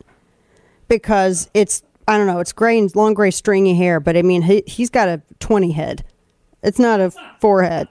Because 0.87 1.49
it's, 1.53 1.83
I 2.07 2.17
don't 2.17 2.27
know, 2.27 2.39
it's 2.39 2.53
gray 2.53 2.79
and 2.79 2.93
long 2.95 3.13
gray 3.13 3.31
stringy 3.31 3.75
hair, 3.75 3.99
but 3.99 4.17
I 4.17 4.21
mean, 4.21 4.41
he, 4.41 4.63
he's 4.65 4.89
got 4.89 5.07
a 5.07 5.21
20 5.39 5.71
head. 5.71 6.03
It's 6.63 6.79
not 6.79 6.99
a 6.99 7.11
forehead. 7.39 7.89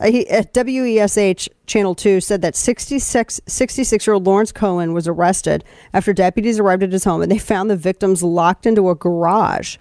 Uh, 0.00 0.10
he, 0.10 0.28
at 0.30 0.54
WESH 0.54 1.48
Channel 1.66 1.94
2 1.94 2.20
said 2.20 2.40
that 2.42 2.56
66, 2.56 3.40
66 3.46 4.06
year 4.06 4.14
old 4.14 4.26
Lawrence 4.26 4.50
Cohen 4.50 4.94
was 4.94 5.06
arrested 5.06 5.62
after 5.92 6.12
deputies 6.12 6.58
arrived 6.58 6.82
at 6.82 6.92
his 6.92 7.04
home 7.04 7.20
and 7.20 7.30
they 7.30 7.38
found 7.38 7.70
the 7.70 7.76
victims 7.76 8.22
locked 8.22 8.66
into 8.66 8.88
a 8.88 8.94
garage. 8.94 9.76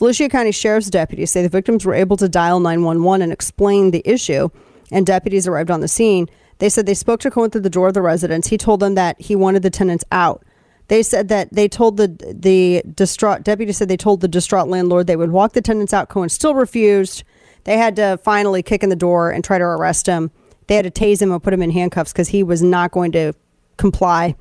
Volusia 0.00 0.28
County 0.28 0.50
Sheriff's 0.50 0.90
deputies 0.90 1.30
say 1.30 1.42
the 1.42 1.48
victims 1.48 1.86
were 1.86 1.94
able 1.94 2.16
to 2.16 2.28
dial 2.28 2.58
911 2.58 3.22
and 3.22 3.32
explain 3.32 3.92
the 3.92 4.02
issue, 4.04 4.48
and 4.90 5.06
deputies 5.06 5.46
arrived 5.46 5.70
on 5.70 5.80
the 5.80 5.86
scene. 5.86 6.28
They 6.58 6.68
said 6.68 6.86
they 6.86 6.94
spoke 6.94 7.20
to 7.20 7.30
Cohen 7.30 7.50
through 7.50 7.60
the 7.60 7.70
door 7.70 7.88
of 7.88 7.94
the 7.94 8.02
residence. 8.02 8.48
He 8.48 8.58
told 8.58 8.80
them 8.80 8.96
that 8.96 9.20
he 9.20 9.36
wanted 9.36 9.62
the 9.62 9.70
tenants 9.70 10.04
out. 10.10 10.44
They 10.88 11.04
said 11.04 11.28
that 11.28 11.52
they 11.52 11.68
told 11.68 11.98
the 11.98 12.08
the 12.34 12.82
distraught 12.94 13.44
deputy 13.44 13.72
said 13.72 13.88
they 13.88 13.96
told 13.96 14.20
the 14.20 14.28
distraught 14.28 14.68
landlord 14.68 15.06
they 15.06 15.16
would 15.16 15.30
walk 15.30 15.52
the 15.52 15.62
tenants 15.62 15.92
out. 15.92 16.08
Cohen 16.08 16.28
still 16.28 16.54
refused. 16.54 17.22
They 17.64 17.78
had 17.78 17.96
to 17.96 18.18
finally 18.22 18.62
kick 18.62 18.82
in 18.82 18.90
the 18.90 18.96
door 18.96 19.30
and 19.30 19.44
try 19.44 19.58
to 19.58 19.64
arrest 19.64 20.06
him. 20.06 20.30
They 20.66 20.76
had 20.76 20.84
to 20.84 20.90
tase 20.90 21.20
him 21.20 21.32
and 21.32 21.42
put 21.42 21.52
him 21.52 21.62
in 21.62 21.70
handcuffs 21.70 22.12
because 22.12 22.28
he 22.28 22.42
was 22.42 22.62
not 22.62 22.92
going 22.92 23.12
to 23.12 23.32
comply. 23.76 24.36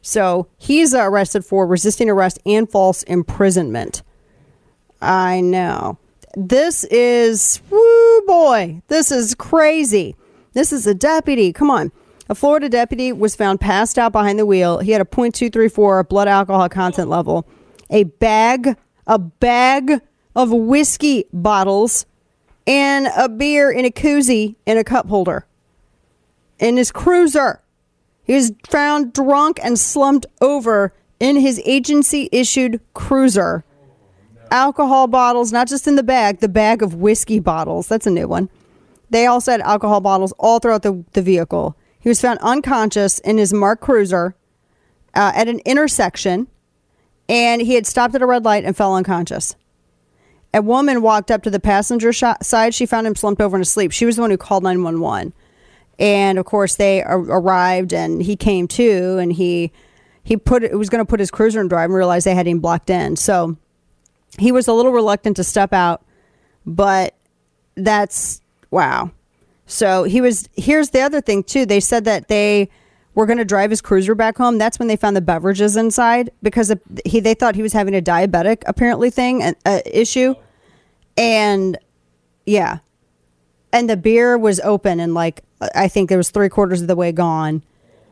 So 0.00 0.48
he's 0.58 0.94
arrested 0.94 1.44
for 1.44 1.66
resisting 1.66 2.10
arrest 2.10 2.38
and 2.44 2.68
false 2.68 3.02
imprisonment. 3.04 4.02
I 5.00 5.40
know. 5.40 5.98
This 6.34 6.84
is, 6.84 7.60
woo 7.70 8.22
boy, 8.26 8.82
this 8.88 9.10
is 9.10 9.34
crazy. 9.34 10.16
This 10.54 10.72
is 10.72 10.86
a 10.86 10.94
deputy. 10.94 11.52
Come 11.52 11.70
on. 11.70 11.92
A 12.28 12.34
Florida 12.34 12.68
deputy 12.68 13.12
was 13.12 13.36
found 13.36 13.60
passed 13.60 13.98
out 13.98 14.12
behind 14.12 14.38
the 14.38 14.46
wheel. 14.46 14.78
He 14.78 14.92
had 14.92 15.00
a 15.00 15.04
.234 15.04 16.08
blood 16.08 16.28
alcohol 16.28 16.68
content 16.68 17.08
level, 17.08 17.46
a 17.90 18.04
bag, 18.04 18.76
a 19.06 19.18
bag 19.18 20.00
of 20.34 20.50
whiskey 20.50 21.26
bottles, 21.32 22.06
and 22.66 23.08
a 23.16 23.28
beer 23.28 23.70
in 23.70 23.84
a 23.84 23.90
koozie 23.90 24.56
in 24.66 24.78
a 24.78 24.84
cup 24.84 25.08
holder 25.08 25.46
in 26.62 26.76
his 26.76 26.92
cruiser. 26.92 27.60
He 28.24 28.34
was 28.34 28.52
found 28.68 29.12
drunk 29.12 29.58
and 29.62 29.78
slumped 29.78 30.26
over 30.40 30.94
in 31.18 31.36
his 31.36 31.60
agency 31.64 32.28
issued 32.32 32.80
cruiser. 32.94 33.64
Alcohol 34.50 35.08
bottles, 35.08 35.52
not 35.52 35.66
just 35.66 35.88
in 35.88 35.96
the 35.96 36.02
bag, 36.02 36.38
the 36.38 36.48
bag 36.48 36.82
of 36.82 36.94
whiskey 36.94 37.40
bottles. 37.40 37.88
That's 37.88 38.06
a 38.06 38.10
new 38.10 38.28
one. 38.28 38.48
They 39.10 39.26
also 39.26 39.50
had 39.50 39.60
alcohol 39.62 40.00
bottles 40.00 40.32
all 40.38 40.58
throughout 40.58 40.82
the, 40.82 41.04
the 41.12 41.22
vehicle. 41.22 41.76
He 41.98 42.08
was 42.08 42.20
found 42.20 42.38
unconscious 42.40 43.18
in 43.18 43.38
his 43.38 43.52
marked 43.52 43.82
cruiser 43.82 44.34
uh, 45.14 45.32
at 45.34 45.48
an 45.48 45.60
intersection, 45.64 46.48
and 47.28 47.60
he 47.60 47.74
had 47.74 47.86
stopped 47.86 48.14
at 48.14 48.22
a 48.22 48.26
red 48.26 48.44
light 48.44 48.64
and 48.64 48.76
fell 48.76 48.94
unconscious. 48.94 49.56
A 50.54 50.60
woman 50.62 51.02
walked 51.02 51.30
up 51.30 51.42
to 51.44 51.50
the 51.50 51.60
passenger 51.60 52.12
sh- 52.12 52.24
side. 52.42 52.74
She 52.74 52.86
found 52.86 53.06
him 53.06 53.16
slumped 53.16 53.40
over 53.40 53.56
and 53.56 53.62
asleep. 53.62 53.90
She 53.92 54.04
was 54.04 54.16
the 54.16 54.22
one 54.22 54.30
who 54.30 54.36
called 54.36 54.62
911. 54.62 55.32
And 55.98 56.38
of 56.38 56.44
course, 56.44 56.74
they 56.74 57.02
ar- 57.02 57.18
arrived 57.20 57.92
and 57.92 58.22
he 58.22 58.36
came 58.36 58.68
to 58.68 59.18
and 59.18 59.32
he 59.32 59.72
he 60.24 60.36
put 60.36 60.62
it 60.62 60.76
was 60.76 60.88
going 60.88 61.04
to 61.04 61.08
put 61.08 61.20
his 61.20 61.30
cruiser 61.30 61.60
in 61.60 61.68
drive 61.68 61.86
and 61.86 61.94
realized 61.94 62.26
they 62.26 62.34
had 62.34 62.46
him 62.46 62.60
blocked 62.60 62.90
in. 62.90 63.16
So 63.16 63.56
he 64.38 64.52
was 64.52 64.68
a 64.68 64.72
little 64.72 64.92
reluctant 64.92 65.36
to 65.36 65.44
step 65.44 65.72
out, 65.72 66.04
but 66.64 67.14
that's 67.74 68.40
wow. 68.70 69.10
So 69.66 70.04
he 70.04 70.20
was. 70.20 70.48
Here's 70.56 70.90
the 70.90 71.00
other 71.00 71.20
thing 71.20 71.42
too. 71.42 71.66
They 71.66 71.80
said 71.80 72.04
that 72.04 72.28
they 72.28 72.68
were 73.14 73.26
going 73.26 73.38
to 73.38 73.44
drive 73.44 73.70
his 73.70 73.80
cruiser 73.80 74.14
back 74.14 74.38
home. 74.38 74.58
That's 74.58 74.78
when 74.78 74.88
they 74.88 74.96
found 74.96 75.16
the 75.16 75.20
beverages 75.20 75.76
inside 75.76 76.30
because 76.42 76.72
he 77.04 77.20
they 77.20 77.34
thought 77.34 77.54
he 77.54 77.62
was 77.62 77.72
having 77.72 77.94
a 77.94 78.02
diabetic 78.02 78.62
apparently 78.66 79.10
thing 79.10 79.42
an 79.42 79.54
uh, 79.64 79.80
issue, 79.84 80.34
and 81.16 81.78
yeah, 82.46 82.78
and 83.72 83.88
the 83.88 83.96
beer 83.96 84.38
was 84.38 84.60
open 84.60 85.00
and 85.00 85.14
like 85.14 85.42
I 85.74 85.88
think 85.88 86.08
there 86.08 86.18
was 86.18 86.30
three 86.30 86.48
quarters 86.48 86.80
of 86.80 86.88
the 86.88 86.96
way 86.96 87.12
gone. 87.12 87.62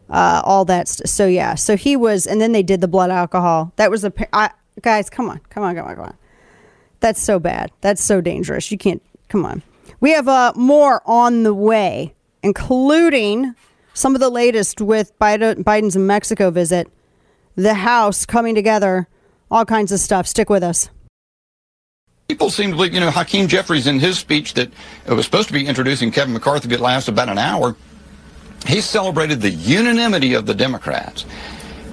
Uh, 0.08 0.42
all 0.44 0.64
that. 0.64 0.88
St- 0.88 1.08
so 1.08 1.26
yeah. 1.26 1.54
So 1.54 1.76
he 1.76 1.96
was, 1.96 2.26
and 2.26 2.40
then 2.40 2.52
they 2.52 2.64
did 2.64 2.80
the 2.80 2.88
blood 2.88 3.10
alcohol. 3.10 3.72
That 3.76 3.90
was 3.90 4.04
a 4.04 4.12
guys. 4.82 5.08
Come 5.08 5.30
on, 5.30 5.40
come 5.50 5.62
on, 5.62 5.76
come 5.76 5.86
on, 5.86 5.94
come 5.94 6.04
on. 6.04 6.16
That's 7.00 7.20
so 7.20 7.38
bad. 7.38 7.70
That's 7.80 8.02
so 8.02 8.20
dangerous. 8.20 8.70
You 8.70 8.78
can't. 8.78 9.02
Come 9.28 9.44
on. 9.44 9.62
We 10.00 10.12
have 10.12 10.28
uh, 10.28 10.52
more 10.56 11.02
on 11.06 11.44
the 11.44 11.54
way, 11.54 12.14
including 12.42 13.54
some 13.94 14.14
of 14.14 14.20
the 14.20 14.30
latest 14.30 14.80
with 14.80 15.16
Biden, 15.18 15.64
Biden's 15.64 15.96
Mexico 15.96 16.50
visit, 16.50 16.88
the 17.56 17.74
House 17.74 18.24
coming 18.26 18.54
together, 18.54 19.08
all 19.50 19.64
kinds 19.64 19.92
of 19.92 20.00
stuff. 20.00 20.26
Stick 20.26 20.48
with 20.50 20.62
us. 20.62 20.90
People 22.28 22.50
seem 22.50 22.70
to 22.70 22.76
believe, 22.76 22.94
you 22.94 23.00
know, 23.00 23.10
Hakeem 23.10 23.48
Jeffries 23.48 23.88
in 23.88 23.98
his 23.98 24.18
speech 24.18 24.54
that 24.54 24.70
was 25.08 25.24
supposed 25.24 25.48
to 25.48 25.54
be 25.54 25.66
introducing 25.66 26.12
Kevin 26.12 26.32
McCarthy 26.32 26.68
that 26.68 26.80
last 26.80 27.08
about 27.08 27.28
an 27.28 27.38
hour, 27.38 27.74
he 28.66 28.80
celebrated 28.80 29.40
the 29.40 29.50
unanimity 29.50 30.34
of 30.34 30.46
the 30.46 30.54
Democrats. 30.54 31.24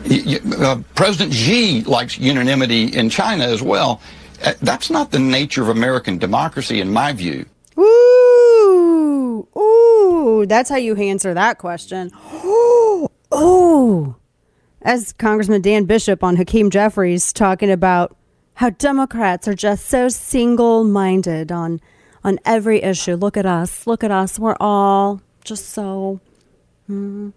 Uh, 0.06 0.82
President 0.95 1.34
Xi 1.34 1.82
likes 1.82 2.18
unanimity 2.20 2.95
in 2.95 3.10
China 3.10 3.45
as 3.45 3.62
well. 3.62 4.00
Uh, 4.45 4.54
that's 4.62 4.89
not 4.91 5.10
the 5.10 5.20
nature 5.20 5.64
of 5.64 5.70
American 5.70 6.18
democracy, 6.20 6.82
in 6.82 6.93
my 6.93 7.12
view. 7.14 7.45
Ooh, 7.80 9.48
ooh, 9.58 10.46
that's 10.48 10.70
how 10.70 10.78
you 10.78 10.96
answer 10.96 11.34
that 11.34 11.58
question. 11.60 12.12
Ooh, 12.44 13.08
ooh. 13.36 14.16
As 14.82 15.14
Congressman 15.14 15.62
Dan 15.62 15.86
Bishop 15.86 16.24
on 16.24 16.38
Hakeem 16.38 16.70
Jeffries 16.70 17.34
talking 17.34 17.70
about 17.70 18.16
how 18.56 18.70
Democrats 18.72 19.48
are 19.48 19.54
just 19.54 19.86
so 19.88 20.10
single-minded 20.10 21.52
on 21.52 21.80
on 22.24 22.40
every 22.46 22.82
issue. 22.82 23.16
Look 23.16 23.38
at 23.38 23.46
us. 23.46 23.88
Look 23.88 24.04
at 24.04 24.12
us. 24.12 24.38
We're 24.40 24.58
all 24.60 25.22
just 25.44 25.70
so. 25.70 26.20
Mm. 26.90 27.34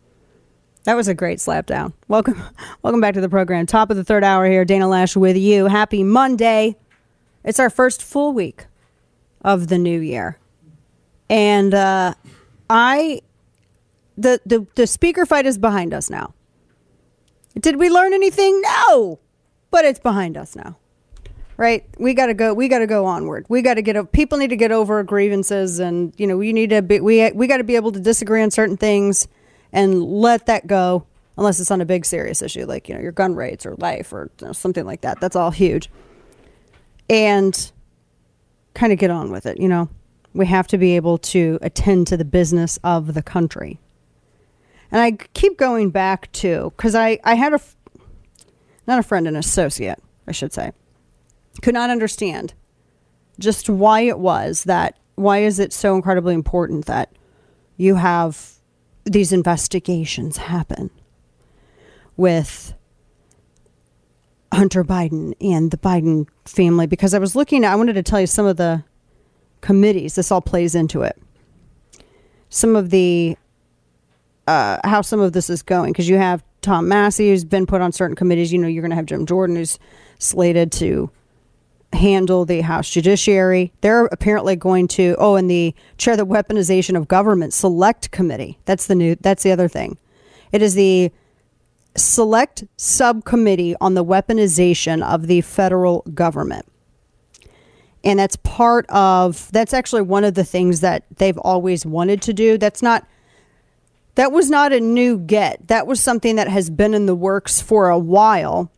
That 0.85 0.95
was 0.95 1.07
a 1.09 1.15
great 1.15 1.39
slapdown. 1.39 1.93
Welcome, 2.09 2.43
welcome 2.83 3.01
back 3.01 3.15
to 3.15 3.21
the 3.21 3.29
program. 3.29 3.67
Top 3.67 3.91
of 3.91 3.97
the 3.97 4.05
third 4.05 4.25
hour 4.25 4.47
here. 4.47 4.65
Dana 4.65 4.87
Loesch 4.87 5.17
with 5.17 5.37
you. 5.37 5.67
Happy 5.67 6.03
Monday. 6.03 6.77
It's 7.45 7.61
our 7.61 7.71
first 7.71 8.03
full 8.03 8.33
week 8.33 8.67
of 9.43 9.69
the 9.69 9.79
new 9.79 10.01
year, 10.01 10.39
and 11.29 11.75
uh, 11.75 12.15
I, 12.69 13.23
the 14.17 14.41
the 14.47 14.67
the 14.75 14.87
speaker 14.87 15.27
fight 15.27 15.47
is 15.47 15.59
behind 15.59 15.95
us 15.95 16.11
now. 16.11 16.35
Did 17.59 17.77
we 17.77 17.91
learn 17.91 18.13
anything? 18.13 18.61
No, 18.63 19.19
but 19.71 19.85
it's 19.85 20.01
behind 20.01 20.37
us 20.37 20.55
now 20.55 20.77
right? 21.61 21.85
We 21.99 22.15
got 22.15 22.27
to 22.27 22.35
go. 22.35 22.55
We 22.55 22.69
got 22.69 22.79
to 22.79 22.87
go 22.87 23.05
onward. 23.05 23.45
We 23.51 23.61
got 23.61 23.75
to 23.75 23.83
get. 23.83 24.13
People 24.13 24.39
need 24.39 24.49
to 24.49 24.57
get 24.57 24.73
over 24.73 25.03
grievances, 25.05 25.79
and 25.79 26.13
you 26.17 26.27
know, 26.27 26.39
we 26.39 26.53
need 26.53 26.71
to 26.71 26.81
be. 26.81 27.01
We 27.01 27.31
we 27.33 27.47
got 27.47 27.59
to 27.59 27.65
be 27.65 27.77
able 27.77 27.93
to 27.93 28.01
disagree 28.01 28.43
on 28.43 28.51
certain 28.51 28.79
things, 28.79 29.29
and 29.71 30.03
let 30.03 30.47
that 30.47 30.67
go. 30.67 31.07
Unless 31.37 31.61
it's 31.61 31.71
on 31.71 31.81
a 31.81 31.87
big 31.87 32.05
serious 32.05 32.43
issue 32.43 32.67
like 32.67 32.89
you 32.89 32.95
know 32.95 33.01
your 33.01 33.13
gun 33.13 33.35
rates 33.35 33.65
or 33.65 33.75
life 33.77 34.13
or 34.13 34.31
you 34.41 34.49
know, 34.49 34.53
something 34.53 34.85
like 34.85 35.03
that. 35.03 35.21
That's 35.21 35.37
all 35.37 35.51
huge. 35.51 35.91
And 37.09 37.73
kind 38.75 38.93
of 38.93 38.99
get 38.99 39.11
on 39.11 39.31
with 39.31 39.47
it. 39.47 39.59
You 39.59 39.69
know, 39.69 39.89
we 40.35 40.47
have 40.47 40.67
to 40.69 40.79
be 40.79 40.97
able 40.97 41.19
to 41.19 41.59
attend 41.63 42.07
to 42.09 42.17
the 42.17 42.25
business 42.25 42.79
of 42.85 43.15
the 43.15 43.23
country. 43.23 43.79
And 44.93 45.01
I 45.01 45.13
keep 45.35 45.57
going 45.57 45.91
back 45.91 46.31
to 46.33 46.73
because 46.77 46.95
I 46.95 47.19
I 47.25 47.35
had 47.35 47.53
a 47.53 47.61
not 48.87 48.99
a 48.99 49.03
friend, 49.03 49.29
an 49.29 49.37
associate, 49.37 50.03
I 50.27 50.33
should 50.33 50.53
say 50.53 50.73
could 51.63 51.75
not 51.75 51.91
understand 51.91 52.55
just 53.39 53.69
why 53.69 54.01
it 54.01 54.19
was 54.19 54.65
that 54.65 54.97
why 55.15 55.39
is 55.39 55.59
it 55.59 55.73
so 55.73 55.95
incredibly 55.95 56.35
important 56.35 56.87
that 56.87 57.13
you 57.77 57.97
have 57.97 58.55
these 59.05 59.33
investigations 59.33 60.37
happen 60.37 60.91
with 62.17 62.75
Hunter 64.53 64.85
Biden 64.85 65.35
and 65.41 65.71
the 65.71 65.77
Biden 65.77 66.27
family 66.45 66.87
because 66.87 67.15
I 67.15 67.19
was 67.19 67.37
looking 67.37 67.65
I 67.65 67.77
wanted 67.77 67.95
to 67.95 68.03
tell 68.03 68.21
you 68.21 68.27
some 68.27 68.47
of 68.47 68.57
the 68.57 68.85
committees 69.61 70.15
this 70.15 70.33
all 70.33 70.41
plays 70.41 70.75
into 70.75 71.03
it 71.03 71.21
some 72.49 72.77
of 72.77 72.91
the 72.91 73.37
uh, 74.47 74.79
how 74.83 75.01
some 75.03 75.21
of 75.21 75.33
this 75.33 75.49
is 75.49 75.63
going 75.63 75.93
because 75.93 76.09
you 76.09 76.17
have 76.17 76.43
Tom 76.63 76.89
Massie 76.89 77.31
who's 77.31 77.45
been 77.45 77.67
put 77.67 77.81
on 77.81 77.93
certain 77.93 78.17
committees 78.17 78.53
you 78.53 78.59
know 78.59 78.69
you're 78.69 78.83
going 78.83 78.91
to 78.91 78.97
have 78.97 79.07
Jim 79.07 79.27
Jordan 79.27 79.57
who's 79.57 79.79
slated 80.19 80.73
to 80.73 81.11
handle 81.93 82.45
the 82.45 82.61
House 82.61 82.89
Judiciary. 82.89 83.73
They're 83.81 84.07
apparently 84.07 84.57
going 84.57 84.89
to 84.89 85.17
oh, 85.19 85.37
and 85.37 85.51
the 85.51 85.75
chair 85.99 86.17
the 86.17 86.27
Weaponization 86.27 86.97
of 86.97 87.09
Government 87.09 87.53
Select 87.53 88.11
Committee. 88.11 88.59
That's 88.65 88.87
the 88.87 88.95
new. 88.95 89.17
That's 89.17 89.43
the 89.43 89.53
other 89.53 89.69
thing. 89.69 89.99
It 90.53 90.63
is 90.63 90.75
the 90.75 91.13
Select 91.97 92.65
Subcommittee 92.77 93.75
on 93.81 93.95
the 93.95 94.05
Weaponization 94.05 95.03
of 95.03 95.27
the 95.27 95.41
Federal 95.41 96.03
Government. 96.15 96.67
And 98.03 98.19
that's 98.19 98.37
part 98.37 98.89
of 98.89 99.51
that's 99.53 99.75
actually 99.75 100.03
one 100.03 100.25
of 100.25 100.35
the 100.35 100.45
things 100.45 100.81
that 100.81 101.05
they've 101.17 101.37
always 101.39 101.85
wanted 101.85 102.23
to 102.23 102.33
do. 102.33 102.57
That's 102.57 102.81
not 102.81 103.07
that 104.15 104.33
was 104.33 104.51
not 104.51 104.73
a 104.73 104.81
new 104.81 105.19
get. 105.19 105.69
That 105.69 105.87
was 105.87 106.01
something 106.01 106.37
that 106.37 106.49
has 106.49 106.71
been 106.71 106.95
in 106.95 107.07
the 107.07 107.15
works 107.15 107.61
for 107.61 107.89
a 107.89 107.99
while. 107.99 108.71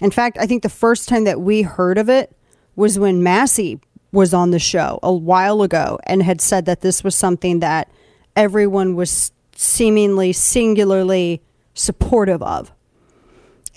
In 0.00 0.10
fact, 0.10 0.36
I 0.38 0.46
think 0.46 0.62
the 0.62 0.68
first 0.68 1.08
time 1.08 1.24
that 1.24 1.40
we 1.40 1.62
heard 1.62 1.98
of 1.98 2.08
it 2.08 2.36
was 2.76 2.98
when 2.98 3.22
Massie 3.22 3.80
was 4.12 4.34
on 4.34 4.50
the 4.50 4.58
show 4.58 4.98
a 5.02 5.12
while 5.12 5.62
ago 5.62 5.98
and 6.04 6.22
had 6.22 6.40
said 6.40 6.66
that 6.66 6.80
this 6.80 7.02
was 7.02 7.14
something 7.14 7.60
that 7.60 7.90
everyone 8.36 8.96
was 8.96 9.32
seemingly 9.56 10.32
singularly 10.32 11.42
supportive 11.74 12.42
of. 12.42 12.72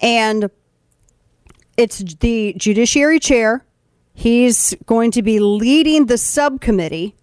And 0.02 0.50
it's 1.76 2.00
the 2.00 2.54
judiciary 2.58 3.20
chair. 3.20 3.66
He's 4.14 4.76
going 4.86 5.12
to 5.12 5.22
be 5.22 5.40
leading 5.40 6.08
the 6.08 6.18
subcommittee 6.18 7.16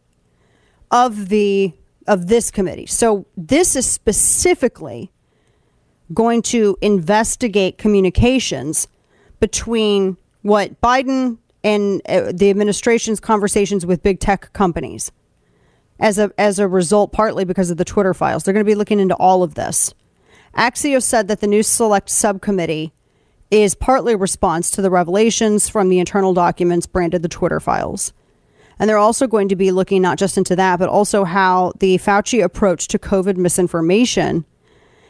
of 0.90 1.28
the 1.28 1.72
of 2.06 2.26
this 2.26 2.50
committee. 2.50 2.86
So 2.86 3.26
this 3.36 3.74
is 3.74 3.88
specifically 3.88 5.10
going 6.12 6.42
to 6.42 6.76
investigate 6.82 7.78
communications 7.78 8.88
between 9.40 10.16
what 10.42 10.80
Biden 10.80 11.38
and 11.64 12.02
uh, 12.06 12.30
the 12.32 12.50
administration's 12.50 13.20
conversations 13.20 13.86
with 13.86 14.02
big 14.02 14.20
tech 14.20 14.52
companies 14.52 15.10
as 15.98 16.18
a 16.18 16.30
as 16.38 16.58
a 16.58 16.68
result 16.68 17.12
partly 17.12 17.44
because 17.44 17.70
of 17.70 17.78
the 17.78 17.84
Twitter 17.84 18.14
files. 18.14 18.44
They're 18.44 18.54
going 18.54 18.64
to 18.64 18.70
be 18.70 18.74
looking 18.74 19.00
into 19.00 19.14
all 19.16 19.42
of 19.42 19.54
this. 19.54 19.94
Axios 20.56 21.02
said 21.02 21.28
that 21.28 21.40
the 21.40 21.46
new 21.46 21.62
select 21.62 22.10
subcommittee 22.10 22.92
is 23.50 23.74
partly 23.74 24.14
a 24.14 24.16
response 24.16 24.70
to 24.70 24.82
the 24.82 24.90
revelations 24.90 25.68
from 25.68 25.88
the 25.88 25.98
internal 25.98 26.34
documents 26.34 26.86
branded 26.86 27.22
the 27.22 27.28
Twitter 27.28 27.60
files. 27.60 28.12
And 28.78 28.90
they're 28.90 28.98
also 28.98 29.26
going 29.26 29.48
to 29.48 29.56
be 29.56 29.70
looking 29.70 30.02
not 30.02 30.18
just 30.18 30.36
into 30.36 30.56
that, 30.56 30.78
but 30.78 30.88
also 30.88 31.24
how 31.24 31.72
the 31.78 31.98
Fauci 31.98 32.42
approach 32.42 32.88
to 32.88 32.98
COVID 32.98 33.36
misinformation 33.36 34.44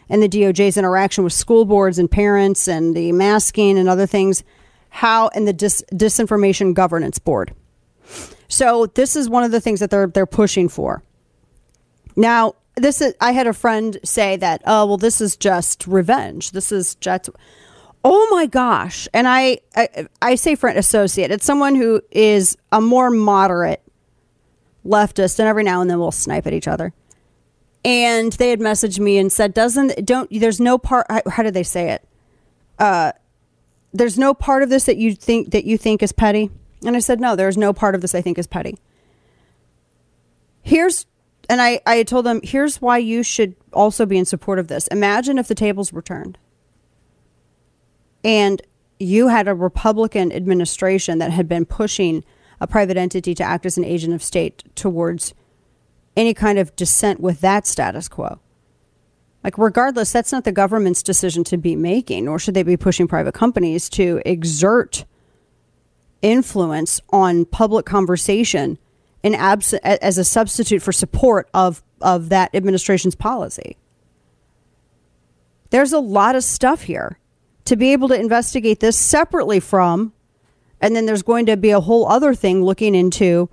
and 0.08 0.22
the 0.22 0.28
DOJ's 0.28 0.76
interaction 0.76 1.24
with 1.24 1.32
school 1.32 1.64
boards 1.64 1.98
and 1.98 2.10
parents 2.10 2.68
and 2.68 2.94
the 2.94 3.12
masking 3.12 3.78
and 3.78 3.88
other 3.88 4.06
things, 4.06 4.44
how 4.90 5.28
and 5.28 5.48
the 5.48 5.52
dis- 5.52 5.84
disinformation 5.92 6.74
governance 6.74 7.18
board. 7.18 7.54
So 8.48 8.86
this 8.86 9.16
is 9.16 9.30
one 9.30 9.44
of 9.44 9.50
the 9.50 9.60
things 9.60 9.80
that 9.80 9.90
they're 9.90 10.06
they're 10.06 10.26
pushing 10.26 10.68
for. 10.68 11.02
Now, 12.16 12.54
this 12.76 13.00
is 13.00 13.14
I 13.20 13.32
had 13.32 13.46
a 13.46 13.52
friend 13.52 13.98
say 14.04 14.36
that, 14.36 14.62
oh 14.66 14.86
well, 14.86 14.96
this 14.96 15.20
is 15.20 15.36
just 15.36 15.86
revenge. 15.86 16.50
This 16.52 16.72
is 16.72 16.94
just 16.96 17.30
Oh 18.04 18.28
my 18.30 18.44
gosh. 18.44 19.08
And 19.14 19.26
I, 19.26 19.58
I, 19.74 20.06
I 20.20 20.34
say 20.34 20.56
friend 20.56 20.78
associate. 20.78 21.30
It's 21.30 21.46
someone 21.46 21.74
who 21.74 22.02
is 22.10 22.56
a 22.70 22.80
more 22.80 23.10
moderate 23.10 23.82
leftist, 24.84 25.38
and 25.38 25.48
every 25.48 25.64
now 25.64 25.80
and 25.80 25.88
then 25.88 25.98
we'll 25.98 26.12
snipe 26.12 26.46
at 26.46 26.52
each 26.52 26.68
other. 26.68 26.92
And 27.82 28.32
they 28.34 28.50
had 28.50 28.60
messaged 28.60 28.98
me 28.98 29.16
and 29.16 29.32
said, 29.32 29.54
"Doesn't 29.54 30.04
don't 30.04 30.28
there's 30.30 30.60
no 30.60 30.76
part 30.76 31.06
how, 31.10 31.42
did 31.42 31.54
they 31.54 31.62
say 31.62 31.90
it? 31.92 32.06
Uh, 32.78 33.12
there's 33.92 34.18
no 34.18 34.34
part 34.34 34.62
of 34.62 34.68
this 34.68 34.84
that 34.84 34.98
you 34.98 35.14
think 35.14 35.52
that 35.52 35.64
you 35.64 35.78
think 35.78 36.02
is 36.02 36.12
petty." 36.12 36.50
And 36.84 36.96
I 36.96 36.98
said, 36.98 37.20
"No, 37.20 37.36
there's 37.36 37.56
no 37.56 37.72
part 37.72 37.94
of 37.94 38.02
this 38.02 38.14
I 38.14 38.20
think 38.20 38.38
is 38.38 38.46
petty." 38.46 38.76
Here's 40.62 41.06
and 41.48 41.60
I 41.60 41.80
I 41.86 42.02
told 42.02 42.26
them, 42.26 42.40
"Here's 42.42 42.80
why 42.80 42.98
you 42.98 43.22
should 43.22 43.54
also 43.72 44.06
be 44.06 44.18
in 44.18 44.24
support 44.24 44.58
of 44.58 44.68
this. 44.68 44.86
Imagine 44.88 45.38
if 45.38 45.48
the 45.48 45.54
tables 45.54 45.92
were 45.92 46.02
turned." 46.02 46.38
and 48.24 48.62
you 48.98 49.28
had 49.28 49.46
a 49.46 49.54
Republican 49.54 50.32
administration 50.32 51.18
that 51.18 51.30
had 51.30 51.46
been 51.46 51.66
pushing 51.66 52.24
a 52.60 52.66
private 52.66 52.96
entity 52.96 53.34
to 53.34 53.44
act 53.44 53.66
as 53.66 53.76
an 53.76 53.84
agent 53.84 54.14
of 54.14 54.22
state 54.22 54.64
towards 54.74 55.34
any 56.16 56.32
kind 56.32 56.58
of 56.58 56.74
dissent 56.76 57.20
with 57.20 57.40
that 57.40 57.66
status 57.66 58.08
quo. 58.08 58.38
Like, 59.42 59.58
regardless, 59.58 60.10
that's 60.10 60.32
not 60.32 60.44
the 60.44 60.52
government's 60.52 61.02
decision 61.02 61.44
to 61.44 61.58
be 61.58 61.76
making, 61.76 62.24
nor 62.24 62.38
should 62.38 62.54
they 62.54 62.62
be 62.62 62.78
pushing 62.78 63.06
private 63.06 63.34
companies 63.34 63.90
to 63.90 64.22
exert 64.24 65.04
influence 66.22 67.02
on 67.10 67.44
public 67.44 67.84
conversation 67.84 68.78
in 69.24 69.34
abs- 69.34 69.72
as 69.72 70.18
a 70.18 70.24
substitute 70.24 70.82
for 70.82 70.92
support 70.92 71.48
of, 71.54 71.82
of 72.02 72.28
that 72.28 72.54
administration's 72.54 73.14
policy. 73.14 73.76
There's 75.70 75.94
a 75.94 75.98
lot 75.98 76.36
of 76.36 76.44
stuff 76.44 76.82
here 76.82 77.18
to 77.64 77.74
be 77.74 77.92
able 77.92 78.06
to 78.08 78.20
investigate 78.20 78.80
this 78.80 78.98
separately 78.98 79.58
from, 79.60 80.12
and 80.78 80.94
then 80.94 81.06
there's 81.06 81.22
going 81.22 81.46
to 81.46 81.56
be 81.56 81.70
a 81.70 81.80
whole 81.80 82.06
other 82.06 82.34
thing 82.34 82.62
looking 82.62 82.94
into 82.94 83.48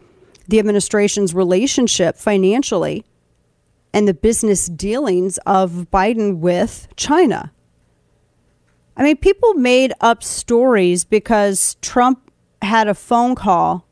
the 0.45 0.59
administration's 0.59 1.33
relationship 1.33 2.17
financially 2.17 3.05
and 3.93 4.07
the 4.07 4.13
business 4.13 4.67
dealings 4.67 5.37
of 5.45 5.87
Biden 5.89 6.39
with 6.39 6.89
China. 6.97 7.53
I 8.97 9.03
mean, 9.03 9.15
people 9.15 9.53
made 9.53 9.93
up 10.01 10.21
stories 10.21 11.05
because 11.05 11.77
Trump 11.81 12.29
had 12.61 12.89
a 12.89 12.93
phone 12.93 13.35
call 13.35 13.87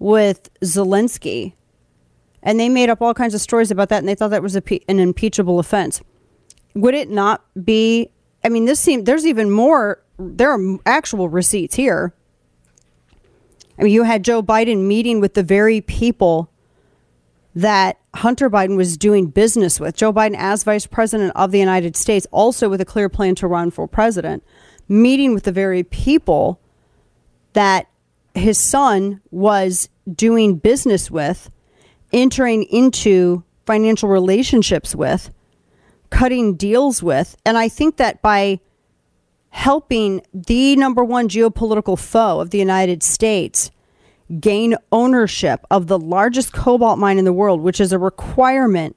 with 0.00 0.50
Zelensky 0.62 1.52
and 2.42 2.58
they 2.58 2.68
made 2.68 2.88
up 2.88 3.00
all 3.00 3.14
kinds 3.14 3.34
of 3.34 3.40
stories 3.40 3.70
about 3.70 3.88
that 3.90 3.98
and 3.98 4.08
they 4.08 4.16
thought 4.16 4.30
that 4.30 4.42
was 4.42 4.56
an 4.56 4.62
impeachable 4.88 5.60
offense. 5.60 6.00
Would 6.74 6.94
it 6.94 7.08
not 7.08 7.44
be 7.64 8.10
I 8.42 8.48
mean, 8.48 8.64
this 8.64 8.80
seems 8.80 9.04
there's 9.04 9.26
even 9.26 9.50
more. 9.50 10.02
There 10.18 10.50
are 10.52 10.78
actual 10.86 11.28
receipts 11.28 11.74
here. 11.74 12.14
I 13.78 13.84
mean, 13.84 13.92
you 13.92 14.02
had 14.02 14.24
Joe 14.24 14.42
Biden 14.42 14.86
meeting 14.86 15.20
with 15.20 15.34
the 15.34 15.42
very 15.42 15.80
people 15.80 16.50
that 17.54 17.98
Hunter 18.14 18.48
Biden 18.48 18.76
was 18.76 18.96
doing 18.96 19.26
business 19.26 19.80
with. 19.80 19.96
Joe 19.96 20.12
Biden, 20.12 20.36
as 20.36 20.62
vice 20.64 20.86
president 20.86 21.32
of 21.34 21.50
the 21.50 21.58
United 21.58 21.96
States, 21.96 22.26
also 22.30 22.68
with 22.68 22.80
a 22.80 22.84
clear 22.84 23.08
plan 23.08 23.34
to 23.36 23.46
run 23.46 23.70
for 23.70 23.88
president, 23.88 24.44
meeting 24.88 25.34
with 25.34 25.44
the 25.44 25.52
very 25.52 25.82
people 25.82 26.60
that 27.54 27.88
his 28.34 28.58
son 28.58 29.20
was 29.30 29.88
doing 30.12 30.56
business 30.56 31.10
with, 31.10 31.50
entering 32.12 32.64
into 32.64 33.44
financial 33.66 34.08
relationships 34.08 34.94
with 34.94 35.30
cutting 36.10 36.54
deals 36.54 37.02
with. 37.02 37.36
And 37.46 37.56
I 37.56 37.68
think 37.68 37.96
that 37.96 38.20
by 38.20 38.60
helping 39.50 40.22
the 40.34 40.76
number 40.76 41.04
one 41.04 41.28
geopolitical 41.28 41.98
foe 41.98 42.40
of 42.40 42.50
the 42.50 42.58
United 42.58 43.02
States 43.02 43.70
gain 44.38 44.76
ownership 44.92 45.64
of 45.70 45.88
the 45.88 45.98
largest 45.98 46.52
cobalt 46.52 46.98
mine 46.98 47.18
in 47.18 47.24
the 47.24 47.32
world, 47.32 47.60
which 47.60 47.80
is 47.80 47.92
a 47.92 47.98
requirement 47.98 48.96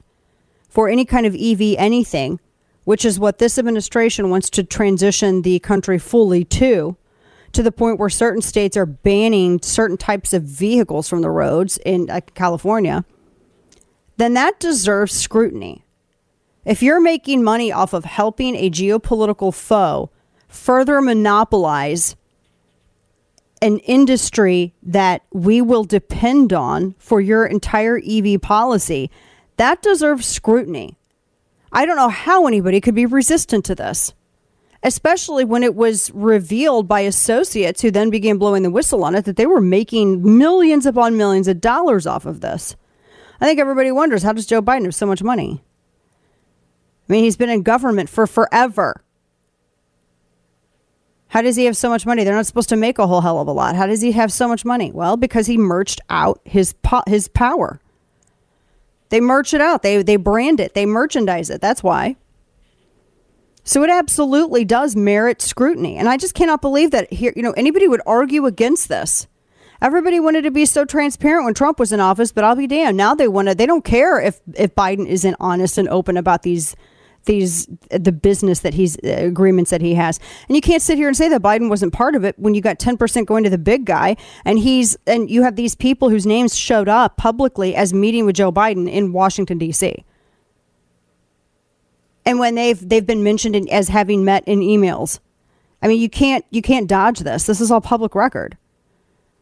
for 0.70 0.90
any 0.90 1.06
kind 1.06 1.26
of 1.26 1.36
EV 1.36 1.76
anything, 1.78 2.40
which 2.84 3.06
is 3.06 3.20
what 3.20 3.40
this 3.40 3.58
administration 3.58 4.30
wants 4.30 4.50
to 4.52 4.64
transition 4.64 5.42
the 5.42 5.60
country 5.60 5.98
fully 5.98 6.44
to, 6.44 6.96
to 7.54 7.64
the 7.64 7.72
point 7.72 8.00
where 8.00 8.10
certain 8.10 8.42
states 8.42 8.76
are 8.76 8.86
banning 8.86 9.62
certain 9.62 9.98
types 9.98 10.34
of 10.34 10.44
vehicles 10.44 11.08
from 11.08 11.22
the 11.22 11.30
roads 11.30 11.78
in 11.86 12.10
uh, 12.10 12.20
California, 12.34 13.06
then 14.18 14.34
that 14.34 14.60
deserves 14.60 15.14
scrutiny. 15.14 15.86
If 16.66 16.82
you're 16.82 17.02
making 17.02 17.44
money 17.44 17.72
off 17.72 17.94
of 17.94 18.06
helping 18.06 18.56
a 18.56 18.70
geopolitical 18.70 19.54
foe 19.54 20.10
further 20.48 21.02
monopolize 21.02 22.16
an 23.62 23.80
industry 23.80 24.74
that 24.84 25.24
we 25.32 25.62
will 25.62 25.84
depend 25.84 26.54
on 26.54 26.96
for 27.00 27.22
your 27.22 27.46
entire 27.46 27.98
EV 27.98 28.42
policy, 28.42 29.10
that 29.58 29.82
deserves 29.82 30.26
scrutiny. 30.26 30.98
I 31.72 31.86
don't 31.86 31.96
know 31.96 32.10
how 32.10 32.46
anybody 32.46 32.82
could 32.82 32.96
be 32.96 33.06
resistant 33.06 33.66
to 33.66 33.76
this, 33.76 34.14
especially 34.84 35.46
when 35.46 35.64
it 35.64 35.76
was 35.76 36.12
revealed 36.14 36.88
by 36.88 37.00
associates 37.00 37.82
who 37.82 37.90
then 37.90 38.10
began 38.10 38.38
blowing 38.38 38.64
the 38.64 38.70
whistle 38.70 39.04
on 39.04 39.16
it 39.16 39.26
that 39.26 39.38
they 39.38 39.46
were 39.46 39.62
making 39.62 40.38
millions 40.38 40.86
upon 40.86 41.18
millions 41.18 41.48
of 41.48 41.62
dollars 41.62 42.06
off 42.06 42.26
of 42.26 42.42
this. 42.42 42.76
I 43.40 43.46
think 43.46 43.60
everybody 43.60 43.92
wonders 43.92 44.24
how 44.24 44.34
does 44.34 44.46
Joe 44.46 44.62
Biden 44.62 44.84
have 44.84 44.96
so 44.96 45.06
much 45.06 45.24
money? 45.24 45.64
I 47.10 47.12
mean, 47.12 47.24
he's 47.24 47.38
been 47.38 47.50
in 47.50 47.64
government 47.64 48.10
for 48.10 48.28
forever. 48.28 49.02
How 51.28 51.42
does 51.42 51.56
he 51.56 51.66
have 51.66 51.76
so 51.76 51.90
much 51.90 52.06
money? 52.06 52.24
They're 52.24 52.36
not 52.36 52.46
supposed 52.46 52.70
to 52.70 52.76
make 52.76 53.00
a 53.00 53.08
whole 53.08 53.22
hell 53.22 53.40
of 53.40 53.48
a 53.48 53.52
lot. 53.52 53.76
How 53.76 53.88
does 53.88 54.02
he 54.02 54.12
have 54.12 54.32
so 54.32 54.48
much 54.48 54.64
money? 54.64 54.92
Well, 54.92 55.18
because 55.18 55.48
he 55.48 55.58
merged 55.58 56.00
out 56.10 56.40
his 56.46 56.74
po- 56.74 57.04
his 57.08 57.28
power. 57.28 57.80
They 59.10 59.20
merge 59.20 59.54
it 59.54 59.62
out. 59.62 59.82
They 59.82 60.04
they 60.04 60.16
brand 60.16 60.60
it. 60.60 60.76
They 60.76 60.86
merchandise 60.86 61.50
it. 61.50 61.60
That's 61.60 61.82
why. 61.82 62.18
So 63.64 63.84
it 63.84 63.90
absolutely 63.90 64.66
does 64.66 64.96
merit 64.96 65.42
scrutiny. 65.42 65.98
And 65.98 66.10
I 66.10 66.18
just 66.18 66.34
cannot 66.34 66.62
believe 66.62 66.92
that 66.92 67.12
here, 67.12 67.34
you 67.36 67.42
know, 67.42 67.54
anybody 67.54 67.88
would 67.88 68.02
argue 68.06 68.46
against 68.46 68.90
this. 68.90 69.28
Everybody 69.82 70.20
wanted 70.20 70.44
to 70.44 70.52
be 70.52 70.66
so 70.66 70.86
transparent 70.86 71.46
when 71.46 71.54
Trump 71.54 71.80
was 71.80 71.92
in 71.92 72.00
office, 72.00 72.32
but 72.32 72.44
I'll 72.44 72.56
be 72.56 72.68
damned. 72.68 72.98
Now 72.98 73.16
they 73.16 73.28
want 73.28 73.50
to 73.50 73.56
they 73.56 73.66
don't 73.66 73.84
care 73.84 74.20
if 74.20 74.40
if 74.56 74.74
Biden 74.76 75.08
isn't 75.08 75.36
honest 75.40 75.78
and 75.78 75.90
open 75.90 76.16
about 76.16 76.44
these 76.44 76.76
these 77.26 77.68
the 77.90 78.12
business 78.12 78.62
that 78.62 78.74
he's 78.74 78.98
uh, 78.98 79.10
agreements 79.10 79.72
that 79.72 79.82
he 79.82 79.96
has. 79.96 80.20
And 80.48 80.56
you 80.56 80.62
can't 80.62 80.82
sit 80.82 80.98
here 80.98 81.08
and 81.08 81.18
say 81.18 81.30
that 81.30 81.42
Biden 81.42 81.70
wasn't 81.70 81.94
part 81.94 82.16
of 82.16 82.24
it 82.24 82.38
when 82.40 82.54
you 82.54 82.62
got 82.62 82.80
10% 82.80 83.26
going 83.26 83.44
to 83.44 83.50
the 83.50 83.58
big 83.58 83.86
guy 83.86 84.16
and 84.46 84.60
he's 84.60 84.98
and 85.06 85.30
you 85.30 85.44
have 85.44 85.56
these 85.56 85.76
people 85.76 86.10
whose 86.10 86.26
names 86.26 86.56
showed 86.56 86.90
up 86.90 87.18
publicly 87.18 87.76
as 87.76 87.94
meeting 87.94 88.26
with 88.26 88.36
Joe 88.36 88.52
Biden 88.52 88.90
in 88.90 89.14
Washington 89.14 89.58
D.C. 89.58 90.06
And 92.26 92.40
when 92.40 92.56
they've 92.56 92.88
they've 92.88 93.06
been 93.06 93.24
mentioned 93.24 93.56
in, 93.56 93.70
as 93.70 93.90
having 93.90 94.24
met 94.24 94.44
in 94.48 94.60
emails. 94.60 95.20
I 95.82 95.88
mean, 95.88 96.00
you 96.00 96.10
can't 96.10 96.46
you 96.50 96.62
can't 96.62 96.88
dodge 96.88 97.20
this. 97.20 97.46
This 97.46 97.60
is 97.60 97.72
all 97.72 97.82
public 97.82 98.16
record. 98.16 98.58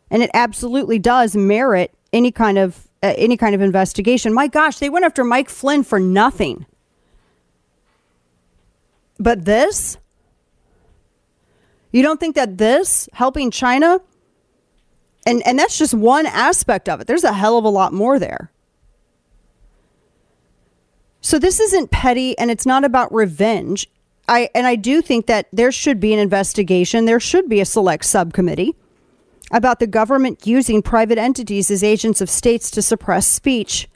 And 0.10 0.24
it 0.24 0.32
absolutely 0.34 1.00
does 1.00 1.36
merit 1.36 1.94
any 2.12 2.32
kind 2.32 2.58
of 2.58 2.88
uh, 3.04 3.14
any 3.18 3.38
kind 3.38 3.56
of 3.56 3.62
investigation. 3.62 4.34
My 4.34 4.48
gosh, 4.48 4.80
they 4.80 4.90
went 4.90 5.06
after 5.06 5.24
Mike 5.24 5.50
Flynn 5.50 5.84
for 5.84 6.00
nothing. 6.00 6.66
But 9.20 9.46
this? 9.46 9.98
You 11.92 12.02
don't 12.02 12.20
think 12.20 12.36
that 12.36 12.58
this 12.58 13.08
helping 13.14 13.52
China 13.52 14.02
and 15.26 15.46
and 15.46 15.60
that's 15.60 15.78
just 15.78 15.94
one 15.94 16.26
aspect 16.26 16.90
of 16.90 17.02
it. 17.02 17.08
There's 17.08 17.24
a 17.24 17.34
hell 17.34 17.58
of 17.58 17.66
a 17.66 17.70
lot 17.70 17.94
more 17.94 18.20
there. 18.20 18.52
So 21.22 21.38
this 21.38 21.60
isn't 21.60 21.92
petty 21.92 22.38
and 22.38 22.50
it's 22.50 22.66
not 22.66 22.84
about 22.84 23.14
revenge. 23.14 23.88
I 24.28 24.50
and 24.56 24.66
I 24.66 24.76
do 24.76 25.02
think 25.02 25.28
that 25.28 25.48
there 25.54 25.72
should 25.72 26.00
be 26.00 26.14
an 26.14 26.20
investigation. 26.20 27.06
There 27.06 27.20
should 27.20 27.48
be 27.48 27.62
a 27.62 27.66
select 27.66 28.06
subcommittee 28.06 28.76
about 29.52 29.80
the 29.80 29.88
government 29.88 30.48
using 30.48 30.82
private 30.82 31.18
entities 31.18 31.70
as 31.70 31.84
agents 31.84 32.22
of 32.22 32.30
states 32.30 32.72
to 32.72 32.82
suppress 32.82 33.28
speech. 33.28 33.88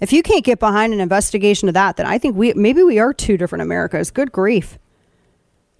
If 0.00 0.12
you 0.12 0.22
can't 0.22 0.44
get 0.44 0.58
behind 0.58 0.92
an 0.92 1.00
investigation 1.00 1.68
of 1.68 1.74
that, 1.74 1.96
then 1.96 2.06
I 2.06 2.18
think 2.18 2.36
we 2.36 2.52
maybe 2.54 2.82
we 2.82 2.98
are 2.98 3.14
two 3.14 3.36
different 3.36 3.62
Americas. 3.62 4.10
Good 4.10 4.32
grief. 4.32 4.78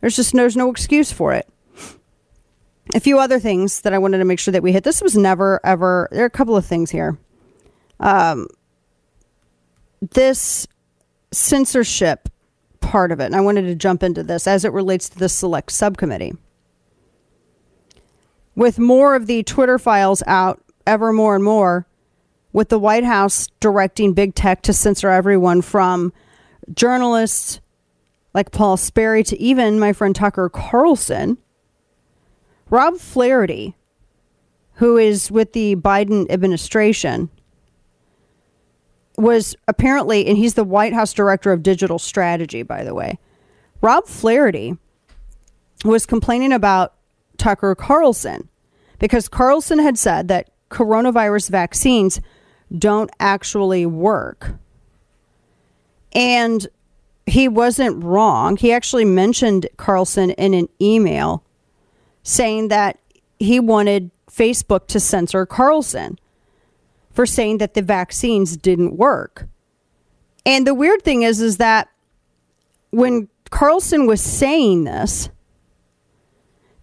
There's 0.01 0.16
just 0.16 0.32
there's 0.32 0.56
no 0.56 0.70
excuse 0.70 1.10
for 1.10 1.32
it. 1.32 1.48
A 2.94 3.01
few 3.01 3.18
other 3.18 3.40
things 3.40 3.80
that 3.82 3.93
I 3.93 3.98
wanted 3.98 4.18
to 4.18 4.24
make 4.24 4.39
sure 4.39 4.52
that 4.52 4.62
we 4.62 4.72
hit. 4.72 4.84
This 4.84 5.02
was 5.02 5.16
never 5.16 5.60
ever. 5.64 6.09
There 6.12 6.22
are 6.22 6.26
a 6.26 6.30
couple 6.30 6.56
of 6.56 6.66
things 6.66 6.90
here. 6.90 7.18
Um, 7.98 8.48
this 10.10 10.66
censorship 11.30 12.28
part 12.80 13.12
of 13.12 13.20
it, 13.20 13.26
and 13.26 13.36
I 13.36 13.40
wanted 13.40 13.62
to 13.62 13.74
jump 13.74 14.02
into 14.02 14.22
this 14.22 14.46
as 14.46 14.64
it 14.64 14.72
relates 14.72 15.08
to 15.10 15.18
the 15.18 15.28
select 15.28 15.70
subcommittee. 15.70 16.34
With 18.54 18.78
more 18.78 19.14
of 19.14 19.26
the 19.26 19.42
Twitter 19.44 19.78
files 19.78 20.22
out 20.26 20.62
ever 20.86 21.12
more 21.12 21.34
and 21.34 21.44
more, 21.44 21.86
with 22.52 22.68
the 22.68 22.78
White 22.78 23.04
House 23.04 23.48
directing 23.60 24.12
big 24.12 24.34
tech 24.34 24.60
to 24.62 24.74
censor 24.74 25.08
everyone 25.08 25.62
from 25.62 26.12
journalists 26.74 27.60
like 28.34 28.50
Paul 28.50 28.76
Sperry 28.76 29.22
to 29.24 29.40
even 29.40 29.80
my 29.80 29.92
friend 29.92 30.14
Tucker 30.14 30.48
Carlson. 30.48 31.38
Rob 32.68 32.96
Flaherty, 32.96 33.76
who 34.74 34.96
is 34.96 35.30
with 35.30 35.52
the 35.52 35.76
Biden 35.76 36.30
administration, 36.30 37.30
was 39.22 39.56
apparently, 39.68 40.26
and 40.26 40.36
he's 40.36 40.54
the 40.54 40.64
White 40.64 40.92
House 40.92 41.12
director 41.12 41.52
of 41.52 41.62
digital 41.62 41.98
strategy, 41.98 42.62
by 42.62 42.84
the 42.84 42.94
way. 42.94 43.18
Rob 43.80 44.06
Flaherty 44.06 44.76
was 45.84 46.06
complaining 46.06 46.52
about 46.52 46.94
Tucker 47.36 47.74
Carlson 47.74 48.48
because 48.98 49.28
Carlson 49.28 49.78
had 49.78 49.98
said 49.98 50.28
that 50.28 50.50
coronavirus 50.70 51.50
vaccines 51.50 52.20
don't 52.76 53.10
actually 53.18 53.86
work. 53.86 54.54
And 56.12 56.66
he 57.26 57.48
wasn't 57.48 58.02
wrong. 58.02 58.56
He 58.56 58.72
actually 58.72 59.04
mentioned 59.04 59.66
Carlson 59.76 60.30
in 60.30 60.54
an 60.54 60.68
email 60.80 61.42
saying 62.22 62.68
that 62.68 62.98
he 63.38 63.58
wanted 63.58 64.10
Facebook 64.30 64.86
to 64.88 65.00
censor 65.00 65.46
Carlson 65.46 66.18
for 67.12 67.26
saying 67.26 67.59
that 67.59 67.74
the 67.74 67.82
vaccines 67.82 68.56
didn't 68.56 68.97
work. 68.97 69.47
And 70.44 70.66
the 70.66 70.74
weird 70.74 71.02
thing 71.02 71.22
is 71.22 71.40
is 71.40 71.59
that 71.59 71.89
when 72.90 73.28
Carlson 73.51 74.06
was 74.06 74.20
saying 74.20 74.84
this, 74.84 75.28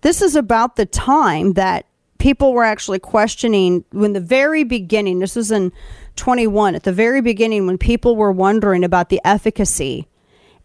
this 0.01 0.21
is 0.21 0.35
about 0.35 0.75
the 0.75 0.85
time 0.85 1.53
that 1.53 1.85
people 2.19 2.53
were 2.53 2.63
actually 2.63 2.99
questioning 2.99 3.83
when 3.91 4.13
the 4.13 4.19
very 4.19 4.63
beginning, 4.63 5.19
this 5.19 5.35
was 5.35 5.51
in 5.51 5.71
21, 6.15 6.75
at 6.75 6.83
the 6.83 6.93
very 6.93 7.21
beginning, 7.21 7.65
when 7.65 7.77
people 7.77 8.15
were 8.15 8.31
wondering 8.31 8.83
about 8.83 9.09
the 9.09 9.19
efficacy, 9.25 10.07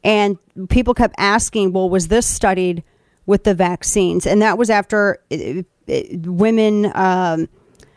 and 0.03 0.39
people 0.69 0.95
kept 0.95 1.15
asking, 1.16 1.73
well, 1.73 1.89
was 1.89 2.09
this 2.09 2.27
studied 2.27 2.82
with 3.27 3.45
the 3.45 3.55
vaccines? 3.55 4.27
And 4.27 4.43
that 4.43 4.59
was 4.59 4.69
after 4.69 5.19
uh, 5.32 5.62
uh, 5.89 6.01
women. 6.24 6.93
Um, 6.95 7.49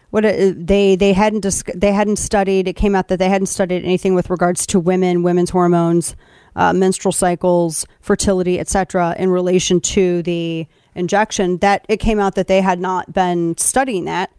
what 0.09 0.23
they 0.23 0.95
they 0.95 1.13
hadn't 1.13 1.45
they 1.75 1.91
hadn't 1.91 2.15
studied. 2.17 2.67
It 2.67 2.73
came 2.73 2.95
out 2.95 3.09
that 3.09 3.19
they 3.19 3.29
hadn't 3.29 3.47
studied 3.47 3.84
anything 3.84 4.15
with 4.15 4.29
regards 4.29 4.65
to 4.67 4.79
women, 4.79 5.23
women's 5.23 5.49
hormones, 5.49 6.15
uh, 6.55 6.73
menstrual 6.73 7.11
cycles, 7.11 7.85
fertility, 7.99 8.59
etc., 8.59 9.15
in 9.19 9.29
relation 9.29 9.81
to 9.81 10.23
the 10.23 10.65
injection, 10.95 11.57
that 11.57 11.85
it 11.89 11.97
came 11.97 12.19
out 12.19 12.35
that 12.35 12.47
they 12.47 12.61
had 12.61 12.79
not 12.79 13.13
been 13.13 13.57
studying 13.57 14.05
that. 14.05 14.31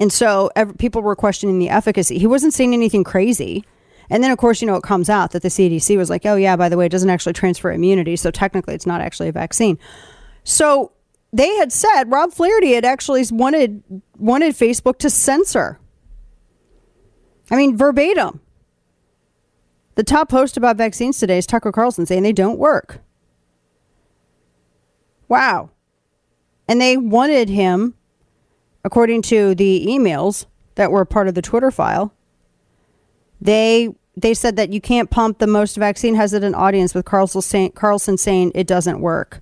And 0.00 0.12
so 0.12 0.50
people 0.78 1.02
were 1.02 1.14
questioning 1.14 1.58
the 1.58 1.68
efficacy. 1.68 2.18
He 2.18 2.26
wasn't 2.26 2.54
saying 2.54 2.74
anything 2.74 3.04
crazy. 3.04 3.64
And 4.10 4.22
then, 4.22 4.30
of 4.30 4.38
course, 4.38 4.60
you 4.60 4.66
know, 4.66 4.74
it 4.74 4.82
comes 4.82 5.08
out 5.08 5.30
that 5.30 5.42
the 5.42 5.48
CDC 5.48 5.96
was 5.96 6.10
like, 6.10 6.26
oh, 6.26 6.36
yeah, 6.36 6.56
by 6.56 6.68
the 6.68 6.76
way, 6.76 6.86
it 6.86 6.90
doesn't 6.90 7.08
actually 7.08 7.32
transfer 7.32 7.70
immunity. 7.72 8.16
So 8.16 8.30
technically, 8.30 8.74
it's 8.74 8.86
not 8.86 9.00
actually 9.00 9.28
a 9.28 9.32
vaccine. 9.32 9.78
So 10.42 10.92
they 11.34 11.56
had 11.56 11.72
said 11.72 12.12
Rob 12.12 12.32
Flaherty 12.32 12.74
had 12.74 12.84
actually 12.84 13.24
wanted 13.32 13.82
wanted 14.16 14.54
Facebook 14.54 14.98
to 14.98 15.10
censor. 15.10 15.80
I 17.50 17.56
mean, 17.56 17.76
verbatim. 17.76 18.40
The 19.96 20.04
top 20.04 20.28
post 20.28 20.56
about 20.56 20.76
vaccines 20.76 21.18
today 21.18 21.38
is 21.38 21.46
Tucker 21.46 21.72
Carlson 21.72 22.06
saying 22.06 22.22
they 22.22 22.32
don't 22.32 22.58
work. 22.58 23.00
Wow. 25.26 25.70
And 26.68 26.80
they 26.80 26.96
wanted 26.96 27.48
him, 27.48 27.94
according 28.84 29.22
to 29.22 29.56
the 29.56 29.86
emails 29.88 30.46
that 30.76 30.92
were 30.92 31.04
part 31.04 31.26
of 31.26 31.34
the 31.34 31.42
Twitter 31.42 31.72
file, 31.72 32.14
they 33.40 33.92
they 34.16 34.34
said 34.34 34.54
that 34.54 34.72
you 34.72 34.80
can't 34.80 35.10
pump 35.10 35.38
the 35.38 35.48
most 35.48 35.76
vaccine 35.76 36.14
hesitant 36.14 36.54
audience 36.54 36.94
with 36.94 37.04
Carlson 37.04 37.42
saying, 37.42 37.72
Carlson 37.72 38.16
saying 38.16 38.52
it 38.54 38.68
doesn't 38.68 39.00
work. 39.00 39.40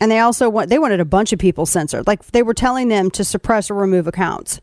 And 0.00 0.10
they 0.10 0.18
also 0.18 0.48
want 0.48 0.70
they 0.70 0.78
wanted 0.78 1.00
a 1.00 1.04
bunch 1.04 1.32
of 1.32 1.38
people 1.38 1.66
censored. 1.66 2.06
Like 2.06 2.24
they 2.26 2.42
were 2.42 2.54
telling 2.54 2.88
them 2.88 3.10
to 3.12 3.24
suppress 3.24 3.70
or 3.70 3.74
remove 3.74 4.06
accounts. 4.06 4.60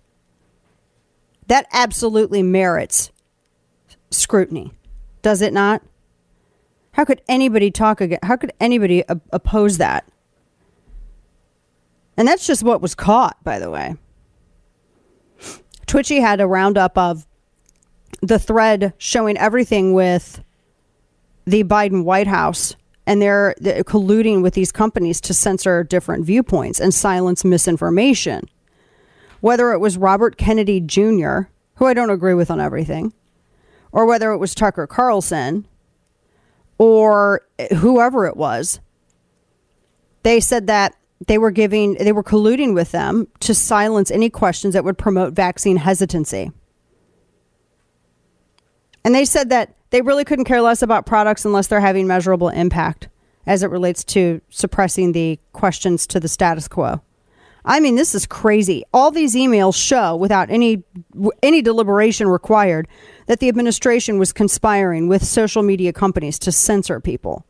That 1.48 1.68
absolutely 1.72 2.44
merits 2.44 3.12
scrutiny. 4.10 4.72
Does 5.22 5.42
it 5.42 5.54
not? 5.54 5.82
How 6.94 7.06
could 7.06 7.22
anybody 7.28 7.72
talk 7.72 8.02
again? 8.02 8.20
How 8.24 8.36
could 8.36 8.54
anybody 8.60 9.04
oppose 9.32 9.78
that? 9.78 10.06
And 12.18 12.28
that's 12.28 12.46
just 12.46 12.64
what 12.64 12.82
was 12.82 12.94
caught, 12.94 13.42
by 13.44 13.60
the 13.60 13.70
way. 13.70 13.96
Twitchy 15.88 16.20
had 16.20 16.42
a 16.42 16.48
roundup 16.48 16.98
of 16.98 17.26
the 18.22 18.40
thread 18.40 18.94
showing 18.98 19.38
everything 19.38 19.94
with 19.94 20.44
the 21.46 21.64
Biden 21.64 22.04
White 22.04 22.28
House 22.28 22.76
and 23.06 23.22
they're, 23.22 23.56
they're, 23.58 23.84
colluding 23.84 24.42
with 24.42 24.54
these 24.54 24.72
companies 24.72 25.20
to 25.22 25.34
censor 25.34 25.84
different 25.84 26.26
viewpoints 26.26 26.80
and 26.80 26.94
silence 26.94 27.44
misinformation. 27.44 28.48
Whether 29.40 29.72
it 29.72 29.80
was 29.80 29.98
Robert 29.98 30.38
Kennedy 30.38 30.80
Jr., 30.80 31.42
who 31.76 31.88
I 31.88 31.94
don't 31.94 32.12
agree 32.12 32.36
with 32.36 32.52
on 32.52 32.60
everything, 32.62 33.14
or 33.92 34.06
whether 34.06 34.32
it 34.32 34.38
was 34.38 34.54
Tucker 34.54 34.86
Carlson, 34.86 35.68
or 36.78 37.42
whoever 37.78 38.26
it 38.26 38.38
was, 38.38 38.80
they 40.24 40.40
said 40.40 40.68
that 40.68 40.96
they 41.28 41.38
were 41.38 41.52
giving 41.52 41.94
they 41.96 42.12
were 42.12 42.24
colluding 42.24 42.74
with 42.74 42.92
them 42.92 43.28
to 43.40 43.54
silence 43.54 44.10
any 44.10 44.30
questions 44.30 44.74
that 44.74 44.84
would 44.84 44.98
promote 44.98 45.34
vaccine 45.34 45.78
hesitancy. 45.78 46.52
And 49.04 49.14
they 49.14 49.26
said 49.26 49.50
that 49.50 49.76
they 49.92 50.02
really 50.02 50.26
couldn't 50.26 50.46
care 50.46 50.62
less 50.62 50.82
about 50.82 51.06
products 51.06 51.46
unless 51.46 51.68
they're 51.68 51.80
having 51.80 52.08
measurable 52.08 52.50
impact 52.50 53.08
as 53.46 53.64
it 53.64 53.70
relates 53.70 54.04
to 54.04 54.42
suppressing 54.50 55.12
the 55.12 55.40
questions 55.54 56.08
to 56.08 56.20
the 56.20 56.28
status 56.28 56.68
quo. 56.68 57.02
I 57.64 57.80
mean, 57.80 57.96
this 57.96 58.16
is 58.16 58.26
crazy. 58.26 58.84
All 58.92 59.12
these 59.12 59.36
emails 59.36 59.76
show, 59.76 60.16
without 60.16 60.50
any 60.50 60.84
any 61.44 61.62
deliberation 61.62 62.28
required, 62.28 62.88
that 63.28 63.40
the 63.40 63.50
administration 63.50 64.18
was 64.18 64.34
conspiring 64.34 65.08
with 65.08 65.24
social 65.24 65.62
media 65.62 65.94
companies 65.94 66.40
to 66.40 66.52
censor 66.52 67.00
people. 67.00 67.46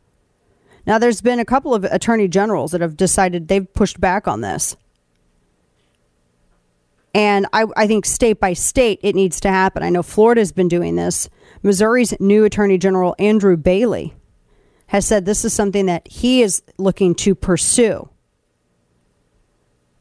Now, 0.86 0.98
there's 0.98 1.22
been 1.22 1.38
a 1.38 1.44
couple 1.44 1.74
of 1.74 1.84
attorney 1.84 2.28
generals 2.28 2.72
that 2.72 2.80
have 2.80 2.96
decided 2.96 3.48
they've 3.48 3.72
pushed 3.72 4.00
back 4.00 4.28
on 4.28 4.40
this. 4.42 4.76
And 7.14 7.46
I, 7.52 7.66
I 7.76 7.86
think 7.86 8.04
state 8.04 8.40
by 8.40 8.54
state, 8.54 8.98
it 9.02 9.14
needs 9.14 9.38
to 9.40 9.50
happen. 9.50 9.82
I 9.82 9.90
know 9.90 10.02
Florida's 10.02 10.52
been 10.52 10.68
doing 10.68 10.96
this. 10.96 11.28
Missouri's 11.62 12.18
new 12.20 12.44
attorney 12.44 12.78
general, 12.78 13.14
Andrew 13.18 13.56
Bailey, 13.56 14.14
has 14.88 15.06
said 15.06 15.24
this 15.24 15.44
is 15.44 15.52
something 15.52 15.86
that 15.86 16.06
he 16.08 16.42
is 16.42 16.62
looking 16.78 17.14
to 17.16 17.34
pursue. 17.34 18.08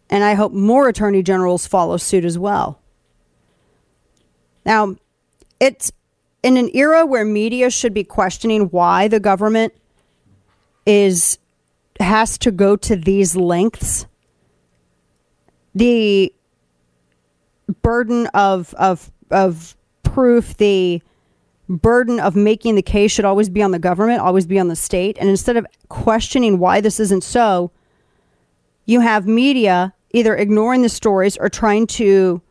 And 0.09 0.23
I 0.23 0.33
hope 0.33 0.51
more 0.51 0.89
attorney 0.89 1.23
generals 1.23 1.65
follow 1.65 1.97
suit 1.97 2.25
as 2.25 2.37
well. 2.37 2.81
Now, 4.65 4.95
it's 5.59 5.91
in 6.43 6.57
an 6.57 6.69
era 6.73 7.05
where 7.05 7.23
media 7.23 7.69
should 7.69 7.93
be 7.93 8.03
questioning 8.03 8.63
why 8.69 9.07
the 9.07 9.19
government 9.19 9.73
is 10.85 11.37
has 11.99 12.37
to 12.39 12.51
go 12.51 12.75
to 12.75 12.95
these 12.95 13.35
lengths. 13.35 14.07
The 15.75 16.33
burden 17.81 18.27
of 18.33 18.73
of 18.73 19.11
of 19.29 19.77
proof, 20.03 20.57
the 20.57 21.01
burden 21.71 22.19
of 22.19 22.35
making 22.35 22.75
the 22.75 22.81
case 22.81 23.11
should 23.11 23.25
always 23.25 23.49
be 23.49 23.63
on 23.63 23.71
the 23.71 23.79
government, 23.79 24.21
always 24.21 24.45
be 24.45 24.59
on 24.59 24.67
the 24.67 24.75
state. 24.75 25.17
And 25.19 25.29
instead 25.29 25.57
of 25.57 25.65
questioning 25.89 26.59
why 26.59 26.81
this 26.81 26.99
isn't 26.99 27.23
so, 27.23 27.71
you 28.85 28.99
have 28.99 29.25
media 29.25 29.93
either 30.13 30.35
ignoring 30.35 30.81
the 30.81 30.89
stories 30.89 31.37
or 31.37 31.49
trying 31.49 31.87
to, 31.87 32.41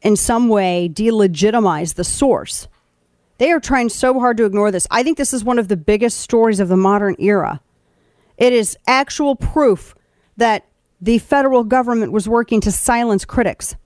in 0.00 0.16
some 0.16 0.48
way, 0.48 0.90
delegitimize 0.92 1.94
the 1.94 2.04
source. 2.04 2.68
They 3.38 3.52
are 3.52 3.60
trying 3.60 3.90
so 3.90 4.18
hard 4.18 4.38
to 4.38 4.46
ignore 4.46 4.70
this. 4.70 4.86
I 4.90 5.02
think 5.02 5.18
this 5.18 5.34
is 5.34 5.44
one 5.44 5.58
of 5.58 5.68
the 5.68 5.76
biggest 5.76 6.20
stories 6.20 6.58
of 6.58 6.68
the 6.68 6.76
modern 6.76 7.16
era. 7.18 7.60
It 8.38 8.54
is 8.54 8.78
actual 8.86 9.36
proof 9.36 9.94
that 10.38 10.66
the 11.00 11.18
federal 11.18 11.64
government 11.64 12.12
was 12.12 12.28
working 12.28 12.62
to 12.62 12.72
silence 12.72 13.26
critics. 13.26 13.76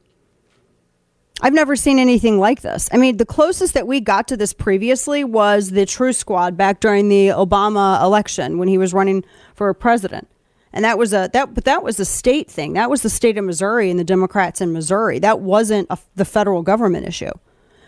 I've 1.42 1.54
never 1.54 1.74
seen 1.74 1.98
anything 1.98 2.38
like 2.38 2.60
this. 2.60 2.88
I 2.92 2.98
mean, 2.98 3.16
the 3.16 3.24
closest 3.24 3.74
that 3.74 3.86
we 3.86 4.00
got 4.00 4.28
to 4.28 4.36
this 4.36 4.52
previously 4.52 5.24
was 5.24 5.70
the 5.70 5.86
Truth 5.86 6.16
Squad 6.16 6.56
back 6.56 6.80
during 6.80 7.08
the 7.08 7.28
Obama 7.28 8.02
election 8.02 8.58
when 8.58 8.68
he 8.68 8.76
was 8.76 8.92
running 8.92 9.24
for 9.54 9.72
president. 9.72 10.28
And 10.72 10.84
that 10.84 10.98
was 10.98 11.12
a 11.12 11.28
that 11.32 11.54
but 11.54 11.64
that 11.64 11.82
was 11.82 11.98
a 11.98 12.04
state 12.04 12.50
thing. 12.50 12.74
That 12.74 12.90
was 12.90 13.02
the 13.02 13.10
state 13.10 13.36
of 13.38 13.44
Missouri 13.44 13.90
and 13.90 13.98
the 13.98 14.04
Democrats 14.04 14.60
in 14.60 14.72
Missouri. 14.72 15.18
That 15.18 15.40
wasn't 15.40 15.88
a, 15.90 15.98
the 16.14 16.24
federal 16.24 16.62
government 16.62 17.06
issue. 17.06 17.32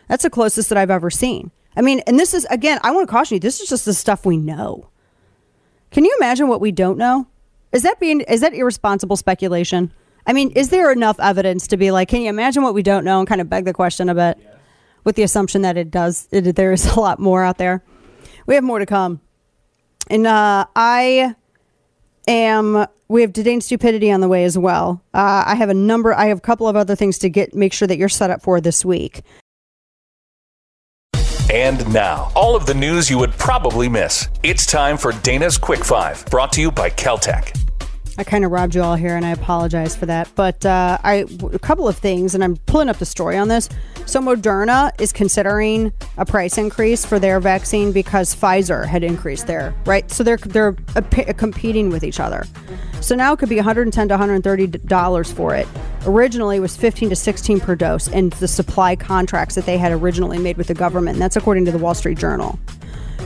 That's 0.09 0.25
the 0.25 0.31
closest 0.31 0.69
that 0.71 0.79
I've 0.79 0.91
ever 0.91 1.11
seen. 1.11 1.53
I 1.77 1.83
mean, 1.83 2.01
and 2.07 2.19
this 2.19 2.35
is 2.35 2.45
again, 2.51 2.81
I 2.83 2.91
want 2.91 3.07
to 3.07 3.11
caution 3.11 3.37
you. 3.37 3.41
This 3.41 3.61
is 3.61 3.69
just 3.69 3.85
the 3.85 3.95
stuff 3.95 4.27
we 4.27 4.37
know. 4.37 4.89
Can 5.91 6.05
you 6.05 6.17
imagine 6.21 6.49
what 6.49 6.61
we 6.61 6.73
don't 6.73 6.99
know? 6.99 7.29
Is 7.71 7.83
that 7.85 8.01
being 8.01 8.23
is 8.23 8.41
that 8.41 8.55
irresponsible 8.55 9.17
speculation? 9.17 9.93
I 10.27 10.33
mean, 10.33 10.51
is 10.53 10.69
there 10.69 10.93
enough 10.93 11.19
evidence 11.21 11.67
to 11.69 11.77
be 11.77 11.91
like, 11.91 12.09
can 12.09 12.23
you 12.23 12.29
imagine 12.29 12.63
what 12.63 12.75
we 12.75 12.83
don't 12.83 13.05
know 13.05 13.19
and 13.19 13.29
kind 13.29 13.41
of 13.41 13.49
beg 13.49 13.65
the 13.65 13.73
question 13.73 14.09
a 14.09 14.15
bit 14.15 14.39
with 15.05 15.17
the 15.17 15.23
assumption 15.23 15.63
that 15.63 15.77
it 15.77 15.91
does, 15.91 16.29
it, 16.31 16.55
there 16.55 16.73
is 16.73 16.87
a 16.87 17.01
lot 17.01 17.19
more 17.19 17.45
out 17.45 17.59
there? 17.59 17.83
We 18.47 18.55
have 18.55 18.65
more 18.65 18.79
to 18.79 18.87
come. 18.87 19.21
And 20.09 20.27
uh, 20.27 20.67
I 20.75 21.35
am, 22.27 22.87
we 23.09 23.23
have 23.23 23.33
Dane 23.33 23.61
Stupidity 23.61 24.13
on 24.13 24.21
the 24.21 24.29
way 24.29 24.45
as 24.45 24.57
well. 24.57 25.03
Uh, 25.13 25.45
I 25.47 25.55
have 25.55 25.71
a 25.71 25.75
number, 25.75 26.15
I 26.15 26.27
have 26.27 26.39
a 26.39 26.43
couple 26.43 26.69
of 26.69 26.77
other 26.77 26.97
things 26.97 27.19
to 27.19 27.31
get, 27.31 27.55
make 27.55 27.73
sure 27.73 27.89
that 27.89 27.99
you're 27.99 28.09
set 28.09 28.31
up 28.31 28.43
for 28.43 28.61
this 28.61 28.85
week. 28.85 29.23
And 31.51 31.93
now, 31.93 32.33
all 32.35 32.57
of 32.57 32.65
the 32.65 32.73
news 32.73 33.11
you 33.11 33.19
would 33.19 33.33
probably 33.33 33.89
miss. 33.89 34.29
It's 34.43 34.65
time 34.65 34.97
for 34.97 35.13
Dana's 35.13 35.59
Quick 35.59 35.85
Five, 35.85 36.25
brought 36.27 36.53
to 36.53 36.63
you 36.63 36.71
by 36.71 36.89
Caltech. 36.89 37.59
I 38.19 38.25
kind 38.25 38.45
of 38.45 38.51
robbed 38.51 38.75
you 38.75 38.83
all 38.83 38.95
here, 38.95 39.17
and 39.17 39.25
I 39.25 39.31
apologize 39.31 39.97
for 39.97 40.07
that. 40.07 40.29
But 40.35 40.65
uh, 40.67 40.99
I 41.03 41.25
a 41.53 41.59
couple 41.59 41.89
of 41.89 41.97
things, 41.97 42.35
and 42.35 42.45
I'm 42.45 42.57
pulling 42.57 42.89
up 42.89 42.99
the 42.99 43.07
story 43.07 43.37
on 43.37 43.49
this. 43.49 43.69
So 44.07 44.21
Moderna 44.21 44.93
is 45.01 45.13
considering 45.13 45.93
a 46.19 46.27
price 46.27 46.59
increase 46.59 47.05
for 47.05 47.19
their 47.19 47.41
vaccine 47.41 47.93
because 47.93 48.35
Pfizer 48.35 48.87
had 48.87 49.03
increased 49.03 49.47
their 49.47 49.75
right. 49.87 50.11
So 50.11 50.23
they're 50.23 50.37
they're 50.37 50.73
p- 50.73 51.25
competing 51.35 51.91
with 51.91 52.05
each 52.05 52.21
other. 52.21 52.45
So 53.01 53.15
now 53.15 53.33
it 53.33 53.39
could 53.39 53.49
be 53.49 53.57
110 53.57 54.09
to 54.09 54.13
130 54.15 54.67
dollars 54.67 55.33
for 55.33 55.55
it. 55.55 55.67
Originally, 56.05 56.57
it 56.57 56.61
was 56.61 56.77
15 56.77 57.11
to 57.11 57.17
16 57.17 57.61
per 57.61 57.75
dose, 57.75 58.09
and 58.09 58.33
the 58.35 58.49
supply 58.49 58.97
contracts 58.97 59.55
that 59.55 59.67
they 59.67 59.79
had 59.79 59.93
originally 59.93 60.39
made 60.39 60.57
with 60.57 60.67
the 60.67 60.75
government. 60.75 61.19
That's 61.19 61.37
according 61.37 61.65
to 61.67 61.73
the 61.73 61.79
Wall 61.79 61.95
Street 61.95 62.19
Journal. 62.19 62.59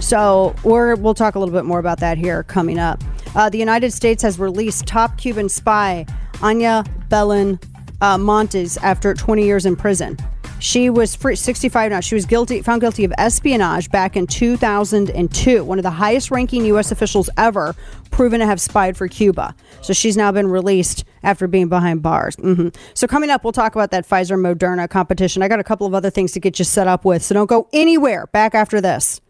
So 0.01 0.55
we're, 0.63 0.95
we'll 0.97 1.15
talk 1.15 1.35
a 1.35 1.39
little 1.39 1.55
bit 1.55 1.65
more 1.65 1.79
about 1.79 2.01
that 2.01 2.19
here 2.19 2.43
coming 2.43 2.79
up. 2.79 3.03
Uh, 3.37 3.51
the 3.51 3.59
United 3.59 3.93
States 3.93 4.23
has 4.23 4.39
released 4.39 4.87
top 4.87 5.17
Cuban 5.19 5.49
spy 5.49 6.07
Anya 6.43 6.85
Belen 7.09 7.61
uh, 8.01 8.19
Montes 8.19 8.77
after 8.79 9.15
20 9.15 9.45
years 9.45 9.67
in 9.67 9.77
prison. 9.77 10.17
She 10.59 10.89
was 10.89 11.15
free, 11.15 11.37
65 11.37 11.91
now. 11.91 12.01
She 12.01 12.15
was 12.15 12.25
guilty, 12.25 12.63
found 12.63 12.81
guilty 12.81 13.05
of 13.05 13.13
espionage 13.19 13.91
back 13.91 14.17
in 14.17 14.27
2002. 14.27 15.63
One 15.63 15.79
of 15.79 15.83
the 15.83 15.91
highest 15.91 16.31
ranking 16.31 16.65
U.S. 16.65 16.91
officials 16.91 17.29
ever 17.37 17.77
proven 18.11 18.41
to 18.41 18.47
have 18.47 18.61
spied 18.61 18.97
for 18.97 19.07
Cuba. 19.07 19.55
So 19.83 19.93
she's 19.93 20.17
now 20.17 20.33
been 20.33 20.49
released 20.49 21.05
after 21.23 21.47
being 21.47 21.69
behind 21.69 22.03
bars. 22.03 22.37
Mm-hmm. 22.37 22.69
So 22.95 23.07
coming 23.07 23.29
up, 23.29 23.45
we'll 23.45 23.53
talk 23.53 23.75
about 23.75 23.91
that 23.91 24.09
Pfizer 24.09 24.39
Moderna 24.39 24.89
competition. 24.89 25.43
I 25.43 25.49
got 25.49 25.61
a 25.61 25.65
couple 25.65 25.87
of 25.87 25.93
other 25.93 26.11
things 26.11 26.33
to 26.33 26.41
get 26.41 26.59
you 26.59 26.65
set 26.65 26.89
up 26.89 27.05
with. 27.05 27.23
So 27.23 27.35
don't 27.35 27.49
go 27.49 27.69
anywhere. 27.75 28.27
Back 28.29 28.55
after 28.55 28.81
this. 28.81 29.21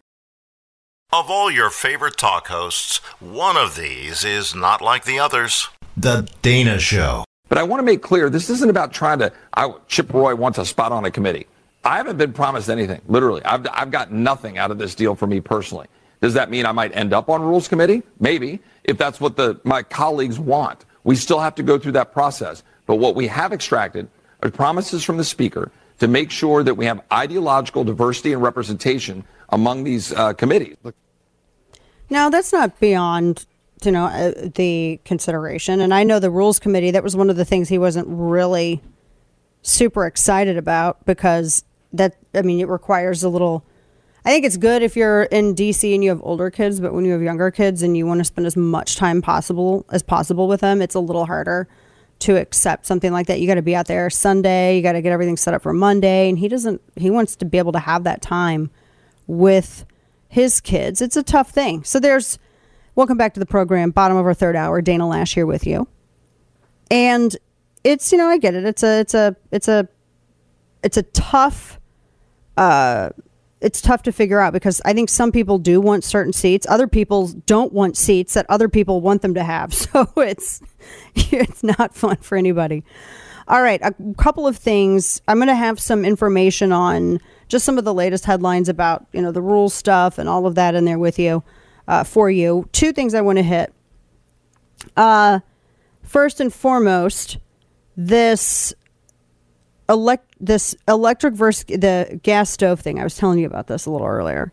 Of 1.12 1.30
all 1.30 1.50
your 1.52 1.70
favorite 1.70 2.16
talk 2.16 2.48
hosts, 2.48 2.98
one 3.20 3.56
of 3.56 3.76
these 3.76 4.24
is 4.24 4.56
not 4.56 4.82
like 4.82 5.04
the 5.04 5.20
others. 5.20 5.68
The 5.96 6.28
Dana 6.42 6.80
Show. 6.80 7.24
But 7.48 7.58
I 7.58 7.62
want 7.62 7.78
to 7.78 7.84
make 7.84 8.02
clear 8.02 8.28
this 8.28 8.50
isn't 8.50 8.68
about 8.68 8.92
trying 8.92 9.20
to. 9.20 9.32
I, 9.54 9.72
Chip 9.86 10.12
Roy 10.12 10.34
wants 10.34 10.58
a 10.58 10.66
spot 10.66 10.90
on 10.90 11.04
a 11.04 11.10
committee. 11.10 11.46
I 11.84 11.96
haven't 11.96 12.18
been 12.18 12.32
promised 12.32 12.68
anything, 12.68 13.00
literally. 13.06 13.42
I've, 13.44 13.66
I've 13.72 13.92
got 13.92 14.12
nothing 14.12 14.58
out 14.58 14.72
of 14.72 14.78
this 14.78 14.96
deal 14.96 15.14
for 15.14 15.28
me 15.28 15.40
personally. 15.40 15.86
Does 16.20 16.34
that 16.34 16.50
mean 16.50 16.66
I 16.66 16.72
might 16.72 16.94
end 16.94 17.14
up 17.14 17.30
on 17.30 17.40
Rules 17.40 17.68
Committee? 17.68 18.02
Maybe, 18.18 18.58
if 18.82 18.98
that's 18.98 19.20
what 19.20 19.36
the, 19.36 19.60
my 19.62 19.84
colleagues 19.84 20.40
want. 20.40 20.84
We 21.04 21.14
still 21.14 21.38
have 21.38 21.54
to 21.54 21.62
go 21.62 21.78
through 21.78 21.92
that 21.92 22.12
process. 22.12 22.64
But 22.84 22.96
what 22.96 23.14
we 23.14 23.28
have 23.28 23.52
extracted 23.52 24.08
are 24.42 24.50
promises 24.50 25.04
from 25.04 25.18
the 25.18 25.24
Speaker 25.24 25.70
to 26.00 26.08
make 26.08 26.32
sure 26.32 26.64
that 26.64 26.74
we 26.74 26.84
have 26.84 27.00
ideological 27.12 27.84
diversity 27.84 28.32
and 28.32 28.42
representation 28.42 29.24
among 29.50 29.84
these 29.84 30.12
uh, 30.12 30.32
committees. 30.32 30.76
Now, 32.10 32.30
that's 32.30 32.52
not 32.52 32.78
beyond 32.78 33.46
you 33.84 33.92
know 33.92 34.06
uh, 34.06 34.32
the 34.54 35.00
consideration, 35.04 35.80
and 35.80 35.92
I 35.92 36.04
know 36.04 36.18
the 36.18 36.30
rules 36.30 36.58
committee. 36.58 36.90
That 36.90 37.02
was 37.02 37.16
one 37.16 37.30
of 37.30 37.36
the 37.36 37.44
things 37.44 37.68
he 37.68 37.78
wasn't 37.78 38.06
really 38.08 38.82
super 39.62 40.06
excited 40.06 40.56
about 40.56 41.04
because 41.04 41.64
that 41.92 42.16
I 42.34 42.42
mean 42.42 42.60
it 42.60 42.68
requires 42.68 43.22
a 43.22 43.28
little. 43.28 43.64
I 44.24 44.30
think 44.30 44.44
it's 44.44 44.56
good 44.56 44.82
if 44.82 44.96
you're 44.96 45.24
in 45.24 45.54
DC 45.54 45.94
and 45.94 46.02
you 46.02 46.10
have 46.10 46.20
older 46.24 46.50
kids, 46.50 46.80
but 46.80 46.92
when 46.92 47.04
you 47.04 47.12
have 47.12 47.22
younger 47.22 47.52
kids 47.52 47.82
and 47.82 47.96
you 47.96 48.06
want 48.06 48.18
to 48.18 48.24
spend 48.24 48.44
as 48.44 48.56
much 48.56 48.96
time 48.96 49.22
possible 49.22 49.86
as 49.90 50.02
possible 50.02 50.48
with 50.48 50.62
them, 50.62 50.82
it's 50.82 50.96
a 50.96 51.00
little 51.00 51.26
harder 51.26 51.68
to 52.18 52.36
accept 52.36 52.86
something 52.86 53.12
like 53.12 53.28
that. 53.28 53.40
You 53.40 53.46
got 53.46 53.54
to 53.54 53.62
be 53.62 53.76
out 53.76 53.86
there 53.86 54.10
Sunday, 54.10 54.76
you 54.76 54.82
got 54.82 54.92
to 54.92 55.02
get 55.02 55.12
everything 55.12 55.36
set 55.36 55.54
up 55.54 55.62
for 55.62 55.72
Monday, 55.72 56.28
and 56.28 56.38
he 56.38 56.48
doesn't. 56.48 56.80
He 56.96 57.10
wants 57.10 57.36
to 57.36 57.44
be 57.44 57.58
able 57.58 57.72
to 57.72 57.78
have 57.78 58.04
that 58.04 58.22
time 58.22 58.70
with 59.26 59.84
his 60.28 60.60
kids. 60.60 61.00
It's 61.00 61.16
a 61.16 61.22
tough 61.22 61.50
thing. 61.50 61.84
So 61.84 61.98
there's 62.00 62.38
welcome 62.94 63.16
back 63.16 63.34
to 63.34 63.40
the 63.40 63.46
program, 63.46 63.90
bottom 63.90 64.16
of 64.16 64.26
our 64.26 64.34
third 64.34 64.56
hour. 64.56 64.80
Dana 64.80 65.04
Loesch 65.04 65.34
here 65.34 65.46
with 65.46 65.66
you, 65.66 65.88
and 66.90 67.36
it's 67.84 68.12
you 68.12 68.18
know 68.18 68.28
I 68.28 68.38
get 68.38 68.54
it. 68.54 68.64
It's 68.64 68.82
a 68.82 69.00
it's 69.00 69.14
a 69.14 69.36
it's 69.50 69.68
a 69.68 69.88
it's 70.82 70.96
a 70.96 71.02
tough. 71.02 71.80
Uh, 72.56 73.10
it's 73.60 73.80
tough 73.80 74.02
to 74.02 74.12
figure 74.12 74.38
out 74.40 74.52
because 74.52 74.80
I 74.84 74.92
think 74.92 75.08
some 75.08 75.32
people 75.32 75.58
do 75.58 75.80
want 75.80 76.04
certain 76.04 76.32
seats. 76.32 76.66
Other 76.68 76.86
people 76.86 77.28
don't 77.46 77.72
want 77.72 77.96
seats 77.96 78.34
that 78.34 78.46
other 78.48 78.68
people 78.68 79.00
want 79.00 79.22
them 79.22 79.34
to 79.34 79.44
have. 79.44 79.72
So 79.86 80.12
it's 80.16 80.60
it's 81.14 81.62
not 81.62 81.94
fun 81.94 82.16
for 82.16 82.36
anybody. 82.36 82.84
All 83.48 83.62
right, 83.62 83.80
a 83.82 83.94
couple 84.18 84.46
of 84.46 84.56
things. 84.56 85.22
I'm 85.28 85.38
going 85.38 85.48
to 85.48 85.54
have 85.54 85.80
some 85.80 86.04
information 86.04 86.72
on 86.72 87.20
just 87.48 87.64
some 87.64 87.78
of 87.78 87.84
the 87.84 87.94
latest 87.94 88.24
headlines 88.24 88.68
about 88.68 89.06
you 89.12 89.22
know 89.22 89.32
the 89.32 89.42
rules 89.42 89.74
stuff 89.74 90.18
and 90.18 90.28
all 90.28 90.46
of 90.46 90.54
that 90.54 90.74
in 90.74 90.84
there 90.84 90.98
with 90.98 91.18
you 91.18 91.42
uh, 91.88 92.04
for 92.04 92.30
you. 92.30 92.68
Two 92.72 92.92
things 92.92 93.14
I 93.14 93.20
want 93.20 93.38
to 93.38 93.42
hit. 93.42 93.72
Uh, 94.96 95.40
first 96.02 96.40
and 96.40 96.52
foremost, 96.52 97.38
this 97.96 98.74
elect 99.88 100.34
this 100.40 100.74
electric 100.88 101.34
versus 101.34 101.64
the 101.64 102.20
gas 102.22 102.50
stove 102.50 102.80
thing. 102.80 103.00
I 103.00 103.04
was 103.04 103.16
telling 103.16 103.38
you 103.38 103.46
about 103.46 103.66
this 103.68 103.86
a 103.86 103.90
little 103.90 104.06
earlier, 104.06 104.52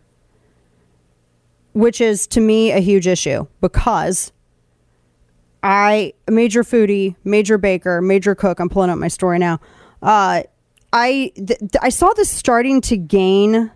which 1.72 2.00
is 2.00 2.26
to 2.28 2.40
me 2.40 2.70
a 2.70 2.80
huge 2.80 3.06
issue 3.06 3.46
because 3.60 4.32
I 5.62 6.12
major 6.30 6.62
foodie, 6.62 7.16
major 7.24 7.58
baker, 7.58 8.00
major 8.00 8.34
cook. 8.34 8.60
I'm 8.60 8.68
pulling 8.68 8.90
up 8.90 8.98
my 8.98 9.08
story 9.08 9.38
now. 9.38 9.60
Uh, 10.02 10.42
I 10.94 11.32
th- 11.34 11.58
I 11.82 11.88
saw 11.88 12.12
this 12.12 12.30
starting 12.30 12.80
to 12.82 12.96
gain 12.96 13.72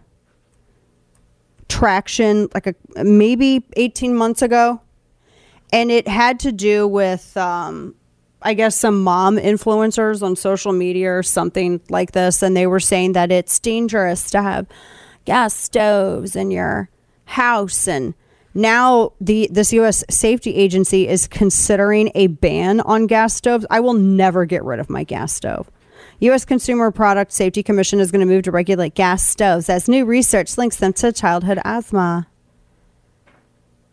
traction 1.68 2.48
like 2.54 2.68
a 2.68 2.74
maybe 3.02 3.66
18 3.76 4.14
months 4.14 4.40
ago, 4.40 4.80
and 5.72 5.90
it 5.90 6.06
had 6.06 6.38
to 6.40 6.52
do 6.52 6.86
with 6.86 7.36
um, 7.36 7.96
I 8.40 8.54
guess 8.54 8.76
some 8.76 9.02
mom 9.02 9.36
influencers 9.36 10.22
on 10.22 10.36
social 10.36 10.72
media 10.72 11.10
or 11.10 11.24
something 11.24 11.80
like 11.90 12.12
this, 12.12 12.40
and 12.40 12.56
they 12.56 12.68
were 12.68 12.78
saying 12.78 13.14
that 13.14 13.32
it's 13.32 13.58
dangerous 13.58 14.30
to 14.30 14.40
have 14.40 14.68
gas 15.24 15.54
stoves 15.54 16.36
in 16.36 16.52
your 16.52 16.88
house 17.24 17.86
and 17.88 18.14
now 18.54 19.12
the 19.20 19.48
this 19.52 19.72
US 19.72 20.04
safety 20.08 20.54
agency 20.54 21.06
is 21.06 21.26
considering 21.26 22.10
a 22.14 22.28
ban 22.28 22.80
on 22.80 23.06
gas 23.06 23.34
stoves. 23.34 23.66
I 23.70 23.80
will 23.80 23.94
never 23.94 24.46
get 24.46 24.64
rid 24.64 24.78
of 24.80 24.88
my 24.88 25.04
gas 25.04 25.32
stove. 25.32 25.68
US 26.20 26.44
Consumer 26.44 26.90
Product 26.90 27.30
Safety 27.30 27.62
Commission 27.62 28.00
is 28.00 28.10
going 28.10 28.20
to 28.20 28.26
move 28.26 28.42
to 28.44 28.50
regulate 28.50 28.94
gas 28.94 29.26
stoves 29.26 29.68
as 29.68 29.88
new 29.88 30.04
research 30.04 30.58
links 30.58 30.76
them 30.76 30.92
to 30.94 31.12
childhood 31.12 31.60
asthma. 31.64 32.26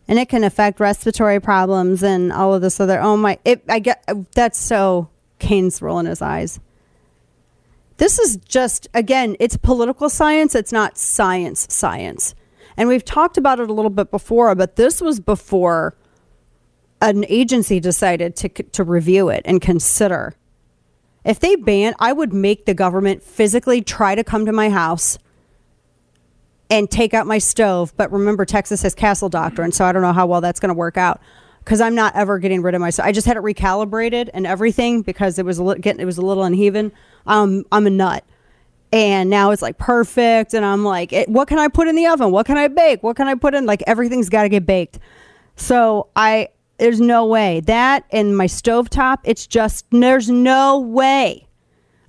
And 0.08 0.18
it 0.18 0.28
can 0.28 0.42
affect 0.42 0.80
respiratory 0.80 1.40
problems 1.40 2.02
and 2.02 2.32
all 2.32 2.54
of 2.54 2.62
this 2.62 2.80
other 2.80 3.00
oh 3.00 3.16
my 3.16 3.38
it 3.44 3.62
I 3.68 3.78
get 3.78 4.02
oh, 4.08 4.26
that's 4.34 4.58
so 4.58 5.08
Kane's 5.38 5.82
rolling 5.82 6.06
his 6.06 6.22
eyes. 6.22 6.60
This 7.98 8.18
is 8.18 8.36
just 8.36 8.88
again, 8.92 9.36
it's 9.40 9.56
political 9.56 10.08
science, 10.08 10.54
it's 10.54 10.72
not 10.72 10.98
science 10.98 11.66
science. 11.70 12.34
And 12.76 12.88
we've 12.88 13.04
talked 13.04 13.38
about 13.38 13.58
it 13.60 13.70
a 13.70 13.72
little 13.72 13.90
bit 13.90 14.10
before, 14.10 14.54
but 14.54 14.76
this 14.76 15.00
was 15.00 15.18
before 15.18 15.96
an 17.00 17.24
agency 17.28 17.80
decided 17.80 18.36
to, 18.36 18.48
to 18.48 18.84
review 18.84 19.28
it 19.28 19.42
and 19.44 19.60
consider. 19.60 20.36
If 21.26 21.40
they 21.40 21.56
ban, 21.56 21.94
I 21.98 22.12
would 22.12 22.32
make 22.32 22.66
the 22.66 22.74
government 22.74 23.22
physically 23.22 23.82
try 23.82 24.14
to 24.14 24.22
come 24.22 24.46
to 24.46 24.52
my 24.52 24.70
house 24.70 25.18
and 26.70 26.90
take 26.90 27.14
out 27.14 27.26
my 27.26 27.38
stove. 27.38 27.92
But 27.96 28.12
remember, 28.12 28.44
Texas 28.44 28.82
has 28.82 28.94
castle 28.94 29.28
doctrine, 29.28 29.72
so 29.72 29.84
I 29.84 29.92
don't 29.92 30.02
know 30.02 30.12
how 30.12 30.26
well 30.26 30.40
that's 30.40 30.60
going 30.60 30.70
to 30.70 30.74
work 30.74 30.96
out 30.96 31.20
because 31.64 31.80
I'm 31.80 31.96
not 31.96 32.14
ever 32.14 32.38
getting 32.38 32.62
rid 32.62 32.74
of 32.76 32.80
my 32.80 32.90
stove. 32.90 33.06
I 33.06 33.12
just 33.12 33.26
had 33.26 33.36
it 33.36 33.42
recalibrated 33.42 34.30
and 34.32 34.46
everything 34.46 35.02
because 35.02 35.38
it 35.38 35.44
was 35.44 35.58
a 35.58 35.64
li- 35.64 35.78
getting 35.80 36.00
it 36.00 36.04
was 36.04 36.18
a 36.18 36.22
little 36.22 36.44
uneven. 36.44 36.92
Um, 37.26 37.64
I'm 37.72 37.86
a 37.86 37.90
nut 37.90 38.24
and 38.92 39.28
now 39.28 39.50
it's 39.50 39.62
like 39.62 39.78
perfect 39.78 40.54
and 40.54 40.64
i'm 40.64 40.84
like 40.84 41.12
it, 41.12 41.28
what 41.28 41.48
can 41.48 41.58
i 41.58 41.68
put 41.68 41.88
in 41.88 41.96
the 41.96 42.06
oven 42.06 42.30
what 42.30 42.46
can 42.46 42.56
i 42.56 42.68
bake 42.68 43.02
what 43.02 43.16
can 43.16 43.26
i 43.26 43.34
put 43.34 43.54
in 43.54 43.66
like 43.66 43.82
everything's 43.86 44.28
got 44.28 44.44
to 44.44 44.48
get 44.48 44.64
baked 44.64 44.98
so 45.56 46.08
i 46.14 46.48
there's 46.78 47.00
no 47.00 47.24
way 47.26 47.60
that 47.60 48.04
and 48.10 48.36
my 48.36 48.46
stovetop 48.46 49.18
it's 49.24 49.46
just 49.46 49.86
there's 49.90 50.28
no 50.28 50.78
way 50.78 51.46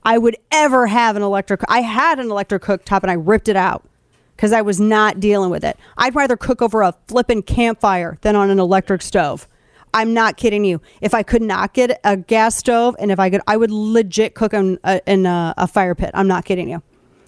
i 0.04 0.18
would 0.18 0.38
ever 0.52 0.88
have 0.88 1.16
an 1.16 1.22
electric 1.22 1.62
i 1.68 1.82
had 1.82 2.20
an 2.20 2.30
electric 2.30 2.62
cooktop 2.62 3.02
and 3.02 3.12
i 3.12 3.16
ripped 3.16 3.48
it 3.48 3.56
out 3.56 3.88
because 4.36 4.52
i 4.52 4.62
was 4.62 4.80
not 4.80 5.20
dealing 5.20 5.50
with 5.50 5.64
it 5.64 5.78
i'd 5.98 6.16
rather 6.16 6.38
cook 6.38 6.62
over 6.62 6.82
a 6.82 6.94
flippin' 7.08 7.42
campfire 7.42 8.18
than 8.22 8.36
on 8.36 8.50
an 8.50 8.60
electric 8.60 9.02
stove 9.02 9.48
I'm 9.94 10.14
not 10.14 10.38
kidding 10.38 10.64
you. 10.64 10.82
If 11.02 11.14
I 11.14 11.24
could 11.24 11.42
not 11.42 11.74
get 11.74 12.00
a 12.04 12.18
gas 12.18 12.56
stove, 12.56 12.96
and 13.00 13.10
if 13.10 13.20
I 13.20 13.30
could, 13.30 13.42
I 13.48 13.58
would 13.58 13.72
legit 13.72 14.36
cook 14.36 14.54
in, 14.54 14.78
a, 14.84 15.02
in 15.08 15.26
a, 15.26 15.56
a 15.58 15.66
fire 15.66 15.96
pit. 15.96 16.12
I'm 16.14 16.28
not 16.28 16.46
kidding 16.46 16.70
you. 16.70 16.84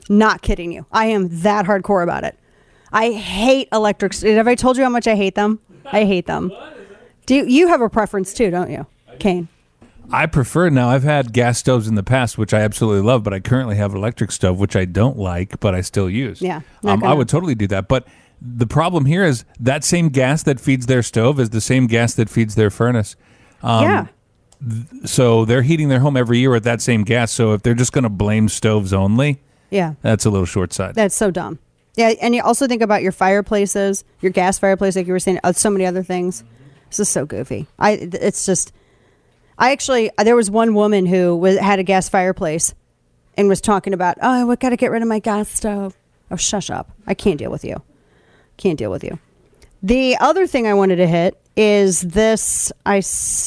Not 0.08 0.42
kidding 0.42 0.72
you. 0.72 0.86
I 0.92 1.08
am 1.08 1.30
that 1.42 1.66
hardcore 1.66 2.04
about 2.04 2.24
it. 2.24 2.38
I 2.92 3.12
hate 3.12 3.70
electric. 3.72 4.14
Have 4.16 4.48
I 4.48 4.56
told 4.56 4.78
you 4.78 4.84
how 4.84 4.90
much 4.90 5.08
I 5.08 5.16
hate 5.16 5.36
them? 5.36 5.60
I 5.86 6.06
hate 6.06 6.26
them. 6.26 6.52
Do 7.30 7.36
you, 7.36 7.46
you 7.46 7.68
have 7.68 7.80
a 7.80 7.90
preference 7.90 8.34
too, 8.34 8.50
don't 8.50 8.72
you, 8.72 8.88
Kane? 9.20 9.50
I 10.12 10.26
prefer 10.26 10.72
now. 10.72 10.90
I've 10.90 11.04
had 11.04 11.32
gas 11.32 11.60
stoves 11.60 11.88
in 11.88 11.94
the 11.94 12.02
past, 12.02 12.40
which 12.40 12.56
I 12.56 12.62
absolutely 12.62 13.04
love, 13.04 13.22
but 13.24 13.36
I 13.36 13.40
currently 13.40 13.76
have 13.76 13.92
an 13.92 13.98
electric 13.98 14.32
stove, 14.32 14.60
which 14.60 14.76
I 14.76 14.86
don't 14.86 15.16
like, 15.16 15.60
but 15.60 15.76
I 15.76 15.82
still 15.82 16.10
use. 16.10 16.42
Yeah, 16.42 16.62
um, 16.84 17.04
I 17.04 17.14
would 17.14 17.30
totally 17.30 17.54
do 17.54 17.68
that. 17.68 17.88
But 17.88 18.08
the 18.42 18.66
problem 18.66 19.06
here 19.06 19.24
is 19.24 19.46
that 19.60 19.84
same 19.84 20.10
gas 20.10 20.42
that 20.42 20.60
feeds 20.60 20.88
their 20.88 21.04
stove 21.04 21.40
is 21.40 21.52
the 21.52 21.62
same 21.62 21.86
gas 21.86 22.16
that 22.16 22.32
feeds 22.32 22.56
their 22.56 22.72
furnace. 22.72 23.16
Um, 23.62 23.84
yeah. 23.84 24.08
So 25.06 25.46
they're 25.46 25.62
heating 25.62 25.90
their 25.90 26.00
home 26.00 26.18
every 26.18 26.40
year 26.40 26.50
with 26.50 26.64
that 26.64 26.82
same 26.82 27.04
gas. 27.04 27.32
So 27.32 27.54
if 27.54 27.62
they're 27.62 27.76
just 27.76 27.94
going 27.94 28.06
to 28.06 28.10
blame 28.10 28.50
stoves 28.50 28.92
only, 28.92 29.40
Yeah. 29.70 29.94
that's 30.02 30.26
a 30.26 30.32
little 30.32 30.48
short 30.48 30.74
sighted. 30.74 30.96
That's 30.96 31.14
so 31.16 31.30
dumb. 31.30 31.60
Yeah, 31.96 32.14
and 32.24 32.34
you 32.34 32.42
also 32.42 32.66
think 32.66 32.82
about 32.82 33.04
your 33.04 33.12
fireplaces, 33.12 34.04
your 34.20 34.32
gas 34.32 34.58
fireplace, 34.58 34.96
like 34.96 35.06
you 35.06 35.14
were 35.14 35.20
saying, 35.20 35.40
uh, 35.44 35.54
so 35.54 35.70
many 35.70 35.86
other 35.86 36.02
things. 36.02 36.44
This 36.90 37.00
is 37.00 37.10
so 37.10 37.26
goofy. 37.26 37.68
I, 37.78 37.92
it's 37.92 38.46
just, 38.46 38.74
I 39.58 39.72
actually, 39.72 40.12
there 40.18 40.36
was 40.36 40.52
one 40.52 40.74
woman 40.74 41.06
who 41.06 41.36
was, 41.36 41.58
had 41.58 41.80
a 41.80 41.84
gas 41.84 42.10
fireplace 42.10 42.74
and 43.38 43.48
was 43.48 43.62
talking 43.62 43.94
about, 43.94 44.18
oh, 44.22 44.52
I 44.52 44.56
got 44.56 44.70
to 44.70 44.78
get 44.78 44.92
rid 44.92 45.02
of 45.02 45.08
my 45.08 45.20
gas 45.20 45.50
stove. 45.50 45.96
Oh, 46.32 46.36
shush 46.36 46.70
up. 46.70 46.92
I 47.08 47.14
can't 47.14 47.38
deal 47.38 47.52
with 47.52 47.64
you. 47.64 47.82
Can't 48.58 48.78
deal 48.78 48.92
with 48.92 49.04
you. 49.04 49.20
The 49.82 50.18
other 50.18 50.46
thing 50.46 50.68
I 50.68 50.74
wanted 50.74 50.98
to 50.98 51.08
hit 51.08 51.40
is 51.56 52.02
this. 52.02 52.72
I 52.86 53.02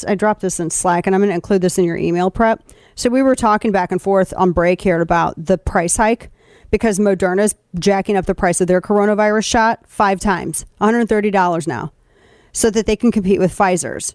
I 0.08 0.14
dropped 0.14 0.40
this 0.40 0.58
in 0.58 0.70
Slack, 0.70 1.06
and 1.06 1.14
I'm 1.14 1.20
going 1.20 1.28
to 1.28 1.34
include 1.34 1.60
this 1.60 1.78
in 1.78 1.84
your 1.84 1.96
email 1.96 2.30
prep. 2.30 2.62
So 2.94 3.10
we 3.10 3.22
were 3.22 3.36
talking 3.36 3.72
back 3.72 3.92
and 3.92 4.00
forth 4.00 4.32
on 4.36 4.52
break 4.52 4.80
here 4.80 5.00
about 5.00 5.34
the 5.42 5.58
price 5.58 5.96
hike 5.96 6.30
because 6.70 6.98
Moderna's 6.98 7.54
jacking 7.78 8.16
up 8.16 8.26
the 8.26 8.34
price 8.34 8.60
of 8.60 8.66
their 8.66 8.80
coronavirus 8.80 9.44
shot 9.44 9.86
five 9.86 10.20
times, 10.20 10.64
$130 10.80 11.66
now, 11.66 11.92
so 12.52 12.70
that 12.70 12.86
they 12.86 12.96
can 12.96 13.10
compete 13.10 13.38
with 13.40 13.56
Pfizer's. 13.56 14.14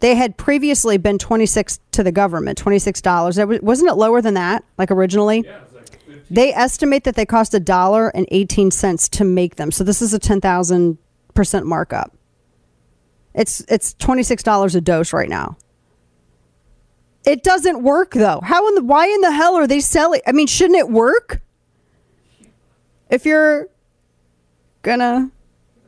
They 0.00 0.14
had 0.16 0.36
previously 0.36 0.98
been 0.98 1.18
26 1.18 1.78
to 1.92 2.02
the 2.02 2.12
government, 2.12 2.62
$26. 2.62 3.46
Was- 3.48 3.60
Wasn't 3.62 3.88
it 3.90 3.94
lower 3.94 4.20
than 4.20 4.34
that, 4.34 4.64
like 4.76 4.90
originally? 4.90 5.44
They 6.30 6.52
estimate 6.52 7.04
that 7.04 7.14
they 7.16 7.24
cost 7.26 7.54
a 7.54 7.60
dollar 7.60 8.08
and 8.08 8.26
18 8.30 8.70
cents 8.70 9.08
to 9.10 9.24
make 9.24 9.56
them. 9.56 9.70
So 9.70 9.84
this 9.84 10.02
is 10.02 10.12
a 10.12 10.18
10,000% 10.18 11.64
markup. 11.64 12.16
It's 13.34 13.60
it's 13.68 13.94
$26 13.94 14.74
a 14.76 14.80
dose 14.80 15.12
right 15.12 15.28
now. 15.28 15.56
It 17.24 17.42
doesn't 17.42 17.82
work 17.82 18.12
though. 18.12 18.40
How 18.42 18.68
in 18.68 18.74
the 18.74 18.82
why 18.84 19.06
in 19.06 19.20
the 19.22 19.32
hell 19.32 19.54
are 19.56 19.66
they 19.66 19.80
selling? 19.80 20.20
I 20.26 20.32
mean, 20.32 20.46
shouldn't 20.46 20.78
it 20.78 20.88
work? 20.90 21.40
If 23.10 23.24
you're 23.26 23.68
gonna 24.82 25.30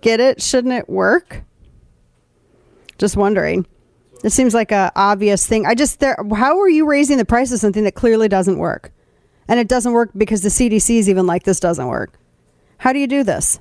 get 0.01 0.19
it, 0.21 0.41
shouldn't 0.43 0.75
it 0.75 0.89
work? 0.89 1.43
Just 2.99 3.17
wondering. 3.17 3.67
This 4.23 4.35
seems 4.35 4.55
like 4.55 4.73
a 4.73 4.93
obvious 4.97 5.47
thing. 5.47 5.67
I 5.67 5.75
just 5.75 6.01
there. 6.01 6.17
How 6.35 6.59
are 6.61 6.69
you 6.69 6.87
raising 6.87 7.19
the 7.19 7.25
price 7.25 7.53
of 7.53 7.61
something 7.61 7.85
that 7.85 7.95
clearly 7.95 8.29
doesn't 8.29 8.59
work? 8.59 8.93
And 9.49 9.61
it 9.61 9.69
doesn't 9.69 9.93
work 9.93 10.11
because 10.17 10.43
the 10.43 10.49
CDC 10.49 10.99
is 10.99 11.09
even 11.09 11.27
like 11.27 11.45
this 11.45 11.61
doesn't 11.61 11.87
work. 11.87 12.19
How 12.79 12.93
do 12.93 12.99
you 12.99 13.07
do 13.07 13.23
this? 13.23 13.61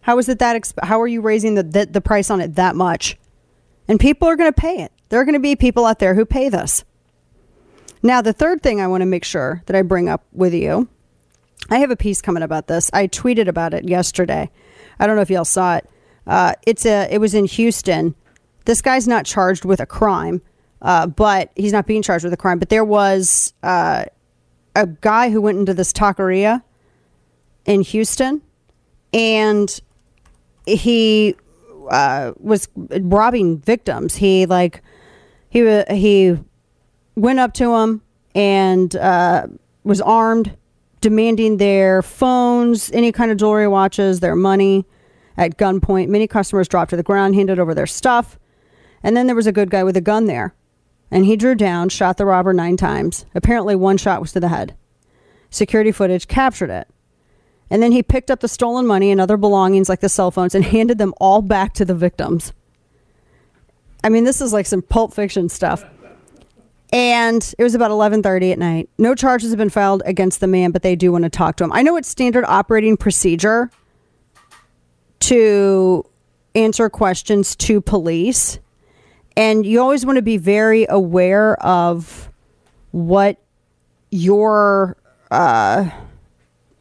How 0.00 0.18
is 0.18 0.28
it 0.28 0.38
that? 0.38 0.56
Exp- 0.56 0.84
how 0.84 1.00
are 1.00 1.06
you 1.06 1.20
raising 1.20 1.54
the, 1.54 1.62
the 1.62 1.86
the 1.86 2.00
price 2.00 2.30
on 2.30 2.40
it 2.40 2.54
that 2.54 2.76
much? 2.76 3.18
And 3.88 3.98
people 3.98 4.28
are 4.28 4.36
going 4.36 4.52
to 4.52 4.60
pay 4.60 4.82
it. 4.82 4.92
There 5.08 5.20
are 5.20 5.24
going 5.24 5.34
to 5.34 5.40
be 5.40 5.56
people 5.56 5.84
out 5.84 5.98
there 5.98 6.14
who 6.14 6.24
pay 6.24 6.48
this. 6.48 6.84
Now, 8.02 8.22
the 8.22 8.32
third 8.32 8.62
thing 8.62 8.80
I 8.80 8.86
want 8.86 9.00
to 9.00 9.06
make 9.06 9.24
sure 9.24 9.62
that 9.66 9.74
I 9.74 9.82
bring 9.82 10.08
up 10.08 10.24
with 10.32 10.54
you, 10.54 10.88
I 11.70 11.78
have 11.78 11.90
a 11.90 11.96
piece 11.96 12.22
coming 12.22 12.42
about 12.42 12.68
this. 12.68 12.90
I 12.92 13.08
tweeted 13.08 13.48
about 13.48 13.74
it 13.74 13.88
yesterday. 13.88 14.50
I 14.98 15.06
don't 15.06 15.16
know 15.16 15.22
if 15.22 15.30
y'all 15.30 15.44
saw 15.44 15.76
it. 15.76 15.88
Uh, 16.28 16.52
it's 16.66 16.84
a. 16.84 17.08
It 17.10 17.18
was 17.18 17.34
in 17.34 17.46
Houston. 17.46 18.14
This 18.66 18.82
guy's 18.82 19.08
not 19.08 19.24
charged 19.24 19.64
with 19.64 19.80
a 19.80 19.86
crime, 19.86 20.42
uh, 20.82 21.06
but 21.06 21.50
he's 21.56 21.72
not 21.72 21.86
being 21.86 22.02
charged 22.02 22.22
with 22.22 22.32
a 22.34 22.36
crime. 22.36 22.58
But 22.58 22.68
there 22.68 22.84
was 22.84 23.54
uh, 23.62 24.04
a 24.76 24.86
guy 24.86 25.30
who 25.30 25.40
went 25.40 25.58
into 25.58 25.72
this 25.72 25.90
taqueria 25.92 26.62
in 27.64 27.80
Houston, 27.80 28.42
and 29.14 29.80
he 30.66 31.34
uh, 31.90 32.32
was 32.38 32.68
robbing 32.76 33.58
victims. 33.58 34.16
He 34.16 34.44
like 34.44 34.82
he 35.48 35.82
he 35.90 36.38
went 37.16 37.38
up 37.38 37.54
to 37.54 37.74
him 37.74 38.02
and 38.34 38.94
uh, 38.96 39.46
was 39.82 40.02
armed, 40.02 40.54
demanding 41.00 41.56
their 41.56 42.02
phones, 42.02 42.92
any 42.92 43.12
kind 43.12 43.30
of 43.30 43.38
jewelry, 43.38 43.66
watches, 43.66 44.20
their 44.20 44.36
money 44.36 44.84
at 45.38 45.56
gunpoint. 45.56 46.08
Many 46.08 46.26
customers 46.26 46.68
dropped 46.68 46.90
to 46.90 46.96
the 46.96 47.02
ground, 47.02 47.34
handed 47.34 47.58
over 47.58 47.74
their 47.74 47.86
stuff, 47.86 48.38
and 49.02 49.16
then 49.16 49.26
there 49.26 49.36
was 49.36 49.46
a 49.46 49.52
good 49.52 49.70
guy 49.70 49.84
with 49.84 49.96
a 49.96 50.02
gun 50.02 50.26
there, 50.26 50.54
and 51.10 51.24
he 51.24 51.36
drew 51.36 51.54
down, 51.54 51.88
shot 51.88 52.18
the 52.18 52.26
robber 52.26 52.52
nine 52.52 52.76
times. 52.76 53.24
Apparently, 53.34 53.74
one 53.74 53.96
shot 53.96 54.20
was 54.20 54.32
to 54.32 54.40
the 54.40 54.48
head. 54.48 54.76
Security 55.48 55.92
footage 55.92 56.28
captured 56.28 56.68
it. 56.68 56.88
And 57.70 57.82
then 57.82 57.92
he 57.92 58.02
picked 58.02 58.30
up 58.30 58.40
the 58.40 58.48
stolen 58.48 58.86
money 58.86 59.10
and 59.10 59.20
other 59.20 59.36
belongings 59.36 59.88
like 59.88 60.00
the 60.00 60.08
cell 60.08 60.30
phones 60.30 60.54
and 60.54 60.64
handed 60.64 60.98
them 60.98 61.14
all 61.20 61.40
back 61.40 61.72
to 61.74 61.84
the 61.84 61.94
victims. 61.94 62.52
I 64.02 64.08
mean, 64.08 64.24
this 64.24 64.40
is 64.40 64.52
like 64.52 64.66
some 64.66 64.82
pulp 64.82 65.14
fiction 65.14 65.48
stuff. 65.48 65.84
And 66.90 67.54
it 67.58 67.62
was 67.62 67.74
about 67.74 67.90
11:30 67.90 68.52
at 68.52 68.58
night. 68.58 68.88
No 68.96 69.14
charges 69.14 69.50
have 69.50 69.58
been 69.58 69.68
filed 69.68 70.02
against 70.06 70.40
the 70.40 70.46
man, 70.46 70.70
but 70.70 70.82
they 70.82 70.96
do 70.96 71.12
want 71.12 71.24
to 71.24 71.30
talk 71.30 71.56
to 71.56 71.64
him. 71.64 71.72
I 71.72 71.82
know 71.82 71.96
it's 71.96 72.08
standard 72.08 72.46
operating 72.46 72.96
procedure 72.96 73.70
to 75.28 76.04
answer 76.54 76.88
questions 76.90 77.54
to 77.56 77.80
police 77.80 78.58
And 79.38 79.64
you 79.64 79.80
always 79.80 80.04
want 80.04 80.16
to 80.16 80.22
be 80.22 80.36
very 80.36 80.84
aware 80.88 81.54
of 81.62 82.28
what 82.90 83.38
your 84.10 84.96
uh, 85.30 85.88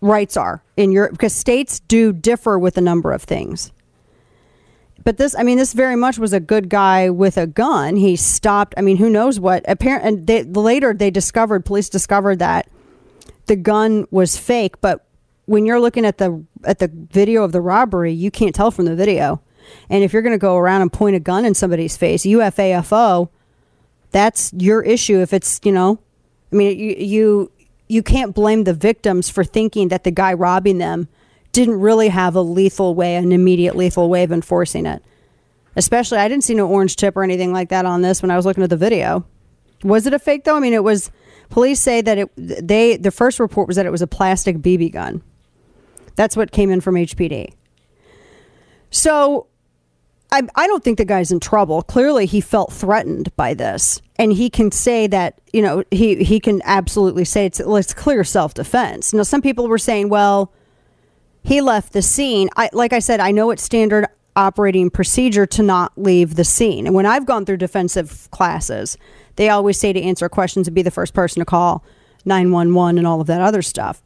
rights 0.01 0.35
are 0.35 0.63
in 0.75 0.91
your 0.91 1.11
because 1.11 1.33
states 1.35 1.81
do 1.81 2.11
differ 2.11 2.57
with 2.57 2.75
a 2.75 2.81
number 2.81 3.11
of 3.11 3.21
things. 3.21 3.71
But 5.03 5.17
this, 5.17 5.35
I 5.37 5.43
mean, 5.43 5.59
this 5.59 5.73
very 5.73 5.95
much 5.95 6.17
was 6.17 6.33
a 6.33 6.39
good 6.39 6.67
guy 6.67 7.11
with 7.11 7.37
a 7.37 7.45
gun. 7.45 7.95
He 7.95 8.15
stopped. 8.15 8.73
I 8.75 8.81
mean, 8.81 8.97
who 8.97 9.09
knows 9.09 9.39
what? 9.39 9.63
Apparently, 9.67 10.07
and 10.09 10.27
they, 10.27 10.43
later 10.43 10.95
they 10.95 11.11
discovered, 11.11 11.63
police 11.63 11.89
discovered 11.89 12.39
that 12.39 12.67
the 13.45 13.55
gun 13.55 14.07
was 14.09 14.35
fake. 14.35 14.81
But 14.81 15.06
when 15.47 15.65
you're 15.65 15.79
looking 15.79 16.05
at 16.05 16.19
the 16.19 16.45
at 16.63 16.79
the 16.79 16.91
video 16.93 17.43
of 17.43 17.51
the 17.51 17.61
robbery, 17.61 18.13
you 18.13 18.29
can't 18.29 18.53
tell 18.53 18.69
from 18.69 18.85
the 18.85 18.95
video. 18.95 19.41
And 19.89 20.03
if 20.03 20.13
you're 20.13 20.21
going 20.21 20.35
to 20.35 20.37
go 20.37 20.55
around 20.55 20.81
and 20.81 20.93
point 20.93 21.15
a 21.15 21.19
gun 21.19 21.43
in 21.43 21.53
somebody's 21.53 21.97
face, 21.97 22.23
UFAFO, 22.23 23.29
that's 24.11 24.53
your 24.53 24.81
issue. 24.83 25.19
If 25.19 25.33
it's 25.33 25.59
you 25.63 25.71
know, 25.71 25.99
I 26.51 26.55
mean, 26.55 26.77
you 26.77 26.95
you 26.97 27.51
you 27.87 28.03
can't 28.03 28.35
blame 28.35 28.65
the 28.65 28.73
victims 28.73 29.29
for 29.29 29.43
thinking 29.43 29.87
that 29.87 30.03
the 30.03 30.11
guy 30.11 30.33
robbing 30.33 30.77
them 30.77 31.07
didn't 31.53 31.79
really 31.79 32.09
have 32.09 32.35
a 32.35 32.41
lethal 32.41 32.93
way, 32.93 33.15
an 33.15 33.31
immediate 33.31 33.75
lethal 33.75 34.09
way 34.09 34.23
of 34.23 34.31
enforcing 34.31 34.85
it. 34.85 35.01
Especially, 35.77 36.17
I 36.17 36.27
didn't 36.27 36.43
see 36.43 36.55
no 36.55 36.67
orange 36.67 36.97
tip 36.97 37.15
or 37.15 37.23
anything 37.23 37.53
like 37.53 37.69
that 37.69 37.85
on 37.85 38.01
this 38.01 38.21
when 38.21 38.31
I 38.31 38.35
was 38.35 38.45
looking 38.45 38.63
at 38.63 38.69
the 38.69 38.77
video. 38.77 39.25
Was 39.83 40.05
it 40.07 40.13
a 40.13 40.19
fake 40.19 40.43
though? 40.43 40.57
I 40.57 40.59
mean, 40.59 40.73
it 40.73 40.83
was. 40.83 41.09
Police 41.49 41.79
say 41.79 42.01
that 42.01 42.17
it. 42.17 42.29
They 42.35 42.97
the 42.97 43.11
first 43.11 43.39
report 43.39 43.67
was 43.67 43.77
that 43.77 43.85
it 43.85 43.91
was 43.91 44.01
a 44.01 44.07
plastic 44.07 44.57
BB 44.57 44.91
gun. 44.91 45.23
That's 46.17 46.35
what 46.35 46.51
came 46.51 46.69
in 46.69 46.81
from 46.81 46.95
HPD. 46.95 47.53
So, 48.89 49.47
I 50.31 50.41
I 50.55 50.67
don't 50.67 50.83
think 50.83 50.97
the 50.97 51.05
guy's 51.05 51.31
in 51.31 51.39
trouble. 51.39 51.81
Clearly, 51.83 52.25
he 52.25 52.41
felt 52.41 52.73
threatened 52.73 53.33
by 53.37 53.53
this, 53.53 54.01
and 54.17 54.33
he 54.33 54.49
can 54.49 54.71
say 54.71 55.07
that 55.07 55.39
you 55.53 55.61
know 55.61 55.83
he 55.91 56.15
he 56.23 56.41
can 56.41 56.61
absolutely 56.65 57.23
say 57.23 57.45
it's 57.45 57.61
it's 57.61 57.93
clear 57.93 58.23
self 58.25 58.53
defense. 58.53 59.13
Now, 59.13 59.23
some 59.23 59.41
people 59.41 59.67
were 59.67 59.77
saying, 59.77 60.09
well, 60.09 60.51
he 61.43 61.61
left 61.61 61.93
the 61.93 62.01
scene. 62.01 62.49
I 62.57 62.69
like 62.73 62.91
I 62.91 62.99
said, 62.99 63.19
I 63.19 63.31
know 63.31 63.51
it's 63.51 63.63
standard 63.63 64.07
operating 64.35 64.89
procedure 64.89 65.45
to 65.47 65.63
not 65.63 65.91
leave 65.97 66.35
the 66.35 66.43
scene. 66.43 66.85
And 66.85 66.95
when 66.95 67.05
I've 67.05 67.25
gone 67.25 67.45
through 67.45 67.57
defensive 67.57 68.29
classes, 68.31 68.97
they 69.35 69.49
always 69.49 69.79
say 69.79 69.93
to 69.93 70.01
answer 70.01 70.29
questions 70.29 70.67
and 70.67 70.75
be 70.75 70.83
the 70.83 70.91
first 70.91 71.13
person 71.13 71.39
to 71.39 71.45
call 71.45 71.83
911 72.25 72.99
and 72.99 73.07
all 73.07 73.19
of 73.19 73.27
that 73.27 73.41
other 73.41 73.61
stuff. 73.63 74.01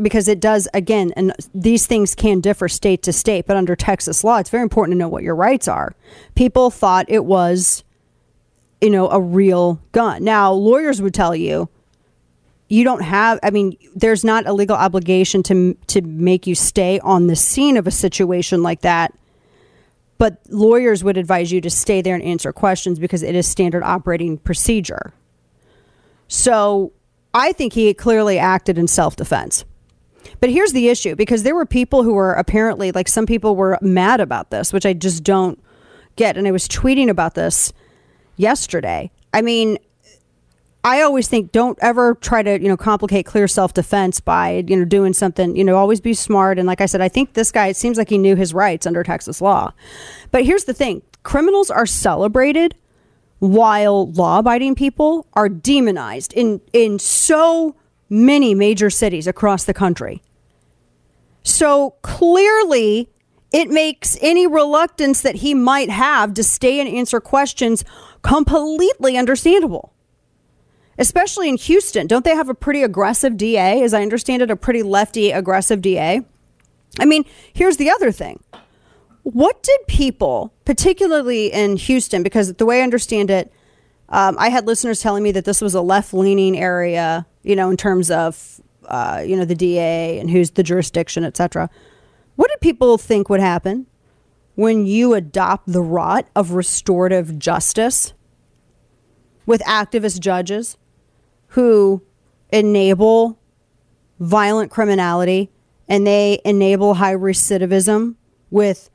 Because 0.00 0.28
it 0.28 0.40
does, 0.40 0.68
again, 0.74 1.12
and 1.16 1.32
these 1.54 1.86
things 1.86 2.14
can 2.14 2.40
differ 2.40 2.68
state 2.68 3.02
to 3.04 3.12
state, 3.12 3.46
but 3.46 3.56
under 3.56 3.74
Texas 3.74 4.22
law, 4.22 4.36
it's 4.36 4.50
very 4.50 4.62
important 4.62 4.94
to 4.94 4.98
know 4.98 5.08
what 5.08 5.22
your 5.22 5.34
rights 5.34 5.68
are. 5.68 5.94
People 6.34 6.70
thought 6.70 7.06
it 7.08 7.24
was, 7.24 7.82
you 8.82 8.90
know, 8.90 9.08
a 9.08 9.18
real 9.20 9.80
gun. 9.92 10.22
Now, 10.22 10.52
lawyers 10.52 11.00
would 11.00 11.14
tell 11.14 11.34
you, 11.34 11.70
you 12.68 12.84
don't 12.84 13.02
have 13.02 13.38
i 13.42 13.50
mean 13.50 13.76
there's 13.94 14.24
not 14.24 14.46
a 14.46 14.52
legal 14.52 14.76
obligation 14.76 15.42
to 15.42 15.74
to 15.86 16.00
make 16.02 16.46
you 16.46 16.54
stay 16.54 16.98
on 17.00 17.26
the 17.26 17.36
scene 17.36 17.76
of 17.76 17.86
a 17.86 17.90
situation 17.90 18.62
like 18.62 18.80
that 18.80 19.14
but 20.18 20.40
lawyers 20.48 21.04
would 21.04 21.16
advise 21.16 21.52
you 21.52 21.60
to 21.60 21.68
stay 21.70 22.00
there 22.00 22.14
and 22.14 22.24
answer 22.24 22.52
questions 22.52 22.98
because 22.98 23.22
it 23.22 23.34
is 23.34 23.46
standard 23.46 23.82
operating 23.82 24.36
procedure 24.38 25.12
so 26.28 26.92
i 27.34 27.52
think 27.52 27.72
he 27.72 27.92
clearly 27.94 28.38
acted 28.38 28.78
in 28.78 28.88
self-defense 28.88 29.64
but 30.40 30.50
here's 30.50 30.72
the 30.72 30.88
issue 30.88 31.14
because 31.14 31.42
there 31.42 31.54
were 31.54 31.66
people 31.66 32.02
who 32.02 32.14
were 32.14 32.32
apparently 32.32 32.92
like 32.92 33.08
some 33.08 33.26
people 33.26 33.56
were 33.56 33.78
mad 33.80 34.20
about 34.20 34.50
this 34.50 34.72
which 34.72 34.86
i 34.86 34.92
just 34.92 35.22
don't 35.22 35.62
get 36.16 36.36
and 36.36 36.46
i 36.46 36.50
was 36.50 36.68
tweeting 36.68 37.08
about 37.08 37.34
this 37.34 37.72
yesterday 38.36 39.10
i 39.34 39.42
mean 39.42 39.78
I 40.86 41.02
always 41.02 41.26
think 41.26 41.50
don't 41.50 41.76
ever 41.82 42.14
try 42.14 42.44
to, 42.44 42.62
you 42.62 42.68
know, 42.68 42.76
complicate 42.76 43.26
clear 43.26 43.48
self-defense 43.48 44.20
by, 44.20 44.64
you 44.68 44.76
know, 44.76 44.84
doing 44.84 45.12
something, 45.14 45.56
you 45.56 45.64
know, 45.64 45.76
always 45.76 46.00
be 46.00 46.14
smart 46.14 46.60
and 46.60 46.68
like 46.68 46.80
I 46.80 46.86
said, 46.86 47.00
I 47.00 47.08
think 47.08 47.32
this 47.32 47.50
guy 47.50 47.66
it 47.66 47.76
seems 47.76 47.98
like 47.98 48.08
he 48.08 48.18
knew 48.18 48.36
his 48.36 48.54
rights 48.54 48.86
under 48.86 49.02
Texas 49.02 49.40
law. 49.40 49.72
But 50.30 50.44
here's 50.44 50.62
the 50.62 50.72
thing, 50.72 51.02
criminals 51.24 51.72
are 51.72 51.86
celebrated 51.86 52.76
while 53.40 54.12
law-abiding 54.12 54.76
people 54.76 55.26
are 55.34 55.48
demonized 55.48 56.32
in 56.34 56.60
in 56.72 57.00
so 57.00 57.74
many 58.08 58.54
major 58.54 58.90
cities 58.90 59.26
across 59.26 59.64
the 59.64 59.74
country. 59.74 60.22
So 61.42 61.90
clearly 62.02 63.10
it 63.52 63.68
makes 63.68 64.18
any 64.20 64.46
reluctance 64.46 65.22
that 65.22 65.36
he 65.36 65.54
might 65.54 65.90
have 65.90 66.34
to 66.34 66.42
stay 66.42 66.80
and 66.80 66.88
answer 66.88 67.20
questions 67.20 67.84
completely 68.22 69.16
understandable 69.16 69.92
especially 70.98 71.48
in 71.48 71.56
Houston. 71.56 72.06
Don't 72.06 72.24
they 72.24 72.34
have 72.34 72.48
a 72.48 72.54
pretty 72.54 72.82
aggressive 72.82 73.36
DA? 73.36 73.82
As 73.82 73.94
I 73.94 74.02
understand 74.02 74.42
it, 74.42 74.50
a 74.50 74.56
pretty 74.56 74.82
lefty 74.82 75.30
aggressive 75.30 75.82
DA. 75.82 76.22
I 76.98 77.04
mean, 77.04 77.24
here's 77.52 77.76
the 77.76 77.90
other 77.90 78.10
thing. 78.10 78.42
What 79.22 79.62
did 79.62 79.86
people, 79.88 80.54
particularly 80.64 81.52
in 81.52 81.76
Houston, 81.76 82.22
because 82.22 82.54
the 82.54 82.66
way 82.66 82.80
I 82.80 82.84
understand 82.84 83.30
it, 83.30 83.52
um, 84.08 84.36
I 84.38 84.50
had 84.50 84.66
listeners 84.66 85.00
telling 85.00 85.22
me 85.22 85.32
that 85.32 85.44
this 85.44 85.60
was 85.60 85.74
a 85.74 85.80
left 85.80 86.14
leaning 86.14 86.56
area, 86.56 87.26
you 87.46 87.56
know, 87.56 87.70
in 87.70 87.76
terms 87.76 88.10
of, 88.10 88.60
uh, 88.86 89.22
you 89.24 89.36
know, 89.36 89.44
the 89.44 89.54
DA 89.54 90.18
and 90.18 90.30
who's 90.30 90.50
the 90.52 90.62
jurisdiction, 90.62 91.24
et 91.24 91.36
cetera. 91.36 91.70
What 92.36 92.50
did 92.50 92.60
people 92.60 92.98
think 92.98 93.28
would 93.30 93.40
happen 93.40 93.86
when 94.54 94.86
you 94.86 95.14
adopt 95.14 95.72
the 95.72 95.82
rot 95.82 96.28
of 96.34 96.50
restorative 96.52 97.38
justice 97.38 98.12
with 99.46 99.62
activist 99.62 100.20
judges? 100.20 100.76
who 101.56 102.02
enable 102.52 103.38
violent 104.20 104.70
criminality 104.70 105.50
and 105.88 106.06
they 106.06 106.38
enable 106.44 106.94
high 106.94 107.14
recidivism 107.14 108.14
with 108.50 108.90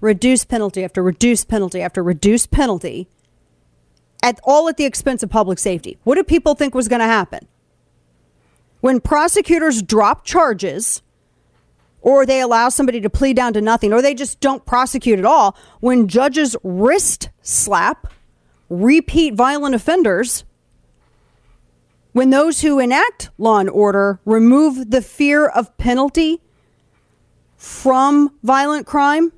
reduced 0.00 0.48
penalty 0.48 0.82
after 0.82 1.02
reduced 1.02 1.48
penalty 1.48 1.80
after 1.80 2.02
reduced 2.02 2.50
penalty 2.50 3.08
at 4.22 4.40
all 4.42 4.68
at 4.68 4.76
the 4.76 4.84
expense 4.84 5.22
of 5.22 5.30
public 5.30 5.58
safety. 5.58 5.98
What 6.04 6.16
do 6.16 6.24
people 6.24 6.54
think 6.54 6.74
was 6.74 6.88
going 6.88 7.00
to 7.00 7.06
happen? 7.06 7.46
When 8.80 9.00
prosecutors 9.00 9.82
drop 9.82 10.24
charges 10.24 11.02
or 12.02 12.24
they 12.24 12.40
allow 12.40 12.70
somebody 12.70 13.00
to 13.00 13.10
plead 13.10 13.36
down 13.36 13.52
to 13.52 13.60
nothing 13.60 13.92
or 13.92 14.00
they 14.00 14.14
just 14.14 14.40
don't 14.40 14.64
prosecute 14.64 15.18
at 15.18 15.24
all, 15.24 15.56
when 15.80 16.08
judges 16.08 16.56
wrist 16.62 17.28
slap 17.42 18.12
repeat 18.68 19.34
violent 19.34 19.74
offenders, 19.74 20.44
when 22.12 22.30
those 22.30 22.62
who 22.62 22.78
enact 22.78 23.30
law 23.38 23.58
and 23.58 23.70
order 23.70 24.20
remove 24.24 24.90
the 24.90 25.02
fear 25.02 25.46
of 25.46 25.76
penalty 25.76 26.40
from 27.56 28.34
violent 28.42 28.86
crime, 28.86 29.32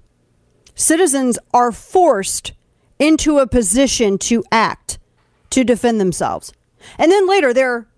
citizens 0.75 1.39
are 1.53 1.73
forced 1.73 2.53
into 2.99 3.39
a 3.39 3.47
position 3.47 4.17
to 4.17 4.45
act 4.53 4.99
to 5.51 5.65
defend 5.65 6.01
themselves. 6.01 6.53
And 6.99 7.11
then 7.11 7.29
later 7.29 7.53
they're 7.53 7.89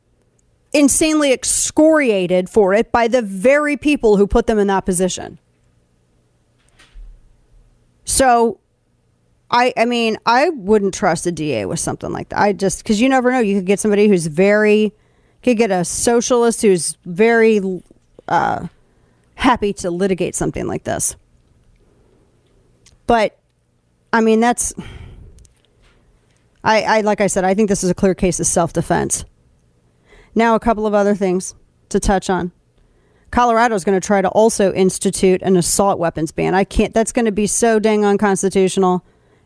insanely 0.75 1.33
excoriated 1.33 2.51
for 2.51 2.75
it 2.75 2.93
by 2.93 3.09
the 3.09 3.23
very 3.23 3.77
people 3.77 4.17
who 4.17 4.27
put 4.27 4.47
them 4.47 4.59
in 4.59 4.67
that 4.67 4.85
position. 4.85 5.39
So 8.05 8.59
I, 9.51 9.73
I 9.77 9.85
mean, 9.85 10.19
I 10.27 10.49
wouldn't 10.49 10.95
trust 10.95 11.27
a 11.27 11.33
DA 11.33 11.65
with 11.65 11.79
something 11.79 12.11
like 12.11 12.31
that. 12.31 12.41
I 12.41 12.53
just, 12.53 12.83
because 12.83 13.01
you 13.01 13.09
never 13.09 13.31
know. 13.31 13.39
You 13.39 13.57
could 13.57 13.67
get 13.67 13.79
somebody 13.79 14.09
who's 14.09 14.27
very, 14.27 14.93
could 15.43 15.57
get 15.57 15.71
a 15.71 15.85
socialist 15.85 16.63
who's 16.63 16.99
very 17.05 17.61
uh, 18.27 18.67
happy 19.37 19.73
to 19.75 19.91
litigate 19.93 20.35
something 20.35 20.67
like 20.67 20.83
this. 20.83 21.15
But, 23.07 23.39
I 24.13 24.23
mean, 24.23 24.41
that's, 24.41 24.75
I, 26.65 26.83
I, 26.83 27.01
like 27.03 27.21
I 27.21 27.29
said, 27.29 27.45
I 27.45 27.55
think 27.55 27.69
this 27.69 27.85
is 27.85 27.91
a 27.91 27.95
clear 27.95 28.15
case 28.15 28.41
of 28.41 28.47
self 28.47 28.73
defense. 28.73 29.25
Now, 30.35 30.55
a 30.55 30.61
couple 30.61 30.86
of 30.86 30.94
other 30.94 31.15
things 31.15 31.55
to 31.90 32.01
touch 32.01 32.28
on. 32.28 32.52
Colorado 33.31 33.74
is 33.74 33.85
going 33.85 34.01
to 34.01 34.06
try 34.06 34.23
to 34.23 34.28
also 34.28 34.73
institute 34.73 35.43
an 35.43 35.56
assault 35.56 35.98
weapons 35.98 36.31
ban. 36.31 36.55
I 36.55 36.65
can't, 36.65 36.94
that's 36.94 37.12
going 37.12 37.24
to 37.24 37.32
be 37.32 37.47
so 37.47 37.78
dang 37.78 38.05
unconstitutional. 38.05 39.05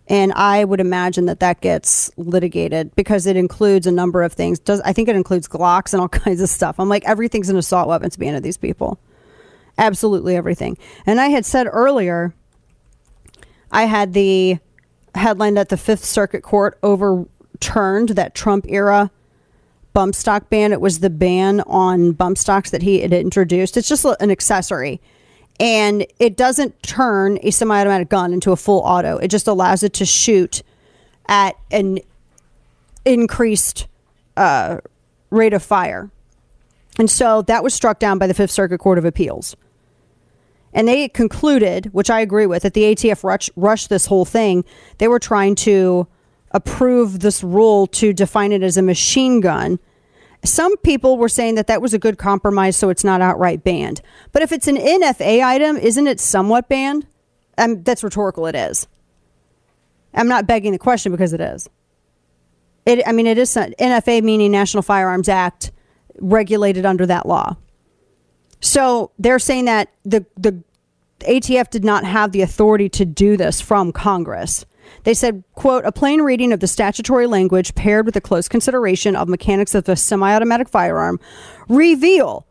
And 0.09 0.33
I 0.33 0.65
would 0.65 0.81
imagine 0.81 1.27
that 1.27 1.41
that 1.41 1.61
gets 1.61 2.11
litigated 2.17 2.95
because 2.97 3.27
it 3.27 3.37
includes 3.37 3.87
a 3.87 3.93
number 3.93 4.23
of 4.23 4.33
things. 4.33 4.59
Does 4.59 4.81
I 4.83 4.93
think 4.93 5.09
it 5.09 5.17
includes 5.17 5.49
Glocks 5.49 5.93
and 5.93 6.01
all 6.01 6.09
kinds 6.09 6.41
of 6.41 6.49
stuff. 6.49 6.79
I'm 6.79 6.89
like 6.89 7.05
everything's 7.05 7.51
an 7.51 7.57
assault 7.57 7.89
weapons 7.89 8.17
ban 8.17 8.35
of 8.35 8.43
these 8.43 8.57
people, 8.57 8.99
absolutely 9.77 10.37
everything. 10.37 10.79
And 11.07 11.21
I 11.21 11.29
had 11.29 11.45
said 11.45 11.67
earlier, 11.71 12.35
I 13.71 13.85
had 13.85 14.15
the 14.15 14.59
headline 15.15 15.55
that 15.55 15.69
the 15.69 15.77
Fifth 15.77 16.05
Circuit 16.05 16.43
Court 16.43 16.79
overturned 16.83 18.11
that 18.11 18.35
Trump 18.35 18.67
era 18.69 19.11
bump 19.93 20.15
stock 20.15 20.51
ban. 20.51 20.73
It 20.73 20.81
was 20.81 21.01
the 21.01 21.11
ban 21.11 21.61
on 21.63 22.13
bump 22.13 22.39
stocks 22.39 22.71
that 22.71 22.83
he 22.83 23.01
had 23.01 23.13
introduced. 23.13 23.77
It's 23.77 23.89
just 23.89 24.05
an 24.05 24.31
accessory 24.31 25.01
and 25.61 26.07
it 26.19 26.37
doesn't 26.37 26.83
turn 26.83 27.39
a 27.43 27.51
semi-automatic 27.51 28.09
gun 28.09 28.33
into 28.33 28.53
a 28.53 28.57
full 28.57 28.81
auto. 28.81 29.19
It 29.19 29.29
just 29.29 29.49
allows 29.49 29.83
it 29.83 29.93
to 29.95 30.05
shoot 30.05 30.63
at 31.29 31.57
an 31.71 31.99
increased 33.05 33.89
uh, 34.37 34.79
rate 35.31 35.53
of 35.53 35.63
fire. 35.63 36.11
And 36.99 37.11
so 37.11 37.43
that 37.43 37.63
was 37.65 37.75
struck 37.75 37.99
down 37.99 38.19
by 38.19 38.27
the 38.27 38.35
Fifth 38.35 38.51
Circuit 38.51 38.79
Court 38.79 38.99
of 38.99 39.05
Appeals. 39.05 39.57
And 40.73 40.87
they 40.87 41.09
concluded, 41.09 41.87
which 41.93 42.11
I 42.11 42.21
agree 42.21 42.47
with, 42.47 42.63
that 42.63 42.75
the 42.75 42.83
ATF 42.83 43.25
rush, 43.25 43.51
rushed 43.57 43.89
this 43.89 44.07
whole 44.07 44.25
thing. 44.25 44.65
They 44.99 45.09
were 45.09 45.19
trying 45.19 45.55
to 45.57 46.07
approve 46.53 47.21
this 47.21 47.43
rule 47.43 47.87
to 47.87 48.13
define 48.13 48.53
it 48.53 48.63
as 48.63 48.77
a 48.77 48.83
machine 48.83 49.41
gun. 49.41 49.79
Some 50.45 50.77
people 50.79 51.19
were 51.19 51.29
saying 51.29 51.57
that 51.57 51.67
that 51.67 51.83
was 51.83 51.95
a 51.95 51.99
good 51.99 52.17
compromise, 52.17 52.77
so 52.77 52.91
it's 52.91 53.05
not 53.05 53.21
outright 53.21 53.65
banned. 53.65 54.01
But 54.33 54.43
if 54.43 54.53
it's 54.53 54.69
an 54.69 54.77
NFA 54.77 55.45
item, 55.45 55.77
isn't 55.77 56.07
it 56.07 56.21
somewhat 56.21 56.69
banned? 56.69 57.07
Um, 57.57 57.83
that's 57.83 58.05
rhetorical. 58.05 58.47
It 58.47 58.55
is. 58.55 58.87
I'm 60.15 60.29
not 60.29 60.47
begging 60.47 60.73
the 60.73 60.79
question 60.79 61.13
because 61.13 61.33
it 61.33 61.41
is. 61.41 61.69
It, 62.87 63.07
I 63.07 63.13
mean, 63.13 63.27
it 63.27 63.37
is 63.37 63.55
NFA 63.55 64.23
meaning 64.23 64.51
National 64.51 64.83
Firearms 64.83 65.29
Act, 65.29 65.73
regulated 66.21 66.87
under 66.87 67.05
that 67.07 67.27
law. 67.27 67.57
So 68.61 69.13
they're 69.19 69.39
saying 69.39 69.67
that 69.67 69.93
the 70.05 70.25
the 70.37 70.63
ATF 71.21 71.71
did 71.71 71.85
not 71.85 72.05
have 72.05 72.33
the 72.33 72.43
authority 72.43 72.89
to 72.91 73.05
do 73.05 73.37
this 73.37 73.61
from 73.61 73.93
Congress. 73.93 74.65
They 75.05 75.15
said, 75.15 75.45
quote, 75.55 75.85
a 75.85 75.93
plain 75.93 76.23
reading 76.23 76.53
of 76.53 76.61
the 76.61 76.67
statutory 76.67 77.27
language 77.27 77.75
paired 77.75 78.07
with 78.07 78.17
a 78.17 78.21
close 78.21 78.49
consideration 78.49 79.17
of 79.17 79.29
mechanics 79.29 79.75
of 79.75 79.89
a 79.89 79.97
semi-automatic 79.97 80.69
firearm 80.69 81.21
reveal 81.69 82.47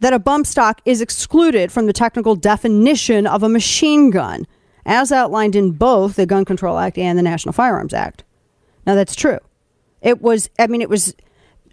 that 0.00 0.12
a 0.12 0.18
bump 0.18 0.46
stock 0.46 0.80
is 0.84 1.00
excluded 1.00 1.70
from 1.70 1.86
the 1.86 1.92
technical 1.92 2.34
definition 2.34 3.26
of 3.26 3.42
a 3.42 3.48
machine 3.48 4.10
gun, 4.10 4.46
as 4.84 5.12
outlined 5.12 5.54
in 5.54 5.70
both 5.70 6.16
the 6.16 6.26
Gun 6.26 6.44
Control 6.44 6.78
Act 6.78 6.98
and 6.98 7.16
the 7.16 7.22
National 7.22 7.52
Firearms 7.52 7.94
Act. 7.94 8.24
Now 8.84 8.96
that's 8.96 9.14
true. 9.14 9.38
It 10.00 10.20
was 10.20 10.50
I 10.58 10.66
mean 10.66 10.82
it 10.82 10.88
was 10.88 11.14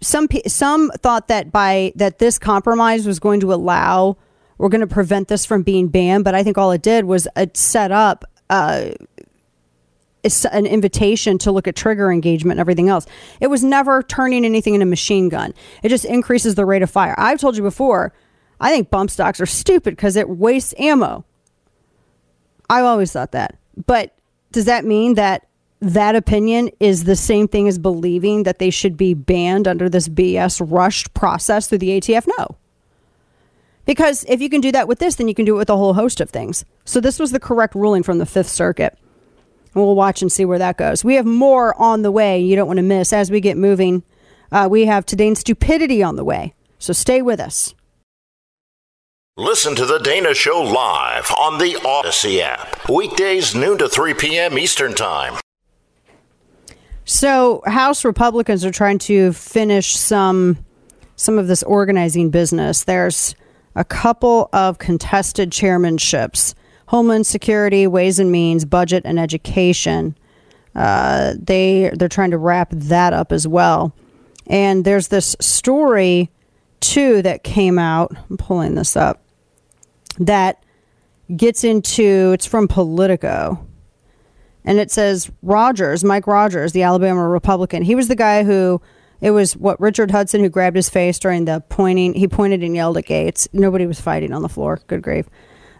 some 0.00 0.28
some 0.46 0.90
thought 0.98 1.28
that 1.28 1.50
by 1.50 1.92
that 1.96 2.20
this 2.20 2.38
compromise 2.38 3.04
was 3.04 3.18
going 3.18 3.40
to 3.40 3.52
allow 3.52 4.16
we're 4.58 4.68
going 4.68 4.82
to 4.82 4.86
prevent 4.86 5.28
this 5.28 5.46
from 5.46 5.62
being 5.62 5.88
banned, 5.88 6.22
but 6.22 6.34
I 6.34 6.42
think 6.42 6.58
all 6.58 6.70
it 6.70 6.82
did 6.82 7.06
was 7.06 7.26
it 7.34 7.56
set 7.56 7.90
up 7.90 8.24
uh, 8.50 8.90
an 10.50 10.66
invitation 10.66 11.38
to 11.38 11.52
look 11.52 11.66
at 11.66 11.76
trigger 11.76 12.10
engagement 12.10 12.52
and 12.52 12.60
everything 12.60 12.88
else. 12.88 13.06
It 13.40 13.48
was 13.48 13.64
never 13.64 14.02
turning 14.02 14.44
anything 14.44 14.74
into 14.74 14.86
machine 14.86 15.28
gun. 15.28 15.54
It 15.82 15.88
just 15.88 16.04
increases 16.04 16.54
the 16.54 16.66
rate 16.66 16.82
of 16.82 16.90
fire. 16.90 17.14
I've 17.18 17.40
told 17.40 17.56
you 17.56 17.62
before, 17.62 18.12
I 18.60 18.70
think 18.70 18.90
bump 18.90 19.10
stocks 19.10 19.40
are 19.40 19.46
stupid 19.46 19.96
because 19.96 20.16
it 20.16 20.28
wastes 20.28 20.74
ammo. 20.78 21.24
I've 22.68 22.84
always 22.84 23.12
thought 23.12 23.32
that. 23.32 23.58
But 23.86 24.14
does 24.52 24.66
that 24.66 24.84
mean 24.84 25.14
that 25.14 25.46
that 25.80 26.14
opinion 26.14 26.70
is 26.78 27.04
the 27.04 27.16
same 27.16 27.48
thing 27.48 27.66
as 27.66 27.78
believing 27.78 28.42
that 28.42 28.58
they 28.58 28.70
should 28.70 28.96
be 28.96 29.14
banned 29.14 29.66
under 29.66 29.88
this 29.88 30.08
BS 30.08 30.60
rushed 30.70 31.14
process 31.14 31.66
through 31.66 31.78
the 31.78 32.00
ATF? 32.00 32.28
No. 32.38 32.56
Because 33.86 34.24
if 34.28 34.40
you 34.40 34.50
can 34.50 34.60
do 34.60 34.70
that 34.72 34.86
with 34.86 34.98
this, 34.98 35.16
then 35.16 35.26
you 35.26 35.34
can 35.34 35.44
do 35.44 35.54
it 35.56 35.58
with 35.58 35.70
a 35.70 35.76
whole 35.76 35.94
host 35.94 36.20
of 36.20 36.30
things. 36.30 36.64
So 36.84 37.00
this 37.00 37.18
was 37.18 37.32
the 37.32 37.40
correct 37.40 37.74
ruling 37.74 38.02
from 38.02 38.18
the 38.18 38.26
Fifth 38.26 38.50
Circuit. 38.50 38.96
And 39.74 39.84
we'll 39.84 39.94
watch 39.94 40.22
and 40.22 40.32
see 40.32 40.44
where 40.44 40.58
that 40.58 40.76
goes. 40.76 41.04
We 41.04 41.14
have 41.14 41.26
more 41.26 41.80
on 41.80 42.02
the 42.02 42.10
way 42.10 42.40
you 42.40 42.56
don't 42.56 42.66
want 42.66 42.78
to 42.78 42.82
miss 42.82 43.12
as 43.12 43.30
we 43.30 43.40
get 43.40 43.56
moving. 43.56 44.02
Uh, 44.50 44.68
we 44.70 44.86
have 44.86 45.06
today's 45.06 45.38
stupidity 45.38 46.02
on 46.02 46.16
the 46.16 46.24
way. 46.24 46.54
So 46.78 46.92
stay 46.92 47.22
with 47.22 47.40
us. 47.40 47.74
Listen 49.36 49.74
to 49.76 49.86
The 49.86 49.98
Dana 49.98 50.34
Show 50.34 50.60
live 50.60 51.30
on 51.38 51.58
the 51.58 51.80
Odyssey 51.84 52.42
app. 52.42 52.88
Weekdays, 52.88 53.54
noon 53.54 53.78
to 53.78 53.88
3 53.88 54.12
p.m. 54.14 54.58
Eastern 54.58 54.92
Time. 54.94 55.40
So, 57.04 57.62
House 57.64 58.04
Republicans 58.04 58.64
are 58.64 58.70
trying 58.70 58.98
to 59.00 59.32
finish 59.32 59.96
some 59.96 60.58
some 61.16 61.38
of 61.38 61.48
this 61.48 61.62
organizing 61.62 62.30
business. 62.30 62.84
There's 62.84 63.34
a 63.74 63.84
couple 63.84 64.48
of 64.52 64.78
contested 64.78 65.50
chairmanships 65.50 66.54
Homeland 66.90 67.24
Security, 67.24 67.86
Ways 67.86 68.18
and 68.18 68.32
Means, 68.32 68.64
Budget, 68.64 69.04
and 69.04 69.16
Education. 69.16 70.18
Uh, 70.74 71.34
they 71.40 71.88
they're 71.94 72.08
trying 72.08 72.32
to 72.32 72.36
wrap 72.36 72.70
that 72.72 73.12
up 73.12 73.30
as 73.30 73.46
well. 73.46 73.94
And 74.48 74.84
there's 74.84 75.06
this 75.06 75.36
story 75.40 76.32
too 76.80 77.22
that 77.22 77.44
came 77.44 77.78
out. 77.78 78.10
I'm 78.28 78.36
pulling 78.36 78.74
this 78.74 78.96
up. 78.96 79.22
That 80.18 80.64
gets 81.36 81.62
into 81.62 82.32
it's 82.32 82.46
from 82.46 82.66
Politico. 82.66 83.64
And 84.64 84.80
it 84.80 84.90
says 84.90 85.30
Rogers, 85.42 86.02
Mike 86.02 86.26
Rogers, 86.26 86.72
the 86.72 86.82
Alabama 86.82 87.28
Republican. 87.28 87.84
He 87.84 87.94
was 87.94 88.08
the 88.08 88.16
guy 88.16 88.42
who 88.42 88.82
it 89.20 89.30
was 89.30 89.56
what 89.56 89.80
Richard 89.80 90.10
Hudson 90.10 90.40
who 90.40 90.48
grabbed 90.48 90.74
his 90.74 90.90
face 90.90 91.20
during 91.20 91.44
the 91.44 91.62
pointing. 91.68 92.14
He 92.14 92.26
pointed 92.26 92.64
and 92.64 92.74
yelled 92.74 92.98
at 92.98 93.04
Gaetz. 93.04 93.46
Nobody 93.52 93.86
was 93.86 94.00
fighting 94.00 94.32
on 94.32 94.42
the 94.42 94.48
floor. 94.48 94.80
Good 94.88 95.02
grief. 95.02 95.26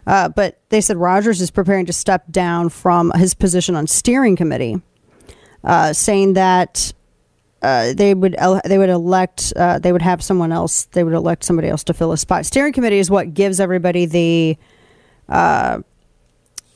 Uh, 0.07 0.29
but 0.29 0.59
they 0.69 0.81
said 0.81 0.97
Rogers 0.97 1.41
is 1.41 1.51
preparing 1.51 1.85
to 1.85 1.93
step 1.93 2.25
down 2.31 2.69
from 2.69 3.11
his 3.11 3.33
position 3.33 3.75
on 3.75 3.87
steering 3.87 4.35
committee, 4.35 4.81
uh, 5.63 5.93
saying 5.93 6.33
that 6.33 6.93
uh, 7.61 7.93
they 7.93 8.13
would 8.13 8.35
they 8.65 8.77
would 8.77 8.89
elect 8.89 9.53
uh, 9.55 9.79
they 9.79 9.91
would 9.91 10.01
have 10.01 10.23
someone 10.23 10.51
else 10.51 10.85
they 10.85 11.03
would 11.03 11.13
elect 11.13 11.43
somebody 11.43 11.67
else 11.67 11.83
to 11.85 11.93
fill 11.93 12.11
a 12.11 12.17
spot. 12.17 12.45
Steering 12.45 12.73
committee 12.73 12.99
is 12.99 13.11
what 13.11 13.33
gives 13.33 13.59
everybody 13.59 14.05
the 14.05 14.57
uh, 15.29 15.79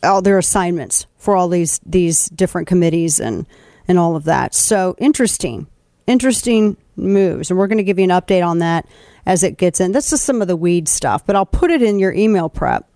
all 0.04 0.22
their 0.22 0.38
assignments 0.38 1.08
for 1.18 1.36
all 1.36 1.48
these 1.48 1.80
these 1.86 2.28
different 2.30 2.68
committees 2.68 3.20
and 3.20 3.48
and 3.88 3.98
all 3.98 4.16
of 4.16 4.26
that. 4.26 4.54
So 4.54 4.96
interesting 5.00 5.68
interesting 6.08 6.78
moves. 6.96 7.50
And 7.50 7.58
we're 7.58 7.68
going 7.68 7.78
to 7.78 7.84
give 7.84 8.00
you 8.00 8.06
an 8.06 8.12
update 8.12 8.46
on 8.46 8.60
that 8.60 8.88
as 9.26 9.44
it 9.44 9.58
gets 9.58 9.80
in. 9.80 9.92
This 9.92 10.14
is 10.14 10.22
some 10.22 10.42
of 10.42 10.48
the 10.48 10.56
weed 10.56 10.88
stuff, 10.88 11.26
but 11.26 11.36
I'll 11.36 11.46
put 11.46 11.72
it 11.72 11.82
in 11.82 12.00
your 12.00 12.14
email 12.14 12.50
prep 12.50 12.88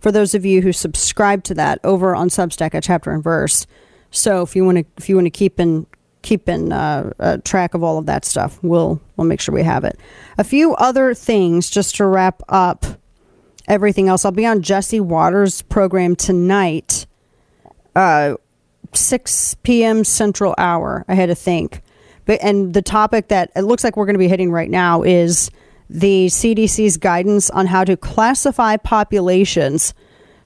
for 0.00 0.12
those 0.12 0.34
of 0.34 0.44
you 0.44 0.62
who 0.62 0.72
subscribe 0.72 1.44
to 1.44 1.54
that 1.54 1.80
over 1.84 2.14
on 2.14 2.28
Substack 2.28 2.74
at 2.74 2.82
Chapter 2.82 3.10
and 3.10 3.22
Verse. 3.22 3.66
So 4.10 4.42
if 4.42 4.56
you 4.56 4.64
want 4.64 4.78
to, 4.78 4.84
if 4.96 5.08
you 5.08 5.16
want 5.16 5.26
to 5.26 5.30
keep 5.30 5.60
in 5.60 5.86
keep 6.22 6.48
in 6.48 6.72
uh, 6.72 7.12
uh, 7.20 7.38
track 7.44 7.74
of 7.74 7.82
all 7.82 7.98
of 7.98 8.06
that 8.06 8.24
stuff, 8.24 8.58
we'll 8.62 9.00
we'll 9.16 9.26
make 9.26 9.40
sure 9.40 9.54
we 9.54 9.62
have 9.62 9.84
it. 9.84 9.98
A 10.38 10.44
few 10.44 10.74
other 10.74 11.14
things 11.14 11.70
just 11.70 11.96
to 11.96 12.06
wrap 12.06 12.42
up 12.48 12.86
everything 13.66 14.08
else. 14.08 14.24
I'll 14.24 14.32
be 14.32 14.46
on 14.46 14.62
Jesse 14.62 15.00
Watters' 15.00 15.62
program 15.62 16.16
tonight, 16.16 17.06
uh, 17.94 18.36
6 18.94 19.56
p.m. 19.62 20.04
Central 20.04 20.54
Hour. 20.56 21.04
I 21.06 21.14
had 21.14 21.26
to 21.26 21.34
think 21.34 21.82
but 22.28 22.42
and 22.42 22.74
the 22.74 22.82
topic 22.82 23.28
that 23.28 23.50
it 23.56 23.62
looks 23.62 23.82
like 23.82 23.96
we're 23.96 24.04
going 24.04 24.14
to 24.14 24.18
be 24.18 24.28
hitting 24.28 24.52
right 24.52 24.68
now 24.68 25.02
is 25.02 25.50
the 25.90 26.26
CDC's 26.26 26.96
guidance 26.96 27.50
on 27.50 27.66
how 27.66 27.84
to 27.84 27.96
classify 27.96 28.76
populations 28.76 29.94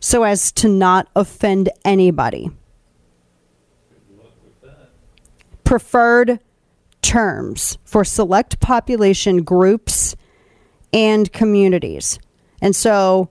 so 0.01 0.25
as 0.25 0.53
to 0.53 0.69
not 0.69 1.09
offend 1.15 1.69
anybody. 1.85 2.51
Preferred 5.65 6.41
terms 7.03 7.79
for 7.85 8.05
select 8.05 8.61
population 8.61 9.43
groups 9.43 10.15
and 10.93 11.33
communities. 11.33 12.19
And 12.61 12.77
so, 12.77 13.31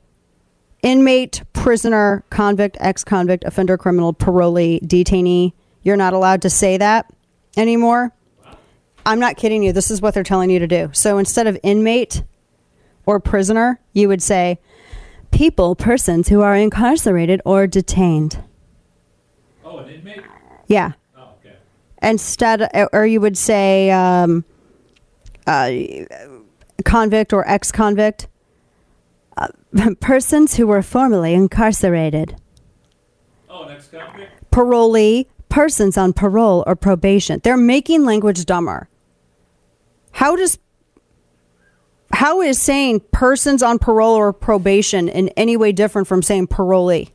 inmate, 0.82 1.44
prisoner, 1.54 2.24
convict, 2.30 2.78
ex 2.80 3.04
convict, 3.04 3.44
offender, 3.44 3.78
criminal, 3.78 4.14
parolee, 4.14 4.82
detainee, 4.82 5.54
you're 5.84 5.98
not 5.98 6.14
allowed 6.14 6.42
to 6.44 6.50
say 6.50 6.78
that 6.78 7.12
anymore. 7.58 8.14
I'm 9.06 9.20
not 9.20 9.38
kidding 9.38 9.64
you. 9.64 9.74
This 9.74 9.92
is 9.92 10.02
what 10.02 10.14
they're 10.14 10.24
telling 10.24 10.50
you 10.50 10.60
to 10.60 10.68
do. 10.68 10.90
So 10.94 11.18
instead 11.18 11.48
of 11.48 11.58
inmate 11.64 12.24
or 13.06 13.20
prisoner, 13.20 13.80
you 13.94 14.08
would 14.08 14.22
say 14.22 14.60
people, 15.32 15.76
persons 15.76 16.28
who 16.28 16.42
are 16.42 16.56
incarcerated 16.56 17.42
or 17.46 17.68
detained. 17.68 18.44
Oh, 19.66 19.80
an 19.80 19.90
inmate? 19.90 20.22
Yeah. 20.68 20.94
Oh, 21.18 21.30
okay. 21.40 21.56
Instead, 22.02 22.70
or 22.94 23.06
you 23.06 23.22
would 23.22 23.38
say 23.38 23.92
um, 23.92 24.46
uh, 25.48 25.72
convict 26.86 27.34
or 27.34 27.48
ex 27.50 27.72
convict. 27.72 28.28
Uh, 29.38 29.48
persons 30.00 30.56
who 30.56 30.68
were 30.68 30.82
formerly 30.82 31.34
incarcerated. 31.34 32.36
Oh, 33.50 33.64
an 33.64 33.76
ex 33.76 33.88
convict? 33.88 34.52
Parolee, 34.52 35.26
persons 35.50 35.98
on 35.98 36.14
parole 36.14 36.64
or 36.68 36.76
probation. 36.76 37.40
They're 37.44 37.58
making 37.58 38.06
language 38.06 38.46
dumber. 38.46 38.90
How 40.12 40.36
does 40.36 40.60
how 42.14 42.42
is 42.42 42.62
saying 42.62 43.02
persons 43.12 43.64
on 43.64 43.80
parole 43.80 44.16
or 44.16 44.34
probation 44.34 45.08
in 45.08 45.30
any 45.30 45.56
way 45.56 45.72
different 45.72 46.08
from 46.08 46.22
saying 46.22 46.48
parolee? 46.48 47.10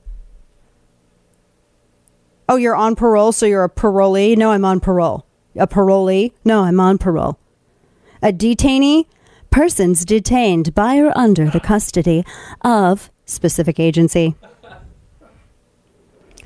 Oh, 2.48 2.56
you're 2.56 2.77
on 2.77 2.97
parole, 2.97 3.32
so 3.32 3.44
you're 3.44 3.64
a 3.64 3.68
parolee? 3.68 4.36
No, 4.36 4.52
I'm 4.52 4.64
on 4.64 4.81
parole. 4.81 5.27
A 5.56 5.66
parolee? 5.66 6.32
No, 6.44 6.62
I'm 6.62 6.81
on 6.81 6.98
parole. 6.98 7.39
A 8.23 8.32
detainee? 8.32 9.06
Persons 9.51 10.05
detained 10.05 10.74
by 10.74 10.98
or 10.98 11.16
under 11.16 11.48
the 11.48 11.60
custody 11.60 12.24
of 12.62 13.10
specific 13.24 13.81
agency. 13.81 14.35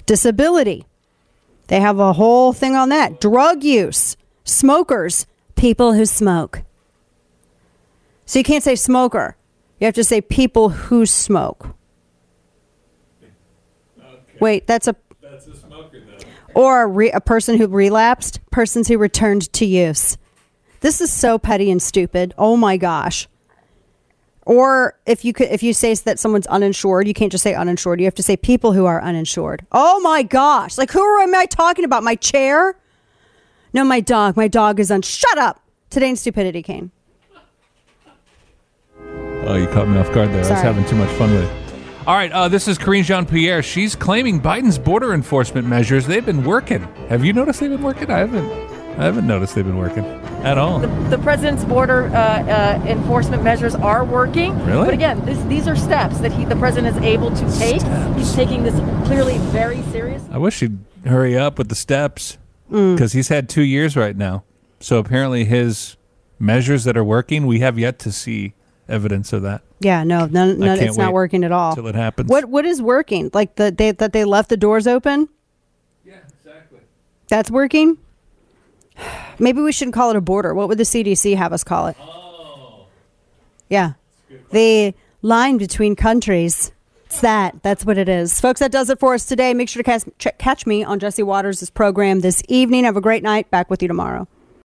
Disability. 0.06 0.86
They 1.68 1.80
have 1.80 1.98
a 1.98 2.14
whole 2.14 2.52
thing 2.52 2.74
on 2.74 2.88
that. 2.90 3.20
Drug 3.20 3.62
use, 3.62 4.16
smokers, 4.44 5.26
people 5.56 5.94
who 5.94 6.06
smoke. 6.06 6.62
So 8.26 8.38
you 8.38 8.44
can't 8.44 8.62
say 8.64 8.76
smoker. 8.76 9.36
You 9.78 9.86
have 9.86 9.94
to 9.94 10.04
say 10.04 10.20
people 10.20 10.68
who 10.68 11.06
smoke. 11.06 11.74
Wait, 14.40 14.66
that's 14.66 14.88
a 14.88 14.96
That's 15.20 15.46
a 15.46 15.54
smoker, 15.56 15.98
though. 16.00 16.60
or 16.60 16.82
a, 16.82 16.86
re- 16.86 17.10
a 17.10 17.20
person 17.20 17.58
who 17.58 17.66
relapsed, 17.66 18.40
persons 18.50 18.88
who 18.88 18.96
returned 18.98 19.52
to 19.54 19.66
use. 19.66 20.16
This 20.80 21.00
is 21.00 21.12
so 21.12 21.38
petty 21.38 21.70
and 21.70 21.82
stupid. 21.82 22.32
Oh 22.38 22.56
my 22.56 22.76
gosh. 22.78 23.28
Or 24.46 24.98
if 25.04 25.24
you 25.24 25.34
could, 25.34 25.48
if 25.48 25.62
you 25.62 25.74
say 25.74 25.92
that 25.94 26.18
someone's 26.18 26.46
uninsured, 26.46 27.06
you 27.06 27.12
can't 27.14 27.30
just 27.30 27.44
say 27.44 27.54
uninsured. 27.54 28.00
You 28.00 28.06
have 28.06 28.14
to 28.14 28.22
say 28.22 28.36
people 28.36 28.72
who 28.72 28.86
are 28.86 29.00
uninsured. 29.02 29.66
Oh 29.70 30.00
my 30.00 30.22
gosh! 30.22 30.78
Like 30.78 30.90
who 30.90 31.20
am 31.20 31.34
I 31.34 31.44
talking 31.44 31.84
about? 31.84 32.02
My 32.02 32.14
chair? 32.16 32.76
No, 33.72 33.84
my 33.84 34.00
dog. 34.00 34.36
My 34.36 34.48
dog 34.48 34.80
is 34.80 34.90
on. 34.90 35.02
Shut 35.02 35.38
up. 35.38 35.62
Today 35.90 36.10
in 36.10 36.16
stupidity, 36.16 36.62
Kane. 36.62 36.90
Oh, 39.44 39.56
you 39.56 39.66
caught 39.68 39.88
me 39.88 39.98
off 39.98 40.12
guard 40.12 40.28
there. 40.30 40.44
I 40.44 40.50
was 40.50 40.60
having 40.60 40.84
too 40.84 40.96
much 40.96 41.10
fun 41.10 41.32
with 41.32 41.44
it. 41.44 41.60
All 42.06 42.14
right, 42.14 42.32
uh, 42.32 42.48
this 42.48 42.66
is 42.66 42.78
Karine 42.78 43.04
Jean 43.04 43.26
Pierre. 43.26 43.62
She's 43.62 43.94
claiming 43.94 44.40
Biden's 44.40 44.78
border 44.78 45.12
enforcement 45.12 45.66
measures, 45.66 46.06
they've 46.06 46.24
been 46.24 46.44
working. 46.44 46.82
Have 47.08 47.24
you 47.24 47.32
noticed 47.32 47.60
they've 47.60 47.70
been 47.70 47.82
working? 47.82 48.10
I 48.10 48.18
haven't. 48.18 48.50
I 48.98 49.04
haven't 49.04 49.26
noticed 49.26 49.54
they've 49.54 49.64
been 49.64 49.78
working 49.78 50.04
at 50.44 50.58
all. 50.58 50.80
The 50.80 51.18
president's 51.18 51.64
border 51.64 52.06
uh, 52.06 52.12
uh, 52.12 52.84
enforcement 52.86 53.42
measures 53.42 53.74
are 53.74 54.04
working. 54.04 54.58
Really? 54.64 54.86
But 54.86 54.94
again, 54.94 55.24
this, 55.24 55.42
these 55.44 55.68
are 55.68 55.76
steps 55.76 56.18
that 56.18 56.32
he, 56.32 56.44
the 56.44 56.56
president 56.56 56.96
is 56.96 57.02
able 57.02 57.30
to 57.30 57.58
take. 57.58 57.82
He's 58.16 58.34
taking 58.34 58.62
this 58.62 58.74
clearly 59.06 59.38
very 59.48 59.82
serious. 59.84 60.22
I 60.30 60.38
wish 60.38 60.60
he'd 60.60 60.78
hurry 61.06 61.38
up 61.38 61.56
with 61.58 61.68
the 61.68 61.74
steps 61.74 62.36
Mm. 62.70 62.94
because 62.94 63.12
he's 63.12 63.28
had 63.28 63.48
two 63.48 63.62
years 63.62 63.96
right 63.96 64.16
now. 64.16 64.44
So 64.80 64.98
apparently, 64.98 65.44
his 65.44 65.96
measures 66.38 66.84
that 66.84 66.96
are 66.96 67.04
working, 67.04 67.46
we 67.46 67.60
have 67.60 67.78
yet 67.78 67.98
to 68.00 68.12
see 68.12 68.54
evidence 68.88 69.32
of 69.32 69.42
that. 69.42 69.62
Yeah, 69.80 70.04
no, 70.04 70.26
none, 70.26 70.62
I 70.62 70.76
it's 70.76 70.96
not 70.96 71.12
working 71.12 71.44
at 71.44 71.52
all. 71.52 71.74
till 71.74 71.86
it 71.86 71.94
happens. 71.94 72.28
What 72.28 72.46
what 72.46 72.64
is 72.66 72.82
working? 72.82 73.30
Like 73.32 73.56
the 73.56 73.70
they, 73.70 73.92
that 73.92 74.12
they 74.12 74.24
left 74.24 74.48
the 74.48 74.56
doors 74.56 74.86
open. 74.86 75.28
Yeah, 76.04 76.16
exactly. 76.28 76.80
That's 77.28 77.50
working. 77.50 77.98
Maybe 79.38 79.62
we 79.62 79.72
shouldn't 79.72 79.94
call 79.94 80.10
it 80.10 80.16
a 80.16 80.20
border. 80.20 80.54
What 80.54 80.68
would 80.68 80.78
the 80.78 80.84
CDC 80.84 81.36
have 81.36 81.52
us 81.52 81.64
call 81.64 81.86
it? 81.86 81.96
Oh. 82.00 82.86
Yeah, 83.68 83.92
the 84.50 84.94
line 85.22 85.56
between 85.56 85.96
countries. 85.96 86.72
It's 87.10 87.22
that. 87.22 87.60
That's 87.64 87.84
what 87.84 87.98
it 87.98 88.08
is, 88.08 88.40
folks. 88.40 88.60
That 88.60 88.70
does 88.70 88.88
it 88.88 89.00
for 89.00 89.14
us 89.14 89.24
today. 89.24 89.52
Make 89.52 89.68
sure 89.68 89.82
to 89.82 89.84
catch, 89.84 90.04
catch 90.38 90.64
me 90.64 90.84
on 90.84 91.00
Jesse 91.00 91.24
Watters' 91.24 91.68
program 91.68 92.20
this 92.20 92.40
evening. 92.46 92.84
Have 92.84 92.96
a 92.96 93.00
great 93.00 93.24
night. 93.24 93.50
Back 93.50 93.68
with 93.68 93.82
you 93.82 93.88
tomorrow. 93.88 94.28